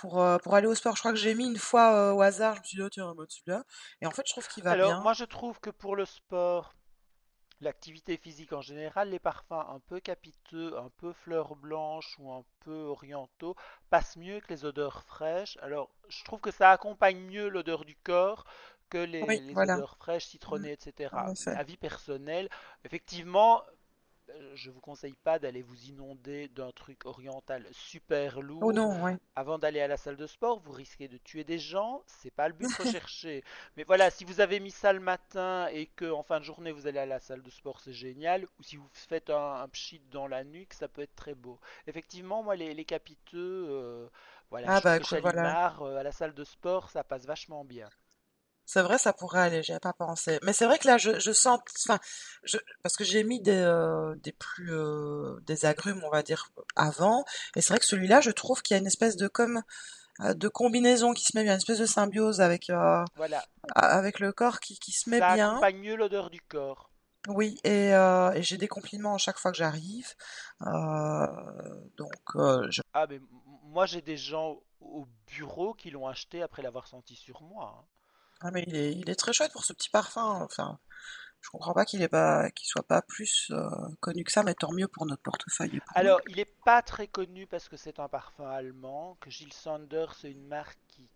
pour, 0.00 0.20
euh, 0.20 0.38
pour 0.38 0.54
aller 0.54 0.66
au 0.66 0.74
sport. 0.74 0.96
Je 0.96 1.00
crois 1.02 1.12
que 1.12 1.18
j'ai 1.18 1.34
mis 1.34 1.46
une 1.46 1.58
fois 1.58 1.92
euh, 1.94 2.12
au 2.12 2.22
hasard, 2.22 2.54
je 2.56 2.60
me 2.60 2.64
suis 2.64 2.76
dit, 2.76 2.82
oh, 2.82 2.88
tiens, 2.88 3.14
mode 3.14 3.30
celui-là. 3.30 3.64
Et 4.00 4.06
en 4.06 4.10
fait, 4.10 4.22
je 4.26 4.32
trouve 4.32 4.48
qu'il 4.48 4.62
va 4.64 4.72
Alors 4.72 4.90
bien. 4.90 5.00
moi 5.00 5.12
je 5.12 5.24
trouve 5.24 5.60
que 5.60 5.70
pour 5.70 5.96
le 5.96 6.04
sport, 6.04 6.74
L'activité 7.60 8.16
physique 8.16 8.52
en 8.52 8.60
général, 8.60 9.10
les 9.10 9.18
parfums 9.18 9.50
un 9.68 9.80
peu 9.88 9.98
capiteux, 9.98 10.78
un 10.78 10.90
peu 10.98 11.12
fleurs 11.12 11.56
blanches 11.56 12.14
ou 12.20 12.32
un 12.32 12.44
peu 12.60 12.82
orientaux 12.82 13.56
passent 13.90 14.16
mieux 14.16 14.38
que 14.38 14.46
les 14.50 14.64
odeurs 14.64 15.02
fraîches. 15.02 15.58
Alors, 15.60 15.90
je 16.08 16.22
trouve 16.22 16.40
que 16.40 16.52
ça 16.52 16.70
accompagne 16.70 17.18
mieux 17.18 17.48
l'odeur 17.48 17.84
du 17.84 17.96
corps 17.96 18.44
que 18.90 18.98
les, 18.98 19.24
Oui, 19.24 19.40
les 19.40 19.54
voilà. 19.54 19.74
odeurs 19.74 19.96
fraîches, 19.96 20.26
citronnées, 20.26 20.70
en 20.70 20.72
etc. 20.74 21.10
Avis 21.46 21.76
personnel, 21.76 22.48
effectivement, 22.84 23.64
je 24.54 24.70
vous 24.70 24.80
conseille 24.80 25.16
pas 25.16 25.38
d'aller 25.38 25.62
vous 25.62 25.84
inonder 25.86 26.48
d'un 26.48 26.72
truc 26.72 27.04
oriental 27.06 27.66
super 27.72 28.40
Oh 28.60 28.70
lourd 28.70 28.72
non, 28.72 29.02
ouais. 29.02 29.18
avant 29.36 29.58
d'aller 29.58 29.80
à 29.80 29.88
la 29.88 29.96
salle 29.96 30.16
de 30.16 30.26
sport. 30.26 30.60
Vous 30.60 30.72
risquez 30.72 31.08
de 31.08 31.18
tuer 31.18 31.44
des 31.44 31.58
gens, 31.58 32.02
c'est 32.06 32.30
pas 32.30 32.48
le 32.48 32.54
but 32.54 32.70
recherché. 32.76 33.44
Mais 33.76 33.84
voilà, 33.84 34.10
si 34.10 34.24
vous 34.24 34.40
avez 34.40 34.60
mis 34.60 34.70
ça 34.70 34.92
le 34.92 35.00
matin 35.00 35.68
et 35.72 35.86
que 35.86 36.10
en 36.10 36.22
fin 36.22 36.38
de 36.40 36.44
journée 36.44 36.72
vous 36.72 36.86
allez 36.86 36.98
à 36.98 37.06
la 37.06 37.20
salle 37.20 37.42
de 37.42 37.50
sport, 37.50 37.80
c'est 37.80 37.92
génial. 37.92 38.44
Ou 38.58 38.62
si 38.62 38.76
vous 38.76 38.88
faites 38.92 39.30
un, 39.30 39.54
un 39.62 39.68
pchit 39.68 40.00
dans 40.10 40.26
la 40.28 40.44
nuque, 40.44 40.74
ça 40.74 40.88
peut 40.88 41.02
être 41.02 41.14
très 41.16 41.34
beau. 41.34 41.58
Effectivement, 41.86 42.42
moi 42.42 42.56
les, 42.56 42.74
les 42.74 42.84
capiteux, 42.84 43.66
euh, 43.70 44.08
voilà, 44.50 44.72
Ah 44.72 44.80
bah 44.80 44.96
écoute, 44.98 45.18
voilà. 45.20 45.74
Euh, 45.82 45.96
à 45.96 46.02
la 46.02 46.12
salle 46.12 46.34
de 46.34 46.44
sport, 46.44 46.90
ça 46.90 47.04
passe 47.04 47.26
vachement 47.26 47.64
bien. 47.64 47.88
C'est 48.70 48.82
vrai, 48.82 48.98
ça 48.98 49.14
pourrait 49.14 49.40
aller, 49.40 49.62
j'y 49.62 49.72
avais 49.72 49.80
pas 49.80 49.94
pensé. 49.94 50.38
Mais 50.42 50.52
c'est 50.52 50.66
vrai 50.66 50.78
que 50.78 50.86
là, 50.86 50.98
je, 50.98 51.18
je 51.18 51.32
sens, 51.32 51.58
enfin, 51.86 51.98
je, 52.44 52.58
parce 52.82 52.98
que 52.98 53.04
j'ai 53.04 53.24
mis 53.24 53.40
des, 53.40 53.56
euh, 53.56 54.14
des 54.16 54.32
plus, 54.32 54.74
euh, 54.74 55.40
des 55.46 55.64
agrumes, 55.64 56.02
on 56.04 56.10
va 56.10 56.22
dire, 56.22 56.50
avant. 56.76 57.24
Et 57.56 57.62
c'est 57.62 57.72
vrai 57.72 57.78
que 57.80 57.86
celui-là, 57.86 58.20
je 58.20 58.30
trouve 58.30 58.60
qu'il 58.60 58.74
y 58.74 58.76
a 58.76 58.80
une 58.80 58.86
espèce 58.86 59.16
de, 59.16 59.26
comme, 59.26 59.62
euh, 60.20 60.34
de 60.34 60.48
combinaison 60.48 61.14
qui 61.14 61.24
se 61.24 61.34
met 61.34 61.44
bien, 61.44 61.54
une 61.54 61.58
espèce 61.60 61.78
de 61.78 61.86
symbiose 61.86 62.42
avec, 62.42 62.66
Voilà, 63.16 63.42
avec 63.74 64.20
le 64.20 64.32
corps 64.32 64.60
qui, 64.60 64.78
qui 64.78 64.92
se 64.92 65.08
met 65.08 65.18
ça 65.18 65.32
bien. 65.32 65.48
accompagne 65.52 65.78
mieux 65.78 65.96
l'odeur 65.96 66.28
du 66.28 66.42
corps. 66.42 66.90
Oui, 67.26 67.58
et, 67.64 67.88
et 67.92 68.42
j'ai 68.42 68.58
des 68.58 68.68
compliments 68.68 69.14
à 69.14 69.18
chaque 69.18 69.38
fois 69.38 69.50
que 69.50 69.56
j'arrive. 69.56 70.14
Donc, 70.60 72.12
je... 72.68 72.82
Ah, 72.92 73.06
mais 73.08 73.18
moi 73.62 73.86
j'ai 73.86 74.02
des 74.02 74.18
gens 74.18 74.60
au 74.80 75.06
bureau 75.26 75.72
qui 75.72 75.90
l'ont 75.90 76.06
acheté 76.06 76.42
après 76.42 76.60
l'avoir 76.60 76.86
senti 76.86 77.16
sur 77.16 77.40
moi. 77.42 77.74
hein. 77.78 77.84
Ah, 78.40 78.50
mais 78.50 78.64
il 78.66 78.76
est, 78.76 79.08
est 79.08 79.14
très 79.16 79.32
chouette 79.32 79.52
pour 79.52 79.64
ce 79.64 79.72
petit 79.72 79.90
parfum. 79.90 80.42
Enfin, 80.42 80.78
je 81.40 81.50
comprends 81.50 81.72
pas 81.72 81.84
qu'il 81.84 82.02
est 82.02 82.10
soit 82.62 82.86
pas 82.86 83.02
plus 83.02 83.50
euh, 83.50 83.68
connu 84.00 84.24
que 84.24 84.32
ça, 84.32 84.42
mais 84.42 84.54
tant 84.54 84.72
mieux 84.72 84.88
pour 84.88 85.06
notre 85.06 85.22
portefeuille. 85.22 85.80
Alors, 85.94 86.20
il 86.28 86.36
n'est 86.36 86.44
pas 86.44 86.82
très 86.82 87.06
connu 87.06 87.46
parce 87.46 87.68
que 87.68 87.76
c'est 87.76 88.00
un 88.00 88.08
parfum 88.08 88.48
allemand, 88.48 89.16
que 89.20 89.30
Gilles 89.30 89.52
Sander, 89.52 90.06
c'est 90.20 90.30
une 90.30 90.46
marque 90.46 90.78
qui 90.88 91.08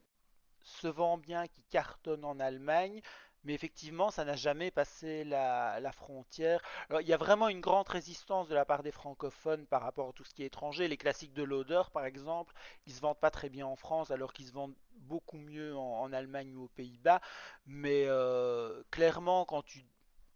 se 0.63 0.87
vend 0.87 1.19
bien, 1.19 1.47
qui 1.47 1.63
cartonne 1.71 2.25
en 2.25 2.39
Allemagne, 2.39 3.03
mais 3.45 3.55
effectivement, 3.55 4.11
ça 4.11 4.25
n'a 4.25 4.37
jamais 4.37 4.71
passé 4.71 5.25
la, 5.25 5.93
frontière. 5.93 6.61
Il 7.01 7.07
y 7.07 7.13
a 7.13 7.17
vraiment 7.17 7.49
une 7.49 7.61
grande 7.61 7.89
résistance 7.89 8.49
de 8.49 8.55
la 8.55 8.65
part 8.65 8.83
des 8.83 8.93
francophones 8.93 9.67
par 9.67 9.83
rapport 9.83 10.11
à 10.11 10.13
tout 10.13 10.25
ce 10.25 10.35
qui 10.35 10.43
est 10.43 10.47
étranger. 10.47 10.89
Les 10.89 10.97
classiques 10.97 11.35
de 11.35 11.43
l'odeur, 11.43 11.91
par 11.91 12.05
exemple, 12.05 12.55
ils 12.87 12.93
se 12.93 13.01
vendent 13.01 13.21
pas 13.21 13.31
très 13.31 13.49
bien 13.49 13.67
en 13.67 13.77
France, 13.77 14.11
alors 14.11 14.33
qu'ils 14.33 14.47
se 14.47 14.53
vendent 14.53 14.77
beaucoup 14.93 15.39
mieux 15.39 15.77
en, 15.77 16.01
en 16.01 16.13
Allemagne 16.13 16.55
ou 16.55 16.65
aux 16.65 16.69
Pays-Bas. 16.69 17.21
Mais 17.67 18.05
euh, 18.07 18.83
clairement, 18.91 19.45
quand 19.45 19.63
tu 19.63 19.85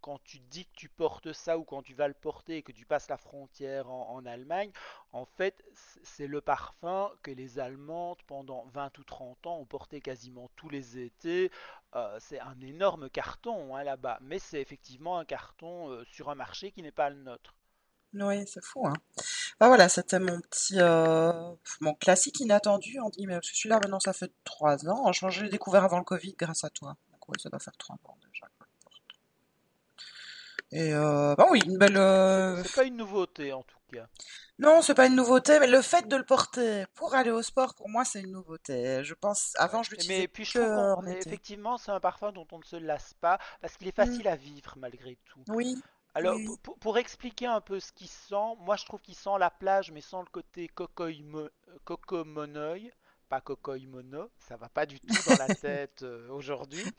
quand 0.06 0.22
tu 0.22 0.38
dis 0.38 0.64
que 0.66 0.76
tu 0.76 0.88
portes 0.88 1.32
ça 1.32 1.58
ou 1.58 1.64
quand 1.64 1.82
tu 1.82 1.92
vas 1.92 2.06
le 2.06 2.14
porter 2.14 2.58
et 2.58 2.62
que 2.62 2.70
tu 2.70 2.86
passes 2.86 3.08
la 3.08 3.16
frontière 3.16 3.90
en, 3.90 4.24
Allemagne, 4.24 4.70
en 5.10 5.24
fait, 5.24 5.64
c'est 6.04 6.28
le 6.28 6.40
parfum 6.40 7.10
que 7.24 7.32
les 7.32 7.58
Allemandes, 7.58 8.22
pendant 8.28 8.66
20 8.72 8.98
ou 8.98 9.02
30 9.04 9.46
ans, 9.48 9.58
ont 9.58 9.64
porté 9.64 10.00
quasiment 10.00 10.48
tous 10.54 10.68
les 10.68 10.98
étés. 10.98 11.50
Euh, 11.96 12.16
c'est 12.20 12.38
un 12.38 12.54
énorme 12.60 13.10
carton 13.10 13.74
hein, 13.74 13.82
là-bas, 13.82 14.18
mais 14.20 14.38
c'est 14.38 14.60
effectivement 14.60 15.18
un 15.18 15.24
carton 15.24 15.90
euh, 15.90 16.04
sur 16.04 16.30
un 16.30 16.36
marché 16.36 16.70
qui 16.70 16.82
n'est 16.82 16.92
pas 16.92 17.10
le 17.10 17.16
nôtre. 17.16 17.56
Oui, 18.14 18.46
c'est 18.46 18.64
fou, 18.64 18.86
hein. 18.86 18.94
Bah 19.58 19.66
voilà, 19.66 19.88
c'était 19.88 20.20
mon 20.20 20.40
petit, 20.40 20.78
euh, 20.78 21.52
mon 21.80 21.94
classique 21.94 22.38
inattendu, 22.38 23.00
entre 23.00 23.16
guillemets, 23.16 23.34
parce 23.34 23.50
que 23.50 23.56
celui-là, 23.56 23.80
maintenant, 23.80 24.00
ça 24.00 24.12
fait 24.12 24.30
trois 24.44 24.88
ans. 24.88 25.10
Je, 25.10 25.42
l'ai 25.42 25.50
découvert 25.50 25.82
avant 25.82 25.98
le 25.98 26.04
Covid 26.04 26.36
grâce 26.38 26.62
à 26.62 26.70
toi. 26.70 26.96
Donc 27.10 27.40
ça 27.40 27.48
doit 27.48 27.58
faire 27.58 27.76
trois 27.76 27.96
ans 28.04 28.16
déjà. 28.32 28.46
Et 30.72 30.92
euh, 30.94 31.34
bah 31.36 31.46
oui, 31.50 31.60
une 31.66 31.78
belle. 31.78 31.96
euh, 31.96 32.62
C'est 32.62 32.70
pas 32.72 32.84
une 32.84 32.96
nouveauté 32.96 33.54
en 33.54 33.62
tout 33.62 33.78
cas. 33.90 34.08
Non, 34.58 34.82
c'est 34.82 34.94
pas 34.94 35.06
une 35.06 35.16
nouveauté, 35.16 35.58
mais 35.60 35.66
le 35.66 35.82
fait 35.82 36.08
de 36.08 36.16
le 36.16 36.24
porter 36.24 36.86
pour 36.94 37.14
aller 37.14 37.30
au 37.30 37.42
sport, 37.42 37.74
pour 37.74 37.88
moi, 37.88 38.04
c'est 38.04 38.20
une 38.20 38.32
nouveauté. 38.32 39.02
Je 39.04 39.14
pense, 39.14 39.52
avant, 39.56 39.82
je 39.82 39.90
Mais 39.96 39.96
l'utilisais 39.96 40.28
puis 40.28 40.44
je 40.44 40.54
trouve 40.54 40.88
effectivement 41.06 41.76
c'est 41.78 41.90
un 41.90 42.00
parfum 42.00 42.32
dont 42.32 42.46
on 42.52 42.58
ne 42.58 42.64
se 42.64 42.76
lasse 42.76 43.14
pas 43.14 43.38
parce 43.60 43.76
qu'il 43.76 43.88
est 43.88 43.96
Mm. 43.98 44.20
facile 44.20 44.28
à 44.28 44.36
vivre 44.36 44.74
malgré 44.76 45.16
tout. 45.24 45.44
Oui, 45.48 45.74
Alors 46.14 46.40
oui, 46.40 46.46
pour, 46.80 46.98
expliquer 46.98 47.46
un 47.46 47.60
peu 47.60 47.80
ce 47.80 47.92
qu'il 47.92 48.08
sent, 48.08 48.56
moi 48.60 48.76
je 48.76 48.84
trouve 48.86 49.00
qu'il 49.02 49.16
sent 49.16 49.38
la 49.40 49.50
plage 49.50 49.92
mais 49.92 50.00
sans 50.02 50.20
le 50.20 50.28
côté 50.28 50.70
mo- 51.24 51.50
cocomonoï, 51.84 52.92
pas 53.28 53.40
cocoy 53.42 53.86
mono, 53.86 54.30
ça 54.38 54.56
va 54.56 54.68
pas 54.70 54.86
du 54.86 55.00
tout 55.00 55.22
dans 55.22 55.36
la 55.36 55.50
tête 55.50 56.02
euh, 56.02 56.28
aujourd'hui. 56.30 56.92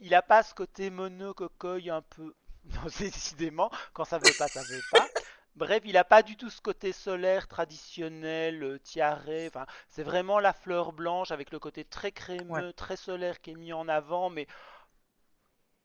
Il 0.00 0.14
a 0.14 0.22
pas 0.22 0.42
ce 0.42 0.54
côté 0.54 0.90
mono 0.90 1.34
cocoy 1.34 1.90
un 1.90 2.02
peu, 2.02 2.34
non 2.74 2.88
c'est 2.88 3.04
décidément 3.10 3.70
quand 3.92 4.04
ça 4.04 4.18
veut 4.18 4.34
pas 4.34 4.48
ça 4.48 4.62
veut 4.64 4.82
pas. 4.90 5.10
Bref, 5.56 5.82
il 5.86 5.96
a 5.96 6.04
pas 6.04 6.22
du 6.22 6.36
tout 6.36 6.50
ce 6.50 6.60
côté 6.60 6.92
solaire 6.92 7.48
traditionnel, 7.48 8.62
euh, 8.62 8.78
tiaré. 8.78 9.48
Enfin, 9.48 9.66
c'est 9.90 10.04
vraiment 10.04 10.38
la 10.38 10.52
fleur 10.52 10.92
blanche 10.92 11.32
avec 11.32 11.50
le 11.50 11.58
côté 11.58 11.84
très 11.84 12.08
ouais, 12.08 12.12
crémeux, 12.12 12.72
très 12.72 12.96
solaire 12.96 13.40
qui 13.40 13.50
est 13.50 13.54
mis 13.56 13.72
en 13.72 13.88
avant, 13.88 14.30
mais 14.30 14.46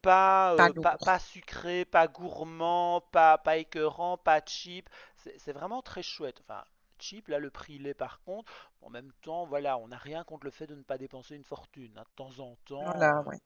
pas, 0.01 0.55
pas 0.55 0.69
euh, 0.69 0.73
pas, 0.73 0.97
pas 0.97 1.19
sucré, 1.19 1.85
pas 1.85 2.07
gourmand, 2.07 3.01
pas, 3.11 3.37
pas 3.37 3.57
écœurant, 3.57 4.17
pas 4.17 4.41
cheap. 4.45 4.89
C'est 5.37 5.53
vraiment 5.53 5.81
très 5.81 6.03
chouette. 6.03 6.41
Enfin, 6.41 6.63
cheap, 6.99 7.27
là, 7.29 7.39
le 7.39 7.49
prix 7.49 7.75
il 7.75 7.87
est 7.87 7.93
par 7.93 8.21
contre. 8.23 8.51
En 8.81 8.89
même 8.89 9.11
temps, 9.21 9.45
voilà, 9.45 9.77
on 9.77 9.87
n'a 9.87 9.97
rien 9.97 10.23
contre 10.23 10.45
le 10.45 10.51
fait 10.51 10.67
de 10.67 10.75
ne 10.75 10.83
pas 10.83 10.97
dépenser 10.97 11.35
une 11.35 11.43
fortune. 11.45 11.93
hein, 11.97 12.03
de 12.03 12.15
temps 12.15 12.39
en 12.39 12.55
temps. 12.65 12.83
Voilà, 12.83 13.21
ouais. 13.23 13.39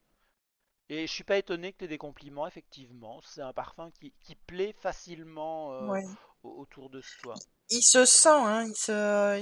Et 0.89 1.07
je 1.07 1.13
suis 1.13 1.23
pas 1.23 1.37
étonné 1.37 1.71
que 1.71 1.77
tu 1.77 1.85
aies 1.85 1.87
des 1.87 1.97
compliments, 1.97 2.45
effectivement. 2.45 3.21
C'est 3.21 3.41
un 3.41 3.53
parfum 3.53 3.89
qui, 3.91 4.11
qui 4.19 4.35
plaît 4.35 4.73
facilement 4.73 5.71
euh, 5.71 5.93
Ouais. 5.93 6.05
autour 6.43 6.89
de 6.89 6.99
soi. 7.01 7.45
Il 7.69 7.81
se 7.81 8.03
sent, 8.05 8.27
hein, 8.29 8.65
il 8.67 8.75
se, 8.75 9.41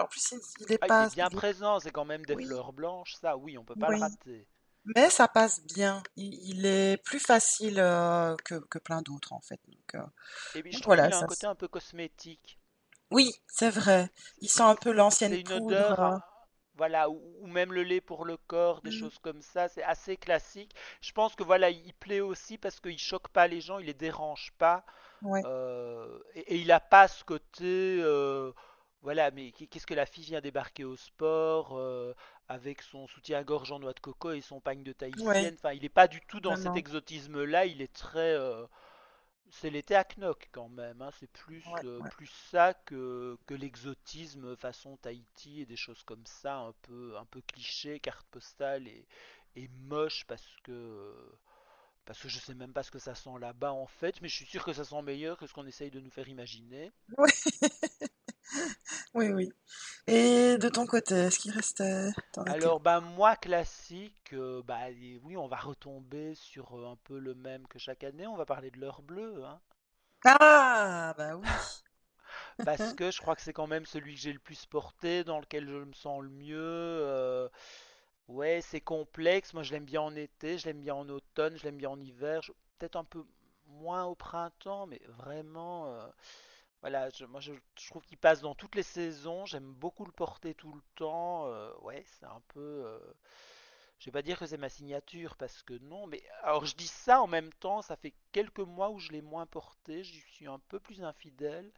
en 0.00 0.06
plus, 0.06 0.34
il, 0.60 0.72
est 0.72 0.78
Ah, 0.82 0.88
il 0.88 1.00
est 1.00 1.06
pas, 1.06 1.08
bien 1.08 1.30
il 1.30 1.30
présent, 1.30 1.80
c'est 1.80 1.92
quand 1.92 2.04
même 2.04 2.26
des 2.26 2.36
oui, 2.36 2.46
fleurs 2.46 2.74
blanches, 2.74 3.14
ça, 3.14 3.38
oui, 3.38 3.56
on 3.56 3.64
peut 3.64 3.74
pas 3.74 3.88
le 3.90 3.96
rater. 3.96 4.46
Mais 4.84 5.10
ça 5.10 5.28
passe 5.28 5.62
bien. 5.64 6.02
Il, 6.16 6.34
il 6.48 6.66
est 6.66 6.96
plus 7.04 7.18
facile 7.20 7.78
euh, 7.80 8.36
que, 8.44 8.54
que 8.56 8.78
plein 8.78 9.02
d'autres, 9.02 9.32
en 9.32 9.40
fait. 9.40 9.60
Donc, 9.68 9.94
euh, 9.94 10.06
Et 10.54 10.62
puis 10.62 10.72
je 10.72 10.80
trouve 10.80 10.96
voilà, 10.96 11.10
qu'il 11.10 11.12
a 11.12 11.18
un 11.18 11.24
côté 11.24 11.46
un 11.46 11.54
peu 11.54 11.68
cosmétique. 11.68 12.58
Oui, 13.12 13.30
c'est 13.46 13.70
vrai. 13.70 14.10
Il 14.40 14.48
sent 14.50 14.62
un 14.64 14.74
peu 14.74 14.90
l'ancienne 14.90 15.36
C'est 15.36 15.40
une 15.40 15.52
poudre. 15.52 15.52
odeur, 15.52 16.00
hein, 16.00 16.20
voilà, 16.76 17.10
ou, 17.10 17.46
même 17.46 17.72
le 17.72 17.82
lait 17.82 18.00
pour 18.00 18.24
le 18.24 18.36
corps, 18.36 18.80
des 18.82 18.90
Mm, 18.90 18.92
choses 18.92 19.18
comme 19.18 19.42
ça, 19.42 19.68
c'est 19.68 19.82
assez 19.82 20.16
classique. 20.16 20.74
Je 21.00 21.12
pense 21.12 21.34
que 21.34 21.42
voilà, 21.42 21.70
il 21.70 21.94
plaît 21.94 22.20
aussi 22.20 22.58
parce 22.58 22.80
qu'il 22.80 22.98
choque 22.98 23.28
pas 23.28 23.46
les 23.46 23.60
gens, 23.60 23.78
il 23.78 23.86
les 23.86 23.94
dérange 23.94 24.52
pas, 24.58 24.84
ouais, 25.22 25.46
euh, 25.46 26.18
et, 26.34 26.54
et 26.54 26.56
il 26.58 26.72
a 26.72 26.80
pas 26.80 27.08
ce 27.08 27.24
côté, 27.24 27.98
euh, 28.02 28.52
voilà, 29.02 29.30
mais 29.32 29.52
qu'est-ce 29.52 29.86
que 29.86 29.94
la 29.94 30.06
fille 30.06 30.24
vient 30.24 30.40
débarquer 30.40 30.84
au 30.84 30.96
sport 30.96 31.76
euh, 31.78 32.14
avec 32.48 32.82
son 32.82 33.06
soutien-gorge 33.08 33.72
en 33.72 33.78
noix 33.80 33.92
de 33.94 34.00
coco 34.00 34.32
et 34.32 34.40
son 34.40 34.60
pagne 34.60 34.82
de 34.84 34.92
ouais, 35.16 35.52
tahitienne. 35.52 35.54
Enfin, 35.58 35.72
il 35.72 35.84
est 35.84 35.88
pas 35.88 36.08
du 36.08 36.20
tout 36.22 36.40
dans 36.40 36.56
non, 36.56 36.56
cet 36.56 36.76
exotisme-là, 36.76 37.66
il 37.66 37.82
est 37.82 37.92
très, 37.92 38.38
c'est 39.52 39.70
l'été 39.70 39.94
à 39.94 40.04
Knock 40.04 40.48
quand 40.50 40.68
même, 40.70 41.02
hein, 41.02 41.10
C'est 41.20 41.30
plus, 41.30 41.64
ouais, 41.66 41.84
euh, 41.84 42.00
ouais. 42.00 42.10
plus 42.10 42.26
ça 42.50 42.74
que, 42.74 43.38
que 43.46 43.54
l'exotisme 43.54 44.56
façon 44.56 44.96
Tahiti 44.96 45.60
et 45.60 45.66
des 45.66 45.76
choses 45.76 46.02
comme 46.04 46.24
ça, 46.26 46.56
un 46.56 46.72
peu, 46.82 47.16
un 47.18 47.26
peu 47.26 47.42
cliché, 47.42 48.00
carte 48.00 48.26
postale 48.30 48.88
et, 48.88 49.06
et 49.56 49.68
moche 49.68 50.24
parce 50.26 50.56
que, 50.64 51.14
parce 52.06 52.18
que 52.20 52.28
je 52.28 52.38
sais 52.38 52.54
même 52.54 52.72
pas 52.72 52.82
ce 52.82 52.90
que 52.90 52.98
ça 52.98 53.14
sent 53.14 53.38
là-bas 53.40 53.72
en 53.72 53.86
fait, 53.86 54.20
mais 54.22 54.28
je 54.28 54.36
suis 54.36 54.46
sûr 54.46 54.64
que 54.64 54.72
ça 54.72 54.84
sent 54.84 55.02
meilleur 55.02 55.38
que 55.38 55.46
ce 55.46 55.52
qu'on 55.52 55.66
essaye 55.66 55.90
de 55.90 56.00
nous 56.00 56.10
faire 56.10 56.28
imaginer. 56.28 56.90
Oui, 59.14 59.28
oui. 59.30 59.50
Et 60.08 60.58
de 60.58 60.68
ton 60.68 60.86
côté, 60.86 61.14
est-ce 61.16 61.38
qu'il 61.40 61.54
t'en 62.32 62.46
étais 62.46 62.70
Alors, 62.70 62.78
ben 62.78 63.00
moi, 63.00 63.34
classique, 63.34 64.32
euh, 64.32 64.62
bah 64.62 64.86
oui, 65.24 65.36
on 65.36 65.48
va 65.48 65.56
retomber 65.56 66.36
sur 66.36 66.78
euh, 66.78 66.86
un 66.92 66.96
peu 67.02 67.18
le 67.18 67.34
même 67.34 67.66
que 67.66 67.80
chaque 67.80 68.04
année, 68.04 68.28
on 68.28 68.36
va 68.36 68.46
parler 68.46 68.70
de 68.70 68.78
l'heure 68.78 69.02
bleue, 69.02 69.44
hein. 69.44 69.60
Ah, 70.24 71.14
bah 71.16 71.36
oui. 71.36 71.48
parce 72.64 72.92
que 72.94 73.10
je 73.10 73.20
crois 73.20 73.34
que 73.36 73.42
c'est 73.42 73.52
quand 73.52 73.66
même 73.66 73.86
celui 73.86 74.14
que 74.14 74.20
j'ai 74.20 74.32
le 74.32 74.38
plus 74.38 74.66
porté, 74.66 75.24
dans 75.24 75.40
lequel 75.40 75.68
je 75.68 75.84
me 75.84 75.92
sens 75.92 76.22
le 76.22 76.30
mieux. 76.30 76.56
euh, 76.58 77.48
ouais, 78.28 78.60
c'est 78.62 78.80
complexe. 78.80 79.54
Moi, 79.54 79.62
je 79.62 79.72
l'aime 79.72 79.84
bien 79.84 80.02
en 80.02 80.14
été, 80.16 80.58
je 80.58 80.66
l'aime 80.66 80.80
bien 80.82 80.94
en 80.94 81.08
automne, 81.08 81.56
je 81.58 81.64
l'aime 81.64 81.78
bien 81.78 81.90
en 81.90 82.00
hiver. 82.00 82.42
je- 82.42 82.52
Peut-être 82.78 82.96
un 82.96 83.04
peu 83.04 83.24
moins 83.68 84.04
au 84.06 84.14
printemps, 84.16 84.86
mais 84.86 85.00
vraiment, 85.18 85.86
euh, 85.88 86.06
voilà. 86.82 87.10
je- 87.10 87.24
moi, 87.26 87.40
je, 87.40 87.52
je 87.80 87.88
trouve 87.88 88.04
qu'il 88.04 88.18
passe 88.18 88.40
dans 88.42 88.54
toutes 88.54 88.74
les 88.76 88.82
saisons. 88.84 89.46
J'aime 89.46 89.72
beaucoup 89.74 90.04
le 90.04 90.12
porter 90.12 90.54
tout 90.54 90.72
le 90.72 90.82
temps. 90.96 91.46
euh, 91.48 91.72
ouais, 91.82 92.04
c'est 92.20 92.26
un 92.26 92.42
peu. 92.48 92.60
euh, 92.60 92.98
je 93.98 94.06
vais 94.06 94.12
pas 94.12 94.22
dire 94.22 94.38
que 94.38 94.46
c'est 94.46 94.58
ma 94.58 94.68
signature 94.68 95.36
parce 95.36 95.62
que 95.62 95.74
non, 95.78 96.06
mais 96.06 96.22
alors 96.42 96.66
je 96.66 96.76
dis 96.76 96.88
ça 96.88 97.22
en 97.22 97.26
même 97.26 97.52
temps. 97.54 97.80
Ça 97.82 97.96
fait 97.96 98.14
quelques 98.32 98.60
mois 98.60 98.90
où 98.90 98.98
je 98.98 99.12
l'ai 99.12 99.22
moins 99.22 99.46
porté. 99.46 100.04
Je 100.04 100.20
suis 100.32 100.46
un 100.48 100.58
peu 100.68 100.78
plus 100.80 101.02
infidèle. 101.04 101.72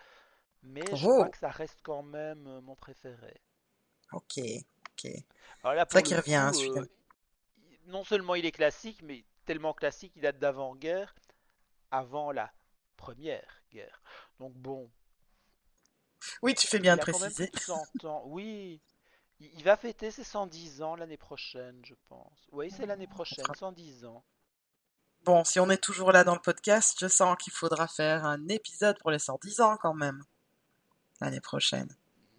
Mais 0.65 0.97
je 0.97 1.09
crois 1.09 1.29
Oh, 1.29 1.31
que 1.31 1.39
ça 1.39 1.51
reste 1.51 1.81
quand 1.85 2.03
même 2.05 2.47
euh, 2.49 2.61
mon 2.63 2.77
préféré. 2.77 3.41
ok, 4.13 4.33
ok. 4.91 5.03
Alors 5.65 5.75
là, 5.75 5.85
pour 5.87 6.05
le 6.05 6.13
qu'il 6.13 6.17
revient, 6.17 6.51
coup, 6.51 6.55
celui-là. 6.55 6.83
euh, 6.83 6.87
non 7.87 8.05
seulement 8.05 8.35
il 8.35 8.47
est 8.47 8.53
classique, 8.53 9.03
mais 9.03 9.25
tellement 9.47 9.75
classique, 9.75 10.13
il 10.17 10.23
date 10.23 10.39
d'avant-guerre, 10.39 11.15
avant 11.91 12.33
la 12.33 12.53
première 12.97 13.63
guerre. 13.73 14.03
Donc 14.41 14.53
bon, 14.55 14.91
Oui, 16.43 16.55
tu 16.55 16.67
fais 16.67 16.79
bien 16.79 16.97
de 16.97 17.01
préciser. 17.01 17.49
de 17.49 17.59
100 17.59 18.05
ans. 18.05 18.23
Oui, 18.27 18.81
il 19.41 19.51
il 19.57 19.65
va 19.65 19.77
fêter 19.77 20.11
ses 20.11 20.25
110 20.25 20.83
ans 20.83 20.97
l'année 20.97 21.17
prochaine, 21.17 21.81
je 21.85 21.95
pense. 22.09 22.49
Oui, 22.53 22.71
c'est 22.71 22.87
l'année 22.87 23.07
prochaine, 23.07 23.45
110 23.55 24.05
ans. 24.07 24.25
Bon, 25.25 25.43
si 25.45 25.59
on 25.59 25.71
est 25.71 25.83
toujours 25.83 26.13
là 26.13 26.23
dans 26.25 26.35
le 26.35 26.41
podcast, 26.41 26.99
je 27.01 27.09
sens 27.09 27.37
qu'il 27.39 27.53
faudra 27.53 27.89
faire 27.89 28.25
un 28.25 28.47
épisode 28.49 28.99
pour 28.99 29.11
les 29.11 29.19
110 29.19 29.61
ans 29.61 29.77
quand 29.81 29.95
même, 29.95 30.23
l'année 31.21 31.41
prochaine. 31.41 31.89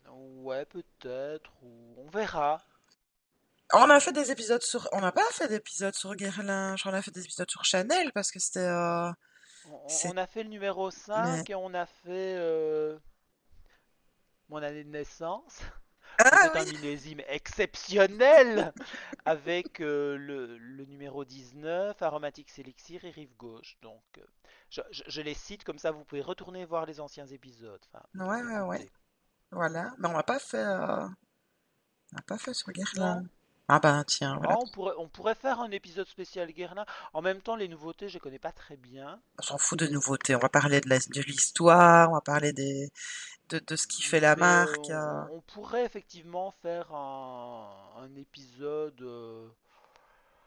Ouais, 0.08 0.66
peut-être, 0.66 1.52
ou 1.64 1.96
on 1.98 2.08
verra. 2.10 2.62
On 3.74 3.90
a 3.90 4.00
fait 4.00 4.12
des 4.14 4.30
épisodes 4.30 4.62
sur... 4.62 4.88
On 4.92 5.02
n'a 5.02 5.12
pas 5.12 5.26
fait 5.32 5.48
d'épisodes 5.48 5.96
sur 5.96 6.16
Guerlain, 6.16 6.76
on 6.86 6.94
a 6.94 7.02
fait 7.02 7.10
des 7.10 7.24
épisodes 7.24 7.50
sur 7.50 7.66
Chanel 7.66 8.12
parce 8.14 8.32
que 8.32 8.40
c'était... 8.40 8.60
euh, 8.60 9.12
On, 9.72 9.88
c'est... 9.90 10.10
on 10.14 10.18
a 10.18 10.28
fait 10.28 10.44
le 10.44 10.50
numéro 10.50 10.88
Mais... 10.88 10.92
5 10.92 11.50
et 11.50 11.56
on 11.56 11.74
a 11.74 11.86
fait 11.86 12.36
euh, 12.38 12.98
mon 14.50 14.62
année 14.62 14.84
de 14.84 14.90
naissance. 14.90 15.62
Ah 16.18 16.50
oui! 16.54 16.60
un 16.60 16.66
millésime 16.66 17.22
exceptionnel 17.28 18.74
avec 19.26 19.82
euh, 19.82 20.16
le, 20.18 20.58
le 20.58 20.86
numéro 20.86 21.26
19, 21.26 22.02
Aromatics 22.02 22.58
Elixir 22.58 23.04
et 23.04 23.10
Rive 23.12 23.36
Gauche. 23.38 23.78
Donc, 23.82 24.02
euh, 24.18 24.22
je, 24.70 24.82
je- 24.92 25.04
je 25.08 25.22
les 25.22 25.34
cite 25.34 25.64
comme 25.66 25.78
ça, 25.80 25.92
vous 25.92 26.06
pouvez 26.06 26.22
retourner 26.22 26.64
voir 26.66 26.86
les 26.86 27.02
anciens 27.02 27.26
épisodes, 27.28 27.82
enfin, 27.92 28.04
Ouais, 28.16 28.42
ouais, 28.44 28.60
ouais. 28.62 28.90
Voilà. 29.52 29.94
Mais 29.98 30.08
on 30.08 30.14
n'a 30.14 30.24
pas 30.24 30.40
fait... 30.40 30.64
On 30.66 32.16
n'a 32.16 32.22
pas 32.28 32.38
fait 32.38 32.54
sur 32.54 32.72
Guerlain. 32.72 33.26
Ah 33.68 33.80
ben 33.80 34.04
tiens, 34.06 34.40
Ah, 34.44 34.58
on 34.62 34.68
pourrait, 34.68 34.94
on 35.00 35.08
pourrait 35.08 35.34
faire 35.36 35.60
un 35.60 35.72
épisode 35.72 36.08
spécial 36.08 36.52
Guerlain. 36.52 36.86
En 37.14 37.22
même 37.24 37.42
temps, 37.42 37.56
les 37.56 37.68
nouveautés, 37.68 38.10
je 38.10 38.14
les 38.16 38.20
connais 38.20 38.38
pas 38.40 38.52
très 38.52 38.78
bien. 38.78 39.20
On 39.40 39.42
s'en 39.42 39.58
fout 39.58 39.80
de 39.80 39.88
nouveautés. 39.88 40.36
On 40.36 40.40
va 40.40 40.50
parler 40.50 40.82
de 40.82 40.90
la- 40.90 41.00
de 41.00 41.22
l'histoire, 41.22 42.10
on 42.12 42.14
va 42.14 42.22
parler 42.22 42.54
des... 42.54 42.92
de, 43.50 43.60
de 43.60 43.76
ce 43.76 43.88
qui 43.88 44.04
fait 44.04 44.20
la 44.20 44.36
Mais 44.36 44.44
euh, 44.44 44.46
marque. 44.46 44.90
euh. 44.92 45.24
on, 45.32 45.38
on 45.38 45.42
pourrait 45.42 45.84
effectivement 45.86 46.52
faire 46.62 46.94
un, 46.94 47.70
un 48.04 48.16
épisode. 48.16 49.02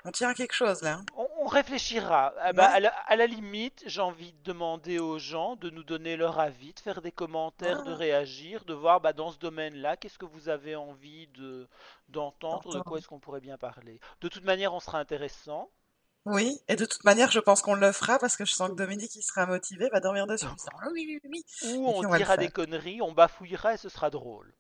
On 0.09 0.13
tient 0.13 0.31
à 0.31 0.35
quelque 0.35 0.55
chose 0.55 0.81
là. 0.81 1.03
On, 1.17 1.29
on 1.41 1.47
réfléchira. 1.47 2.33
Ah 2.41 2.55
bah, 2.55 2.69
Ouais. 2.69 2.77
à, 2.77 2.81
la, 2.81 2.89
à 2.89 3.15
la 3.17 3.27
limite, 3.27 3.83
j'ai 3.85 4.01
envie 4.01 4.33
de 4.33 4.43
demander 4.43 4.99
aux 4.99 5.19
gens 5.19 5.55
de 5.57 5.69
nous 5.69 5.85
donner 5.85 6.17
leur 6.17 6.41
avis, 6.41 6.73
de 6.73 6.81
faire 6.81 7.03
des 7.03 7.13
commentaires, 7.13 7.83
de 7.83 7.91
Ouais. 7.91 7.97
réagir, 7.97 8.65
de 8.65 8.73
voir 8.73 9.01
bah, 9.03 9.13
dans 9.13 9.31
ce 9.33 9.39
domaine-là, 9.39 9.99
qu'est-ce 9.99 10.19
que 10.19 10.25
vous 10.25 10.49
avez 10.49 10.77
envie 10.77 11.27
de 11.29 11.69
d'entendre, 12.09 12.75
de 12.75 12.81
quoi 12.81 12.97
est-ce 12.99 13.07
qu'on 13.07 13.21
pourrait 13.21 13.43
bien 13.43 13.59
parler. 13.59 14.01
De 14.23 14.29
toute 14.29 14.45
manière, 14.45 14.73
on 14.73 14.81
sera 14.81 14.99
intéressant. 14.99 15.71
Oui, 16.25 16.59
et 16.69 16.77
de 16.77 16.87
toute 16.87 17.05
manière, 17.05 17.31
je 17.31 17.39
pense 17.41 17.61
qu'on 17.61 17.75
le 17.75 17.93
fera 17.93 18.19
parce 18.19 18.37
que 18.39 18.47
je 18.47 18.53
sens 18.55 18.71
que 18.71 18.75
Dominique, 18.75 19.15
il 19.15 19.23
sera 19.23 19.45
motivé, 19.45 19.91
va 19.93 20.01
dormir 20.01 20.27
dessus 20.27 20.47
ah 20.47 20.89
oui, 20.93 21.05
oui, 21.07 21.21
oui, 21.25 21.31
oui. 21.65 21.75
Ou 21.77 21.87
on 21.87 22.07
on 22.07 22.17
dira 22.17 22.39
des 22.39 22.49
conneries, 22.49 23.03
on 23.03 23.13
bafouillera 23.13 23.75
et 23.75 23.77
ce 23.77 23.91
sera 23.91 24.09
drôle. 24.09 24.55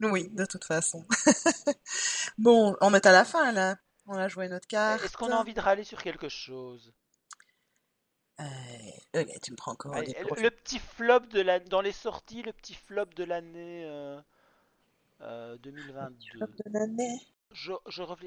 Oui, 0.00 0.28
de 0.32 0.44
toute 0.44 0.64
façon. 0.64 1.04
Bon, 2.38 2.76
on 2.80 2.94
est 2.94 3.06
à 3.06 3.12
la 3.12 3.24
fin 3.24 3.52
là. 3.52 3.76
On 4.06 4.14
a 4.14 4.28
joué 4.28 4.48
notre 4.48 4.66
Est-ce 4.66 5.12
carte. 5.12 5.16
qu'on 5.16 5.30
a 5.30 5.36
envie 5.36 5.54
de 5.54 5.60
râler 5.60 5.84
sur 5.84 6.02
quelque 6.02 6.28
chose? 6.28 6.92
Euh, 8.40 9.24
tu 9.42 9.52
me 9.52 9.56
prends 9.56 9.72
encore 9.72 9.94
Allez, 9.94 10.14
le, 10.36 10.50
petit 10.50 10.78
flop 10.78 11.20
de 11.20 11.40
la, 11.40 11.60
dans 11.60 11.80
les 11.80 11.92
sorties, 11.92 12.42
le 12.42 12.52
petit 12.52 12.74
flop 12.74 13.06
de 13.06 13.24
l'année 13.24 13.84
euh, 13.86 14.20
euh, 15.20 15.56
2022. 15.58 16.38
Flop 16.38 16.46
de 16.46 16.72
l'année. 16.72 17.20
Je. 17.52 17.72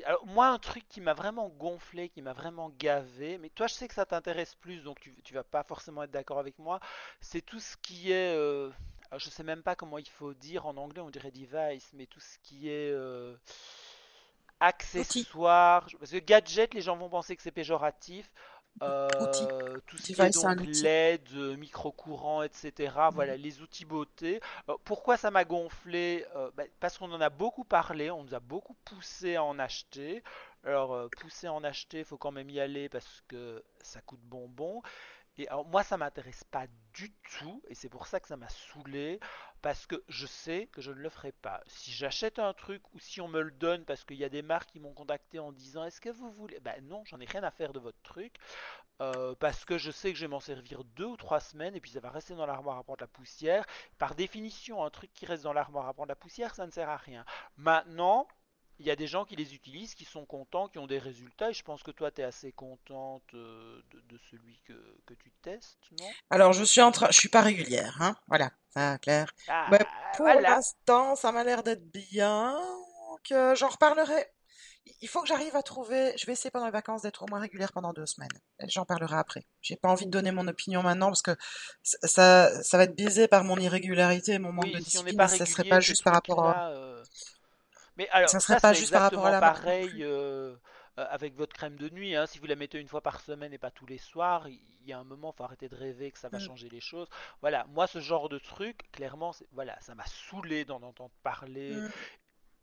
Alors, 0.05 0.25
moi, 0.27 0.47
un 0.49 0.59
truc 0.59 0.87
qui 0.87 1.01
m'a 1.01 1.15
vraiment 1.15 1.49
gonflé, 1.49 2.09
qui 2.09 2.21
m'a 2.21 2.33
vraiment 2.33 2.69
gavé, 2.77 3.39
mais 3.39 3.49
toi, 3.49 3.65
je 3.67 3.73
sais 3.73 3.87
que 3.87 3.95
ça 3.95 4.05
t'intéresse 4.05 4.53
plus, 4.55 4.83
donc 4.83 4.99
tu, 4.99 5.15
tu 5.23 5.33
vas 5.33 5.43
pas 5.43 5.63
forcément 5.63 6.03
être 6.03 6.11
d'accord 6.11 6.37
avec 6.39 6.59
moi, 6.59 6.79
c'est 7.21 7.41
tout 7.41 7.59
ce 7.59 7.75
qui 7.77 8.11
est. 8.11 8.35
euh, 8.35 8.69
je 9.17 9.29
sais 9.29 9.43
même 9.43 9.63
pas 9.63 9.75
comment 9.75 9.97
il 9.97 10.07
faut 10.07 10.33
dire 10.35 10.67
en 10.67 10.77
anglais, 10.77 11.01
on 11.01 11.09
dirait 11.09 11.31
device, 11.31 11.89
mais 11.93 12.05
tout 12.05 12.19
ce 12.19 12.37
qui 12.43 12.69
est 12.69 12.91
accessoires. 14.59 15.87
Parce 15.99 16.11
que 16.11 16.17
gadget, 16.19 16.73
les 16.73 16.81
gens 16.81 16.97
vont 16.97 17.09
penser 17.09 17.35
que 17.35 17.41
c'est 17.41 17.51
péjoratif. 17.51 18.31
Euh, 18.83 19.79
tout 19.87 19.97
ce 19.97 20.11
qui 20.11 20.25
est 20.25 20.29
donc. 20.31 20.59
LED, 20.59 21.21
euh, 21.33 21.55
micro-courant, 21.55 22.43
etc. 22.43 23.09
Voilà, 23.09 23.37
Mhm. 23.37 23.41
les 23.41 23.61
outils 23.61 23.85
beauté. 23.85 24.41
Euh, 24.69 24.75
pourquoi 24.83 25.15
ça 25.17 25.31
m'a 25.31 25.45
gonflé? 25.45 26.25
Euh, 26.35 26.51
bah, 26.55 26.63
parce 26.81 26.97
qu'on 26.97 27.11
en 27.13 27.21
a 27.21 27.29
beaucoup 27.29 27.63
parlé, 27.63 28.11
on 28.11 28.23
nous 28.23 28.35
a 28.35 28.39
beaucoup 28.41 28.75
poussé 28.85 29.35
à 29.35 29.43
en 29.43 29.59
acheter. 29.59 30.23
Alors, 30.65 31.09
pousser 31.11 31.47
à 31.47 31.53
en 31.53 31.63
acheter, 31.63 31.99
il 31.99 32.05
faut 32.05 32.17
quand 32.17 32.31
même 32.31 32.49
y 32.49 32.59
aller 32.59 32.89
parce 32.89 33.23
que 33.27 33.63
ça 33.81 34.01
coûte 34.01 34.19
bonbon. 34.23 34.81
Et 35.37 35.47
moi, 35.67 35.83
ça 35.83 35.97
m'intéresse 35.97 36.43
pas 36.45 36.65
du 36.93 37.11
tout, 37.39 37.61
et 37.67 37.75
c'est 37.75 37.89
pour 37.89 38.07
ça 38.07 38.19
que 38.19 38.27
ça 38.27 38.37
m'a 38.37 38.47
saoulé, 38.47 39.19
parce 39.61 39.85
que 39.85 40.01
je 40.07 40.25
sais 40.25 40.67
que 40.71 40.81
je 40.81 40.91
ne 40.91 40.97
le 40.97 41.09
ferai 41.09 41.33
pas. 41.33 41.61
Si 41.67 41.91
j'achète 41.91 42.39
un 42.39 42.53
truc 42.53 42.81
ou 42.93 42.99
si 42.99 43.19
on 43.19 43.27
me 43.27 43.41
le 43.41 43.51
donne, 43.51 43.83
parce 43.83 44.05
qu'il 44.05 44.17
y 44.17 44.23
a 44.23 44.29
des 44.29 44.41
marques 44.41 44.71
qui 44.71 44.79
m'ont 44.79 44.93
contacté 44.93 45.39
en 45.39 45.51
disant 45.51 45.83
Est-ce 45.83 45.99
que 45.99 46.09
vous 46.09 46.31
voulez 46.31 46.59
Ben 46.61 46.81
non, 46.87 47.03
j'en 47.05 47.19
ai 47.19 47.25
rien 47.25 47.43
à 47.43 47.51
faire 47.51 47.73
de 47.73 47.79
votre 47.79 48.01
truc, 48.01 48.35
euh, 49.01 49.35
parce 49.35 49.65
que 49.65 49.77
je 49.77 49.91
sais 49.91 50.13
que 50.13 50.17
je 50.17 50.25
vais 50.25 50.29
m'en 50.29 50.39
servir 50.39 50.83
deux 50.83 51.05
ou 51.05 51.17
trois 51.17 51.41
semaines, 51.41 51.75
et 51.75 51.81
puis 51.81 51.91
ça 51.91 51.99
va 51.99 52.11
rester 52.11 52.35
dans 52.35 52.45
l'armoire 52.45 52.77
à 52.77 52.83
prendre 52.83 53.01
la 53.01 53.07
poussière. 53.07 53.65
Par 53.97 54.15
définition, 54.15 54.83
un 54.83 54.89
truc 54.89 55.11
qui 55.13 55.25
reste 55.25 55.43
dans 55.43 55.53
l'armoire 55.53 55.87
à 55.87 55.93
prendre 55.93 56.09
la 56.09 56.15
poussière, 56.15 56.55
ça 56.55 56.65
ne 56.65 56.71
sert 56.71 56.89
à 56.89 56.97
rien. 56.97 57.25
Maintenant. 57.57 58.27
Il 58.79 58.85
y 58.85 58.91
a 58.91 58.95
des 58.95 59.07
gens 59.07 59.25
qui 59.25 59.35
les 59.35 59.55
utilisent, 59.55 59.95
qui 59.95 60.05
sont 60.05 60.25
contents, 60.25 60.67
qui 60.67 60.79
ont 60.79 60.87
des 60.87 60.99
résultats, 60.99 61.49
et 61.49 61.53
je 61.53 61.63
pense 61.63 61.81
que 61.81 61.91
toi, 61.91 62.11
tu 62.11 62.21
es 62.21 62.23
assez 62.25 62.51
contente 62.51 63.23
euh, 63.33 63.81
de, 63.91 64.01
de 64.01 64.19
celui 64.29 64.59
que, 64.65 64.73
que 65.05 65.13
tu 65.13 65.31
testes, 65.41 65.77
non? 65.99 66.09
Alors, 66.29 66.51
je 66.53 66.63
suis 66.63 66.81
en 66.81 66.91
train, 66.91 67.07
je 67.09 67.17
suis 67.17 67.29
pas 67.29 67.41
régulière, 67.41 67.97
hein. 68.01 68.15
Voilà, 68.27 68.51
ça, 68.73 68.97
clair. 68.97 69.33
Ah, 69.47 69.67
Mais 69.71 69.79
pour 70.17 70.25
voilà. 70.25 70.41
l'instant, 70.41 71.15
ça 71.15 71.31
m'a 71.31 71.43
l'air 71.43 71.63
d'être 71.63 71.89
bien. 71.91 72.57
Euh, 73.31 73.55
j'en 73.55 73.69
reparlerai. 73.69 74.25
Il 75.01 75.07
faut 75.07 75.21
que 75.21 75.27
j'arrive 75.27 75.55
à 75.55 75.63
trouver. 75.63 76.13
Je 76.15 76.27
vais 76.27 76.33
essayer 76.33 76.51
pendant 76.51 76.65
les 76.67 76.71
vacances 76.71 77.01
d'être 77.01 77.23
au 77.23 77.25
moins 77.27 77.39
régulière 77.39 77.71
pendant 77.71 77.91
deux 77.91 78.05
semaines. 78.05 78.29
J'en 78.67 78.85
parlerai 78.85 79.15
après. 79.15 79.43
J'ai 79.61 79.77
pas 79.77 79.89
envie 79.89 80.05
de 80.05 80.11
donner 80.11 80.31
mon 80.31 80.47
opinion 80.47 80.83
maintenant 80.83 81.07
parce 81.07 81.23
que 81.23 81.35
ça, 81.83 82.61
ça 82.61 82.77
va 82.77 82.83
être 82.83 82.95
biaisé 82.95 83.27
par 83.27 83.43
mon 83.43 83.57
irrégularité 83.57 84.33
et 84.33 84.39
mon 84.39 84.51
manque 84.51 84.65
de 84.71 84.77
Oui, 84.77 84.83
si 84.83 84.99
on 84.99 85.03
discipline. 85.03 85.27
Ça 85.27 85.45
serait 85.47 85.63
pas 85.63 85.79
juste 85.79 86.03
par 86.03 86.13
rapport 86.13 86.45
à, 86.45 86.69
euh, 86.69 87.03
Mais 87.97 88.09
alors, 88.09 88.29
ça 88.29 88.39
serait 88.39 88.55
ça, 88.55 88.59
pas 88.59 88.73
juste 88.73 88.91
par 88.91 89.01
rapport 89.03 89.25
à 89.25 89.29
exactement 89.29 89.31
la 89.31 89.41
marque 89.41 89.65
non 89.65 89.71
pareil 89.71 90.03
euh, 90.03 90.55
euh, 90.97 91.05
avec 91.09 91.35
votre 91.35 91.53
crème 91.53 91.77
de 91.77 91.89
nuit. 91.89 92.15
hein. 92.15 92.25
Si 92.25 92.39
vous 92.39 92.45
la 92.47 92.55
mettez 92.55 92.79
une 92.79 92.87
fois 92.87 93.01
par 93.01 93.21
semaine 93.21 93.53
et 93.53 93.57
pas 93.57 93.71
tous 93.71 93.85
les 93.85 93.97
soirs, 93.97 94.47
il 94.49 94.59
y 94.85 94.93
a 94.93 94.99
un 94.99 95.03
moment, 95.03 95.31
faut 95.31 95.43
arrêter 95.43 95.69
de 95.69 95.75
rêver 95.75 96.11
que 96.11 96.19
ça 96.19 96.29
va 96.29 96.39
Mm, 96.39 96.41
changer 96.41 96.69
les 96.69 96.81
choses. 96.81 97.07
Voilà, 97.41 97.65
moi, 97.69 97.87
ce 97.87 97.99
genre 97.99 98.29
de 98.29 98.37
truc, 98.39 98.91
clairement, 98.91 99.33
voilà, 99.53 99.79
ça 99.81 99.95
m'a 99.95 100.05
saoulé 100.05 100.65
d'en 100.65 100.81
entendre 100.83 101.13
parler, 101.23 101.81
mm. 101.81 101.89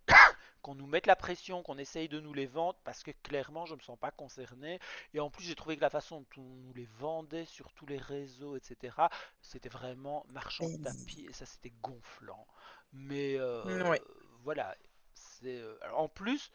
qu'on 0.63 0.75
nous 0.75 0.87
mette 0.87 1.07
la 1.07 1.17
pression, 1.17 1.63
qu'on 1.63 1.79
essaye 1.79 2.09
de 2.09 2.21
nous 2.21 2.33
les 2.35 2.47
vendre, 2.47 2.79
parce 2.85 3.03
que 3.03 3.11
clairement, 3.23 3.67
je 3.67 3.75
me 3.75 3.81
sens 3.81 3.99
pas 3.99 4.11
concerné. 4.13 4.79
Et 5.15 5.21
en 5.21 5.31
plus, 5.31 5.45
j'ai 5.45 5.55
trouvé 5.55 5.77
que 5.77 5.81
la 5.83 5.91
façon 5.91 6.21
dont 6.21 6.43
on 6.43 6.43
nous 6.43 6.75
les 6.75 6.87
vendait 6.99 7.45
sur 7.47 7.73
tous 7.73 7.87
les 7.87 7.99
réseaux, 7.99 8.57
etc., 8.57 8.95
c'était 9.41 9.69
vraiment 9.69 10.25
marchand 10.29 10.69
de 10.69 10.77
tapis, 10.77 11.27
et 11.29 11.33
ça, 11.33 11.47
c'était 11.47 11.73
gonflant. 11.83 12.47
Mais 12.93 13.37
euh, 13.39 13.83
voilà, 14.45 14.77
c'est 15.43 15.59
euh, 15.59 15.77
en 15.94 16.09
plus, 16.09 16.51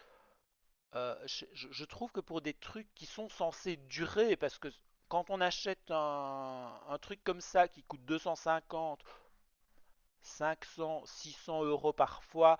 euh, 0.95 1.15
je, 1.25 1.85
trouve 1.85 2.11
que 2.11 2.19
pour 2.19 2.41
des 2.41 2.53
trucs 2.53 2.93
qui 2.95 3.05
sont 3.05 3.29
censés 3.29 3.77
durer, 3.77 4.35
parce 4.35 4.57
que 4.57 4.69
quand 5.09 5.29
on 5.29 5.41
achète 5.41 5.91
un, 5.91 6.71
un 6.89 6.97
truc 6.97 7.23
comme 7.23 7.41
ça 7.41 7.67
qui 7.67 7.83
coûte 7.83 8.03
250, 8.05 9.03
500, 10.21 11.03
600 11.05 11.63
euros 11.63 11.93
parfois, 11.93 12.57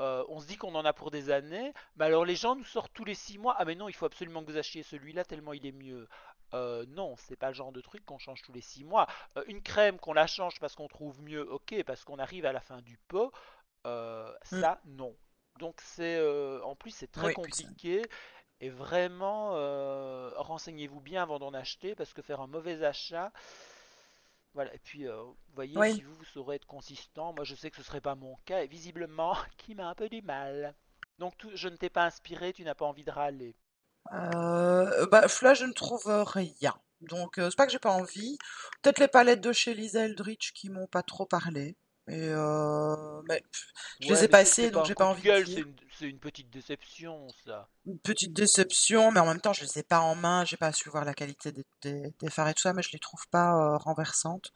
euh, 0.00 0.24
on 0.28 0.40
se 0.40 0.46
dit 0.46 0.56
qu'on 0.56 0.74
en 0.74 0.84
a 0.84 0.92
pour 0.92 1.10
des 1.10 1.30
années, 1.30 1.72
mais 1.96 2.06
alors 2.06 2.24
les 2.24 2.36
gens 2.36 2.54
nous 2.54 2.64
sortent 2.64 2.92
tous 2.92 3.04
les 3.04 3.14
6 3.14 3.38
mois, 3.38 3.56
ah 3.58 3.64
mais 3.64 3.74
non, 3.74 3.88
il 3.88 3.94
faut 3.94 4.04
absolument 4.06 4.44
que 4.44 4.50
vous 4.50 4.58
achetiez 4.58 4.82
celui-là 4.82 5.24
tellement 5.24 5.52
il 5.54 5.64
est 5.66 5.72
mieux. 5.72 6.06
Euh, 6.54 6.84
non, 6.88 7.16
c'est 7.16 7.36
pas 7.36 7.48
le 7.48 7.54
genre 7.54 7.72
de 7.72 7.80
truc 7.80 8.04
qu'on 8.04 8.18
change 8.18 8.42
tous 8.42 8.52
les 8.52 8.60
6 8.60 8.84
mois. 8.84 9.06
Euh, 9.36 9.44
une 9.46 9.62
crème 9.62 9.98
qu'on 9.98 10.12
la 10.12 10.26
change 10.26 10.60
parce 10.60 10.74
qu'on 10.74 10.88
trouve 10.88 11.20
mieux, 11.22 11.50
ok, 11.50 11.82
parce 11.84 12.04
qu'on 12.04 12.18
arrive 12.18 12.46
à 12.46 12.52
la 12.52 12.60
fin 12.60 12.82
du 12.82 12.98
pot, 13.08 13.32
Mm, 13.86 14.60
ça, 14.60 14.80
non. 14.86 15.14
Donc 15.58 15.80
c'est 15.80 16.16
euh, 16.16 16.62
en 16.62 16.74
plus 16.76 16.90
c'est 16.90 17.10
très 17.10 17.28
oui, 17.28 17.32
compliqué 17.32 18.02
et 18.60 18.70
vraiment 18.70 19.52
euh, 19.56 20.30
renseignez-vous 20.36 21.00
bien 21.00 21.22
avant 21.22 21.38
d'en 21.38 21.54
acheter 21.54 21.94
parce 21.94 22.12
que 22.12 22.22
faire 22.22 22.40
un 22.40 22.46
mauvais 22.46 22.82
achat, 22.84 23.32
voilà. 24.54 24.74
Et 24.74 24.78
puis 24.80 25.06
euh, 25.06 25.22
vous 25.22 25.36
voyez 25.54 25.84
si 25.84 26.02
vous 26.02 26.14
vous 26.16 26.24
saurez 26.24 26.56
être 26.56 26.66
consistant, 26.66 27.32
moi 27.32 27.44
je 27.44 27.54
sais 27.54 27.70
que 27.70 27.76
ce 27.76 27.82
serait 27.84 28.00
pas 28.00 28.14
mon 28.16 28.34
cas 28.44 28.62
et 28.62 28.66
visiblement 28.66 29.36
qui 29.56 29.74
m'a 29.76 29.88
un 29.88 29.94
peu 29.94 30.08
du 30.08 30.20
mal. 30.22 30.74
Donc 31.18 31.36
tout- 31.38 31.52
je 31.54 31.68
ne 31.68 31.76
t'ai 31.76 31.90
pas 31.90 32.04
inspiré, 32.06 32.52
tu 32.52 32.64
n'as 32.64 32.74
pas 32.74 32.86
envie 32.86 33.04
de 33.04 33.10
râler. 33.12 33.56
Bah, 35.10 35.26
là, 35.42 35.54
je 35.54 35.64
ne 35.64 35.72
trouve 35.72 36.04
rien. 36.06 36.74
Donc, 37.00 37.34
c'est 37.36 37.56
pas 37.56 37.66
que 37.66 37.72
j'ai 37.72 37.78
pas 37.78 37.92
envie. 37.92 38.38
Peut-être 38.82 38.98
les 38.98 39.08
palettes 39.08 39.40
de 39.40 39.52
chez 39.52 39.74
Lisa 39.74 40.04
Eldridge 40.04 40.52
qui 40.52 40.68
m'ont 40.70 40.86
pas 40.86 41.02
trop 41.02 41.26
parlé. 41.26 41.76
Et 42.08 42.28
euh, 42.30 43.22
mais 43.28 43.40
pff, 43.52 43.72
je 44.00 44.08
les 44.08 44.12
Ouais, 44.12 44.24
ai 44.24 44.28
mais 44.28 44.28
pas 44.28 44.44
pas 44.44 44.70
donc 44.70 44.84
j'ai 44.84 44.94
pas 44.94 45.06
envie 45.06 45.22
de 45.22 45.44
c'est 45.44 45.60
une, 45.60 45.76
c'est 45.90 46.08
une 46.08 46.18
petite 46.20 46.50
déception 46.50 47.32
ça. 47.44 47.68
Une 47.86 47.98
petite 48.00 48.32
déception, 48.32 49.12
mais 49.12 49.20
en 49.20 49.26
même 49.26 49.40
temps, 49.40 49.52
je 49.52 49.62
les 49.62 49.78
ai 49.78 49.82
pas 49.84 50.00
en 50.00 50.14
main. 50.16 50.44
J'ai 50.44 50.56
pas 50.56 50.72
su 50.72 50.88
voir 50.90 51.04
la 51.04 51.14
qualité 51.14 51.52
des, 51.52 51.64
des, 51.82 52.12
des 52.18 52.30
fards 52.30 52.48
et 52.48 52.54
tout 52.54 52.62
ça, 52.62 52.72
mais 52.72 52.82
je 52.82 52.90
les 52.92 52.98
trouve 52.98 53.28
pas 53.28 53.54
euh, 53.54 53.76
renversantes. 53.76 54.52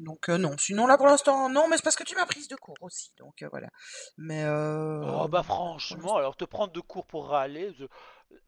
Donc 0.00 0.28
euh, 0.30 0.38
non. 0.38 0.56
Sinon 0.58 0.86
là, 0.86 0.98
pour 0.98 1.06
l'instant, 1.06 1.48
non. 1.48 1.68
Mais 1.68 1.76
c'est 1.76 1.82
parce 1.84 1.96
que 1.96 2.04
tu 2.04 2.16
m'as 2.16 2.26
prise 2.26 2.48
de 2.48 2.56
court 2.56 2.76
aussi. 2.82 3.12
Donc 3.18 3.42
euh, 3.42 3.48
voilà. 3.50 3.68
Mais 4.18 4.44
Oh 5.00 5.26
bah 5.28 5.42
franchement, 5.42 6.16
alors 6.16 6.36
te 6.36 6.44
prendre 6.44 6.72
de 6.72 6.80
cours 6.80 7.06
pour 7.06 7.28
râler, 7.28 7.72
je, 7.78 7.86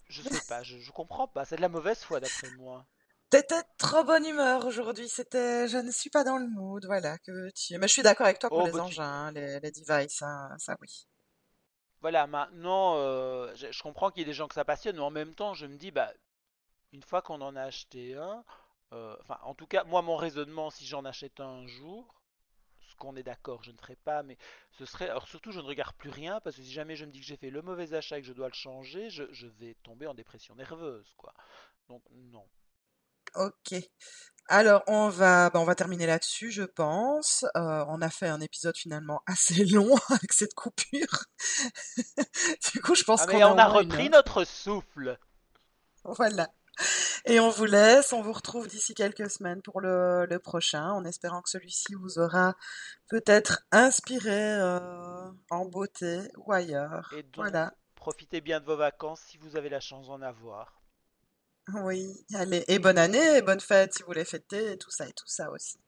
je 0.09 0.23
sais 0.23 0.41
pas, 0.43 0.63
je, 0.63 0.79
je 0.79 0.91
comprends 0.93 1.29
pas, 1.29 1.45
c'est 1.45 1.57
de 1.57 1.61
la 1.63 1.69
mauvaise 1.69 2.03
foi 2.03 2.21
d'après 2.21 2.51
moi. 2.51 2.87
T'étais 3.31 3.63
trop 3.79 4.05
bonne 4.05 4.27
humeur 4.27 4.67
aujourd'hui, 4.67 5.09
c'était, 5.09 5.67
je 5.67 5.79
ne 5.79 5.91
suis 5.91 6.11
pas 6.11 6.25
dans 6.25 6.37
le 6.37 6.47
mood, 6.47 6.85
voilà, 6.85 7.17
que 7.19 7.33
veux-tu? 7.33 7.79
Mais 7.79 7.89
je 7.89 7.93
suis 7.95 8.03
d'accord 8.03 8.27
avec 8.27 8.39
toi 8.39 8.51
pour 8.51 8.61
Oh 8.61 8.63
les 8.63 8.79
bah 8.79 8.83
tu, 8.83 8.99
engins, 8.99 9.31
les, 9.33 9.61
les 9.61 9.71
devices, 9.71 10.21
hein, 10.21 10.55
ça 10.59 10.77
oui. 10.83 11.07
voilà, 12.01 12.27
maintenant, 12.27 12.95
euh, 12.97 13.55
je, 13.57 13.73
je 13.73 13.83
comprends 13.83 14.11
qu'il 14.11 14.21
y 14.21 14.23
ait 14.23 14.27
des 14.27 14.33
gens 14.35 14.49
que 14.49 14.55
ça 14.55 14.65
passionne, 14.65 14.97
mais 14.97 15.03
en 15.03 15.11
même 15.11 15.35
temps, 15.35 15.55
je 15.55 15.67
me 15.67 15.77
dis, 15.77 15.91
bah, 15.91 16.13
une 16.93 17.03
fois 17.03 17.23
qu'on 17.23 17.41
en 17.43 17.57
a 17.57 17.63
acheté 17.65 18.17
un, 18.17 18.45
euh, 18.95 19.17
enfin, 19.23 19.39
en 19.45 19.55
tout 19.55 19.67
cas, 19.67 19.85
moi, 19.85 20.03
mon 20.03 20.17
raisonnement, 20.17 20.71
si 20.71 20.87
j'en 20.87 21.05
achète 21.07 21.41
un 21.41 21.67
jour, 21.67 22.23
ce 22.83 22.97
qu'on 22.97 23.17
est 23.17 23.25
d'accord, 23.25 23.63
je 23.65 23.73
ne 23.73 23.79
ferai 23.79 23.97
pas, 23.97 24.23
mais 24.25 24.39
ce 24.73 24.87
serait, 24.87 25.09
alors 25.11 25.29
surtout, 25.29 25.53
je 25.53 25.61
ne 25.61 25.67
regarde 25.67 25.97
plus 25.97 26.11
rien, 26.11 26.41
parce 26.43 26.57
que 26.57 26.63
si 26.63 26.73
jamais 26.73 26.97
je 26.97 27.05
me 27.07 27.13
dis 27.13 27.21
que 27.21 27.27
j'ai 27.27 27.37
fait 27.37 27.51
le 27.51 27.63
mauvais 27.63 27.95
achat 27.95 28.19
et 28.19 28.23
que 28.23 28.29
je 28.29 28.33
dois 28.35 28.49
le 28.49 28.55
changer, 28.55 29.11
je, 29.11 29.25
je 29.33 29.47
vais 29.49 29.75
tomber 29.85 30.07
en 30.07 30.15
dépression 30.15 30.55
nerveuse, 30.57 31.15
quoi. 31.17 31.35
Donc, 31.89 32.03
non. 32.13 32.47
Ok. 33.39 33.75
Alors 34.51 34.83
on 34.87 35.09
va, 35.11 35.51
bah, 35.51 35.61
on 35.61 35.65
va 35.65 35.75
terminer 35.75 36.07
là-dessus, 36.07 36.51
je 36.51 36.63
pense. 36.63 37.45
Euh, 37.57 37.85
on 37.89 38.01
a 38.01 38.09
fait 38.11 38.29
un 38.29 38.41
épisode 38.41 38.77
finalement 38.77 39.23
assez 39.27 39.65
long 39.67 39.97
avec 40.11 40.33
cette 40.33 40.55
coupure. 40.55 41.25
Du 42.73 42.81
coup, 42.83 42.95
je 42.95 43.05
pense 43.05 43.23
Ah, 43.23 43.27
qu'on 43.27 43.43
a 43.43 43.47
on 43.49 43.59
a 43.59 43.65
une 43.83 43.93
repris 43.93 44.09
notre 44.11 44.45
souffle. 44.45 45.19
Voilà. 46.05 46.49
Et 47.25 47.41
on 47.41 47.51
vous 47.51 47.65
laisse, 47.65 48.13
on 48.13 48.23
vous 48.23 48.33
retrouve 48.33 48.69
d'ici 48.69 48.95
quelques 48.95 49.29
semaines 49.31 49.63
pour 49.63 49.81
le, 49.81 50.27
le 50.27 50.39
prochain, 50.39 50.91
en 50.93 51.05
espérant 51.05 51.43
que 51.43 51.51
celui-ci 51.51 51.95
vous 51.95 52.19
aura 52.21 52.55
peut-être 53.09 53.63
inspiré 53.73 54.55
euh, 54.55 55.31
en 55.51 55.65
beauté 55.67 56.21
ou 56.37 56.53
Et 56.53 56.57
ailleurs. 56.57 57.23
donc, 57.33 57.51
Voilà. 57.51 57.75
profitez 57.97 58.41
bien 58.41 58.61
de 58.61 58.65
vos 58.67 58.77
vacances 58.77 59.21
si 59.27 59.39
vous 59.39 59.57
avez 59.57 59.69
la 59.69 59.81
chance 59.81 60.07
d'en 60.07 60.23
avoir. 60.23 60.78
Oui, 61.75 62.25
allez, 62.35 62.65
et 62.67 62.79
bonne 62.79 62.97
année, 62.97 63.37
et 63.37 63.43
bonne 63.43 63.61
fête 63.61 63.93
si 63.95 64.03
vous 64.03 64.13
les 64.13 64.25
fêtez, 64.25 64.73
et 64.73 64.79
tout 64.79 64.91
ça, 64.91 65.07
et 65.07 65.13
tout 65.13 65.27
ça 65.27 65.51
aussi. 65.51 65.79